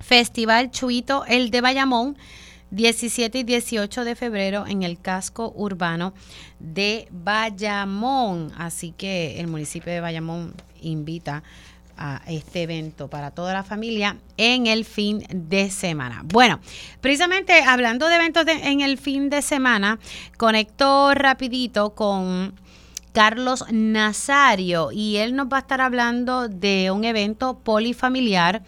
festival 0.00 0.70
Chuito, 0.70 1.26
el 1.26 1.50
de 1.50 1.60
Bayamón, 1.60 2.16
17 2.70 3.40
y 3.40 3.42
18 3.42 4.04
de 4.04 4.16
febrero 4.16 4.66
en 4.66 4.82
el 4.82 4.98
casco 4.98 5.52
urbano 5.54 6.14
de 6.58 7.06
Bayamón. 7.10 8.50
Así 8.56 8.92
que 8.92 9.38
el 9.38 9.48
municipio 9.48 9.92
de 9.92 10.00
Bayamón 10.00 10.54
invita 10.80 11.42
este 12.26 12.62
evento 12.62 13.08
para 13.08 13.30
toda 13.30 13.52
la 13.52 13.62
familia 13.62 14.16
en 14.36 14.66
el 14.66 14.84
fin 14.84 15.24
de 15.32 15.70
semana. 15.70 16.22
Bueno, 16.24 16.60
precisamente 17.00 17.62
hablando 17.62 18.08
de 18.08 18.16
eventos 18.16 18.44
en 18.46 18.80
el 18.80 18.98
fin 18.98 19.30
de 19.30 19.42
semana, 19.42 19.98
conecto 20.36 21.14
rapidito 21.14 21.94
con 21.94 22.54
Carlos 23.12 23.64
Nazario 23.70 24.90
y 24.92 25.16
él 25.16 25.36
nos 25.36 25.46
va 25.46 25.58
a 25.58 25.60
estar 25.60 25.80
hablando 25.80 26.48
de 26.48 26.90
un 26.90 27.04
evento 27.04 27.58
polifamiliar 27.58 28.62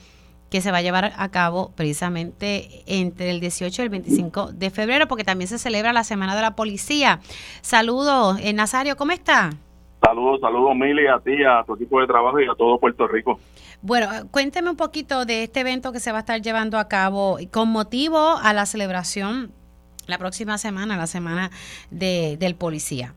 que 0.50 0.60
se 0.60 0.70
va 0.70 0.78
a 0.78 0.82
llevar 0.82 1.12
a 1.16 1.28
cabo 1.30 1.72
precisamente 1.74 2.84
entre 2.86 3.30
el 3.30 3.40
18 3.40 3.82
y 3.82 3.84
el 3.84 3.88
25 3.88 4.52
de 4.52 4.70
febrero, 4.70 5.08
porque 5.08 5.24
también 5.24 5.48
se 5.48 5.58
celebra 5.58 5.92
la 5.92 6.04
Semana 6.04 6.36
de 6.36 6.42
la 6.42 6.54
Policía. 6.54 7.18
Saludos, 7.60 8.38
eh, 8.40 8.52
Nazario, 8.52 8.96
¿cómo 8.96 9.10
está? 9.10 9.50
Saludos, 10.04 10.40
saludos 10.40 10.76
Mili, 10.76 11.06
a 11.06 11.18
ti, 11.18 11.42
a 11.44 11.64
tu 11.64 11.74
equipo 11.74 11.98
de 12.00 12.06
trabajo 12.06 12.38
y 12.38 12.44
a 12.44 12.54
todo 12.54 12.78
Puerto 12.78 13.06
Rico. 13.08 13.38
Bueno, 13.80 14.06
cuénteme 14.30 14.68
un 14.68 14.76
poquito 14.76 15.24
de 15.24 15.44
este 15.44 15.60
evento 15.60 15.92
que 15.92 16.00
se 16.00 16.12
va 16.12 16.18
a 16.18 16.20
estar 16.20 16.40
llevando 16.42 16.78
a 16.78 16.88
cabo 16.88 17.38
con 17.50 17.70
motivo 17.70 18.36
a 18.42 18.52
la 18.52 18.66
celebración 18.66 19.50
la 20.06 20.18
próxima 20.18 20.58
semana, 20.58 20.98
la 20.98 21.06
semana 21.06 21.50
de, 21.90 22.36
del 22.38 22.54
policía. 22.54 23.14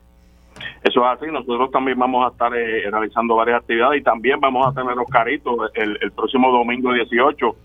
Eso 0.82 1.04
es 1.04 1.06
así, 1.06 1.30
nosotros 1.30 1.70
también 1.70 1.98
vamos 1.98 2.26
a 2.26 2.32
estar 2.32 2.54
eh, 2.56 2.90
realizando 2.90 3.36
varias 3.36 3.60
actividades 3.60 4.00
y 4.00 4.02
también 4.02 4.40
vamos 4.40 4.66
a 4.66 4.72
tener 4.72 4.96
los 4.96 5.08
caritos 5.08 5.70
el, 5.74 5.98
el 6.00 6.10
próximo 6.12 6.50
domingo 6.50 6.92
18. 6.92 7.56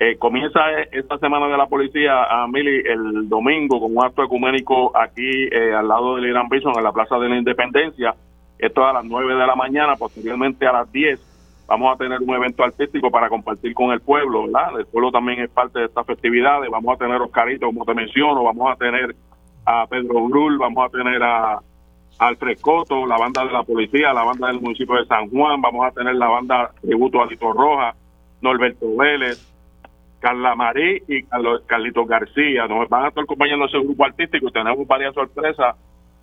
Eh, 0.00 0.16
comienza 0.18 0.60
esta 0.90 1.18
semana 1.18 1.46
de 1.46 1.56
la 1.58 1.66
policía, 1.66 2.24
a 2.24 2.48
Mili, 2.48 2.82
el 2.86 3.28
domingo 3.28 3.80
con 3.80 3.94
un 3.94 4.02
acto 4.02 4.24
ecuménico 4.24 4.96
aquí 4.96 5.48
eh, 5.52 5.74
al 5.74 5.86
lado 5.86 6.16
del 6.16 6.26
Irán 6.26 6.48
Bison, 6.48 6.72
en 6.76 6.82
la 6.82 6.92
Plaza 6.92 7.18
de 7.18 7.28
la 7.28 7.36
Independencia 7.36 8.14
esto 8.66 8.82
es 8.82 8.88
a 8.88 8.92
las 8.92 9.04
9 9.04 9.34
de 9.34 9.46
la 9.46 9.54
mañana, 9.54 9.96
posteriormente 9.96 10.66
a 10.66 10.72
las 10.72 10.92
10 10.92 11.20
vamos 11.66 11.94
a 11.94 11.96
tener 11.96 12.20
un 12.20 12.34
evento 12.34 12.62
artístico 12.62 13.10
para 13.10 13.28
compartir 13.28 13.72
con 13.72 13.92
el 13.92 14.00
pueblo, 14.00 14.44
¿verdad? 14.44 14.78
El 14.78 14.86
pueblo 14.86 15.10
también 15.10 15.40
es 15.40 15.50
parte 15.50 15.78
de 15.78 15.86
estas 15.86 16.06
festividades, 16.06 16.70
vamos 16.70 16.94
a 16.94 16.98
tener 16.98 17.20
Oscarito, 17.20 17.66
como 17.66 17.84
te 17.84 17.94
menciono, 17.94 18.44
vamos 18.44 18.70
a 18.70 18.76
tener 18.76 19.14
a 19.64 19.86
Pedro 19.86 20.28
Brul, 20.28 20.58
vamos 20.58 20.86
a 20.86 20.90
tener 20.90 21.22
a, 21.22 21.60
Alfred 22.18 22.58
Coto, 22.60 23.06
la 23.06 23.16
banda 23.16 23.44
de 23.44 23.52
la 23.52 23.62
policía, 23.62 24.12
la 24.12 24.22
banda 24.22 24.48
del 24.48 24.60
municipio 24.60 24.94
de 24.96 25.06
San 25.06 25.28
Juan, 25.30 25.60
vamos 25.60 25.86
a 25.86 25.90
tener 25.90 26.14
la 26.14 26.28
banda 26.28 26.70
Tributo 26.80 27.20
a 27.20 27.26
Lito 27.26 27.52
Roja, 27.52 27.94
Norberto 28.40 28.96
Vélez, 28.96 29.48
Carla 30.20 30.54
Marí 30.54 31.02
y 31.08 31.24
Carlos, 31.24 31.62
Carlitos 31.66 32.06
García. 32.06 32.68
Nos 32.68 32.88
van 32.88 33.06
a 33.06 33.08
estar 33.08 33.24
acompañando 33.24 33.66
ese 33.66 33.78
grupo 33.78 34.04
artístico 34.04 34.48
y 34.48 34.52
tenemos 34.52 34.86
varias 34.86 35.14
sorpresas. 35.14 35.74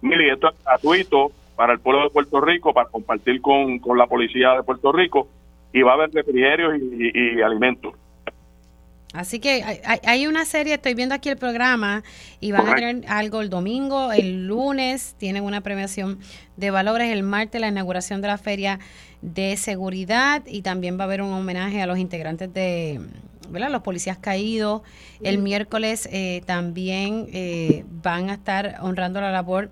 Mili, 0.02 0.30
esto 0.30 0.50
es 0.50 0.64
gratuito, 0.64 1.32
para 1.60 1.74
el 1.74 1.82
pueblo 1.82 2.04
de 2.04 2.10
Puerto 2.10 2.40
Rico, 2.40 2.74
para 2.74 2.88
compartir 2.88 3.42
con, 3.42 3.82
la 3.98 4.08
policía 4.08 4.54
de 4.54 4.64
Puerto 4.64 4.94
Rico 4.94 5.28
y 5.74 5.82
va 5.82 5.92
a 5.92 5.96
haber 5.96 6.10
refrigerios 6.12 6.72
y, 6.80 7.42
alimentos. 7.42 7.96
Así 9.12 9.42
que 9.42 9.82
hay, 10.06 10.26
una 10.26 10.46
serie, 10.46 10.76
estoy 10.76 10.94
viendo 10.94 11.16
aquí 11.16 11.28
el 11.28 11.36
programa 11.36 12.02
y 12.40 12.54
van 12.54 12.66
a 12.66 12.76
tener 12.76 13.04
algo 13.10 13.42
el 13.42 13.50
domingo, 13.50 14.14
el 14.14 14.48
lunes 14.48 15.16
tienen 15.20 15.44
una 15.44 15.60
premiación 15.60 16.20
de 16.56 16.72
valores, 16.72 17.12
el 17.12 17.24
martes 17.24 17.60
la 17.60 17.68
inauguración 17.68 18.22
de 18.22 18.30
la 18.30 18.38
feria 18.38 18.80
de 19.22 19.58
seguridad 19.58 20.44
y 20.48 20.62
también 20.62 20.98
va 20.98 21.02
a 21.02 21.08
haber 21.08 21.22
un 21.22 21.34
homenaje 21.34 21.82
a 21.82 21.88
los 21.88 21.98
integrantes 21.98 22.54
de, 22.54 23.02
¿verdad? 23.50 23.70
Los 23.70 23.82
policías 23.82 24.18
caídos. 24.18 24.82
El 25.22 25.40
miércoles 25.40 26.08
eh, 26.10 26.42
también 26.46 27.28
eh, 27.34 27.84
van 28.02 28.30
a 28.30 28.36
estar 28.36 28.78
honrando 28.80 29.20
la 29.20 29.32
labor 29.32 29.72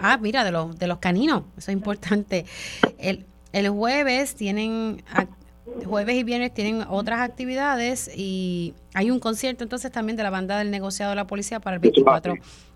Ah, 0.00 0.18
mira, 0.20 0.44
de 0.44 0.52
los, 0.52 0.78
de 0.78 0.86
los 0.86 0.98
caninos, 0.98 1.42
eso 1.56 1.70
es 1.70 1.76
importante. 1.76 2.44
El, 2.98 3.26
el 3.52 3.68
jueves 3.70 4.34
tienen, 4.34 5.02
jueves 5.84 6.16
y 6.16 6.24
viernes 6.24 6.52
tienen 6.52 6.82
otras 6.88 7.20
actividades 7.20 8.10
y 8.16 8.74
hay 8.94 9.10
un 9.10 9.20
concierto 9.20 9.64
entonces 9.64 9.92
también 9.92 10.16
de 10.16 10.22
la 10.22 10.30
banda 10.30 10.58
del 10.58 10.70
negociado 10.70 11.10
de 11.10 11.16
la 11.16 11.26
policía 11.26 11.60
para 11.60 11.76
el 11.76 11.80
24 11.80 12.34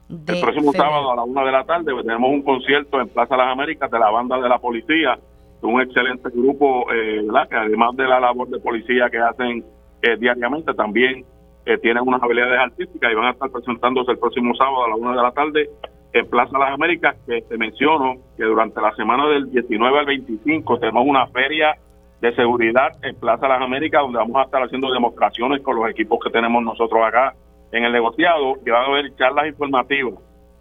de 0.09 0.33
El 0.35 0.41
próximo 0.41 0.73
sábado 0.73 1.13
a 1.13 1.17
la 1.17 1.23
una 1.23 1.45
de 1.45 1.53
la 1.53 1.65
tarde 1.65 1.93
tenemos 2.03 2.31
un 2.31 2.43
concierto 2.43 3.01
en 3.01 3.09
Plaza 3.09 3.37
Las 3.37 3.53
Américas 3.53 3.91
de 3.91 3.99
la 3.99 4.11
banda 4.11 4.41
de 4.41 4.49
la 4.49 4.59
policía, 4.59 5.19
un 5.63 5.81
excelente 5.81 6.31
grupo, 6.31 6.87
eh, 6.93 7.27
que 7.51 7.57
además 7.57 7.97
de 7.97 8.05
la 8.05 8.21
labor 8.21 8.49
de 8.49 8.59
policía 8.59 9.11
que 9.11 9.19
hacen 9.19 9.65
eh, 10.03 10.17
diariamente, 10.19 10.73
también 10.75 11.25
eh, 11.67 11.77
tienen 11.79 12.05
unas 12.07 12.23
habilidades 12.23 12.59
artísticas 12.59 13.13
y 13.13 13.15
van 13.15 13.27
a 13.27 13.31
estar 13.33 13.51
presentándose 13.51 14.13
el 14.13 14.19
próximo 14.19 14.55
sábado 14.55 14.85
a 14.85 14.89
la 14.89 14.97
una 14.97 15.11
de 15.11 15.23
la 15.23 15.33
tarde 15.33 15.71
en 16.13 16.29
Plaza 16.29 16.59
Las 16.59 16.73
Américas, 16.73 17.17
que 17.27 17.43
te 17.43 17.59
menciono 17.59 18.17
que 18.37 18.45
durante 18.45 18.81
la 18.81 18.95
semana 18.95 19.27
del 19.29 19.51
19 19.51 19.99
al 19.99 20.07
25 20.07 20.79
tenemos 20.79 21.05
una 21.07 21.27
feria 21.29 21.77
de 22.21 22.35
seguridad 22.35 22.93
en 23.03 23.15
Plaza 23.17 23.49
Las 23.49 23.61
Américas, 23.61 24.03
donde 24.03 24.19
vamos 24.19 24.37
a 24.37 24.43
estar 24.45 24.63
haciendo 24.63 24.91
demostraciones 24.93 25.63
con 25.63 25.77
los 25.77 25.89
equipos 25.91 26.19
que 26.23 26.31
tenemos 26.31 26.63
nosotros 26.63 27.01
acá 27.05 27.35
en 27.73 27.85
el 27.85 27.93
negociado, 27.93 28.55
que 28.65 28.71
va 28.71 28.81
a 28.81 28.87
haber 28.87 29.15
charlas 29.17 29.47
informativas 29.47 30.15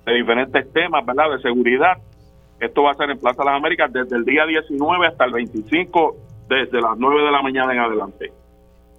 de 0.06 0.14
diferentes 0.14 0.72
temas, 0.74 1.06
¿verdad?, 1.06 1.32
de 1.32 1.42
seguridad. 1.42 1.98
Esto 2.60 2.84
va 2.84 2.92
a 2.92 2.96
ser 2.96 3.10
en 3.10 3.20
Plaza 3.20 3.44
Las 3.44 3.56
Américas 3.56 3.92
desde 3.92 4.18
el 4.18 4.26
día 4.26 4.46
19 4.46 5.08
hasta 5.08 5.26
el 5.26 5.32
25, 5.32 6.16
desde 6.48 6.82
las 6.82 6.98
9 6.98 7.24
de 7.24 7.32
la 7.32 7.42
mañana 7.42 7.74
en 7.74 7.80
adelante. 7.80 8.32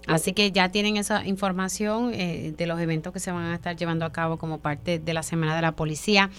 Así 0.09 0.33
que 0.33 0.51
ya 0.53 0.71
tienen 0.71 0.97
esa 0.97 1.27
información 1.27 2.13
eh, 2.15 2.55
de 2.57 2.67
los 2.67 2.81
eventos 2.81 3.13
que 3.13 3.21
se 3.21 3.31
van 3.31 3.45
a 3.45 3.55
estar 3.55 3.77
llevando 3.77 4.07
a 4.07 4.13
cabo 4.13 4.39
como 4.39 4.59
parte 4.59 4.99
de 4.99 5.15
la 5.15 5.23
Semana 5.23 5.55
de 5.55 5.63
la 5.63 5.73
Policía. 5.73 6.31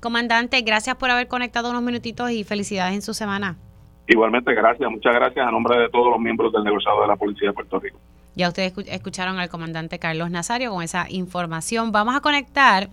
Comandante, 0.00 0.60
gracias 0.62 0.96
por 0.96 1.10
haber 1.10 1.28
conectado 1.28 1.70
unos 1.70 1.82
minutitos 1.82 2.30
y 2.30 2.42
felicidades 2.44 2.94
en 2.94 3.02
su 3.02 3.14
semana. 3.14 3.56
Igualmente, 4.06 4.54
gracias, 4.54 4.90
muchas 4.90 5.14
gracias 5.14 5.46
a 5.46 5.50
nombre 5.50 5.78
de 5.78 5.90
todos 5.90 6.10
los 6.10 6.18
miembros 6.18 6.50
del 6.52 6.64
negociado 6.64 7.02
de 7.02 7.08
la 7.08 7.16
Policía 7.16 7.48
de 7.48 7.54
Puerto 7.54 7.78
Rico. 7.78 7.98
Ya 8.34 8.48
ustedes 8.48 8.72
escucharon 8.86 9.38
al 9.38 9.50
comandante 9.50 9.98
Carlos 9.98 10.30
Nazario 10.30 10.70
con 10.70 10.82
esa 10.82 11.06
información. 11.10 11.92
Vamos 11.92 12.16
a 12.16 12.20
conectar 12.20 12.88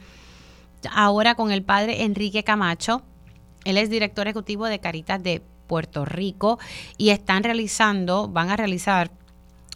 ahora 0.93 1.35
con 1.35 1.51
el 1.51 1.63
padre 1.63 2.03
Enrique 2.03 2.43
Camacho. 2.43 3.03
Él 3.63 3.77
es 3.77 3.89
director 3.89 4.27
ejecutivo 4.27 4.65
de 4.65 4.79
Caritas 4.79 5.23
de 5.23 5.41
Puerto 5.67 6.03
Rico 6.03 6.59
y 6.97 7.09
están 7.09 7.43
realizando, 7.43 8.27
van 8.27 8.49
a 8.49 8.57
realizar 8.57 9.11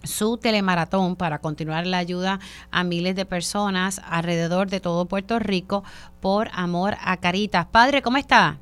su 0.04 0.38
telemaratón 0.38 1.16
para 1.16 1.39
continuar 1.39 1.86
la 1.86 1.97
ayuda 1.97 2.39
a 2.72 2.84
miles 2.84 3.16
de 3.16 3.26
personas 3.26 4.02
alrededor 4.10 4.68
de 4.70 4.80
todo 4.80 5.06
Puerto 5.06 5.39
Rico 5.39 5.84
por 6.22 6.47
amor 6.54 6.95
a 7.04 7.18
Caritas. 7.18 7.66
Padre, 7.66 8.02
¿cómo 8.02 8.18
está? 8.18 8.58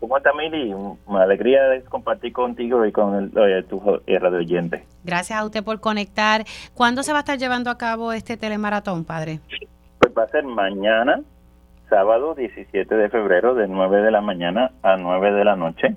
¿Cómo 0.00 0.18
está, 0.18 0.32
Mili? 0.34 0.74
Una 1.06 1.22
alegría 1.22 1.62
de 1.68 1.82
compartir 1.84 2.32
contigo 2.32 2.84
y 2.84 2.92
con 2.92 3.14
el, 3.14 3.32
eh, 3.36 3.62
tu 3.62 3.80
radio 3.80 4.38
oyente. 4.38 4.84
Gracias 5.02 5.38
a 5.38 5.44
usted 5.46 5.64
por 5.64 5.80
conectar. 5.80 6.44
¿Cuándo 6.74 7.02
se 7.02 7.12
va 7.12 7.18
a 7.18 7.20
estar 7.20 7.38
llevando 7.38 7.70
a 7.70 7.78
cabo 7.78 8.12
este 8.12 8.36
telemaratón, 8.36 9.04
padre? 9.04 9.40
Pues 9.98 10.12
va 10.16 10.24
a 10.24 10.28
ser 10.28 10.44
mañana, 10.44 11.22
sábado 11.88 12.34
17 12.34 12.94
de 12.94 13.08
febrero, 13.08 13.54
de 13.54 13.66
9 13.66 14.02
de 14.02 14.10
la 14.10 14.20
mañana 14.20 14.72
a 14.82 14.98
9 14.98 15.32
de 15.32 15.44
la 15.44 15.56
noche. 15.56 15.96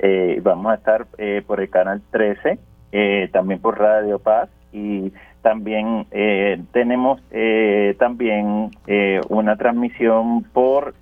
Eh, 0.00 0.40
vamos 0.42 0.72
a 0.72 0.74
estar 0.74 1.06
eh, 1.16 1.42
por 1.46 1.60
el 1.60 1.70
canal 1.70 2.02
13 2.10 2.58
eh, 2.96 3.28
también 3.32 3.60
por 3.60 3.76
Radio 3.76 4.20
Paz. 4.20 4.48
Y 4.72 5.12
también 5.42 6.06
eh, 6.12 6.62
tenemos 6.72 7.20
eh, 7.32 7.96
también 7.98 8.70
una 9.28 9.56
transmisión 9.56 10.44
por 10.44 10.94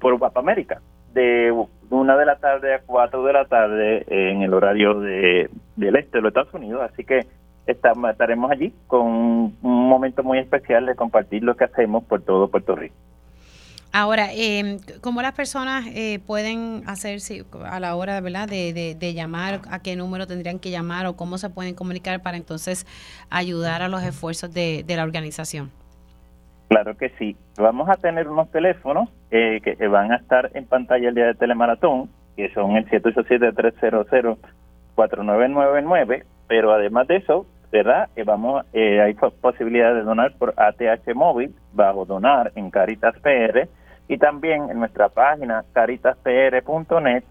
por 0.00 0.18
Guapa 0.18 0.40
América. 0.40 0.80
De 1.12 1.52
una 1.90 2.16
de 2.16 2.26
la 2.26 2.36
tarde 2.36 2.74
a 2.74 2.82
cuatro 2.82 3.24
de 3.24 3.32
la 3.32 3.44
tarde 3.46 4.04
en 4.08 4.42
el 4.42 4.54
horario 4.54 5.00
de, 5.00 5.50
del 5.76 5.96
este 5.96 6.18
de 6.18 6.22
los 6.22 6.30
Estados 6.30 6.54
Unidos. 6.54 6.82
Así 6.92 7.04
que 7.04 7.26
estaremos 7.66 8.50
allí 8.50 8.72
con 8.86 9.06
un 9.06 9.88
momento 9.88 10.22
muy 10.22 10.38
especial 10.38 10.86
de 10.86 10.94
compartir 10.94 11.42
lo 11.42 11.56
que 11.56 11.64
hacemos 11.64 12.04
por 12.04 12.22
todo 12.22 12.48
Puerto 12.48 12.76
Rico 12.76 12.94
Ahora, 13.96 14.26
eh, 14.32 14.78
¿cómo 15.02 15.22
las 15.22 15.34
personas 15.34 15.86
eh, 15.86 16.18
pueden 16.26 16.82
hacer 16.88 17.20
a 17.64 17.78
la 17.78 17.94
hora 17.94 18.20
¿verdad? 18.20 18.48
De, 18.48 18.96
de, 18.98 19.14
llamar? 19.14 19.60
¿A 19.70 19.78
qué 19.78 19.94
número 19.94 20.26
tendrían 20.26 20.58
que 20.58 20.72
llamar 20.72 21.06
o 21.06 21.14
cómo 21.14 21.38
se 21.38 21.48
pueden 21.48 21.76
comunicar 21.76 22.20
para 22.20 22.36
entonces 22.36 22.88
ayudar 23.30 23.82
a 23.82 23.88
los 23.88 24.02
esfuerzos 24.02 24.52
de, 24.52 24.82
de 24.84 24.96
la 24.96 25.04
organización? 25.04 25.70
Claro 26.66 26.96
que 26.96 27.10
sí. 27.20 27.36
Vamos 27.56 27.88
a 27.88 27.94
tener 27.94 28.26
unos 28.26 28.50
teléfonos 28.50 29.10
eh, 29.30 29.60
que 29.62 29.86
van 29.86 30.10
a 30.10 30.16
estar 30.16 30.50
en 30.54 30.66
pantalla 30.66 31.10
el 31.10 31.14
día 31.14 31.26
de 31.26 31.34
Telemaratón, 31.34 32.10
que 32.34 32.52
son 32.52 32.72
el 32.72 32.88
787-300-4999, 34.96 36.24
pero 36.48 36.72
además 36.72 37.06
de 37.06 37.18
eso, 37.18 37.46
¿verdad? 37.70 38.08
Eh, 38.16 38.24
vamos, 38.24 38.66
eh, 38.72 39.00
hay 39.00 39.14
posibilidad 39.14 39.94
de 39.94 40.02
donar 40.02 40.32
por 40.36 40.52
ATH 40.56 41.14
móvil, 41.14 41.54
bajo 41.72 42.04
donar 42.04 42.50
en 42.56 42.72
Caritas 42.72 43.14
PR 43.20 43.68
y 44.08 44.18
también 44.18 44.70
en 44.70 44.78
nuestra 44.78 45.08
página 45.08 45.64
caritaspr.net, 45.72 47.24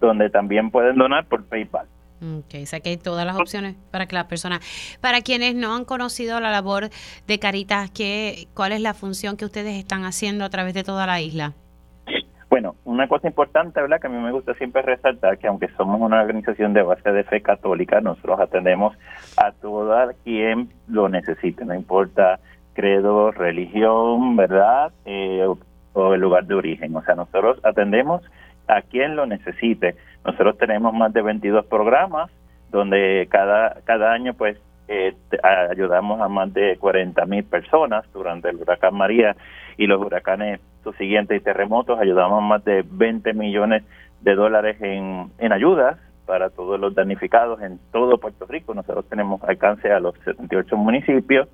donde 0.00 0.30
también 0.30 0.70
pueden 0.70 0.96
donar 0.96 1.26
por 1.26 1.44
PayPal. 1.44 1.86
Ok, 2.22 2.54
o 2.62 2.66
sea 2.66 2.80
que 2.80 2.90
hay 2.90 2.96
todas 2.98 3.24
las 3.24 3.38
opciones 3.38 3.76
para 3.90 4.06
que 4.06 4.14
las 4.14 4.26
personas, 4.26 4.60
para 5.00 5.22
quienes 5.22 5.54
no 5.54 5.74
han 5.74 5.86
conocido 5.86 6.38
la 6.38 6.50
labor 6.50 6.90
de 7.26 7.38
Caritas, 7.38 7.90
¿qué, 7.90 8.46
¿cuál 8.54 8.72
es 8.72 8.82
la 8.82 8.92
función 8.92 9.38
que 9.38 9.46
ustedes 9.46 9.76
están 9.76 10.04
haciendo 10.04 10.44
a 10.44 10.50
través 10.50 10.74
de 10.74 10.84
toda 10.84 11.06
la 11.06 11.20
isla? 11.20 11.54
Bueno, 12.50 12.74
una 12.84 13.06
cosa 13.06 13.28
importante, 13.28 13.80
¿verdad? 13.80 14.00
Que 14.00 14.08
a 14.08 14.10
mí 14.10 14.18
me 14.18 14.32
gusta 14.32 14.54
siempre 14.54 14.82
resaltar 14.82 15.38
que 15.38 15.46
aunque 15.46 15.68
somos 15.76 16.00
una 16.00 16.20
organización 16.20 16.74
de 16.74 16.82
base 16.82 17.10
de 17.10 17.24
fe 17.24 17.40
católica, 17.40 18.00
nosotros 18.00 18.40
atendemos 18.40 18.94
a 19.36 19.52
toda 19.52 20.12
quien 20.24 20.68
lo 20.88 21.08
necesite, 21.08 21.64
no 21.64 21.74
importa 21.74 22.40
credo, 22.74 23.30
religión, 23.30 24.36
¿verdad? 24.36 24.92
Eh, 25.04 25.46
o 25.92 26.14
el 26.14 26.20
lugar 26.20 26.46
de 26.46 26.54
origen. 26.54 26.94
O 26.96 27.02
sea, 27.02 27.14
nosotros 27.14 27.58
atendemos 27.64 28.22
a 28.68 28.82
quien 28.82 29.16
lo 29.16 29.26
necesite. 29.26 29.96
Nosotros 30.24 30.58
tenemos 30.58 30.94
más 30.94 31.12
de 31.12 31.22
22 31.22 31.66
programas 31.66 32.30
donde 32.70 33.26
cada, 33.30 33.80
cada 33.84 34.12
año 34.12 34.34
pues 34.34 34.56
eh, 34.88 35.14
ayudamos 35.70 36.20
a 36.20 36.28
más 36.28 36.52
de 36.52 36.76
40 36.78 37.24
mil 37.26 37.44
personas 37.44 38.04
durante 38.12 38.48
el 38.48 38.56
huracán 38.56 38.94
María 38.94 39.36
y 39.76 39.86
los 39.86 40.00
huracanes 40.00 40.60
subsiguientes 40.84 41.40
y 41.40 41.44
terremotos. 41.44 41.98
Ayudamos 41.98 42.38
a 42.38 42.46
más 42.46 42.64
de 42.64 42.84
20 42.88 43.32
millones 43.34 43.82
de 44.20 44.34
dólares 44.34 44.76
en, 44.80 45.30
en 45.38 45.52
ayudas 45.52 45.98
para 46.26 46.50
todos 46.50 46.78
los 46.78 46.94
damnificados 46.94 47.60
en 47.60 47.78
todo 47.92 48.18
Puerto 48.18 48.46
Rico. 48.46 48.74
Nosotros 48.74 49.08
tenemos 49.08 49.42
alcance 49.42 49.90
a 49.90 49.98
los 49.98 50.14
78 50.24 50.76
municipios 50.76 51.48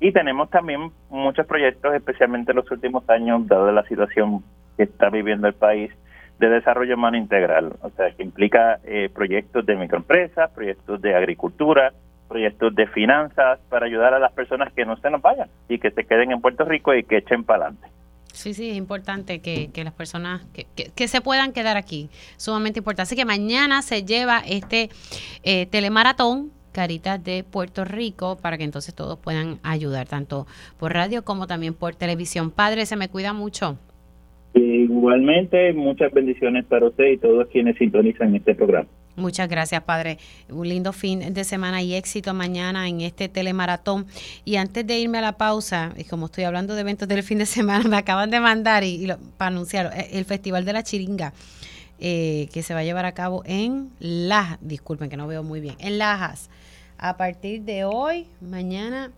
y 0.00 0.12
tenemos 0.12 0.48
también 0.50 0.90
muchos 1.10 1.46
proyectos, 1.46 1.94
especialmente 1.94 2.52
en 2.52 2.56
los 2.56 2.70
últimos 2.70 3.08
años, 3.10 3.46
dado 3.46 3.70
la 3.70 3.84
situación 3.84 4.42
que 4.76 4.84
está 4.84 5.10
viviendo 5.10 5.46
el 5.46 5.54
país, 5.54 5.92
de 6.38 6.48
desarrollo 6.48 6.94
humano 6.94 7.18
integral, 7.18 7.74
o 7.82 7.90
sea, 7.90 8.10
que 8.12 8.22
implica 8.22 8.80
eh, 8.84 9.10
proyectos 9.14 9.66
de 9.66 9.76
microempresas, 9.76 10.50
proyectos 10.52 11.02
de 11.02 11.14
agricultura, 11.14 11.92
proyectos 12.28 12.74
de 12.74 12.86
finanzas, 12.86 13.60
para 13.68 13.84
ayudar 13.84 14.14
a 14.14 14.18
las 14.18 14.32
personas 14.32 14.72
que 14.72 14.86
no 14.86 14.96
se 14.96 15.10
nos 15.10 15.20
vayan 15.20 15.50
y 15.68 15.78
que 15.78 15.90
se 15.90 16.04
queden 16.04 16.32
en 16.32 16.40
Puerto 16.40 16.64
Rico 16.64 16.94
y 16.94 17.04
que 17.04 17.18
echen 17.18 17.44
para 17.44 17.66
adelante. 17.66 17.88
Sí, 18.32 18.54
sí, 18.54 18.70
es 18.70 18.76
importante 18.76 19.42
que, 19.42 19.70
que 19.70 19.84
las 19.84 19.92
personas 19.92 20.46
que, 20.54 20.66
que, 20.94 21.08
se 21.08 21.20
puedan 21.20 21.52
quedar 21.52 21.76
aquí, 21.76 22.08
sumamente 22.38 22.78
importante. 22.78 23.02
Así 23.02 23.16
que 23.16 23.26
mañana 23.26 23.82
se 23.82 24.04
lleva 24.04 24.38
este 24.46 24.88
eh, 25.42 25.66
telemaratón 25.66 26.52
Caritas 26.72 27.22
de 27.22 27.44
Puerto 27.44 27.84
Rico 27.84 28.38
para 28.40 28.58
que 28.58 28.64
entonces 28.64 28.94
todos 28.94 29.18
puedan 29.18 29.58
ayudar, 29.62 30.06
tanto 30.08 30.46
por 30.78 30.92
radio 30.92 31.24
como 31.24 31.46
también 31.46 31.74
por 31.74 31.94
televisión. 31.94 32.50
Padre, 32.50 32.86
se 32.86 32.96
me 32.96 33.08
cuida 33.08 33.32
mucho. 33.32 33.78
Igualmente, 34.54 35.72
muchas 35.72 36.12
bendiciones 36.12 36.64
para 36.64 36.88
usted 36.88 37.04
y 37.12 37.18
todos 37.18 37.46
quienes 37.48 37.76
sintonizan 37.76 38.34
este 38.34 38.54
programa. 38.54 38.88
Muchas 39.16 39.48
gracias, 39.48 39.82
padre. 39.82 40.18
Un 40.48 40.68
lindo 40.68 40.92
fin 40.92 41.34
de 41.34 41.44
semana 41.44 41.82
y 41.82 41.94
éxito 41.94 42.32
mañana 42.32 42.88
en 42.88 43.00
este 43.00 43.28
telemaratón. 43.28 44.06
Y 44.44 44.56
antes 44.56 44.86
de 44.86 44.98
irme 44.98 45.18
a 45.18 45.20
la 45.20 45.32
pausa, 45.36 45.92
y 45.96 46.04
como 46.04 46.26
estoy 46.26 46.44
hablando 46.44 46.74
de 46.74 46.80
eventos 46.80 47.06
del 47.06 47.22
fin 47.22 47.38
de 47.38 47.46
semana, 47.46 47.84
me 47.88 47.96
acaban 47.96 48.30
de 48.30 48.40
mandar 48.40 48.82
y, 48.82 49.06
para 49.36 49.48
anunciar 49.48 49.90
eh, 49.94 50.08
el 50.12 50.24
Festival 50.24 50.64
de 50.64 50.72
la 50.72 50.82
Chiringa. 50.82 51.32
Eh, 52.02 52.48
que 52.50 52.62
se 52.62 52.72
va 52.72 52.80
a 52.80 52.82
llevar 52.82 53.04
a 53.04 53.12
cabo 53.12 53.42
en 53.44 53.92
Lajas, 53.98 54.58
disculpen 54.62 55.10
que 55.10 55.18
no 55.18 55.26
veo 55.26 55.42
muy 55.42 55.60
bien, 55.60 55.76
en 55.80 55.98
Lajas, 55.98 56.48
a 56.96 57.18
partir 57.18 57.60
de 57.62 57.84
hoy, 57.84 58.26
mañana 58.40 59.12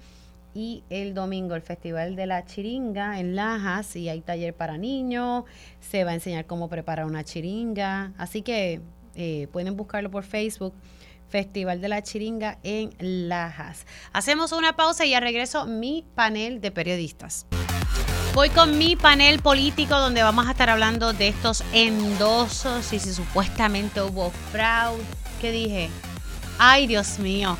y 0.53 0.83
el 0.91 1.15
domingo, 1.15 1.55
el 1.55 1.63
Festival 1.63 2.17
de 2.17 2.27
la 2.27 2.45
Chiringa 2.45 3.21
en 3.21 3.37
Lajas, 3.37 3.95
y 3.95 4.09
hay 4.09 4.21
taller 4.21 4.53
para 4.53 4.79
niños, 4.79 5.45
se 5.81 6.03
va 6.03 6.11
a 6.11 6.15
enseñar 6.15 6.47
cómo 6.47 6.69
preparar 6.69 7.07
una 7.07 7.23
chiringa, 7.23 8.15
así 8.19 8.43
que 8.43 8.81
eh, 9.15 9.47
pueden 9.53 9.77
buscarlo 9.77 10.11
por 10.11 10.25
Facebook. 10.25 10.75
Festival 11.29 11.81
de 11.81 11.89
la 11.89 12.03
Chiringa 12.03 12.59
en 12.63 12.91
Lajas. 12.99 13.87
Hacemos 14.13 14.53
una 14.53 14.77
pausa 14.77 15.07
y 15.07 15.13
ya 15.13 15.21
regreso 15.21 15.65
mi 15.65 16.05
panel 16.15 16.61
de 16.61 16.71
periodistas. 16.71 17.47
Voy 18.35 18.49
con 18.49 18.79
mi 18.79 18.97
panel 18.97 19.41
político 19.41 19.99
donde 19.99 20.23
vamos 20.23 20.47
a 20.47 20.53
estar 20.53 20.71
hablando 20.71 21.13
de 21.13 21.29
estos 21.29 21.63
endosos 21.75 22.91
y 22.95 22.99
si 22.99 23.13
supuestamente 23.13 24.01
hubo 24.01 24.33
fraude. 24.51 25.05
¿Qué 25.39 25.53
dije? 25.53 25.91
Ay, 26.59 26.87
Dios 26.87 27.19
mío. 27.19 27.59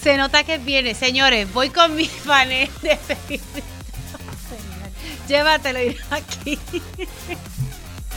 Se 0.00 0.16
nota 0.16 0.44
que 0.44 0.58
viene. 0.58 0.94
Señores, 0.94 1.52
voy 1.52 1.70
con 1.70 1.96
mi 1.96 2.04
panel 2.26 2.70
de 2.82 2.98
Llévatelo 5.26 5.80
aquí. 6.10 6.56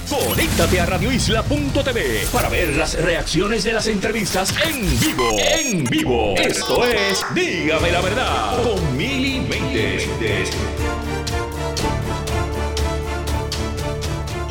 Conéctate 0.08 0.80
a 0.80 0.86
radioisla.tv 0.86 2.28
para 2.32 2.50
ver 2.50 2.76
las 2.76 2.94
reacciones 3.02 3.64
de 3.64 3.74
las 3.74 3.88
entrevistas 3.88 4.54
en 4.64 5.00
vivo. 5.00 5.38
En 5.40 5.84
vivo. 5.86 6.36
Esto 6.38 6.86
es 6.86 7.26
Dígame 7.34 7.92
la 7.92 8.02
verdad 8.02 8.62
con 8.62 8.96
Mili 8.96 9.40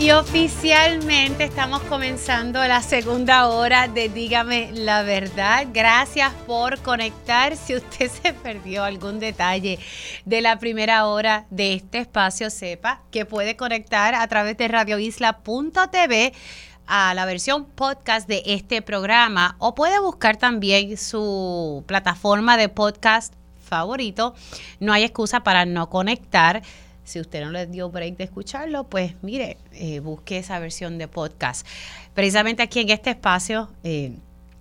Y 0.05 0.11
oficialmente 0.11 1.45
estamos 1.45 1.81
comenzando 1.85 2.63
la 2.63 2.83
segunda 2.83 3.49
hora 3.49 3.89
de 3.89 4.11
Dígame 4.11 4.71
la 4.75 5.03
verdad. 5.03 5.67
Gracias 5.73 6.31
por 6.47 6.79
conectar. 6.81 7.57
Si 7.57 7.75
usted 7.75 8.11
se 8.11 8.35
perdió 8.35 8.85
algún 8.85 9.19
detalle 9.19 9.79
de 10.27 10.43
la 10.43 10.59
primera 10.59 11.07
hora 11.07 11.47
de 11.49 11.73
este 11.73 12.01
espacio, 12.01 12.51
sepa 12.51 13.01
que 13.11 13.25
puede 13.25 13.57
conectar 13.57 14.15
a 14.15 14.29
través 14.29 14.59
de 14.59 14.69
radioisla.tv 14.69 16.35
a 16.87 17.15
la 17.15 17.25
versión 17.25 17.65
podcast 17.65 18.29
de 18.29 18.43
este 18.45 18.83
programa 18.83 19.57
o 19.59 19.75
puede 19.75 19.99
buscar 20.01 20.37
también 20.37 20.99
su 20.99 21.83
plataforma 21.87 22.59
de 22.59 22.69
podcast 22.69 23.33
favorito. 23.59 24.35
No 24.81 24.93
hay 24.93 25.05
excusa 25.05 25.43
para 25.43 25.65
no 25.65 25.89
conectar. 25.89 26.63
Si 27.05 27.21
usted 27.21 27.43
no 27.43 27.51
le 27.51 27.67
dio 27.67 27.91
break 27.91 28.17
de 28.17 28.25
escucharlo, 28.25 28.85
pues 28.85 29.15
mire, 29.23 29.59
eh, 29.73 30.01
busque 30.01 30.39
esa 30.39 30.59
versión 30.59 30.97
de 30.97 31.07
podcast. 31.07 31.67
Precisamente 32.15 32.63
aquí 32.63 32.81
en 32.81 32.91
este 32.91 33.11
espacio 33.11 33.71
eh, 33.83 34.17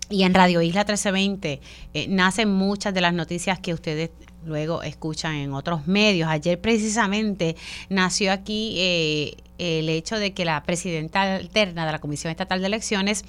y 0.09 0.23
en 0.23 0.33
Radio 0.33 0.61
Isla 0.61 0.81
1320 0.81 1.61
eh, 1.93 2.07
nacen 2.09 2.51
muchas 2.51 2.93
de 2.93 3.01
las 3.01 3.13
noticias 3.13 3.59
que 3.59 3.73
ustedes 3.73 4.11
luego 4.45 4.83
escuchan 4.83 5.35
en 5.35 5.53
otros 5.53 5.87
medios. 5.87 6.27
Ayer 6.29 6.59
precisamente 6.59 7.55
nació 7.87 8.33
aquí 8.33 9.35
el 9.57 9.87
hecho 9.87 10.17
de 10.19 10.33
que 10.33 10.43
la 10.43 10.61
presidenta 10.63 11.35
alterna 11.35 11.85
de 11.85 11.91
la 11.93 11.99
Comisión 11.99 12.31
Estatal 12.31 12.59
de 12.59 12.67
Elecciones 12.67 13.23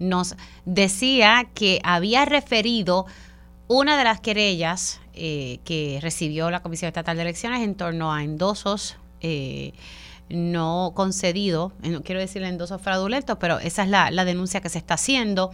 nos 0.00 0.34
decía 0.64 1.48
que 1.54 1.80
había 1.84 2.24
referido 2.24 3.06
una 3.68 3.96
de 3.96 4.04
las 4.04 4.20
querellas 4.20 5.00
eh, 5.16 5.60
que 5.64 5.98
recibió 6.02 6.50
la 6.50 6.60
Comisión 6.60 6.88
Estatal 6.88 7.16
de 7.16 7.22
Elecciones 7.22 7.62
en 7.62 7.74
torno 7.74 8.12
a 8.12 8.22
endosos 8.22 8.96
eh, 9.22 9.72
no 10.28 10.92
concedidos, 10.94 11.72
no 11.82 12.02
quiero 12.02 12.20
decir 12.20 12.42
endosos 12.42 12.82
fraudulentos, 12.82 13.38
pero 13.38 13.58
esa 13.58 13.84
es 13.84 13.88
la, 13.88 14.24
denuncia 14.26 14.60
que 14.60 14.68
se 14.68 14.76
está 14.76 14.94
haciendo. 14.94 15.52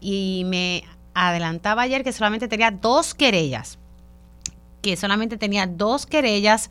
Y 0.00 0.44
me 0.46 0.84
adelantaba 1.12 1.82
ayer 1.82 2.04
que 2.04 2.12
solamente 2.12 2.48
tenía 2.48 2.70
dos 2.70 3.14
querellas, 3.14 3.78
que 4.80 4.96
solamente 4.96 5.36
tenía 5.36 5.66
dos 5.66 6.06
querellas 6.06 6.70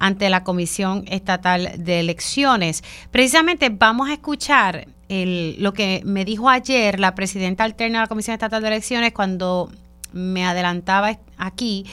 ante 0.00 0.28
la 0.28 0.42
Comisión 0.42 1.04
Estatal 1.06 1.72
de 1.78 2.00
Elecciones. 2.00 2.82
Precisamente 3.12 3.68
vamos 3.68 4.08
a 4.08 4.14
escuchar 4.14 4.88
lo 5.08 5.72
que 5.72 6.02
me 6.04 6.24
dijo 6.24 6.48
ayer 6.48 6.98
la 6.98 7.14
presidenta 7.14 7.62
alterna 7.62 7.98
de 7.98 8.04
la 8.04 8.08
Comisión 8.08 8.34
Estatal 8.34 8.60
de 8.60 8.68
Elecciones 8.68 9.12
cuando 9.12 9.70
me 10.12 10.44
adelantaba 10.44 11.10
aquí 11.38 11.84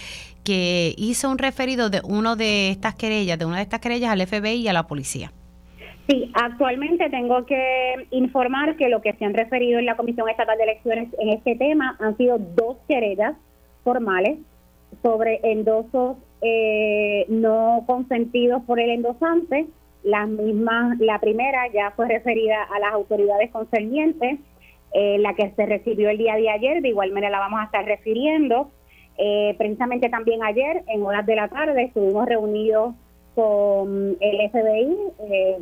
que 0.44 0.94
hizo 0.98 1.30
un 1.30 1.38
referido 1.38 1.90
de 1.90 2.02
uno 2.04 2.36
de 2.36 2.70
estas 2.70 2.96
querellas, 2.96 3.40
de 3.40 3.46
una 3.46 3.58
de 3.58 3.64
estas 3.64 3.80
querellas 3.80 4.12
al 4.12 4.26
FBI 4.26 4.56
y 4.56 4.68
a 4.68 4.74
la 4.74 4.88
policía. 4.88 5.32
Sí, 6.08 6.30
actualmente 6.34 7.10
tengo 7.10 7.46
que 7.46 8.08
informar 8.12 8.76
que 8.76 8.90
lo 8.90 9.02
que 9.02 9.14
se 9.14 9.24
han 9.24 9.34
referido 9.34 9.80
en 9.80 9.86
la 9.86 9.96
Comisión 9.96 10.28
Estatal 10.30 10.58
de 10.58 10.64
Elecciones 10.64 11.08
en 11.18 11.30
este 11.30 11.56
tema 11.56 11.96
han 12.00 12.18
sido 12.18 12.38
dos 12.40 12.78
querellas 12.90 13.36
formales 13.86 14.40
sobre 15.02 15.40
endosos 15.44 16.18
eh, 16.42 17.26
no 17.30 17.84
consentidos 17.88 18.64
por 18.64 18.82
el 18.82 18.90
endosante. 18.90 19.68
La 20.04 20.26
misma, 20.26 20.98
la 21.00 21.20
primera 21.20 21.72
ya 21.74 21.92
fue 21.92 22.10
referida 22.10 22.64
a 22.64 22.80
las 22.80 22.92
autoridades 22.92 23.50
concernientes 23.52 24.40
eh, 24.94 25.18
la 25.20 25.34
que 25.34 25.52
se 25.56 25.66
recibió 25.66 26.10
el 26.10 26.20
día 26.20 26.36
de 26.36 26.50
ayer, 26.50 26.82
de 26.82 26.90
igual 26.90 27.12
manera 27.12 27.32
la 27.32 27.40
vamos 27.40 27.60
a 27.60 27.66
estar 27.66 27.84
refiriendo. 27.84 28.70
Eh, 29.18 29.56
precisamente 29.58 30.10
también 30.10 30.44
ayer, 30.44 30.84
en 30.88 31.04
horas 31.04 31.26
de 31.26 31.36
la 31.36 31.48
tarde, 31.48 31.84
estuvimos 31.84 32.28
reunidos 32.28 32.94
con 33.34 34.16
el 34.20 34.50
FBI, 34.50 34.98
eh, 35.30 35.58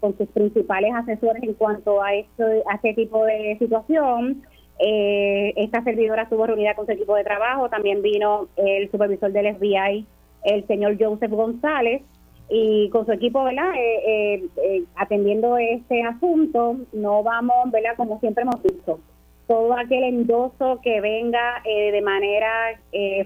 con 0.00 0.16
sus 0.18 0.28
principales 0.28 0.92
asesores 0.94 1.42
en 1.42 1.54
cuanto 1.54 2.02
a, 2.02 2.14
esto, 2.14 2.44
a 2.70 2.74
este 2.74 2.94
tipo 2.94 3.24
de 3.24 3.56
situación. 3.58 4.42
esta 4.78 5.82
servidora 5.82 6.22
estuvo 6.22 6.46
reunida 6.46 6.74
con 6.74 6.86
su 6.86 6.92
equipo 6.92 7.16
de 7.16 7.24
trabajo, 7.24 7.68
también 7.68 8.02
vino 8.02 8.48
el 8.56 8.90
supervisor 8.90 9.32
del 9.32 9.56
FBI, 9.56 10.06
el 10.44 10.66
señor 10.66 10.96
Joseph 11.00 11.32
González, 11.32 12.02
y 12.50 12.88
con 12.90 13.04
su 13.04 13.12
equipo, 13.12 13.44
¿verdad? 13.44 13.74
Eh, 13.74 14.02
eh, 14.06 14.48
eh, 14.56 14.84
atendiendo 14.96 15.58
este 15.58 16.02
asunto, 16.02 16.76
no 16.92 17.22
vamos, 17.22 17.70
¿verdad? 17.70 17.94
Como 17.96 18.18
siempre 18.20 18.42
hemos 18.42 18.62
dicho, 18.62 19.00
todo 19.46 19.74
aquel 19.74 20.04
endoso 20.04 20.80
que 20.82 21.00
venga 21.00 21.62
de 21.64 22.02
manera 22.02 22.78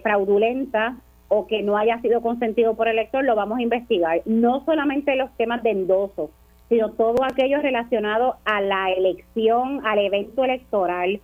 fraudulenta 0.05 0.97
o 1.27 1.49
que 1.49 1.63
no 1.63 1.77
haya 1.77 2.01
sido 2.01 2.21
consentido 2.21 2.75
por 2.75 2.87
el 2.87 2.97
elector, 2.97 3.25
lo 3.25 3.35
vamos 3.35 3.59
a 3.59 3.63
investigar. 3.63 4.23
No 4.25 4.65
solamente 4.65 5.17
los 5.17 5.37
temas 5.37 5.65
de 5.65 5.71
endoso, 5.71 6.31
sino 6.69 6.93
todo 6.93 7.25
aquello 7.25 7.61
relacionado 7.61 8.37
a 8.45 8.61
la 8.61 8.93
elección, 8.93 9.85
al 9.85 9.99
evento 9.99 10.45
electoral, 10.45 11.21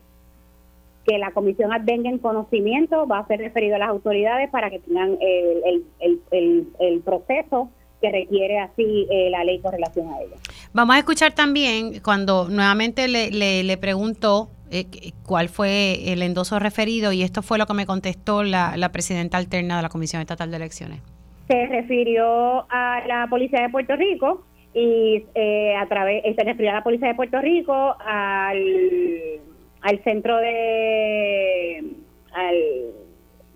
que 1.06 1.16
la 1.16 1.30
comisión 1.30 1.72
advenga 1.72 2.10
en 2.10 2.18
conocimiento, 2.18 3.06
va 3.06 3.20
a 3.20 3.26
ser 3.28 3.38
referido 3.38 3.76
a 3.76 3.78
las 3.78 3.90
autoridades 3.90 4.50
para 4.50 4.68
que 4.68 4.80
tengan 4.80 5.16
el, 5.20 5.84
el, 6.00 6.20
el, 6.32 6.66
el 6.80 7.00
proceso 7.02 7.70
que 8.00 8.10
requiere 8.10 8.58
así 8.58 9.06
eh, 9.10 9.28
la 9.30 9.44
ley 9.44 9.60
con 9.60 9.72
relación 9.72 10.08
a 10.12 10.20
ella. 10.20 10.36
Vamos 10.72 10.96
a 10.96 10.98
escuchar 10.98 11.32
también 11.32 12.00
cuando 12.00 12.48
nuevamente 12.48 13.08
le, 13.08 13.30
le, 13.30 13.76
preguntó 13.76 14.48
eh, 14.70 14.86
cuál 15.24 15.48
fue 15.48 16.12
el 16.12 16.22
endoso 16.22 16.58
referido 16.58 17.12
y 17.12 17.22
esto 17.22 17.42
fue 17.42 17.58
lo 17.58 17.66
que 17.66 17.74
me 17.74 17.86
contestó 17.86 18.42
la, 18.42 18.76
la 18.76 18.90
presidenta 18.90 19.38
alterna 19.38 19.76
de 19.76 19.82
la 19.82 19.88
Comisión 19.88 20.20
Estatal 20.20 20.50
de 20.50 20.56
Elecciones. 20.56 21.00
Se 21.48 21.66
refirió 21.66 22.66
a 22.70 23.02
la 23.06 23.26
Policía 23.28 23.62
de 23.62 23.70
Puerto 23.70 23.96
Rico 23.96 24.44
y 24.74 25.24
eh, 25.34 25.74
a 25.74 25.86
través 25.86 26.22
se 26.36 26.44
refirió 26.44 26.70
a 26.70 26.74
la 26.74 26.84
Policía 26.84 27.08
de 27.08 27.14
Puerto 27.14 27.40
Rico 27.40 27.96
al, 28.04 29.40
al 29.80 30.04
centro 30.04 30.36
de 30.36 31.84
al, 32.32 32.56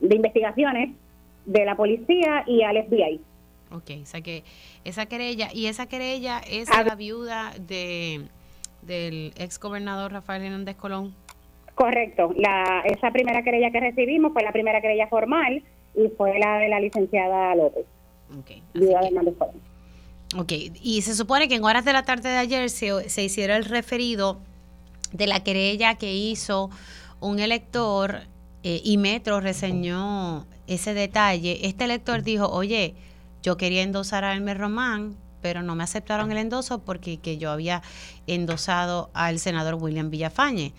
de 0.01 0.17
investigaciones 0.17 0.91
de 1.47 1.65
la 1.65 1.77
policía 1.77 2.45
y 2.47 2.63
al 2.63 2.83
FBI. 2.85 3.21
Ok, 3.75 3.91
o 4.03 4.07
sea 4.07 4.21
que 4.21 4.45
esa 4.85 5.07
querella, 5.07 5.49
y 5.53 5.67
esa 5.67 5.87
querella 5.87 6.41
es 6.41 6.69
la 6.69 6.95
viuda 6.95 7.53
de 7.59 8.27
del 8.83 9.33
ex 9.37 9.61
gobernador 9.61 10.13
Rafael 10.13 10.43
Hernández 10.43 10.77
Colón. 10.77 11.15
Correcto, 11.75 12.33
la, 12.37 12.83
esa 12.85 13.11
primera 13.13 13.43
querella 13.43 13.71
que 13.71 13.81
recibimos 13.81 14.33
fue 14.33 14.43
la 14.43 14.53
primera 14.53 14.81
querella 14.81 15.07
formal 15.07 15.63
y 15.95 16.09
fue 16.17 16.39
la 16.39 16.59
de 16.59 16.69
la 16.69 16.81
licenciada 16.81 17.55
López, 17.55 17.87
okay, 18.41 18.63
viuda 18.75 19.01
de 19.01 19.07
Hernández 19.07 19.35
Colón. 19.39 19.55
Ok, 20.37 20.53
y 20.83 21.03
se 21.03 21.15
supone 21.15 21.49
que 21.49 21.55
en 21.55 21.65
horas 21.65 21.85
de 21.85 21.93
la 21.93 22.03
tarde 22.05 22.29
de 22.29 22.39
ayer 22.39 22.71
se, 22.71 23.09
se 23.09 23.23
hiciera 23.23 23.57
el 23.57 23.65
referido 23.65 24.41
de 25.13 25.27
la 25.27 25.45
querella 25.45 25.97
que 25.97 26.13
hizo 26.15 26.71
un 27.21 27.39
elector 27.39 28.23
eh, 28.63 28.81
y 28.83 28.97
Metro 28.97 29.41
reseñó 29.41 30.47
ese 30.67 30.95
detalle. 30.95 31.67
Este 31.67 31.85
elector 31.85 32.23
dijo, 32.23 32.49
oye, 32.49 32.95
yo 33.43 33.57
quería 33.57 33.83
endosar 33.83 34.25
a 34.25 34.35
Elmer 34.35 34.59
Román, 34.59 35.17
pero 35.41 35.63
no 35.63 35.75
me 35.75 35.85
aceptaron 35.85 36.31
el 36.31 36.39
endoso 36.39 36.83
porque 36.85 37.19
que 37.19 37.39
yo 37.39 37.51
había 37.51 37.83
endosado 38.27 39.11
al 39.13 39.39
senador 39.39 39.75
William 39.75 40.11
Villafañe. 40.11 40.73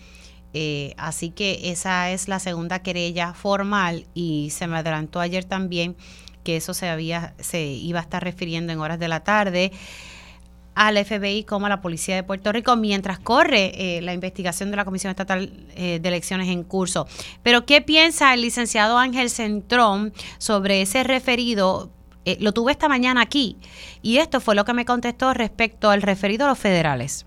Eh, 0.54 0.94
así 0.96 1.30
que 1.30 1.70
esa 1.70 2.10
es 2.10 2.28
la 2.28 2.38
segunda 2.38 2.78
querella 2.78 3.34
formal 3.34 4.06
y 4.14 4.50
se 4.50 4.68
me 4.68 4.78
adelantó 4.78 5.20
ayer 5.20 5.44
también 5.44 5.96
que 6.44 6.56
eso 6.56 6.74
se 6.74 6.88
había 6.88 7.34
se 7.40 7.64
iba 7.64 7.98
a 7.98 8.02
estar 8.02 8.22
refiriendo 8.22 8.72
en 8.72 8.78
horas 8.78 9.00
de 9.00 9.08
la 9.08 9.24
tarde 9.24 9.72
al 10.76 11.04
FBI 11.04 11.44
como 11.44 11.66
a 11.66 11.68
la 11.68 11.80
Policía 11.80 12.14
de 12.14 12.22
Puerto 12.22 12.52
Rico 12.52 12.76
mientras 12.76 13.18
corre 13.18 13.72
eh, 13.74 14.02
la 14.02 14.12
investigación 14.12 14.70
de 14.70 14.76
la 14.76 14.84
Comisión 14.84 15.10
Estatal 15.10 15.52
eh, 15.74 15.98
de 16.00 16.08
Elecciones 16.08 16.48
en 16.48 16.62
curso. 16.62 17.06
Pero 17.42 17.66
¿qué 17.66 17.80
piensa 17.80 18.32
el 18.34 18.42
licenciado 18.42 18.98
Ángel 18.98 19.30
Centrón 19.30 20.12
sobre 20.38 20.82
ese 20.82 21.02
referido 21.02 21.90
eh, 22.24 22.36
lo 22.40 22.52
tuve 22.52 22.72
esta 22.72 22.88
mañana 22.88 23.20
aquí 23.20 23.56
y 24.02 24.18
esto 24.18 24.40
fue 24.40 24.54
lo 24.54 24.64
que 24.64 24.72
me 24.72 24.84
contestó 24.84 25.34
respecto 25.34 25.90
al 25.90 26.02
referido 26.02 26.46
a 26.46 26.48
los 26.48 26.58
federales. 26.58 27.26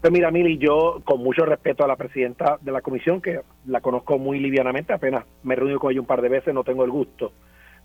Pues 0.00 0.12
mira, 0.12 0.30
Mili, 0.30 0.58
yo 0.58 1.00
con 1.04 1.22
mucho 1.22 1.44
respeto 1.44 1.84
a 1.84 1.88
la 1.88 1.96
presidenta 1.96 2.58
de 2.60 2.70
la 2.70 2.80
comisión, 2.80 3.20
que 3.20 3.40
la 3.66 3.80
conozco 3.80 4.18
muy 4.18 4.38
livianamente, 4.38 4.92
apenas 4.92 5.24
me 5.42 5.54
he 5.54 5.56
reunido 5.56 5.80
con 5.80 5.90
ella 5.90 6.00
un 6.00 6.06
par 6.06 6.22
de 6.22 6.28
veces, 6.28 6.54
no 6.54 6.64
tengo 6.64 6.84
el 6.84 6.90
gusto 6.90 7.32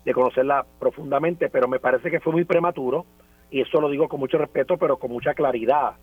de 0.04 0.12
conocerla 0.12 0.64
profundamente, 0.78 1.48
pero 1.48 1.68
me 1.68 1.78
parece 1.78 2.10
que 2.10 2.20
fue 2.20 2.32
muy 2.32 2.44
prematuro, 2.44 3.06
y 3.50 3.60
eso 3.60 3.80
lo 3.80 3.90
digo 3.90 4.08
con 4.08 4.20
mucho 4.20 4.38
respeto, 4.38 4.76
pero 4.76 4.98
con 4.98 5.10
mucha 5.10 5.34
claridad. 5.34 5.94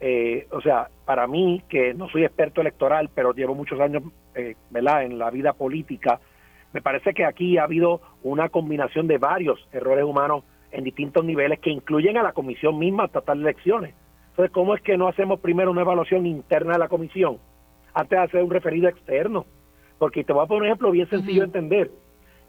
Eh, 0.00 0.46
o 0.52 0.60
sea, 0.60 0.88
para 1.04 1.26
mí, 1.26 1.62
que 1.68 1.94
no 1.94 2.08
soy 2.08 2.24
experto 2.24 2.60
electoral, 2.60 3.10
pero 3.14 3.32
llevo 3.32 3.54
muchos 3.54 3.80
años 3.80 4.02
eh, 4.34 4.54
¿verdad? 4.70 5.04
en 5.04 5.18
la 5.18 5.30
vida 5.30 5.54
política, 5.54 6.20
me 6.72 6.82
parece 6.82 7.14
que 7.14 7.24
aquí 7.24 7.58
ha 7.58 7.64
habido 7.64 8.00
una 8.22 8.48
combinación 8.48 9.06
de 9.06 9.18
varios 9.18 9.58
errores 9.72 10.04
humanos 10.04 10.44
en 10.70 10.84
distintos 10.84 11.24
niveles 11.24 11.60
que 11.60 11.70
incluyen 11.70 12.18
a 12.18 12.22
la 12.22 12.32
comisión 12.32 12.78
misma 12.78 13.06
estatal 13.06 13.38
de 13.38 13.50
elecciones. 13.50 13.94
Entonces, 14.30 14.52
¿cómo 14.52 14.74
es 14.74 14.82
que 14.82 14.96
no 14.96 15.08
hacemos 15.08 15.40
primero 15.40 15.70
una 15.70 15.80
evaluación 15.80 16.26
interna 16.26 16.74
de 16.74 16.78
la 16.78 16.88
comisión 16.88 17.38
antes 17.94 18.18
de 18.18 18.24
hacer 18.24 18.42
un 18.42 18.50
referido 18.50 18.88
externo? 18.88 19.46
Porque 19.98 20.24
te 20.24 20.32
voy 20.32 20.44
a 20.44 20.46
poner 20.46 20.62
un 20.62 20.66
ejemplo 20.66 20.90
bien 20.90 21.08
sencillo 21.08 21.40
de 21.40 21.46
entender, 21.46 21.90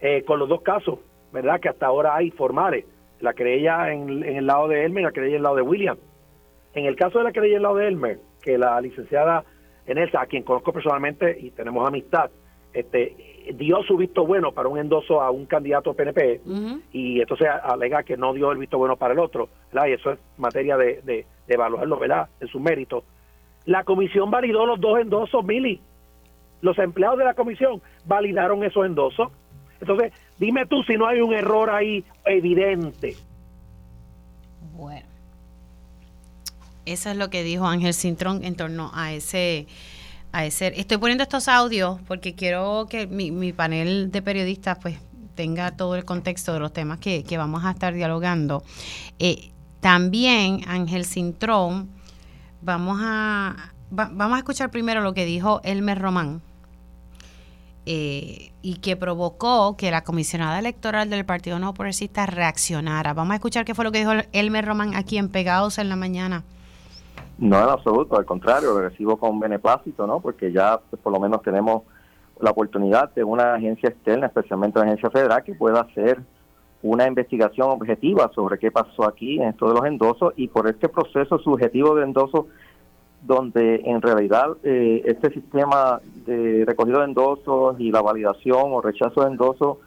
eh, 0.01 0.23
con 0.23 0.37
los 0.37 0.49
dos 0.49 0.61
casos, 0.61 0.99
¿verdad? 1.31 1.59
Que 1.59 1.69
hasta 1.69 1.87
ahora 1.87 2.15
hay 2.15 2.29
formales, 2.31 2.85
la 3.21 3.33
querella 3.33 3.91
en, 3.91 4.23
en 4.23 4.35
el 4.35 4.45
lado 4.45 4.67
de 4.67 4.85
Elmer 4.85 5.01
y 5.01 5.05
la 5.05 5.11
querella 5.11 5.31
en 5.31 5.37
el 5.37 5.43
lado 5.43 5.55
de 5.55 5.61
William. 5.61 5.97
En 6.73 6.85
el 6.85 6.95
caso 6.95 7.17
de 7.17 7.23
la 7.23 7.31
querella 7.31 7.57
en 7.57 7.63
lado 7.63 7.77
de 7.77 7.87
Elmer, 7.87 8.19
que 8.43 8.57
la 8.57 8.79
licenciada 8.81 9.43
Enelsa, 9.87 10.21
a 10.21 10.27
quien 10.27 10.43
conozco 10.43 10.71
personalmente 10.71 11.37
y 11.39 11.49
tenemos 11.51 11.87
amistad, 11.87 12.29
este 12.73 13.28
dio 13.53 13.83
su 13.83 13.97
visto 13.97 14.25
bueno 14.25 14.51
para 14.51 14.69
un 14.69 14.77
endoso 14.77 15.21
a 15.21 15.31
un 15.31 15.45
candidato 15.45 15.93
PNP 15.93 16.41
y 16.91 17.21
entonces 17.21 17.47
alega 17.63 18.03
que 18.03 18.17
no 18.17 18.33
dio 18.33 18.51
el 18.51 18.57
visto 18.57 18.77
bueno 18.77 18.95
para 18.95 19.13
el 19.13 19.19
otro, 19.19 19.49
y 19.73 19.91
eso 19.91 20.11
es 20.11 20.19
materia 20.37 20.77
de, 20.77 21.01
de, 21.03 21.25
evaluarlo, 21.47 21.97
¿verdad?, 21.97 22.29
en 22.39 22.47
su 22.47 22.59
mérito. 22.59 23.03
La 23.65 23.83
comisión 23.83 24.29
validó 24.31 24.65
los 24.65 24.79
dos 24.79 24.99
endosos, 24.99 25.43
Mili. 25.43 25.81
Los 26.61 26.77
empleados 26.77 27.17
de 27.17 27.25
la 27.25 27.33
comisión 27.33 27.81
validaron 28.05 28.63
esos 28.63 28.85
endosos. 28.85 29.31
Entonces, 29.79 30.13
dime 30.37 30.65
tú 30.65 30.83
si 30.83 30.95
no 30.95 31.07
hay 31.07 31.21
un 31.21 31.33
error 31.33 31.69
ahí 31.69 32.03
evidente. 32.25 33.15
Bueno, 34.75 35.07
eso 36.85 37.09
es 37.09 37.17
lo 37.17 37.29
que 37.29 37.43
dijo 37.43 37.65
Ángel 37.65 37.93
Cintrón 37.93 38.43
en 38.43 38.55
torno 38.55 38.91
a 38.93 39.13
ese 39.13 39.67
a 40.31 40.45
ese. 40.45 40.73
Estoy 40.79 40.97
poniendo 40.97 41.23
estos 41.23 41.47
audios 41.47 41.99
porque 42.07 42.35
quiero 42.35 42.87
que 42.89 43.07
mi, 43.07 43.31
mi 43.31 43.53
panel 43.53 44.11
de 44.11 44.21
periodistas 44.21 44.77
pues 44.81 44.97
tenga 45.39 45.71
todo 45.71 45.95
el 45.95 46.03
contexto 46.03 46.51
de 46.51 46.59
los 46.59 46.73
temas 46.73 46.99
que, 46.99 47.23
vamos 47.37 47.63
a 47.63 47.71
estar 47.71 47.93
dialogando. 47.93 48.61
Eh, 49.19 49.51
también 49.79 50.61
Ángel 50.67 51.05
Cintrón, 51.05 51.89
vamos 52.61 52.99
a, 53.01 53.71
vamos 53.89 54.33
a 54.33 54.37
escuchar 54.37 54.69
primero 54.69 54.99
lo 54.99 55.13
que 55.13 55.23
dijo 55.23 55.61
Elmer 55.63 55.97
Román. 55.97 56.41
Eh, 57.85 58.51
y 58.61 58.75
que 58.75 58.97
provocó 58.97 59.77
que 59.77 59.89
la 59.89 60.03
comisionada 60.03 60.59
electoral 60.59 61.09
del 61.09 61.25
Partido 61.25 61.57
No 61.57 61.73
Progresista 61.73 62.25
reaccionara. 62.25 63.13
Vamos 63.13 63.31
a 63.31 63.35
escuchar 63.35 63.63
qué 63.63 63.73
fue 63.73 63.85
lo 63.85 63.93
que 63.93 63.99
dijo 63.99 64.11
Elmer 64.33 64.65
Román 64.65 64.93
aquí 64.93 65.17
en 65.17 65.29
Pegados 65.29 65.77
en 65.77 65.87
la 65.87 65.95
mañana. 65.95 66.43
No, 67.39 67.57
en 67.57 67.69
absoluto, 67.69 68.17
al 68.17 68.25
contrario, 68.25 68.73
lo 68.73 68.81
recibo 68.81 69.17
con 69.17 69.39
beneplácito, 69.39 70.05
¿no? 70.05 70.19
Porque 70.19 70.51
ya 70.51 70.79
pues, 70.89 71.01
por 71.01 71.13
lo 71.13 71.19
menos 71.21 71.41
tenemos 71.41 71.83
la 72.41 72.51
oportunidad 72.51 73.13
de 73.13 73.23
una 73.23 73.53
agencia 73.53 73.89
externa, 73.89 74.27
especialmente 74.27 74.77
una 74.77 74.89
agencia 74.89 75.09
federal, 75.09 75.43
que 75.43 75.53
pueda 75.53 75.81
hacer 75.81 76.19
una 76.81 77.07
investigación 77.07 77.69
objetiva 77.69 78.29
sobre 78.35 78.59
qué 78.59 78.71
pasó 78.71 79.07
aquí 79.07 79.37
en 79.37 79.49
esto 79.49 79.67
de 79.69 79.73
los 79.73 79.85
endosos 79.85 80.33
y 80.35 80.47
por 80.49 80.67
este 80.67 80.89
proceso 80.89 81.39
subjetivo 81.39 81.95
de 81.95 82.03
endosos 82.03 82.45
donde 83.21 83.81
en 83.85 84.01
realidad 84.01 84.57
eh, 84.63 85.01
este 85.05 85.31
sistema 85.33 85.99
de 86.25 86.63
recogido 86.65 86.99
de 86.99 87.05
endosos 87.05 87.79
y 87.79 87.91
la 87.91 88.01
validación 88.01 88.71
o 88.71 88.81
rechazo 88.81 89.21
de 89.21 89.31
endosos 89.31 89.77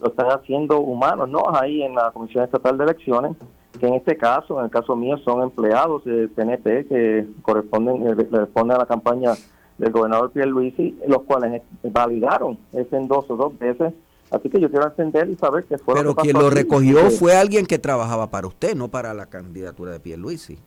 lo 0.00 0.08
están 0.08 0.26
haciendo 0.28 0.80
humanos, 0.80 1.28
¿no? 1.28 1.42
Ahí 1.52 1.82
en 1.82 1.94
la 1.94 2.10
Comisión 2.10 2.44
Estatal 2.44 2.78
de 2.78 2.84
Elecciones 2.84 3.36
que 3.78 3.86
en 3.86 3.94
este 3.94 4.16
caso, 4.16 4.58
en 4.58 4.64
el 4.64 4.70
caso 4.70 4.96
mío, 4.96 5.16
son 5.18 5.42
empleados 5.42 6.04
de 6.04 6.28
PNP 6.28 6.86
que 6.86 7.26
corresponden, 7.42 8.06
eh, 8.08 8.14
responden 8.30 8.76
a 8.76 8.80
la 8.80 8.86
campaña 8.86 9.34
del 9.78 9.92
gobernador 9.92 10.30
Pierluisi, 10.30 10.98
los 11.06 11.22
cuales 11.22 11.62
validaron 11.82 12.58
ese 12.72 12.96
endoso 12.96 13.36
dos 13.36 13.58
veces. 13.58 13.92
Así 14.30 14.48
que 14.48 14.60
yo 14.60 14.70
quiero 14.70 14.86
entender 14.86 15.28
y 15.28 15.36
saber 15.36 15.64
qué 15.64 15.78
fue 15.78 15.94
Pero 15.94 16.14
que 16.14 16.22
quien 16.22 16.38
lo 16.38 16.50
recogió 16.50 17.10
fue 17.10 17.36
alguien 17.36 17.66
que 17.66 17.78
trabajaba 17.78 18.28
para 18.28 18.46
usted, 18.46 18.76
no 18.76 18.88
para 18.88 19.12
la 19.14 19.26
candidatura 19.26 19.92
de 19.92 20.00
Pierluisi. 20.00 20.58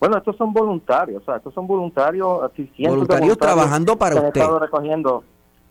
Bueno, 0.00 0.18
estos 0.18 0.36
son 0.36 0.52
voluntarios, 0.52 1.22
o 1.22 1.24
sea, 1.24 1.36
estos 1.36 1.54
son 1.54 1.66
voluntarios, 1.66 2.42
así 2.42 2.70
voluntarios, 2.86 3.38
trabajando 3.38 3.96
para 3.96 4.20
usted. 4.20 4.42
recogiendo, 4.58 5.22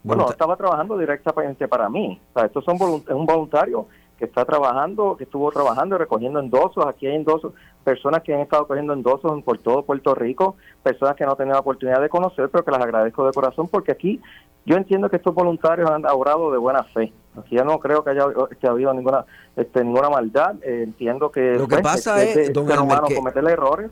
bueno, 0.04 0.30
estaba 0.30 0.56
trabajando 0.56 0.98
directamente 0.98 1.68
para 1.68 1.90
mí. 1.90 2.20
O 2.34 2.40
sea, 2.40 2.48
estos 2.48 2.64
son 2.64 2.76
es 2.76 3.14
un 3.14 3.26
voluntario 3.26 3.88
que 4.20 4.26
está 4.26 4.44
trabajando, 4.44 5.16
que 5.18 5.24
estuvo 5.24 5.50
trabajando 5.52 5.96
y 5.96 5.98
recogiendo 5.98 6.40
endosos. 6.40 6.86
Aquí 6.86 7.08
hay 7.08 7.16
endosos, 7.16 7.54
personas 7.84 8.22
que 8.22 8.34
han 8.34 8.42
estado 8.42 8.68
cogiendo 8.68 8.94
endosos 8.94 9.42
por 9.44 9.58
todo 9.60 9.84
Puerto 9.84 10.14
Rico, 10.14 10.58
personas 10.84 11.16
que 11.16 11.24
no 11.24 11.32
han 11.32 11.38
tenido 11.38 11.54
la 11.54 11.62
oportunidad 11.62 12.02
de 12.02 12.10
conocer, 12.10 12.50
pero 12.50 12.66
que 12.66 12.72
las 12.72 12.82
agradezco 12.82 13.26
de 13.26 13.32
corazón 13.32 13.70
porque 13.70 13.94
aquí 13.94 14.22
yo 14.66 14.76
entiendo 14.76 15.10
que 15.10 15.16
estos 15.16 15.34
voluntarios 15.34 15.90
han 15.90 16.06
obrado 16.06 16.52
de 16.52 16.58
buena 16.58 16.84
fe. 16.84 17.14
Aquí 17.38 17.56
yo 17.56 17.64
no 17.64 17.80
creo 17.80 18.04
que 18.04 18.10
haya 18.12 18.26
que 18.60 18.68
habido 18.68 18.94
ninguna 18.94 19.26
este, 19.56 19.84
ninguna 19.84 20.10
maldad. 20.10 20.56
Eh, 20.62 20.84
entiendo 20.84 21.32
que 21.32 21.54
lo 21.54 21.68
que 21.68 21.78
pues, 21.78 21.82
pasa 21.82 22.22
es, 22.22 22.52
don 22.52 22.70
humano 22.70 23.08
cometer 23.16 23.44
errores. 23.48 23.90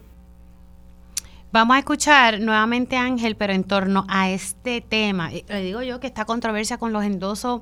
Vamos 1.53 1.77
a 1.77 1.79
escuchar 1.79 2.41
nuevamente 2.41 2.97
Ángel, 2.97 3.37
pero 3.37 3.53
en 3.53 3.63
torno 3.63 4.03
a 4.09 4.29
este 4.29 4.81
tema. 4.81 5.29
Le 5.31 5.61
digo 5.61 5.81
yo 5.81 6.01
que 6.01 6.07
esta 6.07 6.25
controversia 6.25 6.77
con 6.77 6.91
los 6.91 7.05
endosos 7.05 7.61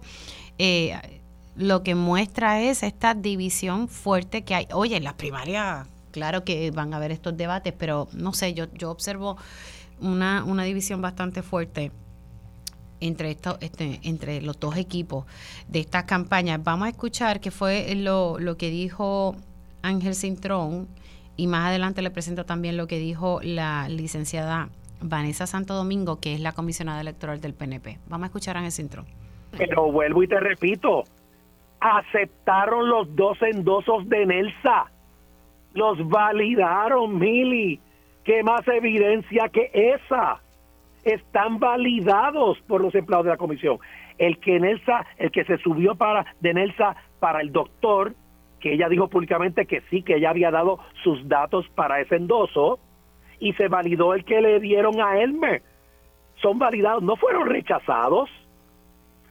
eh, 0.57 1.21
lo 1.55 1.83
que 1.83 1.95
muestra 1.95 2.61
es 2.61 2.83
esta 2.83 3.13
división 3.13 3.87
fuerte 3.87 4.43
que 4.43 4.55
hay. 4.55 4.67
Oye, 4.73 4.97
en 4.97 5.03
las 5.03 5.13
primarias, 5.13 5.87
claro 6.11 6.43
que 6.43 6.71
van 6.71 6.93
a 6.93 6.97
haber 6.97 7.11
estos 7.11 7.35
debates, 7.37 7.73
pero 7.77 8.07
no 8.13 8.33
sé, 8.33 8.53
yo, 8.53 8.65
yo 8.73 8.91
observo 8.91 9.37
una, 10.01 10.43
una 10.43 10.63
división 10.63 11.01
bastante 11.01 11.41
fuerte 11.41 11.91
entre 12.99 13.31
esto, 13.31 13.57
este, 13.61 13.99
entre 14.03 14.41
los 14.41 14.59
dos 14.59 14.77
equipos 14.77 15.25
de 15.67 15.79
estas 15.79 16.03
campañas. 16.03 16.63
Vamos 16.63 16.87
a 16.87 16.89
escuchar 16.89 17.39
qué 17.39 17.51
fue 17.51 17.93
lo, 17.95 18.39
lo 18.39 18.57
que 18.57 18.69
dijo 18.69 19.35
Ángel 19.81 20.15
Cintrón 20.15 20.87
y 21.37 21.47
más 21.47 21.67
adelante 21.67 22.01
le 22.01 22.11
presento 22.11 22.45
también 22.45 22.77
lo 22.77 22.87
que 22.87 22.97
dijo 22.97 23.39
la 23.43 23.89
licenciada 23.89 24.69
Vanessa 25.01 25.47
Santo 25.47 25.73
Domingo, 25.73 26.19
que 26.19 26.33
es 26.33 26.39
la 26.39 26.53
comisionada 26.53 27.01
electoral 27.01 27.41
del 27.41 27.53
PNP. 27.53 27.99
Vamos 28.07 28.25
a 28.25 28.27
escuchar 28.27 28.55
a 28.55 28.59
Ángel 28.59 28.71
Cintrón. 28.71 29.05
Pero 29.57 29.91
vuelvo 29.91 30.23
y 30.23 30.27
te 30.27 30.39
repito, 30.39 31.03
aceptaron 31.79 32.89
los 32.89 33.15
dos 33.15 33.41
endosos 33.41 34.07
de 34.09 34.25
Nelsa. 34.25 34.91
Los 35.73 36.07
validaron, 36.07 37.19
Mili. 37.19 37.79
¿Qué 38.23 38.43
más 38.43 38.67
evidencia 38.67 39.49
que 39.49 39.69
esa? 39.73 40.41
Están 41.03 41.59
validados 41.59 42.59
por 42.67 42.81
los 42.81 42.95
empleados 42.95 43.25
de 43.25 43.31
la 43.31 43.37
comisión. 43.37 43.77
El 44.17 44.39
que 44.39 44.59
Nelsa, 44.59 45.05
el 45.17 45.31
que 45.31 45.43
se 45.43 45.57
subió 45.57 45.95
para 45.95 46.25
de 46.39 46.53
Nelsa 46.53 46.95
para 47.19 47.41
el 47.41 47.51
doctor, 47.51 48.15
que 48.59 48.73
ella 48.73 48.89
dijo 48.89 49.09
públicamente 49.09 49.65
que 49.65 49.81
sí, 49.89 50.01
que 50.01 50.15
ella 50.15 50.31
había 50.31 50.49
dado 50.49 50.79
sus 51.03 51.27
datos 51.27 51.67
para 51.75 52.01
ese 52.01 52.15
endoso, 52.15 52.79
y 53.39 53.53
se 53.53 53.67
validó 53.67 54.13
el 54.13 54.25
que 54.25 54.41
le 54.41 54.59
dieron 54.59 54.99
a 55.01 55.19
Elmer. 55.19 55.61
Son 56.41 56.57
validados, 56.57 57.03
no 57.03 57.15
fueron 57.15 57.47
rechazados 57.47 58.29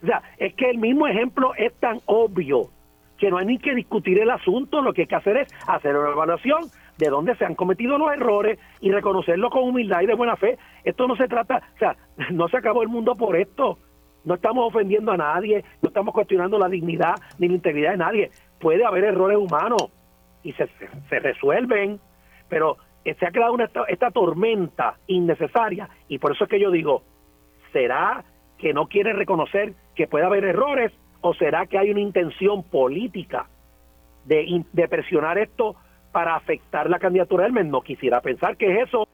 o 0.04 0.06
sea, 0.06 0.22
es 0.36 0.54
que 0.54 0.68
el 0.68 0.76
mismo 0.76 1.06
ejemplo 1.06 1.54
es 1.56 1.72
tan 1.80 1.98
obvio 2.04 2.68
que 3.16 3.30
no 3.30 3.38
hay 3.38 3.46
ni 3.46 3.58
que 3.58 3.74
discutir 3.74 4.20
el 4.20 4.30
asunto, 4.30 4.82
lo 4.82 4.92
que 4.92 5.02
hay 5.02 5.06
que 5.06 5.14
hacer 5.14 5.38
es 5.38 5.48
hacer 5.66 5.96
una 5.96 6.10
evaluación 6.10 6.64
de 6.98 7.08
dónde 7.08 7.34
se 7.36 7.46
han 7.46 7.54
cometido 7.54 7.96
los 7.96 8.12
errores 8.12 8.58
y 8.80 8.92
reconocerlo 8.92 9.48
con 9.48 9.62
humildad 9.62 10.02
y 10.02 10.06
de 10.06 10.14
buena 10.14 10.36
fe. 10.36 10.58
Esto 10.84 11.08
no 11.08 11.16
se 11.16 11.26
trata, 11.26 11.62
o 11.74 11.78
sea, 11.78 11.96
no 12.32 12.48
se 12.48 12.58
acabó 12.58 12.82
el 12.82 12.88
mundo 12.88 13.14
por 13.16 13.34
esto. 13.34 13.78
No 14.24 14.34
estamos 14.34 14.66
ofendiendo 14.66 15.12
a 15.12 15.16
nadie, 15.16 15.64
no 15.80 15.88
estamos 15.88 16.12
cuestionando 16.12 16.58
la 16.58 16.68
dignidad 16.68 17.14
ni 17.38 17.48
la 17.48 17.54
integridad 17.54 17.92
de 17.92 17.96
nadie. 17.96 18.30
Puede 18.60 18.84
haber 18.84 19.04
errores 19.04 19.38
humanos 19.38 19.90
y 20.42 20.52
se, 20.52 20.68
se, 21.08 21.18
resuelven, 21.18 21.98
pero 22.48 22.76
se 23.04 23.26
ha 23.26 23.30
creado 23.30 23.56
esta 23.88 24.10
tormenta 24.10 24.96
innecesaria 25.06 25.88
y 26.08 26.18
por 26.18 26.32
eso 26.32 26.44
es 26.44 26.50
que 26.50 26.60
yo 26.60 26.70
digo, 26.70 27.02
¿será 27.72 28.22
que 28.58 28.72
no 28.72 28.86
quiere 28.86 29.12
reconocer 29.12 29.74
que 29.94 30.06
puede 30.06 30.24
haber 30.24 30.44
errores 30.44 30.92
o 31.20 31.34
será 31.34 31.66
que 31.66 31.78
hay 31.78 31.90
una 31.90 32.00
intención 32.00 32.62
política 32.62 33.46
de, 34.24 34.64
de 34.72 34.88
presionar 34.88 35.38
esto 35.38 35.76
para 36.12 36.36
afectar 36.36 36.88
la 36.88 36.98
candidatura 36.98 37.44
del 37.44 37.52
MES? 37.52 37.66
No 37.66 37.80
quisiera 37.80 38.20
pensar 38.20 38.56
que 38.56 38.72
es 38.72 38.88
eso. 38.88 39.06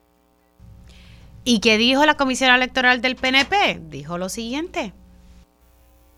¿Y 1.44 1.60
qué 1.60 1.78
dijo 1.78 2.04
la 2.04 2.14
Comisión 2.14 2.54
Electoral 2.54 3.00
del 3.00 3.16
PNP? 3.16 3.80
Dijo 3.88 4.18
lo 4.18 4.28
siguiente. 4.28 4.92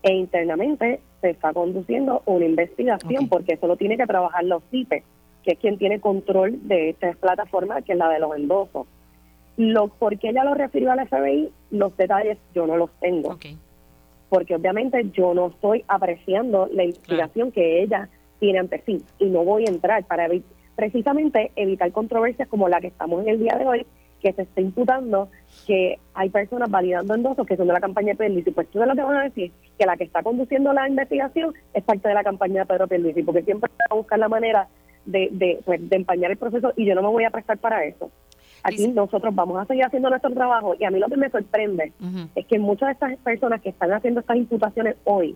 E 0.03 0.13
internamente 0.13 0.99
se 1.21 1.29
está 1.29 1.53
conduciendo 1.53 2.21
una 2.25 2.45
investigación 2.45 3.29
porque 3.29 3.53
eso 3.53 3.67
lo 3.67 3.77
tiene 3.77 3.95
que 3.95 4.05
trabajar 4.05 4.43
los 4.43 4.61
CIPE, 4.69 5.03
que 5.43 5.53
es 5.53 5.59
quien 5.59 5.77
tiene 5.77 6.01
control 6.01 6.67
de 6.67 6.89
esta 6.89 7.13
plataforma, 7.13 7.81
que 7.81 7.93
es 7.93 7.97
la 7.97 8.09
de 8.09 8.19
los 8.19 8.35
endosos. 8.35 8.85
Lo, 9.55 9.87
¿Por 9.87 10.17
qué 10.19 10.29
ella 10.29 10.43
lo 10.43 10.55
refirió 10.55 10.91
al 10.91 11.07
FBI? 11.07 11.49
Los 11.71 11.95
detalles 11.95 12.37
yo 12.53 12.67
no 12.67 12.75
los 12.75 12.89
tengo. 12.99 13.37
Porque 14.33 14.55
obviamente 14.55 15.11
yo 15.11 15.35
no 15.35 15.49
estoy 15.49 15.85
apreciando 15.87 16.67
la 16.73 16.85
investigación 16.85 17.51
que 17.51 17.83
ella 17.83 18.09
tiene 18.39 18.57
ante 18.57 18.81
sí 18.83 18.99
y 19.19 19.25
no 19.25 19.43
voy 19.43 19.65
a 19.67 19.69
entrar 19.69 20.03
para 20.05 20.27
precisamente 20.75 21.51
evitar 21.55 21.91
controversias 21.91 22.47
como 22.47 22.67
la 22.67 22.81
que 22.81 22.87
estamos 22.87 23.21
en 23.21 23.29
el 23.29 23.37
día 23.37 23.55
de 23.59 23.65
hoy, 23.67 23.85
que 24.23 24.33
se 24.33 24.41
está 24.41 24.59
imputando 24.59 25.29
que 25.67 25.99
hay 26.15 26.31
personas 26.31 26.71
validando 26.71 27.13
endosos 27.13 27.45
que 27.45 27.55
son 27.55 27.67
de 27.67 27.73
la 27.73 27.79
campaña 27.79 28.13
de 28.13 28.15
Pedro 28.15 28.53
Pues 28.55 28.67
tú 28.69 28.79
de 28.79 28.87
lo 28.87 28.95
que 28.95 29.03
van 29.03 29.17
a 29.17 29.23
decir 29.25 29.51
que 29.77 29.85
la 29.85 29.97
que 29.97 30.05
está 30.05 30.23
conduciendo 30.23 30.73
la 30.73 30.89
investigación 30.89 31.53
es 31.71 31.83
parte 31.83 32.07
de 32.07 32.15
la 32.15 32.23
campaña 32.23 32.61
de 32.61 32.65
Pedro 32.65 32.87
Pierluisi, 32.87 33.21
porque 33.21 33.43
siempre 33.43 33.69
va 33.81 33.85
a 33.91 33.95
buscar 33.97 34.17
la 34.17 34.29
manera 34.29 34.67
de, 35.05 35.29
de, 35.31 35.59
pues, 35.63 35.87
de 35.87 35.95
empañar 35.95 36.31
el 36.31 36.37
proceso 36.37 36.73
y 36.75 36.85
yo 36.87 36.95
no 36.95 37.03
me 37.03 37.09
voy 37.09 37.25
a 37.25 37.29
prestar 37.29 37.59
para 37.59 37.85
eso. 37.85 38.09
Aquí 38.63 38.87
nosotros 38.87 39.35
vamos 39.35 39.61
a 39.61 39.65
seguir 39.65 39.83
haciendo 39.83 40.09
nuestro 40.09 40.31
trabajo 40.31 40.75
y 40.79 40.85
a 40.85 40.89
mí 40.89 40.97
lo 40.97 41.07
que 41.07 41.17
me 41.17 41.29
sorprende 41.29 41.91
es 42.33 42.45
que 42.47 42.59
muchas 42.59 42.87
de 42.87 42.93
estas 42.93 43.17
personas 43.17 43.61
que 43.61 43.69
están 43.69 43.91
haciendo 43.91 44.21
estas 44.21 44.37
imputaciones 44.37 44.95
hoy 45.03 45.35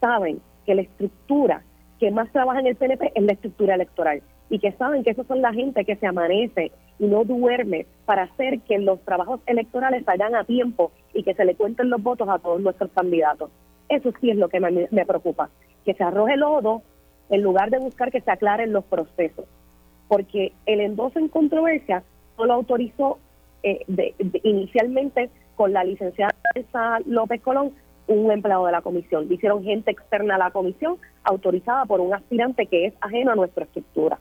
saben 0.00 0.40
que 0.64 0.74
la 0.74 0.82
estructura 0.82 1.62
que 2.00 2.10
más 2.10 2.30
trabaja 2.32 2.60
en 2.60 2.66
el 2.66 2.76
PNP 2.76 3.12
es 3.14 3.22
la 3.22 3.32
estructura 3.32 3.76
electoral 3.76 4.20
y 4.50 4.58
que 4.58 4.72
saben 4.72 5.04
que 5.04 5.10
esos 5.10 5.26
son 5.28 5.42
la 5.42 5.52
gente 5.52 5.84
que 5.84 5.96
se 5.96 6.06
amanece 6.06 6.72
y 6.98 7.06
no 7.06 7.24
duerme 7.24 7.86
para 8.04 8.24
hacer 8.24 8.60
que 8.60 8.78
los 8.78 9.00
trabajos 9.02 9.40
electorales 9.46 10.04
salgan 10.04 10.34
a 10.34 10.44
tiempo 10.44 10.90
y 11.14 11.22
que 11.22 11.34
se 11.34 11.44
le 11.44 11.54
cuenten 11.54 11.88
los 11.88 12.02
votos 12.02 12.28
a 12.28 12.38
todos 12.38 12.60
nuestros 12.60 12.90
candidatos. 12.90 13.50
Eso 13.88 14.12
sí 14.20 14.30
es 14.30 14.36
lo 14.36 14.48
que 14.48 14.58
me, 14.58 14.88
me 14.90 15.06
preocupa, 15.06 15.50
que 15.84 15.94
se 15.94 16.02
arroje 16.02 16.36
lodo 16.36 16.82
en 17.30 17.42
lugar 17.42 17.70
de 17.70 17.78
buscar 17.78 18.10
que 18.10 18.20
se 18.20 18.30
aclaren 18.30 18.72
los 18.72 18.84
procesos, 18.84 19.46
porque 20.08 20.52
el 20.66 20.80
endoso 20.80 21.18
en 21.18 21.28
controversia 21.28 22.02
no 22.38 22.46
lo 22.46 22.54
autorizó 22.54 23.18
eh, 23.62 23.84
inicialmente 24.42 25.30
con 25.54 25.72
la 25.72 25.84
licenciada 25.84 26.34
López 27.06 27.40
Colón, 27.42 27.72
un 28.06 28.30
empleado 28.30 28.66
de 28.66 28.72
la 28.72 28.82
comisión. 28.82 29.26
hicieron 29.32 29.64
gente 29.64 29.90
externa 29.90 30.36
a 30.36 30.38
la 30.38 30.50
comisión 30.50 30.98
autorizada 31.24 31.84
por 31.86 32.00
un 32.00 32.14
aspirante 32.14 32.66
que 32.66 32.86
es 32.86 32.94
ajeno 33.00 33.32
a 33.32 33.34
nuestra 33.34 33.64
estructura. 33.64 34.18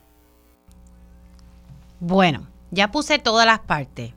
Bueno, 2.00 2.48
ya 2.72 2.92
puse 2.92 3.20
todas 3.20 3.46
las 3.46 3.60
partes 3.60 4.14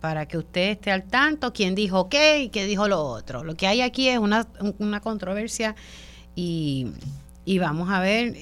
para 0.00 0.26
que 0.26 0.38
usted 0.38 0.70
esté 0.70 0.90
al 0.90 1.04
tanto, 1.04 1.52
quién 1.52 1.74
dijo 1.74 2.08
qué 2.08 2.42
y 2.42 2.48
qué 2.48 2.64
dijo 2.64 2.88
lo 2.88 3.02
otro. 3.02 3.44
Lo 3.44 3.54
que 3.54 3.66
hay 3.66 3.82
aquí 3.82 4.08
es 4.08 4.18
una, 4.18 4.46
una 4.78 5.00
controversia 5.00 5.76
y, 6.34 6.92
y 7.44 7.58
vamos 7.58 7.90
a 7.90 8.00
ver. 8.00 8.34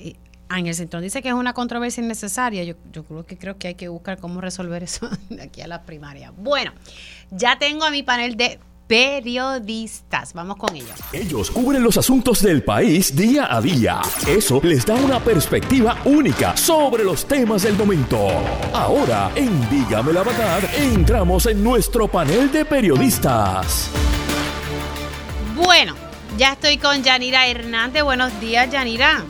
Ángel 0.48 0.74
Cintrón 0.74 1.02
dice 1.02 1.22
que 1.22 1.28
es 1.28 1.34
una 1.34 1.52
controversia 1.52 2.02
innecesaria. 2.02 2.64
Yo, 2.64 2.74
yo 2.92 3.04
creo 3.04 3.26
que 3.26 3.36
creo 3.36 3.58
que 3.58 3.68
hay 3.68 3.74
que 3.74 3.88
buscar 3.88 4.18
cómo 4.18 4.40
resolver 4.40 4.82
eso 4.82 5.08
de 5.28 5.42
aquí 5.42 5.60
a 5.60 5.66
la 5.66 5.82
primaria. 5.82 6.32
Bueno, 6.36 6.72
ya 7.30 7.58
tengo 7.58 7.84
a 7.84 7.90
mi 7.90 8.02
panel 8.02 8.36
de 8.36 8.58
periodistas. 8.88 10.32
Vamos 10.32 10.56
con 10.56 10.74
ellos. 10.74 10.98
Ellos 11.12 11.50
cubren 11.50 11.82
los 11.82 11.96
asuntos 11.98 12.42
del 12.42 12.64
país 12.64 13.14
día 13.14 13.54
a 13.54 13.60
día. 13.60 14.00
Eso 14.26 14.60
les 14.64 14.84
da 14.84 14.94
una 14.94 15.20
perspectiva 15.20 15.98
única 16.06 16.56
sobre 16.56 17.04
los 17.04 17.26
temas 17.26 17.62
del 17.62 17.76
momento. 17.76 18.28
Ahora, 18.72 19.30
en 19.36 19.68
Dígame 19.68 20.12
la 20.12 20.22
Verdad, 20.22 20.60
entramos 20.78 21.46
en 21.46 21.62
nuestro 21.62 22.08
panel 22.08 22.50
de 22.50 22.64
periodistas. 22.64 23.90
Bueno, 25.54 25.94
ya 26.38 26.54
estoy 26.54 26.78
con 26.78 27.02
Yanira 27.02 27.46
Hernández. 27.46 28.02
Buenos 28.02 28.40
días, 28.40 28.70
Yanira. 28.70 29.24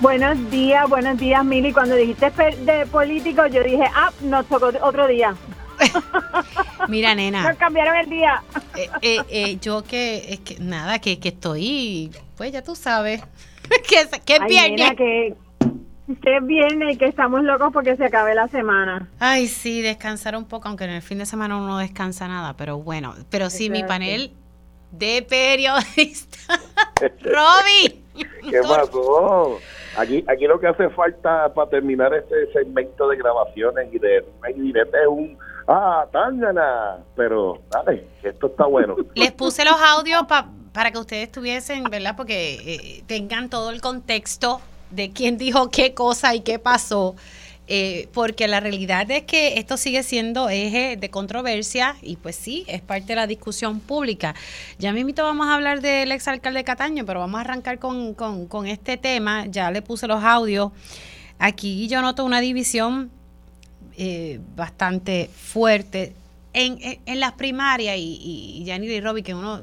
Buenos 0.00 0.50
días, 0.50 0.88
buenos 0.88 1.18
días, 1.18 1.44
Mili. 1.44 1.72
Cuando 1.72 1.94
dijiste 1.94 2.30
de 2.30 2.86
político, 2.86 3.46
yo 3.46 3.62
dije, 3.62 3.84
ah, 3.94 4.10
nos 4.22 4.46
tocó 4.46 4.70
otro 4.82 5.06
día. 5.06 5.34
Mira, 6.88 7.14
nena. 7.14 7.42
Nos 7.42 7.56
cambiaron 7.56 7.96
el 7.96 8.10
día. 8.10 8.42
Eh, 8.76 8.88
eh, 9.02 9.18
eh, 9.28 9.58
yo 9.60 9.84
que, 9.84 10.32
es 10.34 10.40
que 10.40 10.58
nada, 10.58 10.98
que, 10.98 11.18
que 11.18 11.28
estoy, 11.28 12.10
pues 12.36 12.52
ya 12.52 12.62
tú 12.62 12.74
sabes, 12.74 13.22
que, 13.88 14.20
que 14.24 14.36
es 14.36 14.46
viernes. 14.46 14.90
que, 14.96 15.34
que 16.22 16.36
es 16.36 16.46
viernes 16.46 16.94
y 16.94 16.98
que 16.98 17.06
estamos 17.06 17.42
locos 17.42 17.72
porque 17.72 17.96
se 17.96 18.04
acabe 18.04 18.34
la 18.34 18.48
semana. 18.48 19.08
Ay, 19.20 19.46
sí, 19.46 19.80
descansar 19.80 20.36
un 20.36 20.44
poco, 20.44 20.68
aunque 20.68 20.84
en 20.84 20.90
el 20.90 21.02
fin 21.02 21.18
de 21.18 21.26
semana 21.26 21.56
uno 21.56 21.68
no 21.68 21.78
descansa 21.78 22.28
nada, 22.28 22.56
pero 22.56 22.78
bueno, 22.78 23.14
pero 23.30 23.48
sí, 23.48 23.70
mi 23.70 23.84
panel 23.84 24.32
de 24.98 25.24
periodistas. 25.28 26.60
Roby. 27.22 28.04
¿Qué 28.50 28.60
pasó? 28.62 29.58
Aquí, 29.96 30.24
aquí 30.28 30.46
lo 30.46 30.58
que 30.58 30.66
hace 30.66 30.88
falta 30.90 31.52
para 31.54 31.70
terminar 31.70 32.12
este 32.14 32.52
segmento 32.52 33.08
de 33.08 33.16
grabaciones 33.16 33.88
y 33.92 33.98
de 33.98 34.24
y 34.56 34.70
es 34.70 35.06
un 35.08 35.38
ah, 35.68 36.06
tángana, 36.12 36.98
pero 37.16 37.60
dale, 37.70 38.06
esto 38.22 38.48
está 38.48 38.66
bueno. 38.66 38.96
Les 39.14 39.32
puse 39.32 39.64
los 39.64 39.76
audios 39.80 40.24
para 40.26 40.90
que 40.90 40.98
ustedes 40.98 41.30
tuviesen, 41.30 41.84
¿verdad? 41.84 42.14
Porque 42.16 42.54
eh, 42.54 43.04
tengan 43.06 43.48
todo 43.48 43.70
el 43.70 43.80
contexto 43.80 44.60
de 44.90 45.10
quién 45.10 45.38
dijo 45.38 45.70
qué 45.70 45.94
cosa 45.94 46.34
y 46.34 46.40
qué 46.40 46.58
pasó. 46.58 47.14
Eh, 47.66 48.08
porque 48.12 48.46
la 48.46 48.60
realidad 48.60 49.10
es 49.10 49.22
que 49.22 49.58
esto 49.58 49.78
sigue 49.78 50.02
siendo 50.02 50.50
eje 50.50 50.98
de 50.98 51.08
controversia 51.08 51.96
y 52.02 52.16
pues 52.16 52.36
sí, 52.36 52.64
es 52.68 52.82
parte 52.82 53.08
de 53.08 53.16
la 53.16 53.26
discusión 53.26 53.80
pública. 53.80 54.34
Ya 54.78 54.92
mismito 54.92 55.22
vamos 55.22 55.46
a 55.46 55.54
hablar 55.54 55.80
del 55.80 56.12
exalcalde 56.12 56.62
Cataño, 56.62 57.06
pero 57.06 57.20
vamos 57.20 57.38
a 57.38 57.40
arrancar 57.40 57.78
con, 57.78 58.12
con 58.14 58.66
este 58.66 58.98
tema. 58.98 59.46
Ya 59.46 59.70
le 59.70 59.80
puse 59.80 60.06
los 60.06 60.22
audios. 60.22 60.72
Aquí 61.38 61.88
yo 61.88 62.02
noto 62.02 62.24
una 62.24 62.40
división 62.40 63.10
eh, 63.96 64.40
bastante 64.56 65.30
fuerte 65.32 66.14
en, 66.52 66.78
en, 67.06 67.20
las 67.20 67.32
primarias 67.32 67.96
y, 67.96 68.64
y 68.66 68.70
y 68.70 69.00
Robbie, 69.00 69.22
que 69.22 69.34
uno 69.34 69.60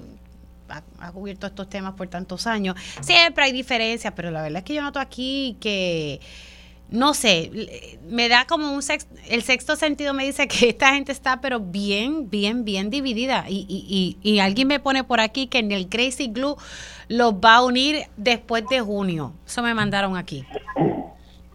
ha, 0.70 1.12
cubierto 1.12 1.48
estos 1.48 1.70
temas 1.70 1.96
por 1.96 2.08
tantos 2.08 2.48
años, 2.48 2.76
siempre 3.02 3.44
hay 3.44 3.52
diferencias, 3.52 4.14
pero 4.16 4.32
la 4.32 4.42
verdad 4.42 4.60
es 4.60 4.64
que 4.64 4.74
yo 4.74 4.82
noto 4.82 5.00
aquí 5.00 5.58
que, 5.60 6.22
no 6.92 7.14
sé, 7.14 7.98
me 8.10 8.28
da 8.28 8.46
como 8.46 8.74
un 8.74 8.82
sexto, 8.82 9.16
el 9.30 9.42
sexto 9.42 9.78
sentido 9.78 10.14
me 10.14 10.26
dice 10.26 10.48
que 10.48 10.70
esta 10.70 10.94
gente 10.94 11.12
está 11.12 11.40
pero 11.42 11.60
bien, 11.60 12.30
bien, 12.30 12.66
bien 12.66 12.90
dividida 12.90 13.46
y, 13.48 13.66
y, 13.68 14.18
y, 14.24 14.30
y 14.30 14.40
alguien 14.40 14.68
me 14.68 14.80
pone 14.80 15.04
por 15.04 15.22
aquí 15.22 15.48
que 15.48 15.60
en 15.60 15.72
el 15.72 15.88
Crazy 15.88 16.28
Glue 16.28 16.56
los 17.08 17.34
va 17.34 17.56
a 17.56 17.66
unir 17.66 18.04
después 18.18 18.66
de 18.70 18.82
junio. 18.82 19.34
Eso 19.46 19.64
me 19.64 19.74
mandaron 19.74 20.16
aquí. 20.18 20.46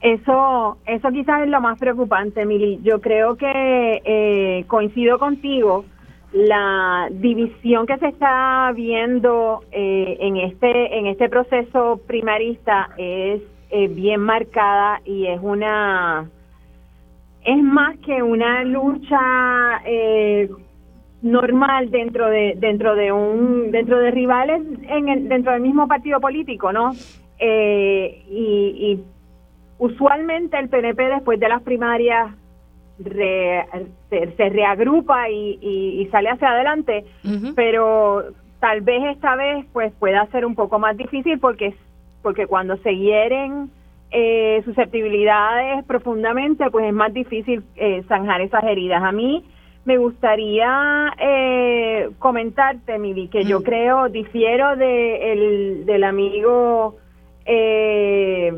Eso, 0.00 0.78
eso 0.86 1.08
quizás 1.10 1.42
es 1.42 1.48
lo 1.48 1.60
más 1.60 1.78
preocupante, 1.78 2.44
Mili. 2.44 2.80
Yo 2.82 3.00
creo 3.00 3.36
que 3.36 4.02
eh, 4.04 4.64
coincido 4.68 5.18
contigo. 5.18 5.84
La 6.32 7.08
división 7.10 7.86
que 7.86 7.96
se 7.98 8.08
está 8.08 8.70
viendo 8.74 9.64
eh, 9.72 10.18
en 10.20 10.36
este 10.36 10.98
en 10.98 11.06
este 11.06 11.28
proceso 11.28 12.00
primarista 12.06 12.90
es 12.98 13.40
eh, 13.70 13.88
bien 13.88 14.20
marcada 14.20 15.00
y 15.04 15.26
es 15.26 15.40
una 15.42 16.28
es 17.44 17.62
más 17.62 17.96
que 17.98 18.22
una 18.22 18.64
lucha 18.64 19.82
normal 21.22 21.90
dentro 21.90 22.28
de 22.28 22.54
dentro 22.56 22.94
de 22.94 23.12
un 23.12 23.70
dentro 23.70 23.98
de 23.98 24.10
rivales 24.10 24.62
en 24.88 25.28
dentro 25.28 25.52
del 25.52 25.62
mismo 25.62 25.86
partido 25.88 26.20
político, 26.20 26.72
¿no? 26.72 26.92
y 27.38 28.98
usualmente 29.78 30.58
el 30.58 30.68
PNP 30.68 31.08
después 31.08 31.38
de 31.38 31.48
las 31.48 31.62
primarias 31.62 32.34
se, 34.08 34.48
reagrupa 34.50 35.28
y, 35.28 36.08
sale 36.10 36.30
hacia 36.30 36.50
adelante, 36.50 37.04
pero 37.54 38.24
tal 38.60 38.80
vez 38.80 39.02
esta 39.14 39.36
vez 39.36 39.66
pues 39.72 39.92
pueda 39.98 40.26
ser 40.26 40.46
un 40.46 40.54
poco 40.54 40.78
más 40.78 40.96
difícil 40.96 41.38
porque 41.38 41.74
porque 42.22 42.46
cuando 42.46 42.76
se 42.78 42.96
hieren 42.96 43.70
eh, 44.10 44.62
susceptibilidades 44.64 45.84
profundamente 45.84 46.70
pues 46.70 46.86
es 46.86 46.92
más 46.92 47.12
difícil 47.12 47.64
eh, 47.76 48.02
zanjar 48.08 48.40
esas 48.40 48.64
heridas. 48.64 49.02
A 49.02 49.12
mí 49.12 49.44
me 49.84 49.98
gustaría 49.98 51.12
eh, 51.18 52.10
comentarte, 52.18 52.98
Mili, 52.98 53.28
que 53.28 53.44
yo 53.44 53.62
creo, 53.62 54.08
difiero 54.08 54.76
de 54.76 55.32
el, 55.32 55.86
del 55.86 56.02
amigo 56.02 56.96
eh, 57.44 58.52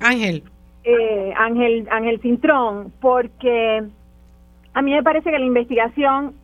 Ángel. 0.00 0.42
Eh, 0.82 1.32
Ángel, 1.36 1.86
Ángel 1.90 2.20
Cintrón, 2.20 2.92
porque 3.00 3.82
a 4.74 4.82
mí 4.82 4.92
me 4.92 5.02
parece 5.02 5.30
que 5.30 5.38
la 5.38 5.44
investigación, 5.44 6.34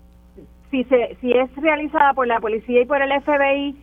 si, 0.71 0.85
se, 0.85 1.17
si 1.21 1.33
es 1.33 1.55
realizada 1.57 2.13
por 2.15 2.27
la 2.27 2.39
policía 2.39 2.83
y 2.83 2.87
por 2.87 3.03
el 3.03 3.11
FBI, 3.23 3.75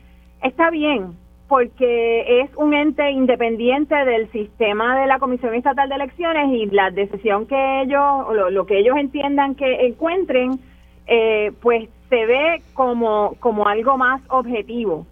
está 0.41 0.69
bien, 0.69 1.17
porque 1.47 2.41
es 2.41 2.49
un 2.55 2.73
ente 2.73 3.11
independiente 3.11 3.95
del 3.95 4.31
sistema 4.31 4.99
de 4.99 5.07
la 5.07 5.19
Comisión 5.19 5.53
Estatal 5.53 5.89
de 5.89 5.95
Elecciones 5.95 6.49
y 6.51 6.65
la 6.67 6.89
decisión 6.89 7.45
que 7.45 7.81
ellos, 7.81 8.01
lo, 8.33 8.49
lo 8.49 8.65
que 8.65 8.79
ellos 8.79 8.97
entiendan 8.97 9.55
que 9.55 9.85
encuentren, 9.85 10.59
eh, 11.07 11.51
pues 11.61 11.89
se 12.09 12.25
ve 12.25 12.61
como, 12.73 13.35
como 13.39 13.67
algo 13.67 13.97
más 13.97 14.21
objetivo. 14.29 15.05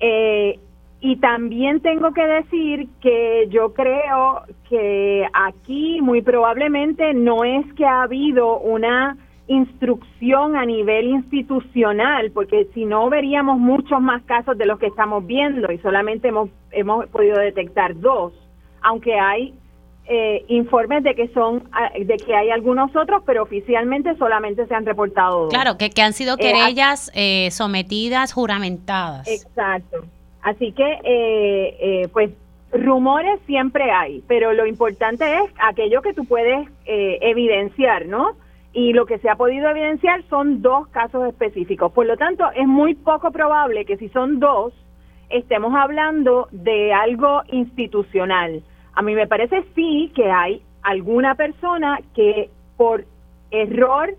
Eh, 0.00 0.58
y 1.00 1.16
también 1.16 1.80
tengo 1.80 2.12
que 2.12 2.26
decir 2.26 2.88
que 3.00 3.46
yo 3.50 3.72
creo 3.72 4.42
que 4.68 5.26
aquí 5.32 6.00
muy 6.00 6.22
probablemente 6.22 7.14
no 7.14 7.44
es 7.44 7.72
que 7.74 7.86
ha 7.86 8.02
habido 8.02 8.58
una 8.58 9.16
instrucción 9.48 10.56
a 10.56 10.64
nivel 10.64 11.08
institucional, 11.08 12.30
porque 12.32 12.68
si 12.74 12.84
no 12.84 13.08
veríamos 13.10 13.58
muchos 13.58 14.00
más 14.00 14.22
casos 14.22 14.56
de 14.56 14.66
los 14.66 14.78
que 14.78 14.86
estamos 14.86 15.26
viendo 15.26 15.72
y 15.72 15.78
solamente 15.78 16.28
hemos, 16.28 16.50
hemos 16.70 17.06
podido 17.08 17.38
detectar 17.38 17.98
dos, 17.98 18.32
aunque 18.82 19.18
hay 19.18 19.54
eh, 20.06 20.44
informes 20.48 21.02
de 21.02 21.14
que 21.14 21.28
son 21.28 21.64
ah, 21.72 21.90
de 21.98 22.16
que 22.16 22.34
hay 22.34 22.50
algunos 22.50 22.94
otros, 22.94 23.22
pero 23.26 23.42
oficialmente 23.42 24.16
solamente 24.16 24.66
se 24.66 24.74
han 24.74 24.86
reportado 24.86 25.44
dos. 25.44 25.50
Claro, 25.52 25.76
que, 25.76 25.90
que 25.90 26.02
han 26.02 26.12
sido 26.12 26.34
eh, 26.34 26.38
querellas 26.38 27.10
eh, 27.14 27.50
sometidas, 27.50 28.32
juramentadas. 28.32 29.26
Exacto. 29.28 30.04
Así 30.42 30.72
que, 30.72 30.92
eh, 31.04 31.76
eh, 31.80 32.08
pues, 32.12 32.30
rumores 32.72 33.40
siempre 33.46 33.90
hay, 33.90 34.22
pero 34.28 34.52
lo 34.52 34.66
importante 34.66 35.24
es 35.24 35.50
aquello 35.58 36.02
que 36.02 36.12
tú 36.12 36.24
puedes 36.24 36.68
eh, 36.86 37.18
evidenciar, 37.22 38.06
¿no? 38.06 38.32
Y 38.72 38.92
lo 38.92 39.06
que 39.06 39.18
se 39.18 39.28
ha 39.28 39.36
podido 39.36 39.68
evidenciar 39.70 40.22
son 40.28 40.62
dos 40.62 40.88
casos 40.88 41.26
específicos. 41.26 41.92
Por 41.92 42.06
lo 42.06 42.16
tanto, 42.16 42.44
es 42.54 42.66
muy 42.66 42.94
poco 42.94 43.30
probable 43.30 43.84
que 43.84 43.96
si 43.96 44.08
son 44.10 44.38
dos, 44.40 44.72
estemos 45.30 45.74
hablando 45.74 46.48
de 46.52 46.92
algo 46.92 47.42
institucional. 47.48 48.62
A 48.94 49.02
mí 49.02 49.14
me 49.14 49.26
parece 49.26 49.64
sí 49.74 50.12
que 50.14 50.30
hay 50.30 50.62
alguna 50.82 51.34
persona 51.34 51.98
que 52.14 52.50
por 52.76 53.04
error 53.50 54.14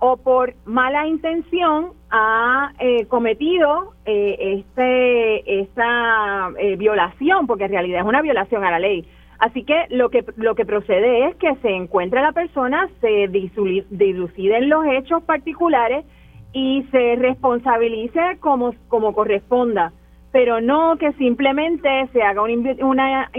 o 0.00 0.16
por 0.16 0.54
mala 0.64 1.06
intención 1.06 1.92
ha 2.10 2.72
eh, 2.78 3.06
cometido 3.06 3.94
eh, 4.06 4.60
este 4.60 5.60
esta 5.60 6.50
eh, 6.58 6.76
violación, 6.76 7.46
porque 7.46 7.64
en 7.64 7.72
realidad 7.72 8.00
es 8.00 8.06
una 8.06 8.22
violación 8.22 8.64
a 8.64 8.70
la 8.70 8.78
ley. 8.78 9.06
Así 9.38 9.62
que 9.62 9.86
lo 9.90 10.10
que 10.10 10.24
lo 10.36 10.54
que 10.56 10.64
procede 10.64 11.28
es 11.28 11.36
que 11.36 11.54
se 11.62 11.70
encuentre 11.70 12.20
la 12.20 12.32
persona, 12.32 12.88
se 13.00 13.28
diluciden 13.28 14.68
los 14.68 14.84
hechos 14.86 15.22
particulares 15.22 16.04
y 16.52 16.84
se 16.90 17.14
responsabilice 17.16 18.38
como 18.40 18.74
como 18.88 19.14
corresponda, 19.14 19.92
pero 20.32 20.60
no 20.60 20.96
que 20.98 21.12
simplemente 21.12 22.08
se 22.12 22.22
haga 22.22 22.42
una 22.42 22.74
una, 22.84 23.30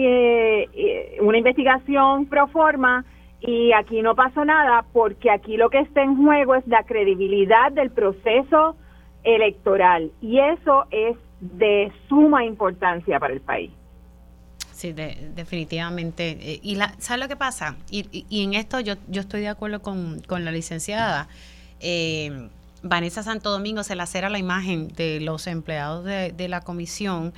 una 1.22 1.38
investigación 1.38 2.28
pro 2.28 2.48
forma 2.48 3.04
y 3.42 3.74
aquí 3.74 4.02
no 4.02 4.16
pasó 4.16 4.46
nada 4.46 4.86
porque 4.94 5.30
aquí 5.30 5.58
lo 5.58 5.70
que 5.70 5.80
está 5.80 6.02
en 6.02 6.16
juego 6.16 6.56
es 6.56 6.66
la 6.68 6.84
credibilidad 6.84 7.74
del 7.74 7.92
proceso 7.92 8.78
electoral 9.24 10.12
y 10.22 10.40
eso 10.40 10.86
es 10.92 11.18
de 11.42 11.92
suma 12.08 12.46
importancia 12.46 13.20
para 13.20 13.34
el 13.34 13.42
país. 13.42 13.72
Sí, 14.80 14.94
definitivamente. 14.94 16.38
Eh, 16.40 16.60
y 16.64 16.76
la, 16.76 16.96
¿sabes 17.00 17.20
lo 17.20 17.28
que 17.28 17.36
pasa? 17.36 17.76
Y, 17.92 18.26
y, 18.30 18.44
en 18.44 18.54
esto 18.54 18.80
yo, 18.80 18.96
yo 19.10 19.20
estoy 19.20 19.42
de 19.42 19.50
acuerdo 19.50 19.82
con, 19.82 20.22
con 20.22 20.46
la 20.46 20.54
licenciada. 20.54 21.28
Eh, 21.82 22.48
Vanessa 22.82 23.22
Santo 23.22 23.50
Domingo 23.52 23.84
se 23.84 23.96
lacera 23.96 24.30
la 24.30 24.40
imagen 24.40 24.88
de 24.88 25.20
los 25.20 25.48
empleados 25.48 26.06
de, 26.06 26.32
de 26.32 26.48
la 26.48 26.62
comisión 26.62 27.34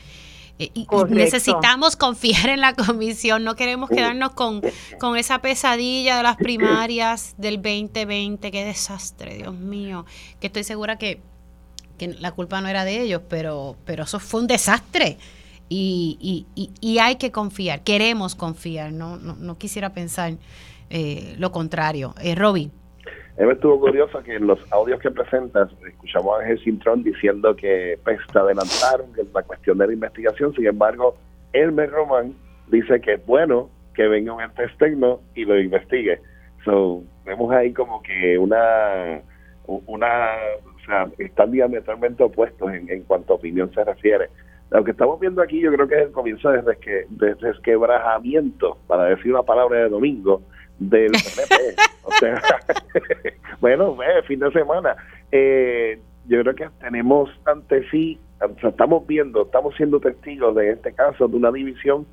eh, 0.60 0.70
y, 0.76 0.86
necesitamos 1.10 1.96
confiar 1.96 2.50
en 2.50 2.62
la 2.62 2.76
comisión, 2.76 3.44
no 3.44 3.56
queremos 3.56 3.90
quedarnos 3.90 4.34
con, 4.34 4.62
con 5.00 5.18
esa 5.18 5.40
pesadilla 5.40 6.18
de 6.18 6.22
las 6.22 6.38
primarias 6.38 7.34
del 7.40 7.56
2020, 7.56 8.52
qué 8.52 8.64
desastre, 8.64 9.38
Dios 9.38 9.56
mío, 9.56 10.06
que 10.40 10.46
estoy 10.46 10.64
segura 10.64 11.00
que, 11.00 11.20
que 11.98 12.10
la 12.10 12.34
culpa 12.34 12.62
no 12.62 12.68
era 12.68 12.86
de 12.86 13.02
ellos, 13.02 13.24
pero, 13.28 13.76
pero 13.84 14.04
eso 14.04 14.20
fue 14.20 14.42
un 14.42 14.46
desastre. 14.46 15.18
Y, 15.74 16.46
y, 16.54 16.70
y, 16.82 17.00
hay 17.00 17.16
que 17.16 17.32
confiar, 17.32 17.82
queremos 17.86 18.36
confiar, 18.36 18.92
no, 18.92 19.16
no, 19.16 19.38
no 19.38 19.58
quisiera 19.58 19.94
pensar 19.94 20.34
eh, 20.90 21.34
lo 21.40 21.54
contrario. 21.54 22.14
Eh, 22.22 22.36
Roby. 22.36 22.70
me 23.38 23.54
estuvo 23.54 23.80
curioso 23.80 24.22
que 24.22 24.36
en 24.36 24.48
los 24.48 24.60
audios 24.74 25.00
que 25.00 25.10
presentas 25.12 25.70
escuchamos 25.88 26.36
a 26.36 26.42
Ángel 26.42 26.62
Cintrón 26.62 27.04
diciendo 27.04 27.56
que 27.56 27.98
pues, 28.04 28.20
te 28.34 28.40
adelantaron 28.40 29.14
que 29.14 29.24
la 29.34 29.44
cuestión 29.44 29.78
de 29.78 29.88
la 29.88 29.94
investigación, 29.94 30.54
sin 30.56 30.66
embargo, 30.66 31.16
Elmer 31.54 31.90
Román 31.90 32.34
dice 32.68 33.00
que 33.00 33.14
es 33.14 33.26
bueno 33.26 33.70
que 33.94 34.10
venga 34.10 34.34
un 34.34 34.42
ente 34.42 34.66
externo 34.66 35.22
y 35.36 35.46
lo 35.46 35.58
investigue. 35.58 36.20
So, 36.66 37.02
vemos 37.24 37.50
ahí 37.54 37.72
como 37.72 38.04
que 38.04 38.38
una, 38.38 39.22
una 39.68 40.32
o 40.66 40.86
sea, 40.86 41.08
están 41.18 41.52
diametralmente 41.52 42.24
opuestos 42.24 42.74
en, 42.74 42.90
en 42.90 43.04
cuanto 43.04 43.32
a 43.32 43.36
opinión 43.38 43.74
se 43.74 43.86
refiere. 43.86 44.28
Lo 44.72 44.84
que 44.86 44.92
estamos 44.92 45.20
viendo 45.20 45.42
aquí 45.42 45.60
yo 45.60 45.72
creo 45.74 45.88
que 45.88 45.96
es 45.96 46.02
el 46.04 46.12
comienzo 46.12 46.50
de, 46.50 47.06
de 47.10 47.34
resquebrajamiento, 47.36 48.78
para 48.88 49.06
decir 49.06 49.34
una 49.34 49.44
palabra 49.44 49.80
de 49.80 49.90
domingo, 49.90 50.42
del 50.80 51.12
PNP. 51.12 51.76
o 52.04 52.12
sea, 52.14 52.42
bueno, 53.60 53.98
fin 54.28 54.40
de 54.40 54.52
semana. 54.52 54.96
Eh, 55.32 56.00
yo 56.28 56.42
creo 56.42 56.56
que 56.56 56.70
tenemos 56.80 57.30
ante 57.46 57.88
sí, 57.90 58.20
estamos 58.64 59.06
viendo, 59.06 59.44
estamos 59.44 59.76
siendo 59.76 60.00
testigos 60.00 60.56
de 60.56 60.72
este 60.72 60.94
caso 60.94 61.28
de 61.28 61.36
una 61.36 61.52
división 61.52 62.06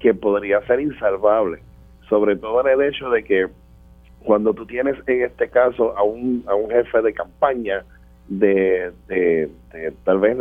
que 0.00 0.14
podría 0.14 0.64
ser 0.66 0.80
insalvable, 0.80 1.60
sobre 2.08 2.36
todo 2.36 2.66
en 2.66 2.80
el 2.80 2.88
hecho 2.88 3.10
de 3.10 3.22
que 3.22 3.48
cuando 4.24 4.54
tú 4.54 4.64
tienes 4.66 4.96
en 5.06 5.24
este 5.24 5.48
caso 5.48 5.96
a 5.96 6.02
un, 6.02 6.44
a 6.46 6.54
un 6.54 6.70
jefe 6.70 7.02
de 7.02 7.12
campaña 7.12 7.84
de, 8.28 8.92
de, 9.08 9.50
tal 10.04 10.18
vez 10.18 10.36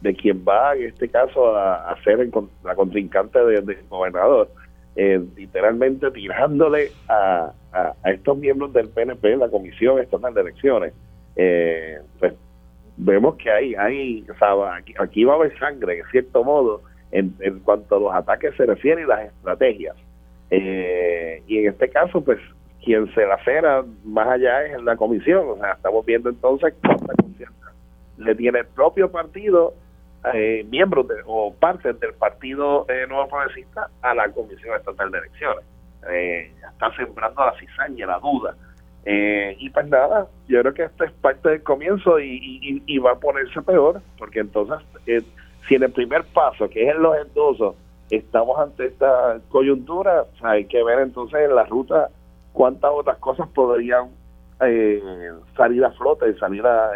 de, 0.00 0.14
quien 0.14 0.44
va 0.46 0.74
en 0.74 0.88
este 0.88 1.08
caso 1.08 1.56
a, 1.56 1.90
a 1.90 2.02
ser 2.02 2.28
la 2.64 2.74
contrincante 2.74 3.38
del 3.38 3.78
gobernador, 3.88 4.50
eh, 4.96 5.20
literalmente 5.36 6.10
tirándole 6.10 6.90
a, 7.08 7.52
a, 7.72 8.10
estos 8.10 8.36
miembros 8.36 8.72
del 8.72 8.88
PNP, 8.88 9.36
la 9.36 9.48
Comisión 9.48 9.98
Estatal 9.98 10.34
de 10.34 10.40
Elecciones, 10.42 10.92
eh, 11.36 11.98
pues 12.18 12.34
vemos 12.96 13.36
que 13.36 13.50
hay, 13.50 13.74
hay 13.74 14.26
aquí, 14.76 14.94
aquí, 14.98 15.24
va 15.24 15.34
a 15.34 15.36
haber 15.36 15.58
sangre, 15.58 15.98
en 15.98 16.04
cierto 16.10 16.44
modo, 16.44 16.82
en, 17.10 17.34
en 17.40 17.60
cuanto 17.60 17.96
a 17.96 18.00
los 18.00 18.14
ataques 18.14 18.54
se 18.56 18.66
refiere 18.66 19.02
y 19.02 19.06
las 19.06 19.26
estrategias. 19.26 19.96
Eh, 20.50 21.42
y 21.46 21.58
en 21.58 21.72
este 21.72 21.88
caso, 21.88 22.22
pues, 22.22 22.38
quien 22.84 23.12
se 23.14 23.26
la 23.26 23.42
cera 23.44 23.84
más 24.04 24.28
allá 24.28 24.64
es 24.66 24.82
la 24.82 24.96
comisión. 24.96 25.48
O 25.48 25.56
sea, 25.56 25.72
estamos 25.72 26.04
viendo 26.04 26.28
entonces 26.28 26.74
cuánta 26.84 27.14
confianza 27.14 27.72
le 28.18 28.34
tiene 28.34 28.60
el 28.60 28.66
propio 28.66 29.10
partido 29.10 29.74
eh, 30.32 30.64
miembros 30.70 31.08
de, 31.08 31.16
o 31.26 31.52
partes 31.52 31.98
del 31.98 32.14
Partido 32.14 32.86
eh, 32.88 33.06
Nuevo 33.08 33.28
Progresista 33.28 33.88
a 34.02 34.14
la 34.14 34.28
Comisión 34.30 34.76
Estatal 34.76 35.10
de 35.10 35.18
Elecciones. 35.18 35.64
Eh, 36.08 36.52
está 36.72 36.94
sembrando 36.96 37.44
la 37.44 37.54
cizaña, 37.58 38.06
la 38.06 38.18
duda. 38.18 38.54
Eh, 39.04 39.56
y 39.58 39.68
pues 39.70 39.86
nada, 39.88 40.28
yo 40.46 40.60
creo 40.60 40.74
que 40.74 40.84
esto 40.84 41.04
es 41.04 41.12
parte 41.12 41.48
del 41.48 41.62
comienzo 41.64 42.20
y, 42.20 42.82
y, 42.86 42.98
va 42.98 43.12
a 43.12 43.18
ponerse 43.18 43.60
peor, 43.62 44.00
porque 44.16 44.38
entonces, 44.38 44.78
si 45.66 45.74
en 45.74 45.82
el 45.82 45.90
primer 45.90 46.22
paso, 46.26 46.70
que 46.70 46.84
es 46.84 46.94
en 46.94 47.02
los 47.02 47.16
endosos, 47.16 47.74
estamos 48.10 48.56
ante 48.60 48.86
esta 48.86 49.40
coyuntura, 49.48 50.26
hay 50.42 50.66
que 50.66 50.84
ver 50.84 51.00
entonces 51.00 51.40
en 51.40 51.56
la 51.56 51.64
ruta 51.64 52.10
cuántas 52.52 52.90
otras 52.92 53.18
cosas 53.18 53.48
podrían 53.48 54.10
salir 55.56 55.84
a 55.84 55.90
flote 55.92 56.30
y 56.30 56.38
salir 56.38 56.64
a, 56.64 56.92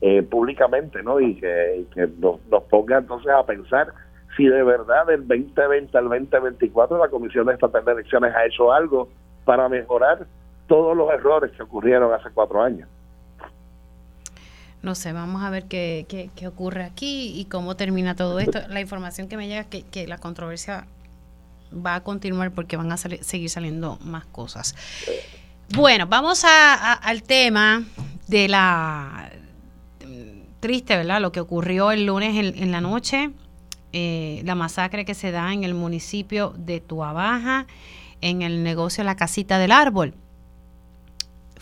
eh, 0.00 0.22
públicamente, 0.22 1.02
¿no? 1.02 1.20
Y 1.20 1.36
que, 1.36 1.86
nos, 2.18 2.38
ponga 2.70 2.98
entonces 2.98 3.32
a 3.32 3.44
pensar 3.44 3.88
si 4.36 4.46
de 4.46 4.62
verdad 4.62 5.06
del 5.06 5.26
2020 5.26 5.96
al 5.96 6.04
2024 6.04 6.98
la 6.98 7.08
Comisión 7.08 7.48
Estatal 7.50 7.84
de 7.84 7.92
Elecciones 7.92 8.34
ha 8.34 8.44
hecho 8.46 8.72
algo 8.72 9.08
para 9.44 9.68
mejorar 9.68 10.26
todos 10.66 10.96
los 10.96 11.10
errores 11.12 11.52
que 11.52 11.62
ocurrieron 11.62 12.12
hace 12.12 12.28
cuatro 12.32 12.62
años. 12.62 12.88
No 14.82 14.94
sé, 14.94 15.12
vamos 15.14 15.42
a 15.42 15.50
ver 15.50 15.64
qué, 15.64 16.04
qué, 16.08 16.46
ocurre 16.46 16.84
aquí 16.84 17.40
y 17.40 17.46
cómo 17.46 17.74
termina 17.74 18.14
todo 18.14 18.38
esto. 18.38 18.58
La 18.68 18.80
información 18.80 19.28
que 19.28 19.36
me 19.36 19.48
llega 19.48 19.62
es 19.62 19.66
que, 19.66 19.82
que 19.82 20.06
la 20.06 20.18
controversia 20.18 20.86
va 21.74 21.96
a 21.96 22.02
continuar 22.02 22.52
porque 22.52 22.76
van 22.76 22.92
a 22.92 22.96
seguir 22.96 23.50
saliendo 23.50 23.98
más 24.02 24.24
cosas. 24.26 24.74
Bueno, 25.74 26.06
vamos 26.06 26.44
a, 26.44 26.92
al 26.92 27.22
tema 27.22 27.84
de 28.26 28.48
la 28.48 29.30
triste, 30.64 30.96
¿verdad? 30.96 31.20
Lo 31.20 31.30
que 31.30 31.40
ocurrió 31.40 31.90
el 31.90 32.06
lunes 32.06 32.54
en, 32.56 32.72
la 32.72 32.80
noche, 32.80 33.30
eh, 33.92 34.40
la 34.46 34.54
masacre 34.54 35.04
que 35.04 35.12
se 35.12 35.30
da 35.30 35.52
en 35.52 35.62
el 35.62 35.74
municipio 35.74 36.54
de 36.56 36.80
Tuabaja, 36.80 37.66
en 38.22 38.40
el 38.40 38.62
negocio 38.62 39.04
La 39.04 39.14
Casita 39.14 39.58
del 39.58 39.72
Árbol. 39.72 40.14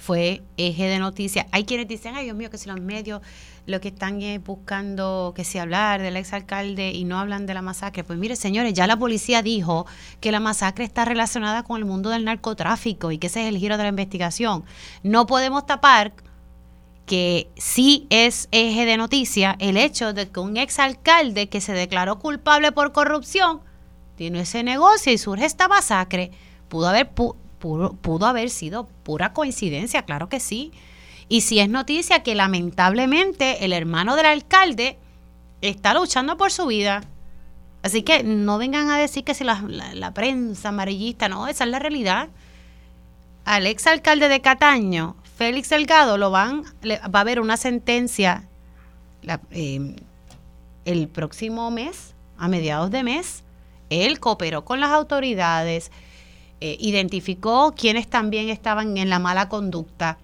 Fue 0.03 0.43
eje 0.57 0.89
de 0.89 0.99
noticias. 0.99 1.47
Hay 1.53 1.63
quienes 1.63 1.87
dicen, 1.87 2.17
ay 2.17 2.25
Dios 2.25 2.37
mío, 2.37 2.51
que 2.51 2.59
si 2.59 2.69
los 2.69 2.81
medios 2.81 3.23
lo 3.67 3.81
que 3.81 3.87
están 3.87 4.21
es 4.21 4.43
buscando 4.43 5.33
que 5.37 5.45
se 5.45 5.61
hablar 5.61 6.03
del 6.03 6.17
exalcalde 6.17 6.91
y 6.91 7.05
no 7.05 7.21
hablan 7.21 7.47
de 7.47 7.55
la 7.55 7.63
masacre. 7.63 8.03
Pues 8.03 8.19
mire, 8.19 8.35
señores, 8.35 8.75
ya 8.75 8.89
la 8.89 8.97
policía 8.97 9.43
dijo 9.43 9.87
que 10.19 10.33
la 10.33 10.41
masacre 10.41 10.85
está 10.85 11.05
relacionada 11.05 11.63
con 11.63 11.77
el 11.77 11.85
mundo 11.85 12.11
del 12.11 12.25
narcotráfico 12.25 13.13
y 13.13 13.19
que 13.19 13.29
ese 13.29 13.43
es 13.43 13.49
el 13.49 13.59
giro 13.59 13.77
de 13.77 13.85
la 13.85 13.91
investigación. 13.91 14.65
No 15.05 15.27
podemos 15.27 15.67
tapar 15.67 16.13
que 17.07 17.49
sí 17.57 18.09
es 18.11 18.49
eje 18.51 18.85
de 18.85 18.97
noticia 18.97 19.55
el 19.61 19.77
hecho 19.77 20.13
de 20.13 20.29
que 20.29 20.41
un 20.41 20.57
exalcalde 20.57 21.49
que 21.49 21.61
se 21.61 21.75
declaró 21.75 22.19
culpable 22.19 22.73
por 22.73 22.91
corrupción 22.91 23.61
tiene 24.17 24.41
ese 24.41 24.65
negocio 24.65 25.13
y 25.13 25.19
surge 25.19 25.45
esta 25.45 25.69
masacre. 25.69 26.33
Pudo 26.69 26.89
haber, 26.89 27.13
pudo 27.63 28.27
haber 28.27 28.51
sido 28.51 28.89
pura 29.05 29.33
coincidencia, 29.33 30.03
claro 30.03 30.29
que 30.29 30.41
sí. 30.41 30.73
Y 31.29 31.43
si 31.43 31.61
es 31.61 31.69
noticia 31.69 32.23
que 32.23 32.35
lamentablemente 32.35 33.65
el 33.65 33.73
hermano 33.73 34.17
del 34.17 34.27
alcalde 34.27 34.99
está 35.63 35.95
luchando 35.95 36.37
por 36.37 36.51
su 36.51 36.67
vida. 36.67 37.03
Así 37.83 38.03
que 38.03 38.23
no 38.23 38.59
vengan 38.59 38.91
a 38.91 38.99
decir 38.99 39.25
que 39.25 39.35
si 39.35 39.45
la, 39.45 40.13
prensa 40.15 40.69
amarillista, 40.69 41.29
no, 41.29 41.49
esa 41.49 41.65
es 41.65 41.71
la 41.71 41.79
realidad. 41.79 42.29
Al 43.45 43.67
exalcalde 43.67 44.29
de 44.29 44.41
Cataño 44.41 45.17
Félix 45.37 45.71
Delgado 45.71 46.19
lo 46.19 46.31
van, 46.31 46.65
va 46.85 47.19
a 47.19 47.21
haber 47.21 47.41
una 47.41 47.57
sentencia 47.57 48.45
eh, 49.51 49.97
el 50.85 51.09
próximo 51.09 51.71
mes, 51.71 52.15
a 52.39 52.49
mediados 52.49 52.91
de 52.91 53.03
mes. 53.03 53.43
Él 53.91 54.21
cooperó 54.21 54.65
con 54.65 54.81
las 54.81 54.91
autoridades, 54.91 55.91
eh, 56.65 56.77
identificó 56.79 57.75
quienes 57.77 58.07
también 58.07 58.49
estaban 58.49 58.97
en 58.97 59.11
la 59.11 59.19
mala 59.19 59.49
conducta 59.49 60.19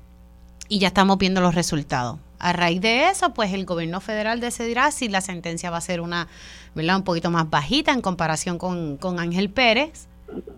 y 0.68 0.78
ya 0.78 0.86
estamos 0.86 1.18
viendo 1.18 1.40
los 1.40 1.56
resultados. 1.56 2.20
A 2.38 2.52
raíz 2.52 2.80
de 2.80 3.08
eso, 3.08 3.34
pues 3.34 3.52
el 3.52 3.64
gobierno 3.64 4.00
federal 4.00 4.38
decidirá 4.38 4.92
si 4.92 5.08
la 5.08 5.20
sentencia 5.20 5.68
va 5.70 5.78
a 5.78 5.80
ser 5.80 6.00
una, 6.00 6.28
¿verdad? 6.76 6.94
Un 6.94 7.02
poquito 7.02 7.32
más 7.32 7.50
bajita 7.50 7.90
en 7.90 8.02
comparación 8.02 8.56
con, 8.56 8.98
con 8.98 9.18
Ángel 9.18 9.50
Pérez, 9.50 10.06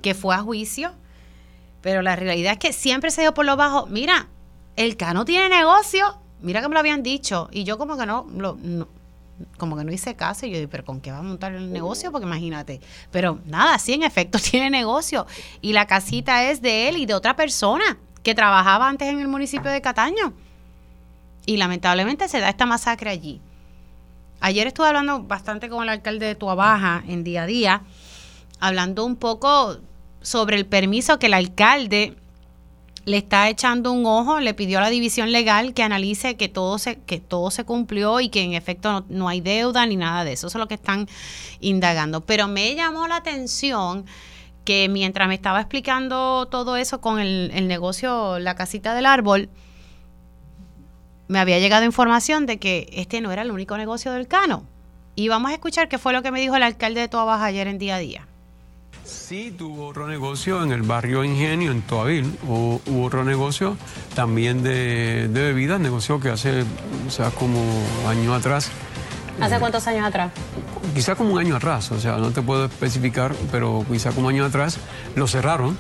que 0.03 0.13
fue 0.13 0.35
a 0.35 0.41
juicio 0.41 0.93
Pero 1.81 2.03
la 2.03 2.15
realidad 2.15 2.53
es 2.53 2.59
que 2.59 2.75
siempre 2.75 3.11
se 3.11 3.23
dio 3.23 3.33
por 3.33 3.47
lo 3.47 3.57
bajo. 3.57 3.87
Mira, 3.87 4.29
el 4.77 4.99
Cano 4.99 5.25
tiene 5.25 5.49
negocio. 5.49 6.19
Mira 6.43 6.61
que 6.61 6.69
me 6.69 6.75
lo 6.75 6.81
habían 6.81 7.03
dicho. 7.03 7.49
Y 7.53 7.65
yo 7.65 7.79
como 7.79 7.97
que 7.97 8.05
no, 8.05 8.27
lo, 8.37 8.59
no 8.61 8.87
como 9.59 9.77
que 9.77 9.85
no 9.85 9.93
hice 9.93 10.15
caso. 10.15 10.47
Y 10.47 10.51
yo 10.51 10.57
dije, 10.57 10.69
pero 10.69 10.85
¿con 10.85 11.01
qué 11.01 11.13
va 11.13 11.19
a 11.19 11.23
montar 11.23 11.53
el 11.55 11.73
negocio? 11.73 12.13
Porque 12.13 12.27
imagínate. 12.27 12.81
Pero 13.11 13.41
nada, 13.47 13.79
sí, 13.79 13.95
en 13.95 14.03
efecto 14.03 14.39
tiene 14.51 14.71
negocio. 14.71 15.27
Y 15.61 15.73
la 15.73 15.87
casita 15.87 16.51
es 16.51 16.63
de 16.63 16.89
él 16.89 16.97
y 16.97 17.07
de 17.07 17.15
otra 17.15 17.37
persona 17.37 17.99
que 18.23 18.35
trabajaba 18.35 18.89
antes 18.89 19.09
en 19.09 19.21
el 19.21 19.29
municipio 19.29 19.71
de 19.71 19.81
Cataño. 19.81 20.33
Y 21.47 21.57
lamentablemente 21.57 22.29
se 22.29 22.41
da 22.41 22.49
esta 22.49 22.67
masacre 22.67 23.11
allí. 23.11 23.41
Ayer 24.41 24.67
estuve 24.67 24.87
hablando 24.87 25.23
bastante 25.23 25.69
con 25.69 25.83
el 25.83 25.89
alcalde 25.89 26.27
de 26.27 26.35
Tuabaja 26.35 27.03
en 27.07 27.25
día 27.25 27.43
a 27.43 27.47
día, 27.47 27.83
hablando 28.59 29.05
un 29.05 29.17
poco 29.17 29.79
sobre 30.23 30.57
el 30.57 30.67
permiso 30.67 31.19
que 31.19 31.27
el 31.27 31.35
alcalde 31.35 32.17
le 33.05 33.17
está 33.17 33.49
echando 33.49 33.93
un 33.93 34.05
ojo, 34.07 34.41
le 34.41 34.55
pidió 34.55 34.79
a 34.79 34.83
la 34.83 34.91
división 34.91 35.33
legal 35.33 35.75
que 35.75 35.83
analice 35.83 36.37
que 36.37 36.49
todo 36.49 36.79
se, 36.79 36.97
que 37.01 37.19
todo 37.19 37.51
se 37.51 37.65
cumplió 37.65 38.21
y 38.21 38.29
que 38.29 38.43
en 38.43 38.53
efecto 38.53 38.93
no, 38.93 39.05
no 39.09 39.29
hay 39.29 39.41
deuda 39.41 39.87
ni 39.87 39.97
nada 39.97 40.25
de 40.25 40.33
eso. 40.33 40.47
Eso 40.47 40.59
es 40.59 40.61
lo 40.61 40.69
que 40.69 40.75
están 40.75 41.09
indagando. 41.61 42.21
Pero 42.23 42.49
me 42.49 42.75
llamó 42.75 43.09
la 43.09 43.17
atención 43.17 44.05
que 44.65 44.89
mientras 44.89 45.29
me 45.29 45.35
estaba 45.35 45.61
explicando 45.61 46.47
todo 46.51 46.77
eso 46.77 47.01
con 47.01 47.19
el, 47.19 47.51
el 47.55 47.67
negocio 47.69 48.39
La 48.39 48.55
Casita 48.55 48.95
del 48.95 49.07
Árbol, 49.07 49.49
me 51.29 51.39
había 51.39 51.59
llegado 51.59 51.85
información 51.85 52.45
de 52.45 52.59
que 52.59 52.89
este 52.93 53.21
no 53.21 53.33
era 53.33 53.43
el 53.43 53.51
único 53.51 53.77
negocio 53.77 54.13
del 54.13 54.29
Cano. 54.29 54.65
Y 55.15 55.29
vamos 55.29 55.51
a 55.51 55.55
escuchar 55.55 55.89
qué 55.89 55.99
fue 55.99 56.13
lo 56.13 56.23
que 56.23 56.31
me 56.31 56.41
dijo 56.41 56.57
el 56.57 56.63
alcalde 56.63 57.01
de 57.01 57.09
Toabaja 57.09 57.47
ayer 57.47 57.67
en 57.67 57.79
día 57.79 57.97
a 57.97 57.99
día. 57.99 58.27
Sí, 59.11 59.53
tuvo 59.57 59.89
otro 59.89 60.07
negocio 60.07 60.63
en 60.63 60.71
el 60.71 60.83
barrio 60.83 61.25
Ingenio, 61.25 61.73
en 61.73 61.83
Toavil. 61.83 62.39
Hubo, 62.47 62.81
hubo 62.87 63.05
otro 63.05 63.25
negocio 63.25 63.77
también 64.15 64.63
de, 64.63 65.27
de 65.29 65.43
bebidas, 65.43 65.81
negocio 65.81 66.21
que 66.21 66.31
hace, 66.31 66.65
o 67.07 67.11
sea, 67.11 67.31
como 67.31 67.61
años 68.09 68.39
atrás. 68.39 68.71
¿Hace 69.41 69.59
cuántos 69.59 69.87
años 69.89 70.07
atrás? 70.07 70.31
Quizá 70.95 71.17
como 71.17 71.33
un 71.33 71.41
año 71.41 71.57
atrás, 71.57 71.91
o 71.91 71.99
sea, 71.99 72.19
no 72.19 72.31
te 72.31 72.43
puedo 72.43 72.67
especificar, 72.67 73.35
pero 73.51 73.85
quizá 73.91 74.13
como 74.13 74.29
un 74.29 74.35
año 74.35 74.45
atrás 74.45 74.79
lo 75.17 75.27
cerraron. 75.27 75.77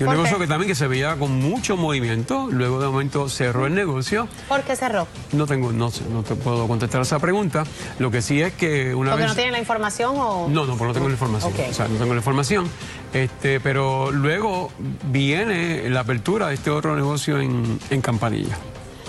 Y 0.00 0.02
un 0.02 0.06
¿Por 0.06 0.16
negocio 0.16 0.38
qué? 0.38 0.44
que 0.44 0.48
también 0.48 0.68
que 0.68 0.74
se 0.74 0.86
veía 0.86 1.14
con 1.16 1.38
mucho 1.38 1.76
movimiento, 1.76 2.48
luego 2.50 2.80
de 2.80 2.86
momento 2.86 3.28
cerró 3.28 3.66
el 3.66 3.74
negocio. 3.74 4.28
¿Por 4.48 4.62
qué 4.62 4.74
cerró? 4.74 5.06
No 5.32 5.46
tengo, 5.46 5.72
no, 5.72 5.90
sé, 5.90 6.04
no 6.10 6.22
te 6.22 6.36
puedo 6.36 6.66
contestar 6.66 7.02
esa 7.02 7.18
pregunta. 7.18 7.64
Lo 7.98 8.10
que 8.10 8.22
sí 8.22 8.40
es 8.40 8.54
que 8.54 8.94
una 8.94 9.10
¿Porque 9.10 9.24
vez... 9.24 9.30
no 9.32 9.34
tienen 9.34 9.52
la 9.52 9.58
información 9.58 10.14
o...? 10.16 10.48
No, 10.48 10.64
no, 10.64 10.78
porque 10.78 10.86
no 10.86 10.94
tengo 10.94 11.08
la 11.08 11.12
información. 11.12 11.52
O 11.68 11.74
sea, 11.74 11.86
no 11.86 11.98
tengo 11.98 12.14
la 12.14 12.20
información. 12.20 12.66
Este, 13.12 13.60
pero 13.60 14.10
luego 14.10 14.70
viene 15.10 15.90
la 15.90 16.00
apertura 16.00 16.48
de 16.48 16.54
este 16.54 16.70
otro 16.70 16.96
negocio 16.96 17.38
en, 17.38 17.78
en 17.90 18.00
Campanilla. 18.00 18.56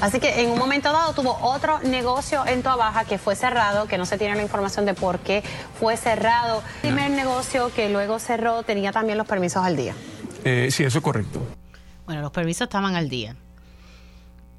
Así 0.02 0.20
que 0.20 0.42
en 0.42 0.50
un 0.50 0.58
momento 0.58 0.92
dado 0.92 1.14
tuvo 1.14 1.38
otro 1.42 1.80
negocio 1.84 2.44
en 2.48 2.64
Toabaja 2.64 3.06
que 3.06 3.18
fue 3.18 3.36
cerrado, 3.36 3.86
que 3.86 3.98
no 3.98 4.06
se 4.06 4.18
tiene 4.18 4.36
la 4.36 4.42
información 4.42 4.86
de 4.86 4.94
por 4.96 5.20
qué 5.20 5.42
fue 5.80 5.96
cerrado. 5.96 6.64
El 6.84 6.94
primer 6.96 7.12
negocio 7.12 7.72
que 7.74 7.88
luego 7.88 8.20
cerró 8.20 8.64
tenía 8.64 8.92
también 8.92 9.18
los 9.18 9.28
permisos 9.28 9.64
al 9.64 9.78
día. 9.78 9.94
Eh, 10.44 10.70
sí, 10.72 10.84
eso 10.84 10.98
es 11.00 11.04
correcto. 11.04 11.42
Bueno, 12.06 12.22
los 12.22 12.32
permisos 12.32 12.62
estaban 12.62 12.96
al 12.96 13.10
día. 13.10 13.36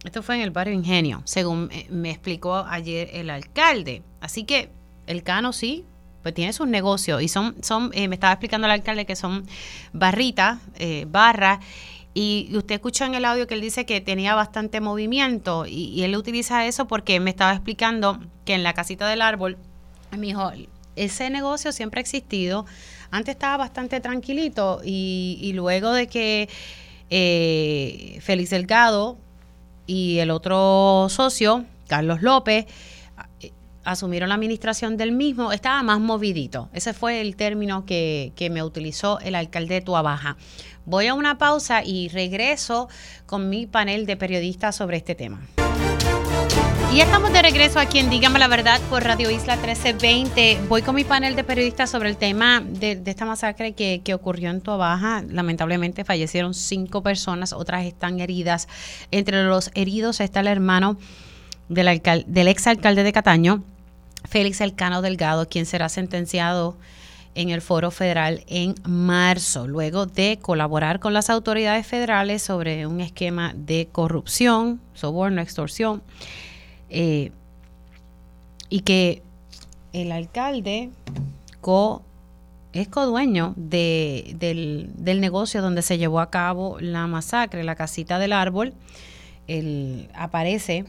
Esto 0.04 0.22
fue 0.22 0.36
en 0.36 0.40
el 0.40 0.50
barrio 0.50 0.74
Ingenio, 0.74 1.22
según 1.24 1.70
me 1.88 2.10
explicó 2.10 2.56
ayer 2.56 3.10
el 3.12 3.30
alcalde. 3.30 4.02
Así 4.20 4.44
que 4.44 4.70
el 5.06 5.22
Cano 5.22 5.52
sí, 5.52 5.84
pues 6.22 6.34
tiene 6.34 6.52
sus 6.52 6.66
negocios 6.66 7.22
y 7.22 7.28
son, 7.28 7.56
son 7.62 7.90
eh, 7.94 8.08
me 8.08 8.14
estaba 8.14 8.32
explicando 8.32 8.66
el 8.66 8.72
alcalde 8.72 9.06
que 9.06 9.16
son 9.16 9.46
barritas, 9.92 10.58
eh, 10.78 11.06
barras, 11.08 11.60
y 12.14 12.50
usted 12.54 12.74
escuchó 12.74 13.04
en 13.04 13.14
el 13.14 13.24
audio 13.24 13.46
que 13.46 13.54
él 13.54 13.60
dice 13.60 13.86
que 13.86 14.00
tenía 14.00 14.34
bastante 14.34 14.80
movimiento 14.80 15.66
y, 15.66 15.86
y 15.86 16.02
él 16.02 16.14
utiliza 16.16 16.66
eso 16.66 16.86
porque 16.86 17.20
me 17.20 17.30
estaba 17.30 17.52
explicando 17.52 18.20
que 18.44 18.54
en 18.54 18.62
la 18.62 18.74
casita 18.74 19.08
del 19.08 19.22
árbol, 19.22 19.56
me 20.10 20.26
dijo, 20.26 20.52
ese 20.94 21.30
negocio 21.30 21.72
siempre 21.72 22.00
ha 22.00 22.02
existido, 22.02 22.66
antes 23.12 23.34
estaba 23.34 23.58
bastante 23.58 24.00
tranquilito 24.00 24.80
y, 24.84 25.52
luego 25.54 25.92
de 25.92 26.08
que 26.08 26.48
eh, 27.10 28.18
Félix 28.20 28.50
Delgado 28.50 29.18
y 29.86 30.18
el 30.18 30.30
otro 30.30 31.06
socio, 31.10 31.64
Carlos 31.86 32.22
López, 32.22 32.66
asumieron 33.84 34.28
la 34.28 34.36
administración 34.36 34.96
del 34.96 35.12
mismo, 35.12 35.52
estaba 35.52 35.82
más 35.82 36.00
movidito. 36.00 36.70
Ese 36.72 36.94
fue 36.94 37.20
el 37.20 37.36
término 37.36 37.84
que, 37.84 38.32
que 38.34 38.48
me 38.48 38.62
utilizó 38.62 39.20
el 39.20 39.34
alcalde 39.34 39.74
de 39.74 39.80
Tuabaja. 39.82 40.36
Voy 40.86 41.06
a 41.06 41.14
una 41.14 41.38
pausa 41.38 41.84
y 41.84 42.08
regreso 42.08 42.88
con 43.26 43.48
mi 43.50 43.66
panel 43.66 44.06
de 44.06 44.16
periodistas 44.16 44.74
sobre 44.76 44.96
este 44.96 45.14
tema. 45.14 45.40
Y 46.94 47.00
estamos 47.00 47.32
de 47.32 47.40
regreso 47.40 47.78
aquí 47.78 47.98
en 48.00 48.10
Dígame 48.10 48.38
la 48.38 48.48
Verdad 48.48 48.78
por 48.90 49.02
Radio 49.02 49.30
Isla 49.30 49.56
1320. 49.56 50.60
Voy 50.68 50.82
con 50.82 50.94
mi 50.94 51.04
panel 51.04 51.34
de 51.34 51.42
periodistas 51.42 51.88
sobre 51.88 52.10
el 52.10 52.18
tema 52.18 52.60
de, 52.60 53.00
esta 53.06 53.24
masacre 53.24 53.72
que, 53.72 54.02
que 54.04 54.12
ocurrió 54.12 54.50
en 54.50 54.60
Toabaja. 54.60 55.24
Lamentablemente 55.26 56.04
fallecieron 56.04 56.52
cinco 56.52 57.02
personas, 57.02 57.54
otras 57.54 57.86
están 57.86 58.20
heridas. 58.20 58.68
Entre 59.10 59.42
los 59.44 59.70
heridos 59.74 60.20
está 60.20 60.40
el 60.40 60.48
hermano 60.48 60.98
del, 61.70 61.88
alcal- 61.88 62.26
del 62.26 62.48
exalcalde 62.48 63.04
de 63.04 63.12
Cataño, 63.12 63.64
Félix 64.28 64.60
Elcano 64.60 65.00
Delgado, 65.00 65.48
quien 65.48 65.64
será 65.64 65.88
sentenciado 65.88 66.76
en 67.34 67.48
el 67.48 67.62
foro 67.62 67.90
federal 67.90 68.44
en 68.48 68.74
marzo, 68.86 69.66
luego 69.66 70.04
de 70.04 70.38
colaborar 70.42 71.00
con 71.00 71.14
las 71.14 71.30
autoridades 71.30 71.86
federales 71.86 72.42
sobre 72.42 72.86
un 72.86 73.00
esquema 73.00 73.54
de 73.56 73.88
corrupción, 73.90 74.82
soborno, 74.92 75.40
extorsión, 75.40 76.02
eh, 76.92 77.32
y 78.68 78.80
que 78.80 79.22
el 79.92 80.12
alcalde 80.12 80.90
co, 81.60 82.02
es 82.72 82.88
codueño 82.88 83.54
de, 83.56 84.36
del, 84.38 84.90
del 84.96 85.20
negocio 85.20 85.60
donde 85.62 85.82
se 85.82 85.98
llevó 85.98 86.20
a 86.20 86.30
cabo 86.30 86.78
la 86.80 87.06
masacre, 87.06 87.64
la 87.64 87.74
casita 87.74 88.18
del 88.18 88.32
árbol, 88.32 88.74
él 89.46 90.08
aparece 90.14 90.84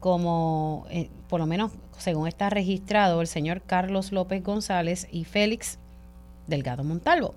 como, 0.00 0.86
eh, 0.90 1.08
por 1.28 1.40
lo 1.40 1.46
menos 1.46 1.72
según 1.98 2.26
está 2.28 2.50
registrado, 2.50 3.20
el 3.20 3.26
señor 3.26 3.62
Carlos 3.62 4.12
López 4.12 4.42
González 4.42 5.06
y 5.10 5.24
Félix 5.24 5.78
Delgado 6.46 6.84
Montalvo. 6.84 7.34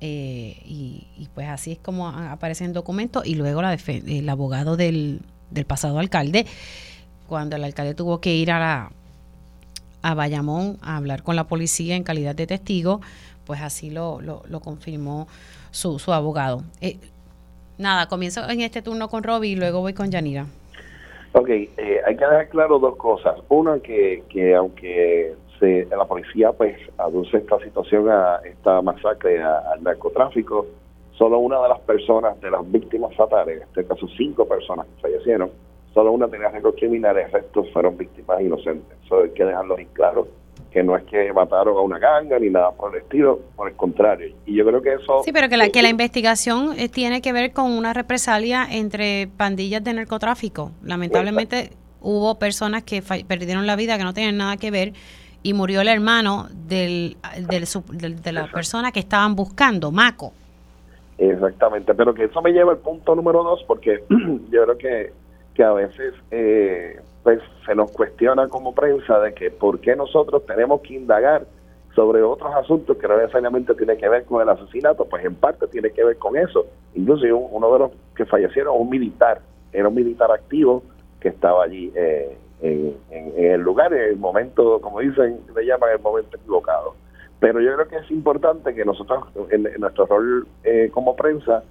Eh, 0.00 0.60
y, 0.64 1.28
pues 1.34 1.48
así 1.48 1.72
es 1.72 1.78
como 1.78 2.08
aparece 2.08 2.64
en 2.64 2.72
documentos. 2.72 3.26
Y 3.26 3.34
luego 3.34 3.62
la 3.62 3.74
el 3.74 4.28
abogado 4.28 4.76
del, 4.76 5.22
del 5.50 5.64
pasado 5.64 5.98
alcalde, 5.98 6.46
cuando 7.34 7.56
el 7.56 7.64
alcalde 7.64 7.96
tuvo 7.96 8.20
que 8.20 8.32
ir 8.32 8.52
a 8.52 8.60
la 8.60 8.90
a 10.02 10.14
Bayamón 10.14 10.76
a 10.82 10.96
hablar 10.96 11.24
con 11.24 11.34
la 11.34 11.48
policía 11.48 11.96
en 11.96 12.04
calidad 12.04 12.36
de 12.36 12.46
testigo, 12.46 13.00
pues 13.44 13.60
así 13.60 13.90
lo, 13.90 14.20
lo, 14.20 14.60
confirmó 14.60 15.26
su, 15.72 15.98
su 15.98 16.12
abogado. 16.12 16.62
Eh, 16.80 16.96
nada, 17.76 18.06
comienzo 18.06 18.48
en 18.48 18.60
este 18.60 18.82
turno 18.82 19.08
con 19.08 19.24
Robbie 19.24 19.50
y 19.50 19.56
luego 19.56 19.80
voy 19.80 19.94
con 19.94 20.12
Yanira. 20.12 20.46
Ok, 21.32 21.48
eh, 21.48 21.72
hay 22.06 22.16
que 22.16 22.24
dejar 22.24 22.48
claro 22.50 22.78
dos 22.78 22.94
cosas. 22.94 23.34
Una, 23.48 23.80
que, 23.80 24.22
que 24.28 24.54
aunque 24.54 25.34
se, 25.58 25.86
la 25.86 26.04
policía 26.04 26.52
pues 26.52 26.78
aduce 26.98 27.38
esta 27.38 27.58
situación, 27.58 28.08
a 28.10 28.42
esta 28.44 28.80
masacre 28.80 29.42
al 29.42 29.82
narcotráfico, 29.82 30.66
solo 31.18 31.38
una 31.38 31.60
de 31.60 31.68
las 31.68 31.80
personas, 31.80 32.40
de 32.40 32.52
las 32.52 32.70
víctimas 32.70 33.12
fatales, 33.16 33.56
en 33.56 33.62
este 33.64 33.84
caso 33.84 34.06
cinco 34.16 34.46
personas 34.46 34.86
que 34.86 35.02
fallecieron, 35.02 35.50
solo 35.94 36.12
una 36.12 36.28
tenía 36.28 36.48
récord 36.50 36.74
criminal, 36.74 37.16
el 37.16 37.30
resto 37.30 37.64
fueron 37.72 37.96
víctimas 37.96 38.40
inocentes. 38.40 38.98
Eso 39.04 39.22
hay 39.22 39.30
que 39.30 39.44
dejarlo 39.44 39.76
bien 39.76 39.88
claro, 39.92 40.26
que 40.72 40.82
no 40.82 40.96
es 40.96 41.04
que 41.04 41.32
mataron 41.32 41.76
a 41.76 41.80
una 41.80 41.98
ganga 42.00 42.36
ni 42.38 42.50
nada 42.50 42.72
por 42.72 42.94
el 42.94 43.02
estilo, 43.02 43.38
por 43.54 43.68
el 43.68 43.76
contrario. 43.76 44.34
Y 44.44 44.56
yo 44.56 44.66
creo 44.66 44.82
que 44.82 44.94
eso... 44.94 45.22
Sí, 45.24 45.32
pero 45.32 45.48
que 45.48 45.56
la, 45.56 45.68
que 45.68 45.82
la 45.82 45.88
investigación 45.88 46.70
eh, 46.76 46.88
tiene 46.88 47.22
que 47.22 47.32
ver 47.32 47.52
con 47.52 47.70
una 47.70 47.92
represalia 47.92 48.66
entre 48.68 49.28
pandillas 49.36 49.84
de 49.84 49.94
narcotráfico. 49.94 50.72
Lamentablemente 50.82 51.70
hubo 52.00 52.38
personas 52.40 52.82
que 52.82 53.00
perdieron 53.26 53.66
la 53.66 53.76
vida 53.76 53.96
que 53.96 54.02
no 54.04 54.12
tenían 54.12 54.36
nada 54.36 54.56
que 54.56 54.70
ver 54.72 54.92
y 55.44 55.52
murió 55.54 55.80
el 55.82 55.88
hermano 55.88 56.48
del, 56.66 57.16
del 57.48 57.66
del- 57.92 58.20
de 58.22 58.32
la 58.32 58.50
persona 58.50 58.90
que 58.90 58.98
estaban 59.00 59.36
buscando, 59.36 59.92
Maco. 59.92 60.32
Exactamente, 61.18 61.94
pero 61.94 62.12
que 62.14 62.24
eso 62.24 62.42
me 62.42 62.50
lleva 62.50 62.72
al 62.72 62.78
punto 62.78 63.14
número 63.14 63.44
dos, 63.44 63.62
porque 63.68 64.02
yo 64.50 64.64
creo 64.64 64.78
que, 64.78 65.12
que 65.54 65.62
a 65.64 65.72
veces 65.72 66.14
eh, 66.30 67.00
pues 67.22 67.40
se 67.64 67.74
nos 67.74 67.90
cuestiona 67.92 68.48
como 68.48 68.74
prensa 68.74 69.18
de 69.20 69.32
que 69.34 69.50
por 69.50 69.80
qué 69.80 69.96
nosotros 69.96 70.44
tenemos 70.46 70.80
que 70.82 70.94
indagar 70.94 71.46
sobre 71.94 72.22
otros 72.22 72.52
asuntos 72.56 72.96
que 72.96 73.06
no 73.06 73.16
necesariamente 73.16 73.72
tiene 73.74 73.96
que 73.96 74.08
ver 74.08 74.24
con 74.24 74.42
el 74.42 74.48
asesinato, 74.48 75.04
pues 75.04 75.24
en 75.24 75.36
parte 75.36 75.68
tiene 75.68 75.90
que 75.90 76.02
ver 76.04 76.16
con 76.18 76.36
eso. 76.36 76.66
Incluso 76.94 77.24
un- 77.36 77.48
uno 77.52 77.72
de 77.72 77.78
los 77.78 77.90
que 78.16 78.26
fallecieron, 78.26 78.74
un 78.76 78.90
militar, 78.90 79.40
era 79.72 79.88
un 79.88 79.94
militar 79.94 80.30
activo 80.32 80.82
que 81.20 81.28
estaba 81.28 81.64
allí 81.64 81.92
eh, 81.94 82.36
en 82.60 82.94
el 83.36 83.60
lugar, 83.60 83.92
en 83.92 84.00
el 84.10 84.16
momento, 84.16 84.80
como 84.80 85.00
dicen, 85.00 85.38
le 85.54 85.66
llaman 85.66 85.90
el 85.92 86.00
momento 86.00 86.36
equivocado. 86.36 86.94
Pero 87.38 87.60
yo 87.60 87.74
creo 87.74 87.88
que 87.88 87.96
es 87.96 88.10
importante 88.10 88.74
que 88.74 88.84
nosotros, 88.84 89.24
en, 89.50 89.66
en 89.66 89.80
nuestro 89.80 90.06
rol 90.06 90.46
eh, 90.64 90.90
como 90.92 91.14
prensa, 91.14 91.62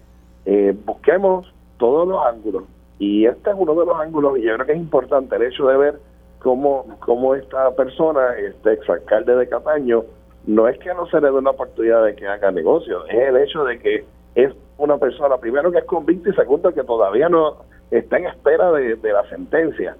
eh, 0.45 0.75
busquemos 0.85 1.51
todos 1.77 2.07
los 2.07 2.23
ángulos. 2.25 2.63
Y 2.99 3.25
este 3.25 3.49
es 3.49 3.55
uno 3.57 3.73
de 3.75 3.85
los 3.85 3.99
ángulos, 3.99 4.37
y 4.37 4.43
yo 4.43 4.53
creo 4.55 4.65
que 4.65 4.73
es 4.73 4.77
importante 4.77 5.35
el 5.35 5.43
hecho 5.43 5.67
de 5.67 5.77
ver 5.77 5.99
cómo, 6.39 6.85
cómo 6.99 7.35
esta 7.35 7.71
persona, 7.71 8.35
este 8.37 8.73
exalcalde 8.73 9.35
de 9.35 9.49
Cataño, 9.49 10.03
no 10.45 10.67
es 10.67 10.77
que 10.79 10.93
no 10.93 11.07
se 11.07 11.19
le 11.21 11.27
dé 11.27 11.33
una 11.33 11.51
oportunidad 11.51 12.03
de 12.03 12.15
que 12.15 12.27
haga 12.27 12.51
negocio, 12.51 13.05
es 13.07 13.29
el 13.29 13.37
hecho 13.37 13.63
de 13.63 13.79
que 13.79 14.05
es 14.35 14.53
una 14.77 14.97
persona, 14.97 15.37
primero 15.37 15.71
que 15.71 15.79
es 15.79 15.85
convicta 15.85 16.29
y 16.29 16.33
segundo 16.33 16.73
que 16.73 16.83
todavía 16.83 17.29
no 17.29 17.57
está 17.91 18.17
en 18.17 18.25
espera 18.25 18.71
de, 18.71 18.97
la 19.01 19.27
sentencia. 19.29 19.95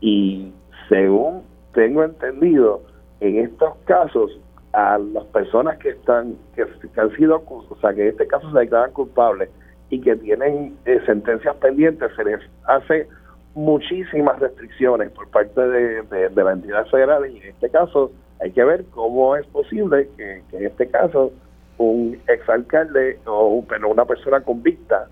Y 0.00 0.52
según 0.88 1.42
tengo 1.72 2.04
entendido, 2.04 2.82
en 3.20 3.38
estos 3.38 3.74
casos, 3.84 4.38
a 4.72 4.98
las 4.98 5.24
personas 5.26 5.78
que 5.78 5.90
están, 5.90 6.36
que, 6.54 6.66
han 6.96 7.16
sido, 7.16 7.42
o 7.46 7.76
sea, 7.80 7.94
que 7.94 8.02
en 8.02 8.08
este 8.08 8.26
caso 8.26 8.50
se 8.52 8.58
declaran 8.58 8.92
culpables 8.92 9.48
y 9.90 10.00
que 10.00 10.16
tienen 10.16 10.76
eh, 10.84 11.00
sentencias 11.06 11.56
pendientes, 11.56 12.10
se 12.16 12.24
les 12.24 12.40
hace 12.66 13.08
muchísimas 13.54 14.38
restricciones 14.38 15.10
por 15.10 15.28
parte 15.30 15.60
de, 15.60 16.02
de, 16.02 16.44
la 16.44 16.52
entidad 16.52 16.86
federal. 16.86 17.28
Y 17.30 17.38
en 17.38 17.48
este 17.48 17.70
caso 17.70 18.12
hay 18.40 18.52
que 18.52 18.64
ver 18.64 18.84
cómo 18.90 19.36
es 19.36 19.46
posible 19.46 20.08
que, 20.16 20.42
en 20.52 20.66
este 20.66 20.88
caso 20.88 21.32
un 21.78 22.20
exalcalde 22.26 23.18
o 23.26 23.64
pero 23.68 23.88
una 23.88 24.04
persona 24.04 24.40
convicta 24.40 25.06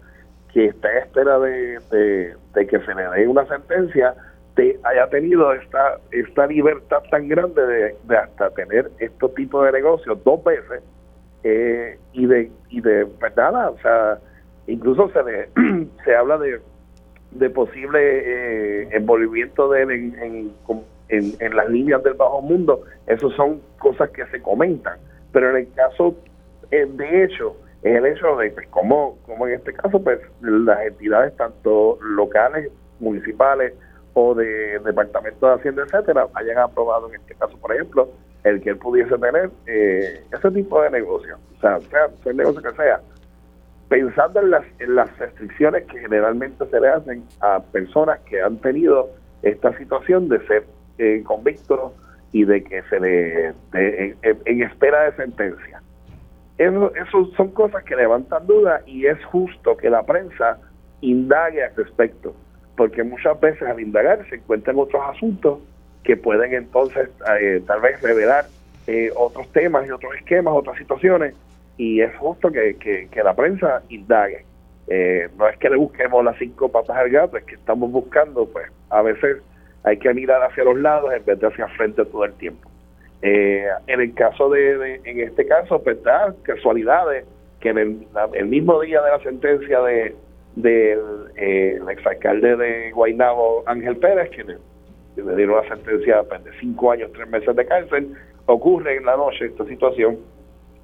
que 0.52 0.66
está 0.66 0.90
en 0.90 0.98
espera 0.98 1.38
de, 1.38 1.78
de, 2.54 2.66
que 2.66 2.80
se 2.80 2.94
le 2.94 3.08
dé 3.08 3.28
una 3.28 3.46
sentencia 3.46 4.14
te 4.56 4.76
haya 4.82 5.08
tenido 5.08 5.52
esta 5.52 5.98
esta 6.10 6.46
libertad 6.48 7.04
tan 7.08 7.28
grande 7.28 7.94
de, 8.08 8.16
hasta 8.16 8.50
tener 8.50 8.90
este 8.98 9.28
tipo 9.36 9.62
de 9.62 9.72
negocios 9.72 10.18
dos 10.24 10.42
veces 10.42 10.82
eh, 11.44 11.98
y 12.12 12.26
de 12.26 12.50
y 12.70 12.80
de 12.80 13.06
pues 13.06 13.32
o 13.36 13.76
sea 13.80 14.18
incluso 14.66 15.10
se 15.10 15.22
le, 15.22 15.48
se 16.04 16.14
habla 16.14 16.38
de 16.38 16.60
de 17.38 17.50
posible 17.50 18.00
eh, 18.00 18.88
envolvimiento 18.92 19.68
de 19.70 19.82
él 19.82 19.90
en, 19.90 20.54
en, 21.08 21.34
en, 21.38 21.56
las 21.56 21.68
líneas 21.68 22.02
del 22.02 22.14
bajo 22.14 22.40
mundo, 22.40 22.82
eso 23.06 23.30
son 23.32 23.60
cosas 23.78 24.10
que 24.10 24.26
se 24.26 24.40
comentan. 24.40 24.98
Pero 25.32 25.50
en 25.50 25.56
el 25.56 25.72
caso, 25.72 26.14
eh, 26.70 26.86
de 26.88 27.24
hecho, 27.24 27.56
es 27.82 27.96
el 27.96 28.06
hecho 28.06 28.36
de 28.36 28.50
pues, 28.50 28.66
como, 28.68 29.18
como 29.26 29.46
en 29.46 29.54
este 29.54 29.72
caso, 29.72 30.02
pues 30.02 30.18
las 30.40 30.80
entidades 30.86 31.36
tanto 31.36 31.98
locales, 32.00 32.70
municipales 33.00 33.74
o 34.14 34.34
de 34.34 34.78
departamento 34.78 35.46
de 35.46 35.54
Hacienda, 35.54 35.82
etcétera, 35.82 36.26
hayan 36.34 36.58
aprobado 36.58 37.08
en 37.10 37.16
este 37.20 37.34
caso, 37.34 37.56
por 37.58 37.74
ejemplo, 37.74 38.08
el 38.44 38.62
que 38.62 38.70
él 38.70 38.78
pudiese 38.78 39.18
tener 39.18 39.50
eh, 39.66 40.22
ese 40.32 40.50
tipo 40.52 40.80
de 40.80 40.90
negocio, 40.90 41.36
o 41.56 41.60
sea, 41.60 41.78
sea, 41.80 42.08
sea 42.08 42.30
el 42.30 42.36
negocio 42.36 42.62
que 42.62 42.72
sea, 42.76 43.00
pensando 43.88 44.40
en 44.40 44.50
las, 44.94 45.18
restricciones 45.18 45.84
que 45.84 45.98
generalmente 46.00 46.66
se 46.66 46.80
le 46.80 46.88
hacen 46.88 47.24
a 47.40 47.60
personas 47.60 48.18
que 48.20 48.42
han 48.42 48.58
tenido 48.58 49.10
esta 49.42 49.76
situación 49.78 50.28
de 50.28 50.44
ser 50.46 50.64
eh, 50.98 51.22
convictos 51.24 51.92
y 52.32 52.44
de 52.44 52.64
que 52.64 52.82
se 52.82 53.00
le 53.00 53.54
en, 53.72 54.62
espera 54.62 55.04
de 55.04 55.16
sentencia. 55.16 55.82
Eso, 56.58 56.92
eso, 56.94 57.26
son 57.36 57.50
cosas 57.50 57.84
que 57.84 57.94
levantan 57.94 58.46
dudas 58.46 58.82
y 58.86 59.06
es 59.06 59.22
justo 59.26 59.76
que 59.76 59.90
la 59.90 60.02
prensa 60.04 60.58
indague 61.00 61.62
al 61.62 61.76
respecto, 61.76 62.34
porque 62.76 63.04
muchas 63.04 63.38
veces 63.40 63.62
al 63.62 63.78
indagar 63.78 64.26
se 64.28 64.36
encuentran 64.36 64.76
otros 64.78 65.02
asuntos 65.14 65.60
que 66.02 66.16
pueden 66.16 66.54
entonces 66.54 67.10
eh, 67.40 67.62
tal 67.66 67.80
vez 67.80 68.00
revelar 68.00 68.46
eh, 68.86 69.10
otros 69.16 69.50
temas 69.52 69.86
y 69.86 69.90
otros 69.90 70.14
esquemas, 70.16 70.54
otras 70.56 70.78
situaciones 70.78 71.34
y 71.76 72.00
es 72.00 72.14
justo 72.16 72.50
que, 72.50 72.76
que, 72.76 73.22
la 73.22 73.34
prensa 73.34 73.82
indague. 73.88 74.44
Eh, 74.88 75.28
no 75.36 75.48
es 75.48 75.58
que 75.58 75.68
le 75.68 75.76
busquemos 75.76 76.24
las 76.24 76.38
cinco 76.38 76.70
patas 76.70 76.96
al 76.96 77.10
gato, 77.10 77.36
es 77.36 77.44
que 77.44 77.56
estamos 77.56 77.90
buscando, 77.90 78.46
pues 78.46 78.66
a 78.90 79.02
veces 79.02 79.38
hay 79.82 79.98
que 79.98 80.12
mirar 80.14 80.42
hacia 80.42 80.64
los 80.64 80.78
lados 80.78 81.12
en 81.12 81.24
vez 81.24 81.38
de 81.38 81.46
hacia 81.46 81.66
frente 81.68 82.04
todo 82.04 82.24
el 82.24 82.32
tiempo. 82.34 82.68
Eh, 83.22 83.66
en 83.86 84.00
el 84.00 84.14
caso 84.14 84.48
de, 84.48 85.00
en 85.04 85.20
este 85.20 85.46
caso, 85.46 85.82
pues 85.82 86.02
da 86.02 86.34
casualidades 86.42 87.24
que 87.60 87.70
en 87.70 87.78
el, 87.78 88.46
mismo 88.46 88.80
día 88.80 89.02
de 89.02 89.10
la 89.10 89.18
sentencia 89.20 89.80
de 89.80 90.14
del 90.54 91.00
eh, 91.36 91.78
exalcalde 91.90 92.56
de 92.56 92.90
Guaynabo, 92.92 93.62
Ángel 93.66 93.98
Pérez, 93.98 94.30
que 94.30 94.42
le, 94.42 94.56
le 95.16 95.36
dieron 95.36 95.58
una 95.58 95.68
sentencia 95.68 96.22
pues, 96.22 96.42
de 96.44 96.50
cinco 96.60 96.92
años, 96.92 97.10
tres 97.12 97.28
meses 97.28 97.54
de 97.54 97.66
cárcel, 97.66 98.14
ocurre 98.46 98.96
en 98.96 99.04
la 99.04 99.16
noche 99.16 99.46
esta 99.46 99.66
situación 99.66 100.16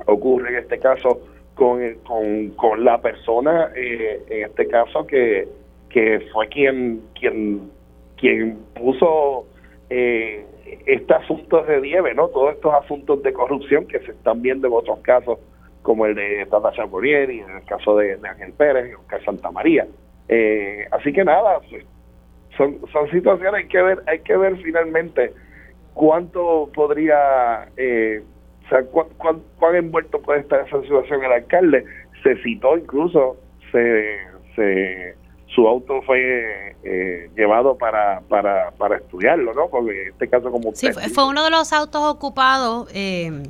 ocurre 0.07 0.51
en 0.51 0.57
este 0.57 0.79
caso 0.79 1.21
con, 1.55 1.81
con, 2.07 2.51
con 2.51 2.85
la 2.85 3.01
persona, 3.01 3.71
eh, 3.77 4.23
en 4.29 4.45
este 4.47 4.67
caso, 4.67 5.07
que, 5.07 5.47
que 5.91 6.21
fue 6.33 6.49
quien, 6.49 7.03
quien, 7.19 7.71
quien 8.17 8.59
puso 8.75 9.47
eh, 9.91 10.45
este 10.87 11.15
asunto 11.15 11.63
de 11.65 11.81
nieve, 11.81 12.15
¿no? 12.15 12.29
Todos 12.29 12.55
estos 12.55 12.73
asuntos 12.75 13.23
de 13.23 13.33
corrupción 13.33 13.87
que 13.87 13.99
se 14.01 14.13
están 14.13 14.41
viendo 14.41 14.69
en 14.69 14.73
otros 14.73 15.01
casos, 15.01 15.39
como 15.83 16.07
el 16.07 16.15
de 16.15 16.47
Tata 16.51 16.73
Charbonnier 16.73 17.31
y 17.31 17.41
en 17.41 17.51
el 17.51 17.65
caso 17.65 17.97
de, 17.97 18.19
Ángel 18.23 18.53
Pérez 18.53 18.91
y 18.91 18.95
Oscar 18.95 19.25
Santa 19.25 19.51
María. 19.51 19.87
Eh, 20.29 20.87
así 20.93 21.13
que 21.13 21.25
nada, 21.25 21.61
pues, 21.69 21.85
son, 22.57 22.79
son 22.93 23.11
situaciones 23.11 23.63
hay 23.63 23.69
que 23.69 23.83
ver, 23.83 23.99
hay 24.07 24.21
que 24.21 24.37
ver 24.37 24.57
finalmente 24.59 25.33
cuánto 25.95 26.71
podría 26.75 27.69
eh, 27.77 28.23
¿cuán, 28.91 29.77
envuelto 29.77 30.21
puede 30.21 30.41
estar 30.41 30.67
esa 30.67 30.81
situación 30.83 31.25
el 31.25 31.33
alcalde? 31.33 31.85
Se 32.23 32.37
citó 32.43 32.77
incluso, 32.77 33.37
se, 33.71 34.19
se 34.55 35.15
su 35.55 35.67
auto 35.69 36.03
fue 36.03 36.77
eh, 36.83 37.31
llevado 37.37 37.77
para, 37.77 38.21
para, 38.29 38.71
para 38.73 38.97
estudiarlo, 38.97 39.53
¿no? 39.55 39.69
Porque 39.69 40.03
en 40.03 40.09
este 40.09 40.29
caso 40.29 40.51
como... 40.51 40.75
Sí, 40.75 40.89
fue, 40.93 41.27
uno 41.27 41.45
de 41.45 41.51
los 41.51 41.73
autos 41.73 42.03
ocupados, 42.03 42.89
eh, 42.95 43.43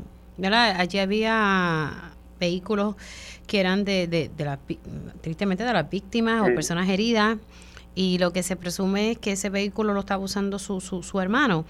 Allí 0.42 0.98
había 0.98 2.14
vehículos 2.40 2.96
que 3.46 3.60
eran 3.60 3.84
de, 3.84 4.08
de, 4.08 4.44
la, 4.44 4.58
tristemente 5.20 5.62
de 5.62 5.72
las 5.72 5.88
víctimas 5.88 6.42
o 6.42 6.54
personas 6.54 6.88
heridas 6.88 7.38
y 7.94 8.18
lo 8.18 8.32
que 8.32 8.42
se 8.42 8.56
presume 8.56 9.12
es 9.12 9.18
que 9.18 9.32
ese 9.32 9.50
vehículo 9.50 9.92
lo 9.92 10.00
estaba 10.00 10.22
usando 10.24 10.58
su, 10.58 10.80
su, 10.80 11.02
su 11.02 11.20
hermano. 11.20 11.64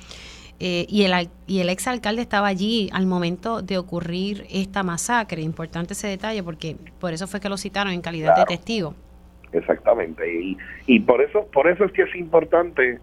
Eh, 0.61 0.87
y, 0.89 1.05
el, 1.05 1.29
y 1.47 1.61
el 1.61 1.69
exalcalde 1.69 2.23
estaba 2.23 2.47
allí 2.47 2.89
al 2.93 3.07
momento 3.07 3.63
de 3.63 3.79
ocurrir 3.79 4.47
esta 4.51 4.83
masacre. 4.83 5.43
Importante 5.43 5.95
ese 5.95 6.07
detalle 6.09 6.43
porque 6.43 6.77
por 7.01 7.13
eso 7.13 7.27
fue 7.27 7.41
que 7.41 7.49
lo 7.49 7.57
citaron 7.57 7.93
en 7.93 8.01
calidad 8.01 8.37
de 8.37 8.45
testigo. 8.45 8.95
Exactamente. 9.53 10.23
Y, 10.33 10.57
y 10.87 11.01
por 11.01 11.21
eso 11.21 11.47
por 11.53 11.69
eso 11.69 11.85
es 11.85 11.93
que 11.93 12.03
es 12.03 12.15
importante 12.15 13.01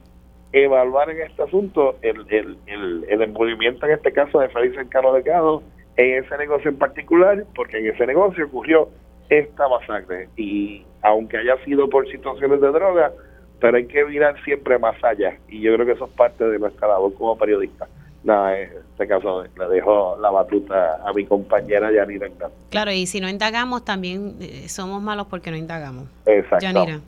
evaluar 0.51 1.09
en 1.09 1.21
este 1.21 1.43
asunto 1.43 1.97
el, 2.01 2.25
el, 2.29 2.57
el, 2.65 3.05
el 3.07 3.21
envolvimiento 3.21 3.85
en 3.85 3.91
este 3.93 4.11
caso 4.11 4.39
de 4.39 4.49
Félix 4.49 4.77
Encaro 4.77 5.13
Delgado 5.13 5.61
en 5.97 6.23
ese 6.23 6.37
negocio 6.37 6.71
en 6.71 6.77
particular, 6.77 7.45
porque 7.55 7.77
en 7.77 7.93
ese 7.93 8.07
negocio 8.07 8.45
ocurrió 8.45 8.89
esta 9.29 9.67
masacre. 9.67 10.29
Y 10.37 10.85
aunque 11.01 11.37
haya 11.37 11.63
sido 11.65 11.89
por 11.89 12.09
situaciones 12.09 12.61
de 12.61 12.67
droga, 12.69 13.11
pero 13.59 13.77
hay 13.77 13.87
que 13.87 14.05
mirar 14.05 14.35
siempre 14.43 14.77
más 14.79 15.01
allá 15.03 15.37
y 15.47 15.61
yo 15.61 15.73
creo 15.75 15.85
que 15.85 15.93
eso 15.93 16.05
es 16.05 16.11
parte 16.11 16.43
de 16.45 16.59
nuestra 16.59 16.87
labor 16.87 17.13
como 17.13 17.37
periodista. 17.37 17.87
Nada, 18.23 18.59
en 18.59 18.69
este 18.91 19.07
caso 19.07 19.43
le 19.43 19.67
dejo 19.69 20.17
la 20.21 20.29
batuta 20.29 20.99
a 21.05 21.13
mi 21.13 21.25
compañera 21.25 21.89
Yanira 21.91 22.27
Claro, 22.69 22.91
y 22.91 23.05
si 23.05 23.21
no 23.21 23.29
indagamos 23.29 23.85
también 23.85 24.35
eh, 24.41 24.67
somos 24.67 25.01
malos 25.01 25.27
porque 25.27 25.51
no 25.51 25.57
indagamos. 25.57 26.05
Exacto. 26.25 26.65
Yanira. 26.65 26.99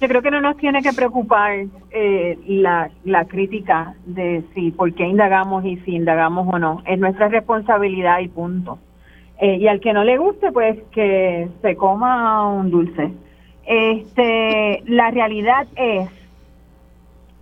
Yo 0.00 0.08
creo 0.08 0.22
que 0.22 0.30
no 0.30 0.40
nos 0.40 0.56
tiene 0.58 0.82
que 0.82 0.92
preocupar 0.92 1.64
eh, 1.90 2.38
la, 2.46 2.90
la 3.04 3.24
crítica 3.24 3.94
de 4.04 4.44
si 4.54 4.70
por 4.70 4.92
qué 4.92 5.04
indagamos 5.04 5.64
y 5.64 5.76
si 5.78 5.94
indagamos 5.94 6.52
o 6.52 6.58
no. 6.58 6.82
Es 6.86 6.98
nuestra 6.98 7.28
responsabilidad 7.28 8.18
y 8.20 8.28
punto. 8.28 8.78
Eh, 9.40 9.56
y 9.56 9.66
al 9.66 9.80
que 9.80 9.92
no 9.92 10.04
le 10.04 10.18
guste, 10.18 10.52
pues 10.52 10.78
que 10.92 11.48
se 11.62 11.76
coma 11.76 12.48
un 12.48 12.70
dulce. 12.70 13.12
Este, 13.66 14.82
la 14.86 15.10
realidad 15.10 15.66
es 15.76 16.10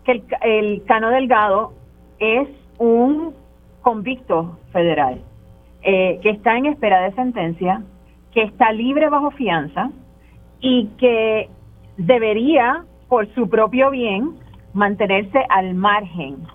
que 0.05 0.13
el, 0.13 0.25
el 0.43 0.85
Cano 0.85 1.11
Delgado 1.11 1.73
es 2.19 2.49
un 2.79 3.35
convicto 3.83 4.59
federal 4.73 5.21
eh, 5.83 6.21
que 6.23 6.31
está 6.31 6.57
en 6.57 6.67
espera 6.67 7.01
de 7.03 7.13
sentencia, 7.13 7.83
que 8.33 8.43
está 8.43 8.73
libre 8.73 9.09
bajo 9.09 9.33
fianza 9.33 9.91
y 10.61 10.87
que 10.99 11.49
debería, 11.97 12.85
por 13.09 13.27
su 13.35 13.49
propio 13.49 13.91
bien, 13.91 14.37
mantenerse 14.73 15.45
al 15.49 15.75
margen 15.75 16.47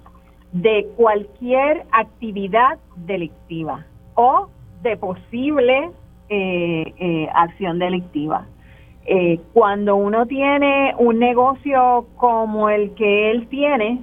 de 0.53 0.87
cualquier 0.95 1.85
actividad 1.91 2.79
delictiva 2.95 3.85
o 4.15 4.47
de 4.81 4.95
posible 4.95 5.91
eh, 6.29 6.93
eh, 6.97 7.29
acción 7.33 7.79
delictiva. 7.79 8.45
Eh, 9.09 9.39
cuando 9.53 9.95
uno 9.95 10.25
tiene 10.25 10.93
un 10.97 11.17
negocio 11.17 12.07
como 12.17 12.69
el 12.69 12.93
que 12.95 13.31
él 13.31 13.47
tiene, 13.47 14.01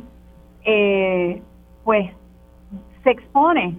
eh, 0.65 1.43
pues 1.85 2.11
se 3.03 3.11
expone 3.11 3.77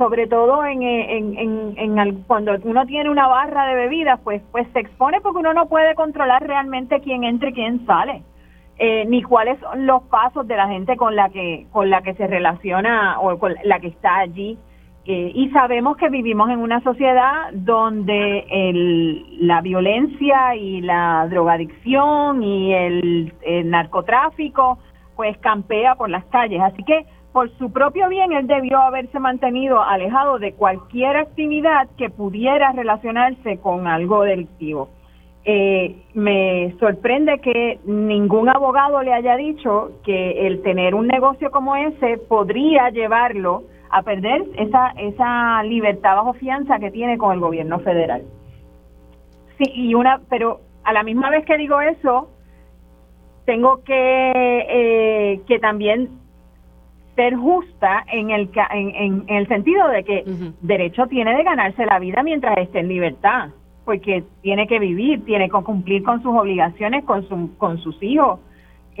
sobre 0.00 0.26
todo 0.26 0.64
en, 0.64 0.82
en, 0.82 1.36
en, 1.36 1.74
en 1.76 2.22
cuando 2.22 2.52
uno 2.64 2.86
tiene 2.86 3.10
una 3.10 3.28
barra 3.28 3.66
de 3.66 3.74
bebidas, 3.74 4.18
pues, 4.24 4.40
pues 4.50 4.66
se 4.72 4.80
expone 4.80 5.20
porque 5.20 5.40
uno 5.40 5.52
no 5.52 5.68
puede 5.68 5.94
controlar 5.94 6.42
realmente 6.42 7.02
quién 7.02 7.22
entra 7.22 7.50
y 7.50 7.52
quién 7.52 7.84
sale. 7.84 8.22
Eh, 8.78 9.04
ni 9.04 9.22
cuáles 9.22 9.60
son 9.60 9.84
los 9.84 10.02
pasos 10.04 10.48
de 10.48 10.56
la 10.56 10.68
gente 10.68 10.96
con 10.96 11.14
la 11.14 11.28
que 11.28 11.66
con 11.70 11.90
la 11.90 12.00
que 12.00 12.14
se 12.14 12.26
relaciona 12.26 13.20
o 13.20 13.38
con 13.38 13.54
la 13.62 13.78
que 13.78 13.88
está 13.88 14.20
allí 14.20 14.58
eh, 15.06 15.32
y 15.34 15.48
sabemos 15.50 15.96
que 15.96 16.10
vivimos 16.10 16.50
en 16.50 16.58
una 16.58 16.82
sociedad 16.82 17.50
donde 17.52 18.44
el, 18.50 19.46
la 19.46 19.62
violencia 19.62 20.54
y 20.54 20.82
la 20.82 21.26
drogadicción 21.30 22.42
y 22.42 22.74
el, 22.74 23.32
narcotráfico 23.64 24.78
pues 25.16 25.36
campea 25.38 25.94
por 25.94 26.10
las 26.10 26.24
calles. 26.26 26.60
Así 26.60 26.82
que 26.84 27.06
por 27.32 27.50
su 27.56 27.72
propio 27.72 28.08
bien 28.08 28.32
él 28.32 28.46
debió 28.46 28.78
haberse 28.78 29.18
mantenido 29.18 29.82
alejado 29.82 30.38
de 30.38 30.52
cualquier 30.52 31.16
actividad 31.16 31.88
que 31.96 32.10
pudiera 32.10 32.72
relacionarse 32.72 33.58
con 33.58 33.86
algo 33.86 34.22
delictivo. 34.22 34.90
Eh, 35.46 35.96
me 36.12 36.74
sorprende 36.78 37.38
que 37.38 37.80
ningún 37.86 38.50
abogado 38.50 39.02
le 39.02 39.14
haya 39.14 39.36
dicho 39.36 39.92
que 40.04 40.46
el 40.46 40.60
tener 40.62 40.94
un 40.94 41.06
negocio 41.06 41.50
como 41.50 41.76
ese 41.76 42.18
podría 42.28 42.90
llevarlo 42.90 43.62
a 43.90 44.02
perder 44.02 44.44
esa, 44.56 44.90
esa 44.96 45.62
libertad 45.64 46.16
bajo 46.16 46.34
fianza 46.34 46.78
que 46.78 46.90
tiene 46.90 47.18
con 47.18 47.32
el 47.32 47.40
gobierno 47.40 47.80
federal. 47.80 48.22
Sí, 49.58 49.70
y 49.74 49.94
una, 49.94 50.20
pero 50.28 50.60
a 50.84 50.92
la 50.92 51.02
misma 51.02 51.30
vez 51.30 51.44
que 51.44 51.58
digo 51.58 51.80
eso, 51.80 52.30
tengo 53.44 53.82
que, 53.84 54.64
eh, 54.68 55.40
que 55.46 55.58
también 55.58 56.08
ser 57.16 57.34
justa 57.34 58.04
en 58.12 58.30
el, 58.30 58.50
en, 58.70 58.94
en, 58.94 59.36
el 59.36 59.48
sentido 59.48 59.88
de 59.88 60.04
que 60.04 60.24
derecho 60.62 61.06
tiene 61.06 61.36
de 61.36 61.42
ganarse 61.42 61.84
la 61.84 61.98
vida 61.98 62.22
mientras 62.22 62.56
esté 62.58 62.80
en 62.80 62.88
libertad 62.88 63.50
porque 63.84 64.22
tiene 64.42 64.68
que 64.68 64.78
vivir, 64.78 65.24
tiene 65.24 65.50
que 65.50 65.62
cumplir 65.64 66.04
con 66.04 66.22
sus 66.22 66.32
obligaciones, 66.32 67.04
con, 67.04 67.26
su, 67.28 67.56
con 67.58 67.78
sus 67.78 68.00
hijos. 68.02 68.38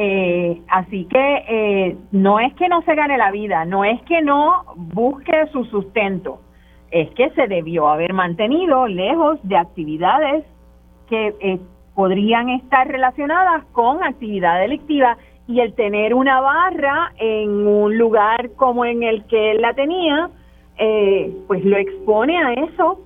Eh, 0.02 0.62
así 0.68 1.04
que 1.10 1.44
eh, 1.46 1.96
no 2.10 2.40
es 2.40 2.54
que 2.54 2.70
no 2.70 2.80
se 2.84 2.94
gane 2.94 3.18
la 3.18 3.30
vida, 3.30 3.66
no 3.66 3.84
es 3.84 4.00
que 4.04 4.22
no 4.22 4.64
busque 4.74 5.46
su 5.52 5.66
sustento, 5.66 6.40
es 6.90 7.10
que 7.10 7.28
se 7.32 7.46
debió 7.48 7.86
haber 7.86 8.14
mantenido 8.14 8.86
lejos 8.86 9.38
de 9.42 9.58
actividades 9.58 10.46
que 11.06 11.34
eh, 11.40 11.60
podrían 11.94 12.48
estar 12.48 12.88
relacionadas 12.88 13.66
con 13.72 14.02
actividad 14.02 14.60
delictiva 14.60 15.18
y 15.46 15.60
el 15.60 15.74
tener 15.74 16.14
una 16.14 16.40
barra 16.40 17.12
en 17.18 17.66
un 17.66 17.98
lugar 17.98 18.52
como 18.56 18.86
en 18.86 19.02
el 19.02 19.26
que 19.26 19.50
él 19.50 19.60
la 19.60 19.74
tenía, 19.74 20.30
pues 21.46 21.62
lo 21.62 21.76
expone 21.76 22.38
a 22.42 22.54
eso. 22.54 23.02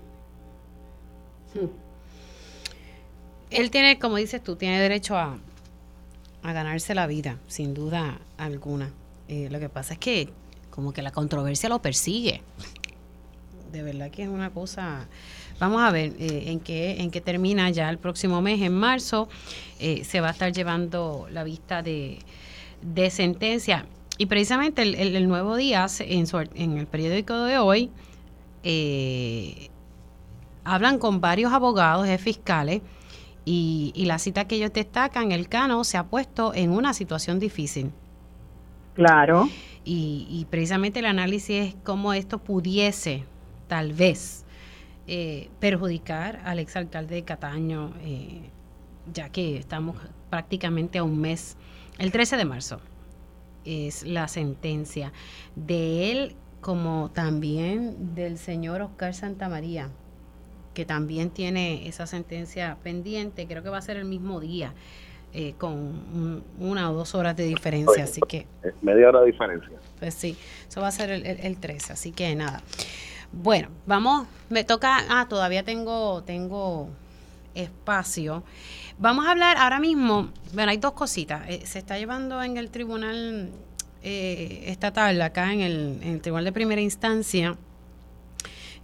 Él 3.50 3.72
tiene, 3.72 3.98
como 3.98 4.14
dices 4.14 4.44
tú, 4.44 4.54
tiene 4.54 4.78
derecho 4.78 5.16
a, 5.16 5.38
ganarse 6.52 6.94
la 6.94 7.06
vida, 7.06 7.38
sin 7.46 7.74
duda 7.74 8.20
alguna. 8.36 8.90
Eh, 9.28 9.48
lo 9.50 9.58
que 9.58 9.68
pasa 9.68 9.94
es 9.94 9.98
que 9.98 10.28
como 10.70 10.92
que 10.92 11.02
la 11.02 11.10
controversia 11.10 11.68
lo 11.68 11.80
persigue. 11.80 12.42
De 13.72 13.82
verdad 13.82 14.10
que 14.10 14.24
es 14.24 14.28
una 14.28 14.50
cosa... 14.50 15.08
Vamos 15.58 15.82
a 15.82 15.90
ver 15.92 16.14
eh, 16.18 16.50
en 16.50 16.58
qué 16.58 17.00
en 17.00 17.12
qué 17.12 17.20
termina 17.20 17.70
ya 17.70 17.88
el 17.88 17.98
próximo 17.98 18.42
mes, 18.42 18.60
en 18.60 18.74
marzo, 18.74 19.28
eh, 19.78 20.02
se 20.04 20.20
va 20.20 20.28
a 20.28 20.30
estar 20.32 20.52
llevando 20.52 21.28
la 21.30 21.44
vista 21.44 21.80
de, 21.82 22.18
sentencia. 23.10 23.86
Y 24.18 24.26
precisamente 24.26 24.82
el, 24.82 25.28
nuevo 25.28 25.56
día, 25.56 25.86
en, 26.00 26.26
en 26.54 26.78
el 26.78 26.86
periódico 26.86 27.44
de 27.44 27.58
hoy, 27.58 27.90
hablan 30.64 30.98
con 30.98 31.20
varios 31.20 31.52
abogados, 31.52 32.08
y 32.08 32.18
fiscales, 32.18 32.82
y, 33.44 34.04
la 34.06 34.18
cita 34.18 34.46
que 34.46 34.56
ellos 34.56 34.72
destacan, 34.72 35.32
el 35.32 35.48
Cano 35.48 35.84
se 35.84 35.96
ha 35.96 36.04
puesto 36.04 36.54
en 36.54 36.70
una 36.70 36.94
situación 36.94 37.38
difícil. 37.38 37.92
Claro. 38.94 39.48
Y, 39.84 40.46
precisamente 40.50 41.00
el 41.00 41.06
análisis 41.06 41.68
es 41.68 41.76
cómo 41.82 42.14
esto 42.14 42.38
pudiese, 42.38 43.24
tal 43.68 43.92
vez, 43.92 44.44
eh, 45.06 45.50
perjudicar 45.60 46.40
al 46.44 46.58
exalcalde 46.58 47.16
de 47.16 47.24
Cataño, 47.24 47.92
eh, 48.02 48.48
ya 49.12 49.28
que 49.28 49.58
estamos 49.58 49.96
prácticamente 50.30 50.98
a 50.98 51.04
un 51.04 51.18
mes. 51.18 51.56
El 51.98 52.10
13 52.12 52.38
de 52.38 52.44
marzo 52.46 52.80
es 53.64 54.04
la 54.04 54.28
sentencia 54.28 55.12
de 55.54 56.12
él 56.12 56.36
como 56.60 57.10
también 57.10 58.14
del 58.14 58.38
señor 58.38 58.80
Oscar 58.80 59.12
Santamaría 59.12 59.90
que 60.74 60.84
también 60.84 61.30
tiene 61.30 61.88
esa 61.88 62.06
sentencia 62.06 62.76
pendiente, 62.82 63.46
creo 63.46 63.62
que 63.62 63.70
va 63.70 63.78
a 63.78 63.82
ser 63.82 63.96
el 63.96 64.04
mismo 64.04 64.40
día, 64.40 64.74
eh, 65.32 65.54
con 65.58 66.44
una 66.58 66.90
o 66.90 66.94
dos 66.94 67.14
horas 67.14 67.36
de 67.36 67.44
diferencia, 67.44 68.04
así 68.04 68.20
que... 68.28 68.46
Media 68.82 69.08
hora 69.08 69.20
de 69.20 69.26
diferencia. 69.26 69.72
Pues 69.98 70.14
sí, 70.14 70.36
eso 70.68 70.80
va 70.80 70.88
a 70.88 70.92
ser 70.92 71.10
el, 71.10 71.24
el, 71.24 71.56
13, 71.56 71.92
así 71.94 72.12
que 72.12 72.34
nada. 72.34 72.62
Bueno, 73.32 73.68
vamos, 73.86 74.26
me 74.50 74.64
toca, 74.64 74.98
ah, 75.08 75.26
todavía 75.28 75.64
tengo, 75.64 76.22
tengo 76.22 76.88
espacio. 77.54 78.44
Vamos 78.98 79.26
a 79.26 79.32
hablar 79.32 79.56
ahora 79.56 79.80
mismo, 79.80 80.30
bueno, 80.52 80.70
hay 80.70 80.76
dos 80.76 80.92
cositas. 80.92 81.48
Eh, 81.48 81.62
se 81.64 81.78
está 81.78 81.98
llevando 81.98 82.42
en 82.42 82.56
el 82.56 82.70
tribunal 82.70 83.50
eh, 84.02 84.64
estatal, 84.66 85.20
acá 85.22 85.52
en 85.52 85.60
el, 85.62 85.98
en 86.02 86.12
el 86.14 86.20
tribunal 86.20 86.44
de 86.44 86.52
primera 86.52 86.80
instancia, 86.80 87.56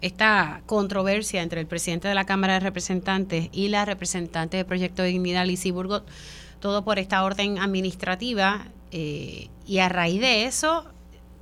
esta 0.00 0.62
controversia 0.66 1.42
entre 1.42 1.60
el 1.60 1.66
presidente 1.66 2.08
de 2.08 2.14
la 2.14 2.24
Cámara 2.24 2.54
de 2.54 2.60
Representantes 2.60 3.48
y 3.52 3.68
la 3.68 3.84
representante 3.84 4.56
del 4.56 4.66
Proyecto 4.66 5.02
de 5.02 5.08
Dignidad, 5.08 5.46
Lizy 5.46 5.70
Burgot, 5.70 6.06
todo 6.60 6.84
por 6.84 6.98
esta 6.98 7.22
orden 7.24 7.58
administrativa. 7.58 8.68
Eh, 8.92 9.48
y 9.66 9.78
a 9.78 9.88
raíz 9.88 10.20
de 10.20 10.44
eso, 10.44 10.84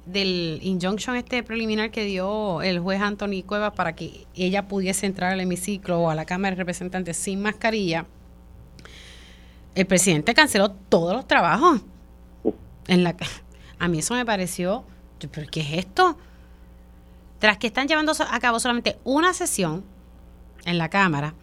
del 0.06 0.59
injunction 0.62 1.16
este 1.16 1.43
preliminar 1.43 1.90
que 1.90 2.05
dio 2.05 2.62
el 2.62 2.80
juez 2.80 3.01
Anthony 3.01 3.43
Cuevas 3.47 3.72
para 3.74 3.94
que 3.94 4.26
ella 4.35 4.66
pudiese 4.66 5.06
entrar 5.06 5.32
al 5.32 5.40
hemiciclo 5.40 6.01
o 6.01 6.10
a 6.10 6.14
la 6.14 6.24
Cámara 6.24 6.55
de 6.55 6.60
Representantes 6.60 7.16
sin 7.16 7.43
mascarilla, 7.43 8.06
el 9.74 9.86
presidente 9.86 10.35
canceló 10.35 10.70
todos 10.70 11.14
los 11.14 11.26
trabajos. 11.26 11.82
En 12.89 13.05
la, 13.05 13.14
a 13.78 13.89
mí 13.89 13.98
eso 13.98 14.14
me 14.14 14.24
pareció, 14.24 14.85
¿pero 15.30 15.47
qué 15.51 15.60
es 15.60 15.72
esto? 15.74 16.16
Tras 17.39 17.56
que 17.59 17.69
están 17.69 17.86
llevando 17.86 18.12
a 18.19 18.40
cabo 18.40 18.59
solamente 18.59 18.98
una 19.05 19.32
sesión 19.32 19.85
en 20.65 20.77
la 20.77 20.89
Cámara, 20.89 21.35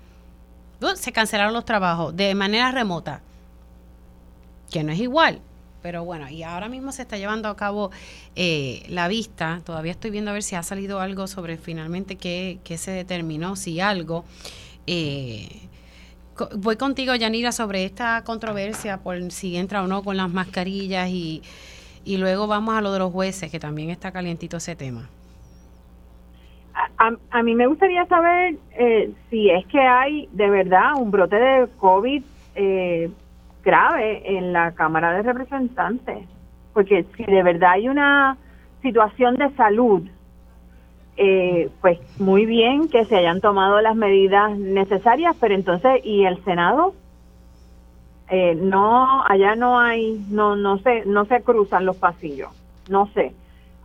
uh, 0.81 0.95
se 0.95 1.11
cancelaron 1.13 1.53
los 1.53 1.63
trabajos 1.63 2.15
de 2.15 2.35
manera 2.35 2.71
remota, 2.71 3.21
que 4.69 4.83
no 4.83 4.91
es 4.91 4.99
igual. 4.99 5.41
Pero 5.81 6.03
bueno, 6.03 6.27
y 6.29 6.41
ahora 6.41 6.67
mismo 6.67 6.91
se 6.91 7.03
está 7.03 7.15
llevando 7.15 7.47
a 7.47 7.55
cabo 7.55 7.91
eh, 8.35 8.83
la 8.89 9.07
vista. 9.07 9.61
Todavía 9.63 9.91
estoy 9.91 10.09
viendo 10.09 10.31
a 10.31 10.33
ver 10.33 10.41
si 10.41 10.55
ha 10.55 10.63
salido 10.63 10.99
algo 10.99 11.27
sobre 11.27 11.57
finalmente 11.57 12.15
qué, 12.15 12.59
se 12.77 12.91
determinó, 12.91 13.55
si 13.55 13.79
algo. 13.79 14.25
Eh, 14.87 15.69
voy 16.57 16.75
contigo, 16.75 17.13
Yanira, 17.13 17.51
sobre 17.51 17.85
esta 17.85 18.23
controversia 18.23 18.97
por 18.97 19.31
si 19.31 19.57
entra 19.57 19.83
o 19.83 19.87
no 19.87 20.03
con 20.03 20.17
las 20.17 20.29
mascarillas 20.29 21.07
y, 21.09 21.43
y 22.03 22.17
luego 22.17 22.47
vamos 22.47 22.75
a 22.75 22.81
lo 22.81 22.91
de 22.91 22.99
los 22.99 23.13
jueces, 23.13 23.51
que 23.51 23.59
también 23.59 23.91
está 23.91 24.11
calientito 24.11 24.57
ese 24.57 24.75
tema 24.75 25.07
a, 26.97 27.11
a, 27.31 27.43
mí 27.43 27.55
me 27.55 27.67
gustaría 27.67 28.05
saber 28.05 28.55
eh, 28.77 29.11
si 29.29 29.49
es 29.49 29.65
que 29.67 29.79
hay 29.79 30.27
de 30.33 30.49
verdad 30.49 30.95
un 30.97 31.09
brote 31.09 31.37
de 31.37 31.67
COVID 31.77 32.23
eh, 32.55 33.09
grave 33.63 34.37
en 34.37 34.51
la 34.51 34.73
Cámara 34.73 35.13
de 35.13 35.23
Representantes, 35.23 36.27
porque 36.73 37.05
si 37.15 37.23
de 37.23 37.43
verdad 37.43 37.71
hay 37.71 37.87
una 37.87 38.37
situación 38.81 39.35
de 39.35 39.49
salud, 39.51 40.03
eh, 41.17 41.69
pues 41.79 41.99
muy 42.19 42.45
bien 42.45 42.89
que 42.89 43.05
se 43.05 43.15
hayan 43.15 43.39
tomado 43.39 43.79
las 43.81 43.95
medidas 43.95 44.57
necesarias, 44.57 45.35
pero 45.39 45.55
entonces, 45.55 46.01
¿y 46.03 46.25
el 46.25 46.43
Senado? 46.43 46.93
no, 48.57 49.23
allá 49.23 49.55
no 49.55 49.79
hay, 49.79 50.19
no, 50.29 50.55
no 50.55 50.79
se, 50.79 51.05
no 51.05 51.25
se 51.25 51.41
cruzan 51.41 51.85
los 51.85 51.95
pasillos, 51.95 52.49
no 52.89 53.07
sé. 53.13 53.33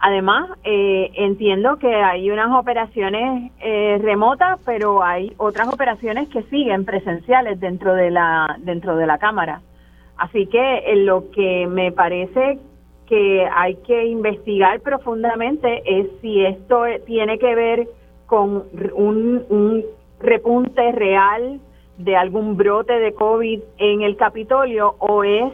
Además, 0.02 0.48
eh, 0.64 1.10
entiendo 1.14 1.77
que 1.78 1.94
hay 1.94 2.31
unas 2.31 2.59
operaciones 2.59 3.52
eh, 3.60 3.98
remotas, 4.01 4.59
pero 4.64 5.02
hay 5.02 5.35
otras 5.36 5.68
operaciones 5.68 6.28
que 6.31 6.43
siguen 6.44 6.86
presenciales 6.86 7.60
dentro 7.60 7.94
de 7.94 8.10
la 8.10 8.56
dentro 8.60 8.97
de 8.97 9.06
la 9.06 9.18
cámara. 9.18 9.60
Así 10.16 10.47
que 10.47 10.93
en 10.93 11.05
lo 11.05 11.31
que 11.31 11.66
me 11.66 11.93
parece 11.93 12.59
que 13.06 13.47
hay 13.55 13.74
que 13.77 14.06
investigar 14.06 14.81
profundamente 14.81 15.82
es 15.85 16.06
si 16.22 16.47
esto 16.47 16.85
tiene 17.05 17.39
que 17.39 17.55
ver 17.55 17.89
con 18.24 18.64
un, 18.94 19.44
un 19.51 19.85
repunte 20.20 20.93
real 20.93 21.60
de 21.98 22.16
algún 22.16 22.56
brote 22.56 22.94
de 22.94 23.12
COVID 23.12 23.60
en 23.77 24.01
el 24.01 24.16
Capitolio 24.16 24.94
o 24.98 25.24
es 25.24 25.52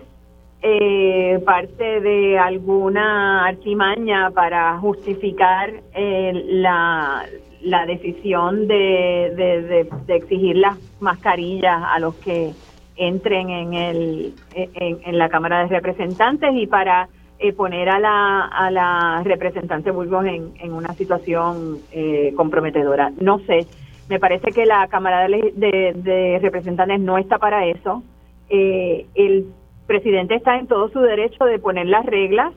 eh, 0.68 1.38
parte 1.44 2.00
de 2.00 2.36
alguna 2.36 3.46
artimaña 3.46 4.32
para 4.32 4.76
justificar 4.78 5.72
eh, 5.94 6.32
la, 6.46 7.24
la 7.62 7.86
decisión 7.86 8.66
de, 8.66 9.32
de, 9.36 9.88
de, 10.06 10.16
exigir 10.16 10.56
las 10.56 10.76
mascarillas 10.98 11.84
a 11.86 12.00
los 12.00 12.16
que 12.16 12.50
entren 12.96 13.50
en, 13.50 13.74
el, 13.74 14.34
en, 14.54 14.98
en 15.04 15.18
la 15.18 15.28
Cámara 15.28 15.60
de 15.60 15.68
Representantes 15.68 16.50
y 16.52 16.66
para 16.66 17.08
eh, 17.38 17.52
poner 17.52 17.88
a 17.88 18.00
la, 18.00 18.46
a 18.46 18.68
la 18.72 19.22
representante 19.22 19.92
Burgos 19.92 20.24
en, 20.24 20.52
en 20.58 20.72
una 20.72 20.94
situación 20.94 21.78
eh, 21.92 22.32
comprometedora. 22.36 23.12
No 23.20 23.38
sé, 23.38 23.68
me 24.08 24.18
parece 24.18 24.50
que 24.50 24.66
la 24.66 24.88
Cámara 24.88 25.28
de, 25.28 25.92
de, 25.94 26.38
Representantes 26.42 26.98
no 26.98 27.18
está 27.18 27.38
para 27.38 27.66
eso. 27.66 28.02
Eh, 28.48 29.06
el 29.14 29.46
presidente 29.86 30.34
está 30.34 30.58
en 30.58 30.66
todo 30.66 30.88
su 30.88 31.00
derecho 31.00 31.44
de 31.44 31.58
poner 31.58 31.86
las 31.86 32.04
reglas. 32.06 32.52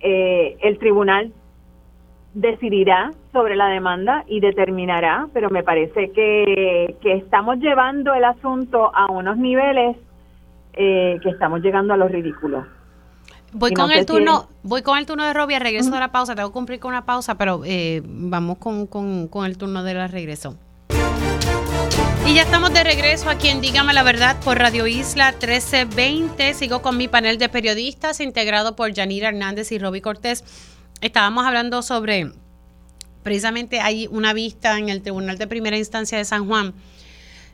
el 0.00 0.78
tribunal 0.78 1.32
decidirá 2.32 3.12
sobre 3.32 3.56
la 3.56 3.68
demanda 3.68 4.24
y 4.26 4.40
determinará, 4.40 5.28
pero 5.32 5.50
me 5.50 5.62
parece 5.62 6.10
que, 6.12 6.96
que 7.02 7.14
estamos 7.14 7.58
llevando 7.58 8.14
el 8.14 8.24
asunto 8.24 8.90
a 8.94 9.10
unos 9.10 9.36
niveles 9.36 9.96
que 10.72 11.28
estamos 11.28 11.60
llegando 11.60 11.92
a 11.92 11.96
los 11.96 12.10
ridículos. 12.10 12.64
Voy 13.52 13.72
con 13.72 13.90
el 13.90 14.06
turno, 14.06 14.48
voy 14.62 14.82
con 14.82 14.96
el 14.96 15.06
turno 15.06 15.24
de 15.24 15.34
Robia, 15.34 15.58
regreso 15.58 15.90
de 15.90 15.98
la 15.98 16.12
pausa, 16.12 16.36
tengo 16.36 16.50
que 16.50 16.52
cumplir 16.52 16.78
con 16.78 16.90
una 16.90 17.04
pausa, 17.04 17.36
pero 17.36 17.62
eh, 17.64 18.00
vamos 18.04 18.58
con, 18.58 18.86
con, 18.86 19.44
el 19.44 19.58
turno 19.58 19.82
de 19.82 19.94
la 19.94 20.06
regreso. 20.06 20.56
Y 22.26 22.34
ya 22.34 22.42
estamos 22.42 22.72
de 22.72 22.84
regreso 22.84 23.28
aquí 23.28 23.48
en 23.48 23.60
Dígame 23.60 23.92
la 23.92 24.02
Verdad 24.02 24.36
por 24.44 24.58
Radio 24.58 24.86
Isla 24.86 25.32
1320. 25.32 26.54
Sigo 26.54 26.80
con 26.80 26.96
mi 26.96 27.08
panel 27.08 27.38
de 27.38 27.48
periodistas 27.48 28.20
integrado 28.20 28.76
por 28.76 28.92
Yanira 28.92 29.28
Hernández 29.28 29.72
y 29.72 29.78
Roby 29.78 30.00
Cortés. 30.00 30.44
Estábamos 31.00 31.44
hablando 31.44 31.82
sobre, 31.82 32.30
precisamente 33.24 33.80
hay 33.80 34.06
una 34.06 34.32
vista 34.32 34.78
en 34.78 34.90
el 34.90 35.02
Tribunal 35.02 35.38
de 35.38 35.46
Primera 35.48 35.76
Instancia 35.76 36.18
de 36.18 36.24
San 36.24 36.46
Juan, 36.46 36.74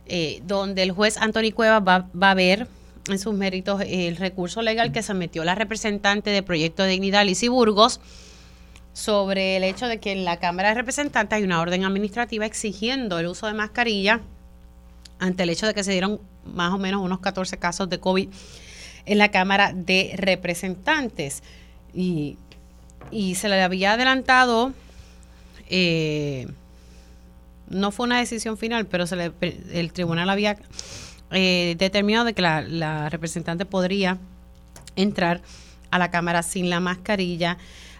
eh, 0.05 0.41
donde 0.45 0.83
el 0.83 0.91
juez 0.91 1.17
Anthony 1.17 1.51
Cueva 1.55 1.79
va, 1.79 2.09
va 2.21 2.31
a 2.31 2.35
ver 2.35 2.67
en 3.09 3.17
sus 3.17 3.33
méritos 3.33 3.81
el 3.87 4.17
recurso 4.17 4.61
legal 4.61 4.91
que 4.91 5.01
sometió 5.01 5.43
la 5.43 5.55
representante 5.55 6.29
de 6.29 6.43
Proyecto 6.43 6.83
de 6.83 6.89
Dignidad, 6.89 7.25
Lizy 7.25 7.47
Burgos, 7.47 7.99
sobre 8.93 9.57
el 9.57 9.63
hecho 9.63 9.87
de 9.87 9.99
que 9.99 10.11
en 10.11 10.25
la 10.25 10.37
Cámara 10.37 10.69
de 10.69 10.75
Representantes 10.75 11.37
hay 11.37 11.43
una 11.43 11.61
orden 11.61 11.83
administrativa 11.83 12.45
exigiendo 12.45 13.17
el 13.17 13.27
uso 13.27 13.47
de 13.47 13.53
mascarilla 13.53 14.21
ante 15.19 15.43
el 15.43 15.49
hecho 15.49 15.67
de 15.67 15.73
que 15.73 15.83
se 15.83 15.91
dieron 15.91 16.19
más 16.45 16.73
o 16.73 16.77
menos 16.77 17.01
unos 17.01 17.19
14 17.19 17.57
casos 17.57 17.89
de 17.89 17.99
COVID 17.99 18.29
en 19.05 19.17
la 19.17 19.31
Cámara 19.31 19.73
de 19.73 20.13
Representantes. 20.17 21.43
Y, 21.93 22.37
se 23.35 23.49
le 23.49 23.61
había 23.61 23.93
adelantado, 23.93 24.73
eh, 25.69 26.47
no 27.69 27.91
fue 27.91 28.05
una 28.05 28.19
decisión 28.19 28.57
final, 28.57 28.85
pero 28.85 29.07
se 29.07 29.31
el 29.71 29.93
tribunal 29.93 30.29
había 30.29 30.57
eh, 31.31 31.75
determinado 31.77 32.25
de 32.25 32.33
que 32.33 32.41
la, 32.41 33.09
representante 33.09 33.65
podría 33.65 34.17
entrar 34.95 35.41
a 35.89 35.99
la 35.99 36.11
Cámara 36.11 36.43
sin 36.43 36.69
la 36.69 36.79
mascarilla. 36.79 37.57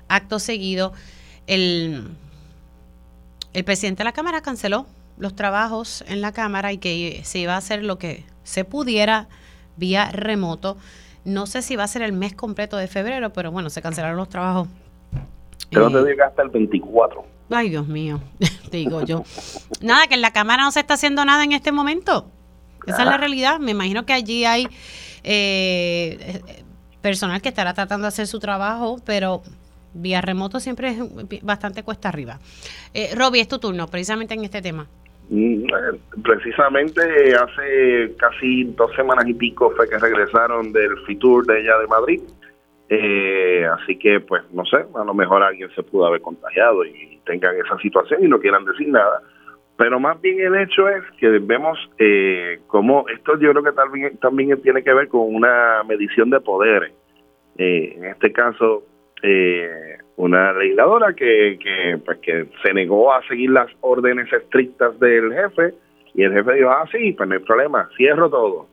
Acto 0.09 0.39
seguido, 0.39 0.93
el 1.47 2.15
presidente 3.65 3.99
de 3.99 4.05
la 4.05 4.13
Cámara 4.13 4.41
canceló 4.41 4.85
los 5.17 5.35
trabajos 5.35 6.03
en 6.07 6.21
la 6.21 6.31
Cámara 6.31 6.71
y 6.71 6.77
que 6.77 7.21
se 7.23 7.39
iba 7.39 7.53
a 7.53 7.57
hacer 7.57 7.83
lo 7.83 7.97
que 7.97 8.25
se 8.43 8.63
pudiera 8.65 9.27
vía 9.75 10.11
remoto. 10.11 10.77
No 11.25 11.45
sé 11.45 11.61
si 11.61 11.75
va 11.75 11.83
a 11.83 11.87
ser 11.87 12.01
el 12.01 12.13
mes 12.13 12.33
completo 12.33 12.77
de 12.77 12.87
febrero, 12.87 13.33
pero 13.33 13.51
bueno, 13.51 13.69
se 13.69 13.81
cancelaron 13.81 14.17
los 14.17 14.29
trabajos. 14.29 14.67
Pero 15.69 15.91
te 15.91 16.09
llega 16.09 16.27
hasta 16.27 16.41
el 16.41 16.49
24. 16.49 17.25
Ay, 17.49 17.69
Dios 17.69 17.87
mío, 17.87 18.21
te 18.71 18.77
digo 18.77 19.03
yo. 19.03 19.23
Nada, 19.81 20.07
que 20.07 20.15
en 20.15 20.21
la 20.21 20.31
Cámara 20.31 20.63
no 20.63 20.71
se 20.71 20.79
está 20.79 20.93
haciendo 20.93 21.25
nada 21.25 21.43
en 21.43 21.51
este 21.51 21.71
momento. 21.71 22.29
Esa 22.85 23.03
es 23.03 23.05
la 23.05 23.17
realidad. 23.17 23.59
Me 23.59 23.71
imagino 23.71 24.05
que 24.05 24.13
allí 24.13 24.45
hay 24.45 24.67
eh, 25.23 26.41
personal 27.01 27.41
que 27.41 27.49
estará 27.49 27.73
tratando 27.73 28.03
de 28.03 28.09
hacer 28.09 28.27
su 28.27 28.39
trabajo, 28.39 28.97
pero 29.03 29.41
vía 29.93 30.21
remoto 30.21 30.59
siempre 30.59 30.89
es 30.89 31.43
bastante 31.43 31.83
cuesta 31.83 32.09
arriba. 32.09 32.39
Eh, 32.93 33.13
Robbie, 33.15 33.41
es 33.41 33.47
tu 33.47 33.59
turno, 33.59 33.87
precisamente 33.87 34.33
en 34.33 34.45
este 34.45 34.61
tema. 34.61 34.87
Mm, 35.29 35.65
eh, 35.65 35.99
precisamente 36.23 37.01
hace 37.35 38.15
casi 38.17 38.63
dos 38.63 38.93
semanas 38.95 39.27
y 39.27 39.33
pico 39.33 39.71
fue 39.71 39.89
que 39.89 39.97
regresaron 39.97 40.71
del 40.71 40.97
FITUR 41.05 41.45
de 41.45 41.61
ella 41.61 41.77
de 41.79 41.87
Madrid. 41.87 42.21
Eh, 42.89 43.65
así 43.65 43.97
que, 43.99 44.21
pues, 44.21 44.43
no 44.53 44.63
sé, 44.65 44.77
a 44.77 45.03
lo 45.03 45.13
mejor 45.13 45.43
alguien 45.43 45.69
se 45.75 45.83
pudo 45.83 46.05
haber 46.05 46.21
contagiado 46.21 46.85
y 46.85 47.19
tengan 47.25 47.55
esa 47.57 47.77
situación 47.79 48.23
y 48.23 48.27
no 48.29 48.39
quieran 48.39 48.63
decir 48.63 48.87
nada. 48.87 49.21
Pero 49.77 49.99
más 49.99 50.19
bien 50.21 50.39
el 50.39 50.55
hecho 50.55 50.89
es 50.89 51.03
que 51.19 51.27
vemos 51.39 51.77
eh, 51.99 52.59
cómo 52.67 53.05
esto 53.09 53.37
yo 53.39 53.51
creo 53.51 53.63
que 53.63 53.73
también, 53.73 54.17
también 54.17 54.61
tiene 54.61 54.83
que 54.83 54.93
ver 54.93 55.07
con 55.07 55.35
una 55.35 55.83
medición 55.87 56.29
de 56.29 56.39
poderes. 56.39 56.93
Eh, 57.57 57.93
en 57.95 58.05
este 58.05 58.31
caso, 58.31 58.83
eh, 59.21 59.96
una 60.17 60.51
legisladora 60.53 61.13
que, 61.13 61.57
que, 61.61 61.97
pues, 62.03 62.17
que 62.19 62.47
se 62.63 62.73
negó 62.73 63.13
a 63.13 63.25
seguir 63.27 63.51
las 63.51 63.71
órdenes 63.81 64.31
estrictas 64.33 64.99
del 64.99 65.31
jefe 65.31 65.73
y 66.13 66.23
el 66.23 66.33
jefe 66.33 66.53
dijo, 66.55 66.69
ah, 66.69 66.85
sí, 66.91 67.13
pues 67.13 67.29
no 67.29 67.35
hay 67.35 67.41
problema, 67.41 67.87
cierro 67.95 68.29
todo. 68.29 68.67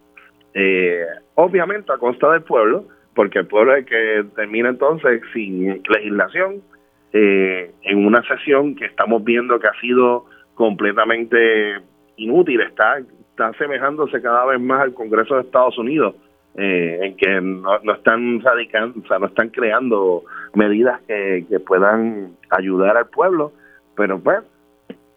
Eh, 0.54 1.04
obviamente 1.34 1.92
a 1.92 1.98
costa 1.98 2.32
del 2.32 2.42
pueblo, 2.42 2.86
porque 3.14 3.40
el 3.40 3.46
pueblo 3.46 3.74
es 3.74 3.80
el 3.80 3.84
que 3.84 4.24
termina 4.34 4.70
entonces 4.70 5.20
sin 5.32 5.82
legislación 5.88 6.62
eh, 7.12 7.70
en 7.82 8.06
una 8.06 8.22
sesión 8.26 8.74
que 8.74 8.86
estamos 8.86 9.22
viendo 9.22 9.60
que 9.60 9.68
ha 9.68 9.80
sido 9.80 10.24
completamente 10.54 11.74
inútil, 12.16 12.62
está, 12.62 12.98
está 12.98 13.48
asemejándose 13.48 14.22
cada 14.22 14.46
vez 14.46 14.60
más 14.60 14.80
al 14.80 14.94
Congreso 14.94 15.34
de 15.34 15.42
Estados 15.42 15.76
Unidos, 15.76 16.14
eh, 16.56 16.98
en 17.02 17.16
que 17.16 17.40
no, 17.40 17.92
están 17.92 18.40
radicando, 18.40 19.00
o 19.02 19.06
sea, 19.08 19.18
no 19.18 19.26
están 19.26 19.48
creando 19.48 20.22
medidas 20.54 21.00
que, 21.06 21.44
que 21.48 21.58
puedan 21.60 22.36
ayudar 22.50 22.96
al 22.96 23.06
pueblo, 23.06 23.52
pero 23.96 24.18
pues, 24.18 24.40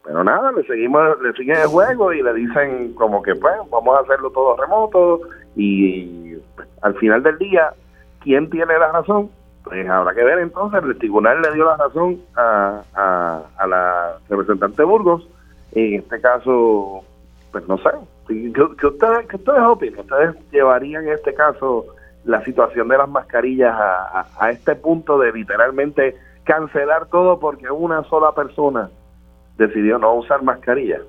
pero 0.03 0.23
nada, 0.23 0.51
le 0.51 0.63
seguimos, 0.63 1.21
le 1.21 1.33
siguen 1.33 1.57
el 1.57 1.67
juego 1.67 2.13
y 2.13 2.23
le 2.23 2.33
dicen 2.33 2.93
como 2.93 3.21
que 3.21 3.35
pues 3.35 3.53
vamos 3.69 3.97
a 3.97 4.01
hacerlo 4.01 4.31
todo 4.31 4.55
remoto 4.55 5.21
y 5.55 6.35
al 6.81 6.95
final 6.95 7.23
del 7.23 7.37
día, 7.37 7.73
¿quién 8.21 8.49
tiene 8.49 8.77
la 8.77 8.91
razón? 8.91 9.29
Pues 9.63 9.87
habrá 9.89 10.13
que 10.13 10.23
ver 10.23 10.39
entonces, 10.39 10.81
el 10.81 10.97
tribunal 10.97 11.41
le 11.41 11.51
dio 11.53 11.65
la 11.65 11.75
razón 11.75 12.21
a, 12.35 12.81
a, 12.95 13.67
la 13.67 14.17
representante 14.29 14.83
Burgos, 14.83 15.27
en 15.73 15.95
este 15.95 16.21
caso, 16.21 17.03
pues 17.51 17.67
no 17.67 17.77
sé, 17.79 17.89
¿qué, 18.27 18.87
ustedes, 18.87 19.27
qué 19.27 19.35
ustedes 19.35 19.61
opinan? 19.61 19.99
¿Ustedes 20.01 20.35
llevarían 20.51 21.07
en 21.07 21.13
este 21.13 21.33
caso 21.33 21.85
la 22.25 22.43
situación 22.43 22.87
de 22.87 22.97
las 22.97 23.09
mascarillas 23.09 23.73
a, 23.73 24.27
a, 24.39 24.51
este 24.51 24.75
punto 24.75 25.17
de 25.17 25.31
literalmente 25.31 26.15
cancelar 26.43 27.07
todo 27.07 27.39
porque 27.39 27.69
una 27.69 28.03
sola 28.03 28.33
persona 28.33 28.89
decidió 29.57 29.97
no 29.97 30.13
usar 30.15 30.43
mascarilla? 30.43 30.99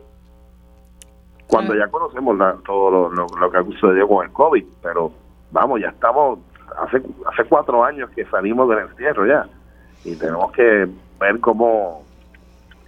Cuando 1.48 1.74
ya 1.74 1.88
conocemos 1.88 2.36
todo 2.64 2.90
lo, 2.90 3.10
lo, 3.10 3.26
lo 3.26 3.50
que 3.50 3.64
sucedió 3.72 4.06
con 4.06 4.26
el 4.26 4.32
COVID, 4.32 4.64
pero 4.82 5.10
vamos, 5.50 5.80
ya 5.80 5.88
estamos 5.88 6.40
hace, 6.76 7.02
hace 7.26 7.44
cuatro 7.48 7.84
años 7.84 8.10
que 8.10 8.24
salimos 8.26 8.68
del 8.68 8.80
encierro 8.80 9.26
ya 9.26 9.46
y 10.04 10.16
tenemos 10.16 10.52
que 10.52 10.88
ver 11.20 11.40
cómo, 11.40 12.04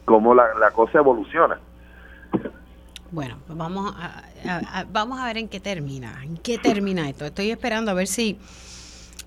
cómo 0.05 0.35
la, 0.35 0.71
cosa 0.73 0.99
evoluciona. 0.99 1.59
Bueno, 3.13 3.39
pues 3.47 3.59
vamos 3.59 3.93
a, 3.97 4.85
vamos 4.93 5.19
a 5.19 5.25
ver 5.27 5.39
en 5.39 5.49
qué 5.49 5.59
termina, 5.59 6.23
en 6.23 6.37
qué 6.37 6.59
termina 6.59 7.09
esto. 7.09 7.25
Estoy 7.25 7.51
esperando 7.51 7.91
a 7.91 7.95
ver 7.95 8.07
si, 8.07 8.39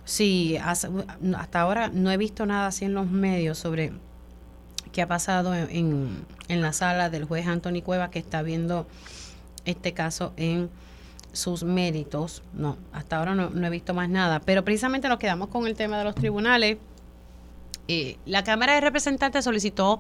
si 0.06 0.58
hasta 0.58 1.62
ahora 1.62 1.90
no 1.90 2.10
he 2.12 2.18
visto 2.18 2.46
nada 2.46 2.68
así 2.68 2.86
en 2.86 2.94
los 2.94 3.08
medios 3.08 3.58
sobre 3.58 3.92
qué 4.94 5.02
ha 5.02 5.08
pasado 5.08 5.54
en, 5.54 6.26
en 6.48 6.62
la 6.62 6.72
sala 6.72 7.10
del 7.10 7.26
juez 7.26 7.46
Anthony 7.48 7.82
Cueva 7.84 8.10
que 8.10 8.20
está 8.20 8.42
viendo 8.42 8.88
este 9.66 9.94
caso 9.94 10.34
en 10.38 10.70
sus 11.34 11.64
méritos. 11.64 12.44
No, 12.54 12.78
hasta 12.94 13.18
ahora 13.18 13.36
no, 13.36 13.68
he 13.68 13.70
visto 13.70 13.94
más 13.94 14.08
nada. 14.08 14.40
Pero 14.40 14.64
precisamente 14.64 15.10
nos 15.10 15.20
quedamos 15.20 15.50
con 15.50 15.68
el 15.68 15.76
tema 15.76 15.98
de 15.98 16.06
los 16.06 16.16
tribunales. 16.16 16.78
Eh, 17.90 18.18
la 18.26 18.44
Cámara 18.44 18.76
de 18.76 18.82
Representantes 18.82 19.44
solicitó 19.44 20.00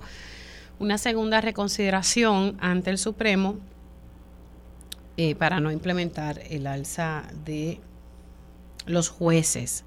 una 0.79 0.97
segunda 0.97 1.41
reconsideración 1.41 2.55
ante 2.61 2.91
el 2.91 2.97
Supremo 2.97 3.57
eh, 5.17 5.35
para 5.35 5.59
no 5.59 5.71
implementar 5.71 6.41
el 6.49 6.67
alza 6.67 7.23
de 7.45 7.79
los 8.85 9.09
jueces. 9.09 9.85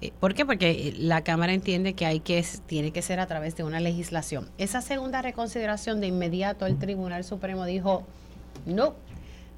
Eh, 0.00 0.12
¿Por 0.18 0.34
qué? 0.34 0.46
Porque 0.46 0.94
la 0.96 1.22
Cámara 1.22 1.52
entiende 1.52 1.94
que 1.94 2.06
hay 2.06 2.20
que 2.20 2.44
tiene 2.66 2.90
que 2.90 3.02
ser 3.02 3.20
a 3.20 3.26
través 3.26 3.56
de 3.56 3.64
una 3.64 3.80
legislación. 3.80 4.48
Esa 4.58 4.80
segunda 4.80 5.22
reconsideración 5.22 6.00
de 6.00 6.06
inmediato 6.06 6.66
el 6.66 6.78
Tribunal 6.78 7.24
Supremo 7.24 7.64
dijo 7.64 8.04
no, 8.64 8.94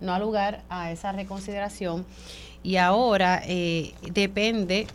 no 0.00 0.14
ha 0.14 0.18
lugar 0.18 0.62
a 0.68 0.90
esa 0.90 1.12
reconsideración 1.12 2.04
y 2.62 2.76
ahora 2.76 3.42
eh, 3.44 3.94
depende 4.12 4.86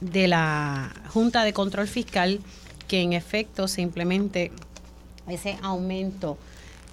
de 0.00 0.28
la 0.28 0.92
Junta 1.08 1.44
de 1.44 1.52
Control 1.52 1.86
Fiscal 1.86 2.40
que 2.88 3.00
en 3.00 3.12
efecto 3.12 3.68
se 3.68 3.82
implemente 3.82 4.52
ese 5.28 5.56
aumento. 5.62 6.36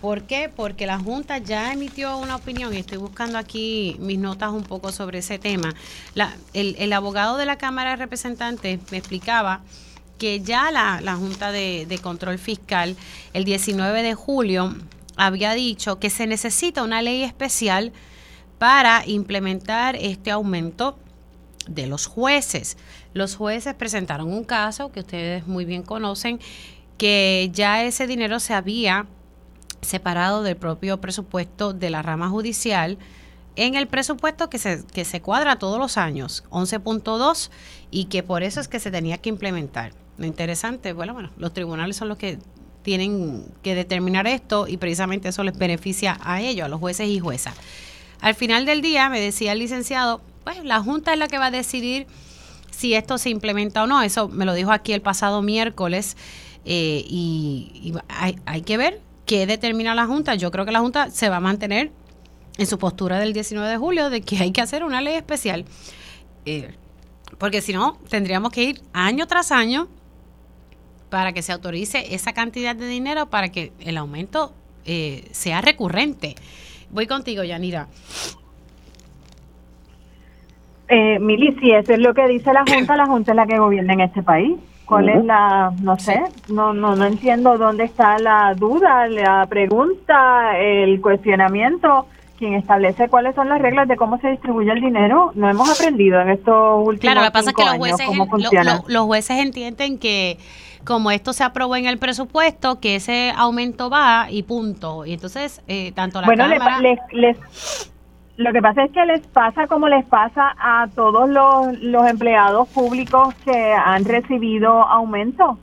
¿Por 0.01 0.23
qué? 0.23 0.49
Porque 0.53 0.87
la 0.87 0.97
Junta 0.97 1.37
ya 1.37 1.71
emitió 1.71 2.17
una 2.17 2.35
opinión 2.35 2.73
y 2.73 2.77
estoy 2.77 2.97
buscando 2.97 3.37
aquí 3.37 3.95
mis 3.99 4.17
notas 4.17 4.51
un 4.51 4.63
poco 4.63 4.91
sobre 4.91 5.19
ese 5.19 5.37
tema. 5.37 5.75
El, 6.53 6.93
abogado 6.93 7.37
de 7.37 7.45
la 7.45 7.57
Cámara 7.59 7.91
de 7.91 7.97
Representantes 7.97 8.79
me 8.91 8.97
explicaba 8.97 9.61
que 10.17 10.41
ya 10.41 10.71
la, 10.71 11.01
la 11.01 11.15
Junta 11.15 11.51
de 11.51 11.99
Control 12.01 12.39
Fiscal 12.39 12.95
el 13.33 13.45
19 13.45 14.01
de 14.01 14.15
julio 14.15 14.75
había 15.17 15.53
dicho 15.53 15.99
que 15.99 16.09
se 16.09 16.25
necesita 16.25 16.83
una 16.83 17.03
ley 17.03 17.21
especial 17.21 17.91
para 18.57 19.03
implementar 19.05 19.95
este 19.95 20.31
aumento 20.31 20.97
de 21.67 21.85
los 21.85 22.07
jueces. 22.07 22.77
Los 23.13 23.35
jueces 23.35 23.75
presentaron 23.75 24.33
un 24.33 24.43
caso 24.45 24.91
que 24.91 25.01
ustedes 25.01 25.45
muy 25.45 25.65
bien 25.65 25.83
conocen, 25.83 26.39
que 26.97 27.49
ya 27.53 27.83
ese 27.83 28.07
dinero 28.07 28.39
se 28.39 28.53
había 28.53 29.05
separado 29.81 30.43
del 30.43 30.57
propio 30.57 31.01
presupuesto 31.01 31.73
de 31.73 31.89
la 31.89 32.01
rama 32.01 32.29
judicial 32.29 32.97
en 33.55 33.75
el 33.75 33.87
presupuesto 33.87 34.49
que 34.49 34.57
se, 34.57 34.85
que 34.85 35.05
se 35.05 35.21
cuadra 35.21 35.57
todos 35.57 35.77
los 35.77 35.97
años, 35.97 36.43
11.2, 36.51 37.49
y 37.89 38.05
que 38.05 38.23
por 38.23 38.43
eso 38.43 38.61
es 38.61 38.67
que 38.67 38.79
se 38.79 38.91
tenía 38.91 39.17
que 39.17 39.29
implementar. 39.29 39.93
Lo 40.17 40.25
interesante, 40.25 40.93
bueno, 40.93 41.13
bueno, 41.13 41.31
los 41.37 41.53
tribunales 41.53 41.97
son 41.97 42.07
los 42.07 42.17
que 42.17 42.39
tienen 42.83 43.45
que 43.61 43.75
determinar 43.75 44.27
esto 44.27 44.67
y 44.67 44.77
precisamente 44.77 45.29
eso 45.29 45.43
les 45.43 45.57
beneficia 45.57 46.17
a 46.23 46.41
ellos, 46.41 46.65
a 46.65 46.69
los 46.69 46.79
jueces 46.79 47.07
y 47.07 47.19
juezas. 47.19 47.55
Al 48.21 48.35
final 48.35 48.65
del 48.65 48.81
día, 48.81 49.09
me 49.09 49.19
decía 49.19 49.51
el 49.51 49.59
licenciado, 49.59 50.21
pues 50.43 50.63
la 50.63 50.79
Junta 50.81 51.13
es 51.13 51.19
la 51.19 51.27
que 51.27 51.37
va 51.37 51.47
a 51.47 51.51
decidir 51.51 52.07
si 52.69 52.93
esto 52.93 53.17
se 53.17 53.29
implementa 53.29 53.83
o 53.83 53.87
no. 53.87 54.01
Eso 54.01 54.29
me 54.29 54.45
lo 54.45 54.53
dijo 54.53 54.71
aquí 54.71 54.93
el 54.93 55.01
pasado 55.01 55.41
miércoles 55.41 56.17
eh, 56.65 57.03
y, 57.07 57.93
hay, 58.07 58.37
hay, 58.45 58.61
que 58.61 58.77
ver 58.77 59.01
qué 59.31 59.47
determina 59.47 59.95
la 59.95 60.07
Junta. 60.07 60.35
Yo 60.35 60.51
creo 60.51 60.65
que 60.65 60.73
la 60.73 60.81
Junta 60.81 61.09
se 61.09 61.29
va 61.29 61.37
a 61.37 61.39
mantener 61.39 61.89
en 62.57 62.67
su 62.67 62.77
postura 62.77 63.17
del 63.17 63.31
19 63.31 63.65
de 63.69 63.77
julio 63.77 64.09
de 64.09 64.19
que 64.19 64.35
hay 64.35 64.51
que 64.51 64.59
hacer 64.59 64.83
una 64.83 64.99
ley 64.99 65.13
especial. 65.13 65.63
Eh, 66.45 66.73
porque 67.37 67.61
si 67.61 67.71
no, 67.71 67.97
tendríamos 68.09 68.51
que 68.51 68.63
ir 68.63 68.81
año 68.91 69.27
tras 69.27 69.53
año 69.53 69.87
para 71.09 71.31
que 71.31 71.43
se 71.43 71.53
autorice 71.53 72.13
esa 72.13 72.33
cantidad 72.33 72.75
de 72.75 72.87
dinero 72.87 73.29
para 73.29 73.47
que 73.53 73.71
el 73.79 73.95
aumento 73.95 74.51
eh, 74.83 75.23
sea 75.31 75.61
recurrente. 75.61 76.35
Voy 76.89 77.07
contigo, 77.07 77.41
Yanira. 77.45 77.87
Eh, 80.89 81.19
Mili, 81.19 81.57
si 81.61 81.71
eso 81.71 81.93
es 81.93 81.99
lo 81.99 82.13
que 82.13 82.27
dice 82.27 82.51
la 82.51 82.65
Junta, 82.67 82.97
la 82.97 83.05
Junta 83.05 83.31
es 83.31 83.37
la 83.37 83.47
que 83.47 83.57
gobierna 83.57 83.93
en 83.93 84.01
este 84.01 84.23
país. 84.23 84.57
¿Cuál 84.91 85.07
es 85.07 85.23
la, 85.23 85.71
no 85.81 85.97
sé, 85.97 86.21
no, 86.49 86.73
no, 86.73 86.97
no 86.97 87.05
entiendo 87.05 87.57
dónde 87.57 87.85
está 87.85 88.19
la 88.19 88.53
duda, 88.55 89.07
la 89.07 89.45
pregunta, 89.47 90.57
el 90.59 90.99
cuestionamiento? 90.99 92.07
Quien 92.37 92.55
establece 92.55 93.07
cuáles 93.07 93.33
son 93.35 93.47
las 93.47 93.61
reglas 93.61 93.87
de 93.87 93.95
cómo 93.95 94.17
se 94.17 94.27
distribuye 94.31 94.69
el 94.69 94.81
dinero, 94.81 95.31
no 95.33 95.49
hemos 95.49 95.71
aprendido 95.71 96.19
en 96.19 96.31
estos 96.31 96.85
últimos 96.85 96.99
Claro, 96.99 97.21
lo 97.21 97.27
que 97.27 97.31
pasa 97.31 97.51
es 97.51 97.55
que 97.55 97.63
los 97.63 97.75
jueces, 97.75 98.07
los 98.87 99.05
jueces 99.05 99.37
entienden 99.37 99.97
que 99.97 100.37
como 100.83 101.09
esto 101.11 101.31
se 101.31 101.45
aprobó 101.45 101.77
en 101.77 101.85
el 101.85 101.97
presupuesto, 101.97 102.81
que 102.81 102.97
ese 102.97 103.31
aumento 103.37 103.89
va 103.89 104.27
y 104.29 104.43
punto. 104.43 105.05
Y 105.05 105.13
entonces, 105.13 105.61
eh, 105.69 105.93
tanto 105.93 106.19
la 106.19 106.27
bueno, 106.27 106.49
Cámara... 106.49 106.79
les, 107.13 107.37
lo 108.41 108.53
que 108.53 108.61
pasa 108.61 108.83
es 108.85 108.91
que 108.91 109.05
les 109.05 109.25
pasa 109.27 109.67
como 109.67 109.87
les 109.87 110.05
pasa 110.05 110.55
a 110.57 110.87
todos 110.93 111.29
los, 111.29 111.79
los 111.81 112.07
empleados 112.07 112.67
públicos 112.69 113.33
que 113.45 113.73
han 113.73 114.05
recibido 114.05 114.83
aumento 114.83 115.57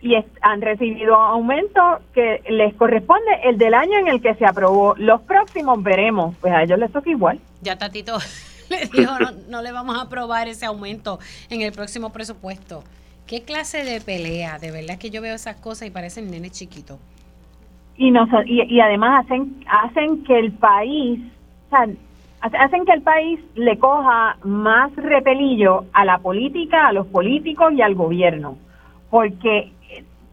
y 0.00 0.16
han 0.42 0.60
recibido 0.60 1.14
aumento 1.16 1.80
que 2.12 2.42
les 2.50 2.74
corresponde 2.74 3.30
el 3.44 3.56
del 3.56 3.72
año 3.72 3.98
en 3.98 4.08
el 4.08 4.20
que 4.20 4.34
se 4.34 4.44
aprobó. 4.44 4.94
Los 4.98 5.22
próximos 5.22 5.82
veremos, 5.82 6.36
pues 6.42 6.52
a 6.52 6.62
ellos 6.62 6.78
les 6.78 6.92
toca 6.92 7.08
igual. 7.08 7.40
Ya 7.62 7.78
Tatito 7.78 8.18
les 8.68 8.90
dijo, 8.90 9.18
no, 9.18 9.30
no 9.48 9.62
le 9.62 9.72
vamos 9.72 9.96
a 9.96 10.02
aprobar 10.02 10.46
ese 10.46 10.66
aumento 10.66 11.18
en 11.48 11.62
el 11.62 11.72
próximo 11.72 12.12
presupuesto. 12.12 12.84
¿Qué 13.26 13.42
clase 13.42 13.82
de 13.84 14.02
pelea? 14.02 14.58
De 14.58 14.70
verdad 14.70 14.98
que 14.98 15.08
yo 15.08 15.22
veo 15.22 15.34
esas 15.34 15.56
cosas 15.56 15.88
y 15.88 15.90
parecen 15.90 16.30
nenes 16.30 16.52
chiquitos. 16.52 16.98
Y, 17.96 18.10
nos, 18.10 18.28
y, 18.44 18.80
además 18.80 19.24
hacen, 19.24 19.64
hacen 19.66 20.24
que 20.24 20.38
el 20.38 20.52
país, 20.52 21.20
o 21.66 21.70
sea, 21.70 21.86
hacen 22.52 22.84
que 22.84 22.92
el 22.92 23.02
país 23.02 23.40
le 23.54 23.78
coja 23.78 24.36
más 24.44 24.94
repelillo 24.96 25.86
a 25.92 26.04
la 26.04 26.18
política, 26.18 26.88
a 26.88 26.92
los 26.92 27.06
políticos 27.06 27.72
y 27.72 27.80
al 27.80 27.94
gobierno. 27.94 28.58
Porque 29.10 29.72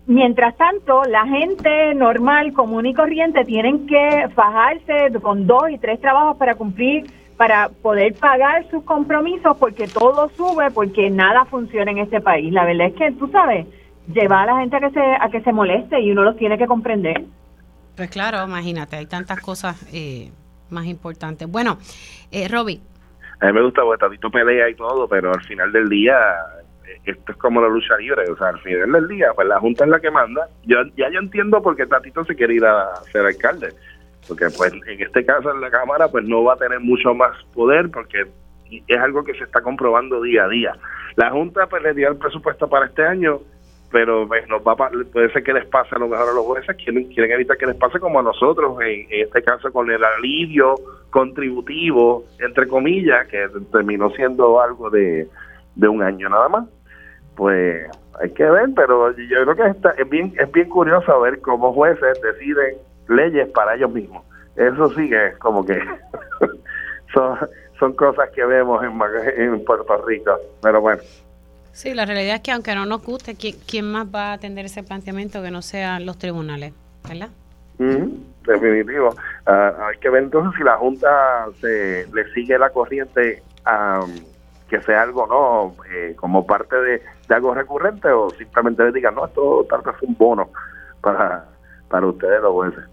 mientras 0.08 0.56
tanto, 0.58 1.04
la 1.06 1.26
gente 1.26 1.96
normal, 1.96 2.54
común 2.54 2.86
y 2.86 2.94
corriente 2.94 3.46
tienen 3.46 3.88
que 3.88 4.28
fajarse 4.36 5.20
con 5.22 5.48
dos 5.48 5.70
y 5.70 5.78
tres 5.78 6.02
trabajos 6.02 6.38
para 6.38 6.56
cumplir 6.56 7.06
para 7.38 7.70
poder 7.70 8.14
pagar 8.16 8.70
sus 8.70 8.84
compromisos 8.84 9.58
porque 9.58 9.88
todo 9.88 10.30
sube, 10.38 10.70
porque 10.70 11.10
nada 11.10 11.44
funciona 11.46 11.90
en 11.90 11.98
este 11.98 12.22
país. 12.22 12.54
La 12.54 12.66
verdad 12.66 12.88
es 12.88 12.94
que, 12.94 13.12
tú 13.14 13.28
sabes, 13.30 13.66
lleva 14.14 14.44
a 14.44 14.46
la 14.46 14.60
gente 14.60 14.76
a 14.76 14.80
que 14.80 14.92
se, 14.92 15.00
a 15.00 15.28
que 15.32 15.42
se 15.42 15.52
moleste 15.52 16.00
y 16.00 16.12
uno 16.12 16.24
los 16.24 16.38
tiene 16.38 16.60
que 16.60 16.68
comprender. 16.68 17.26
Pues 17.96 18.12
claro, 18.12 18.44
imagínate, 18.46 18.98
hay 18.98 19.08
tantas 19.08 19.40
cosas 19.40 19.88
eh, 19.92 20.32
más 20.72 20.86
importantes. 20.86 21.50
Bueno, 21.50 21.78
eh. 22.32 22.48
A 22.52 23.46
mí 23.48 23.54
me 23.54 23.64
gusta 23.64 23.82
porque 23.82 24.00
Tatito 24.00 24.30
pelea 24.30 24.70
y 24.70 24.76
todo, 24.76 25.08
pero 25.08 25.34
al 25.34 25.42
final 25.44 25.72
del 25.72 25.90
día 25.90 26.16
eh, 26.88 27.00
esto 27.06 27.32
es 27.32 27.38
como 27.38 27.62
la 27.62 27.70
lucha 27.70 27.98
libre, 27.98 28.30
o 28.30 28.38
sea, 28.38 28.50
al 28.50 28.60
final 28.60 28.92
del 28.92 29.08
día, 29.08 29.32
pues 29.34 29.48
la 29.48 29.60
Junta 29.60 29.86
es 29.86 29.90
la 29.90 30.00
que 30.00 30.12
manda. 30.12 30.48
Yo, 30.64 30.78
ya 30.96 31.10
yo 31.10 31.20
entiendo 31.20 31.62
por 31.62 31.76
qué 31.76 31.86
Tatito 31.86 32.24
se 32.24 32.36
quiere 32.36 32.56
ir 32.56 32.66
a 32.66 32.96
ser 33.12 33.26
alcalde 33.26 33.70
porque 34.28 34.48
pues 34.56 34.74
en 34.74 35.02
este 35.02 35.26
caso 35.26 35.52
en 35.52 35.62
la 35.62 35.70
Cámara 35.70 36.08
pues 36.08 36.26
no 36.26 36.44
va 36.44 36.54
a 36.54 36.58
tener 36.58 36.80
mucho 36.80 37.14
más 37.14 37.36
poder 37.54 37.90
porque 37.90 38.26
es 38.88 38.98
algo 38.98 39.24
que 39.24 39.34
se 39.34 39.44
está 39.44 39.62
comprobando 39.62 40.22
día 40.22 40.46
a 40.46 40.50
día. 40.50 40.74
La 41.16 41.32
Junta 41.32 41.68
pues 41.68 41.84
le 41.84 41.94
dio 41.94 42.10
el 42.10 42.18
presupuesto 42.18 42.70
para 42.70 42.86
este 42.86 43.04
año, 43.04 43.42
pero 43.92 44.28
pues, 44.28 44.48
nos 44.48 44.62
va 44.62 44.76
puede 44.76 45.32
ser 45.34 45.44
que 45.44 45.54
les 45.54 45.66
pase 45.66 45.96
a 45.96 46.00
lo 46.00 46.08
mejor 46.08 46.30
a 46.30 46.34
los 46.34 46.46
jueces, 46.46 46.76
quieren, 46.78 47.06
quieren 47.10 47.32
evitar 47.34 47.58
que 47.58 47.66
les 47.66 47.76
pase 47.76 48.00
como 48.00 48.20
a 48.20 48.24
nosotros, 48.24 48.78
en, 48.82 49.06
este 49.10 49.44
caso 49.44 49.72
con 49.72 49.92
el 49.92 50.04
alivio 50.04 50.76
contributivo, 51.10 52.24
entre 52.40 52.68
comillas, 52.68 53.28
que 53.28 53.48
terminó 53.72 54.10
siendo 54.12 54.62
algo 54.62 54.90
de, 54.90 55.28
de 55.76 55.88
un 55.88 56.02
año 56.02 56.30
nada 56.30 56.48
más. 56.48 56.68
Pues 57.36 57.86
hay 58.22 58.30
que 58.32 58.44
ver, 58.44 58.70
pero 58.76 59.12
yo 59.12 59.46
creo 59.46 59.56
que 59.56 60.02
es 60.02 60.10
bien 60.10 60.34
es 60.40 60.52
bien 60.52 60.70
curioso 60.70 61.20
ver 61.22 61.40
cómo 61.42 61.74
jueces 61.74 62.20
deciden 62.22 62.78
leyes 63.10 63.50
para 63.50 63.76
ellos 63.76 63.92
mismos. 63.92 64.24
Eso 64.56 64.90
sí 64.92 65.10
que 65.10 65.28
es 65.28 65.38
como 65.38 65.66
que 65.66 65.78
son, 67.14 67.38
son 67.78 67.94
cosas 67.94 68.30
que 68.30 68.46
vemos 68.46 68.82
en, 68.84 68.92
en 69.38 69.66
Puerto 69.66 70.06
Rico, 70.06 70.38
pero 70.62 70.80
bueno. 70.80 71.02
Sí, 71.74 71.94
la 71.94 72.06
realidad 72.06 72.36
es 72.36 72.42
que 72.42 72.52
aunque 72.52 72.76
no 72.76 72.86
nos 72.86 73.02
guste, 73.02 73.36
¿quién, 73.36 73.92
más 73.92 74.08
va 74.08 74.32
a 74.32 74.34
atender 74.34 74.66
ese 74.66 74.84
planteamiento 74.84 75.42
que 75.42 75.52
no 75.52 75.62
sean 75.62 76.06
los 76.06 76.18
tribunales? 76.18 76.74
¿Verdad? 77.08 77.30
definitivo. 78.46 79.16
Ah, 79.46 79.74
hay 79.88 79.98
que 79.98 80.10
ver 80.10 80.24
entonces 80.24 80.54
si 80.58 80.64
la 80.64 80.78
Junta 80.78 81.48
se 81.60 82.08
le 82.14 82.34
sigue 82.34 82.58
la 82.60 82.70
corriente 82.70 83.42
a 83.66 84.02
que 84.70 84.82
sea 84.82 85.02
algo 85.02 85.28
no 85.28 85.84
eh, 85.92 86.16
como 86.16 86.46
parte 86.46 86.76
de, 86.76 87.02
algo 87.30 87.54
recurrente 87.54 88.10
o 88.10 88.30
simplemente 88.30 88.84
le 88.84 88.92
digan 88.92 89.16
no 89.16 89.26
esto 89.26 89.66
tal 89.70 89.82
vez 89.82 89.96
es 89.96 90.04
un 90.04 90.16
bono 90.18 90.50
para 91.02 91.46
para 91.90 92.08
ustedes 92.08 92.42
los 92.42 92.52
jueces 92.54 92.84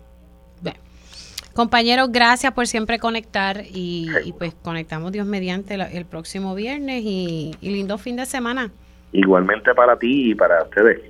Compañeros, 1.59 2.13
gracias 2.13 2.53
por 2.53 2.69
siempre 2.69 3.01
conectar 3.01 3.65
y, 3.69 4.33
pues 4.39 4.55
conectamos 4.63 5.11
Dios 5.11 5.27
mediante 5.27 5.75
el 5.75 6.05
próximo 6.05 6.55
viernes 6.55 7.03
y, 7.05 7.51
lindo 7.61 7.99
fin 7.99 8.15
de 8.15 8.27
semana. 8.27 8.71
Igualmente 9.11 9.75
para 9.75 9.99
ti 9.99 10.31
y 10.31 10.35
para 10.37 10.63
ustedes. 10.63 11.01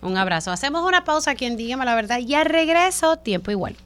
Un 0.00 0.16
abrazo. 0.16 0.50
Hacemos 0.50 0.82
una 0.82 1.04
pausa 1.04 1.32
aquí 1.32 1.44
en 1.44 1.58
Dígame 1.58 1.84
la 1.84 1.94
Verdad 1.94 2.20
y 2.20 2.34
al 2.36 2.46
regreso, 2.46 3.18
tiempo 3.18 3.50
igual. 3.50 3.76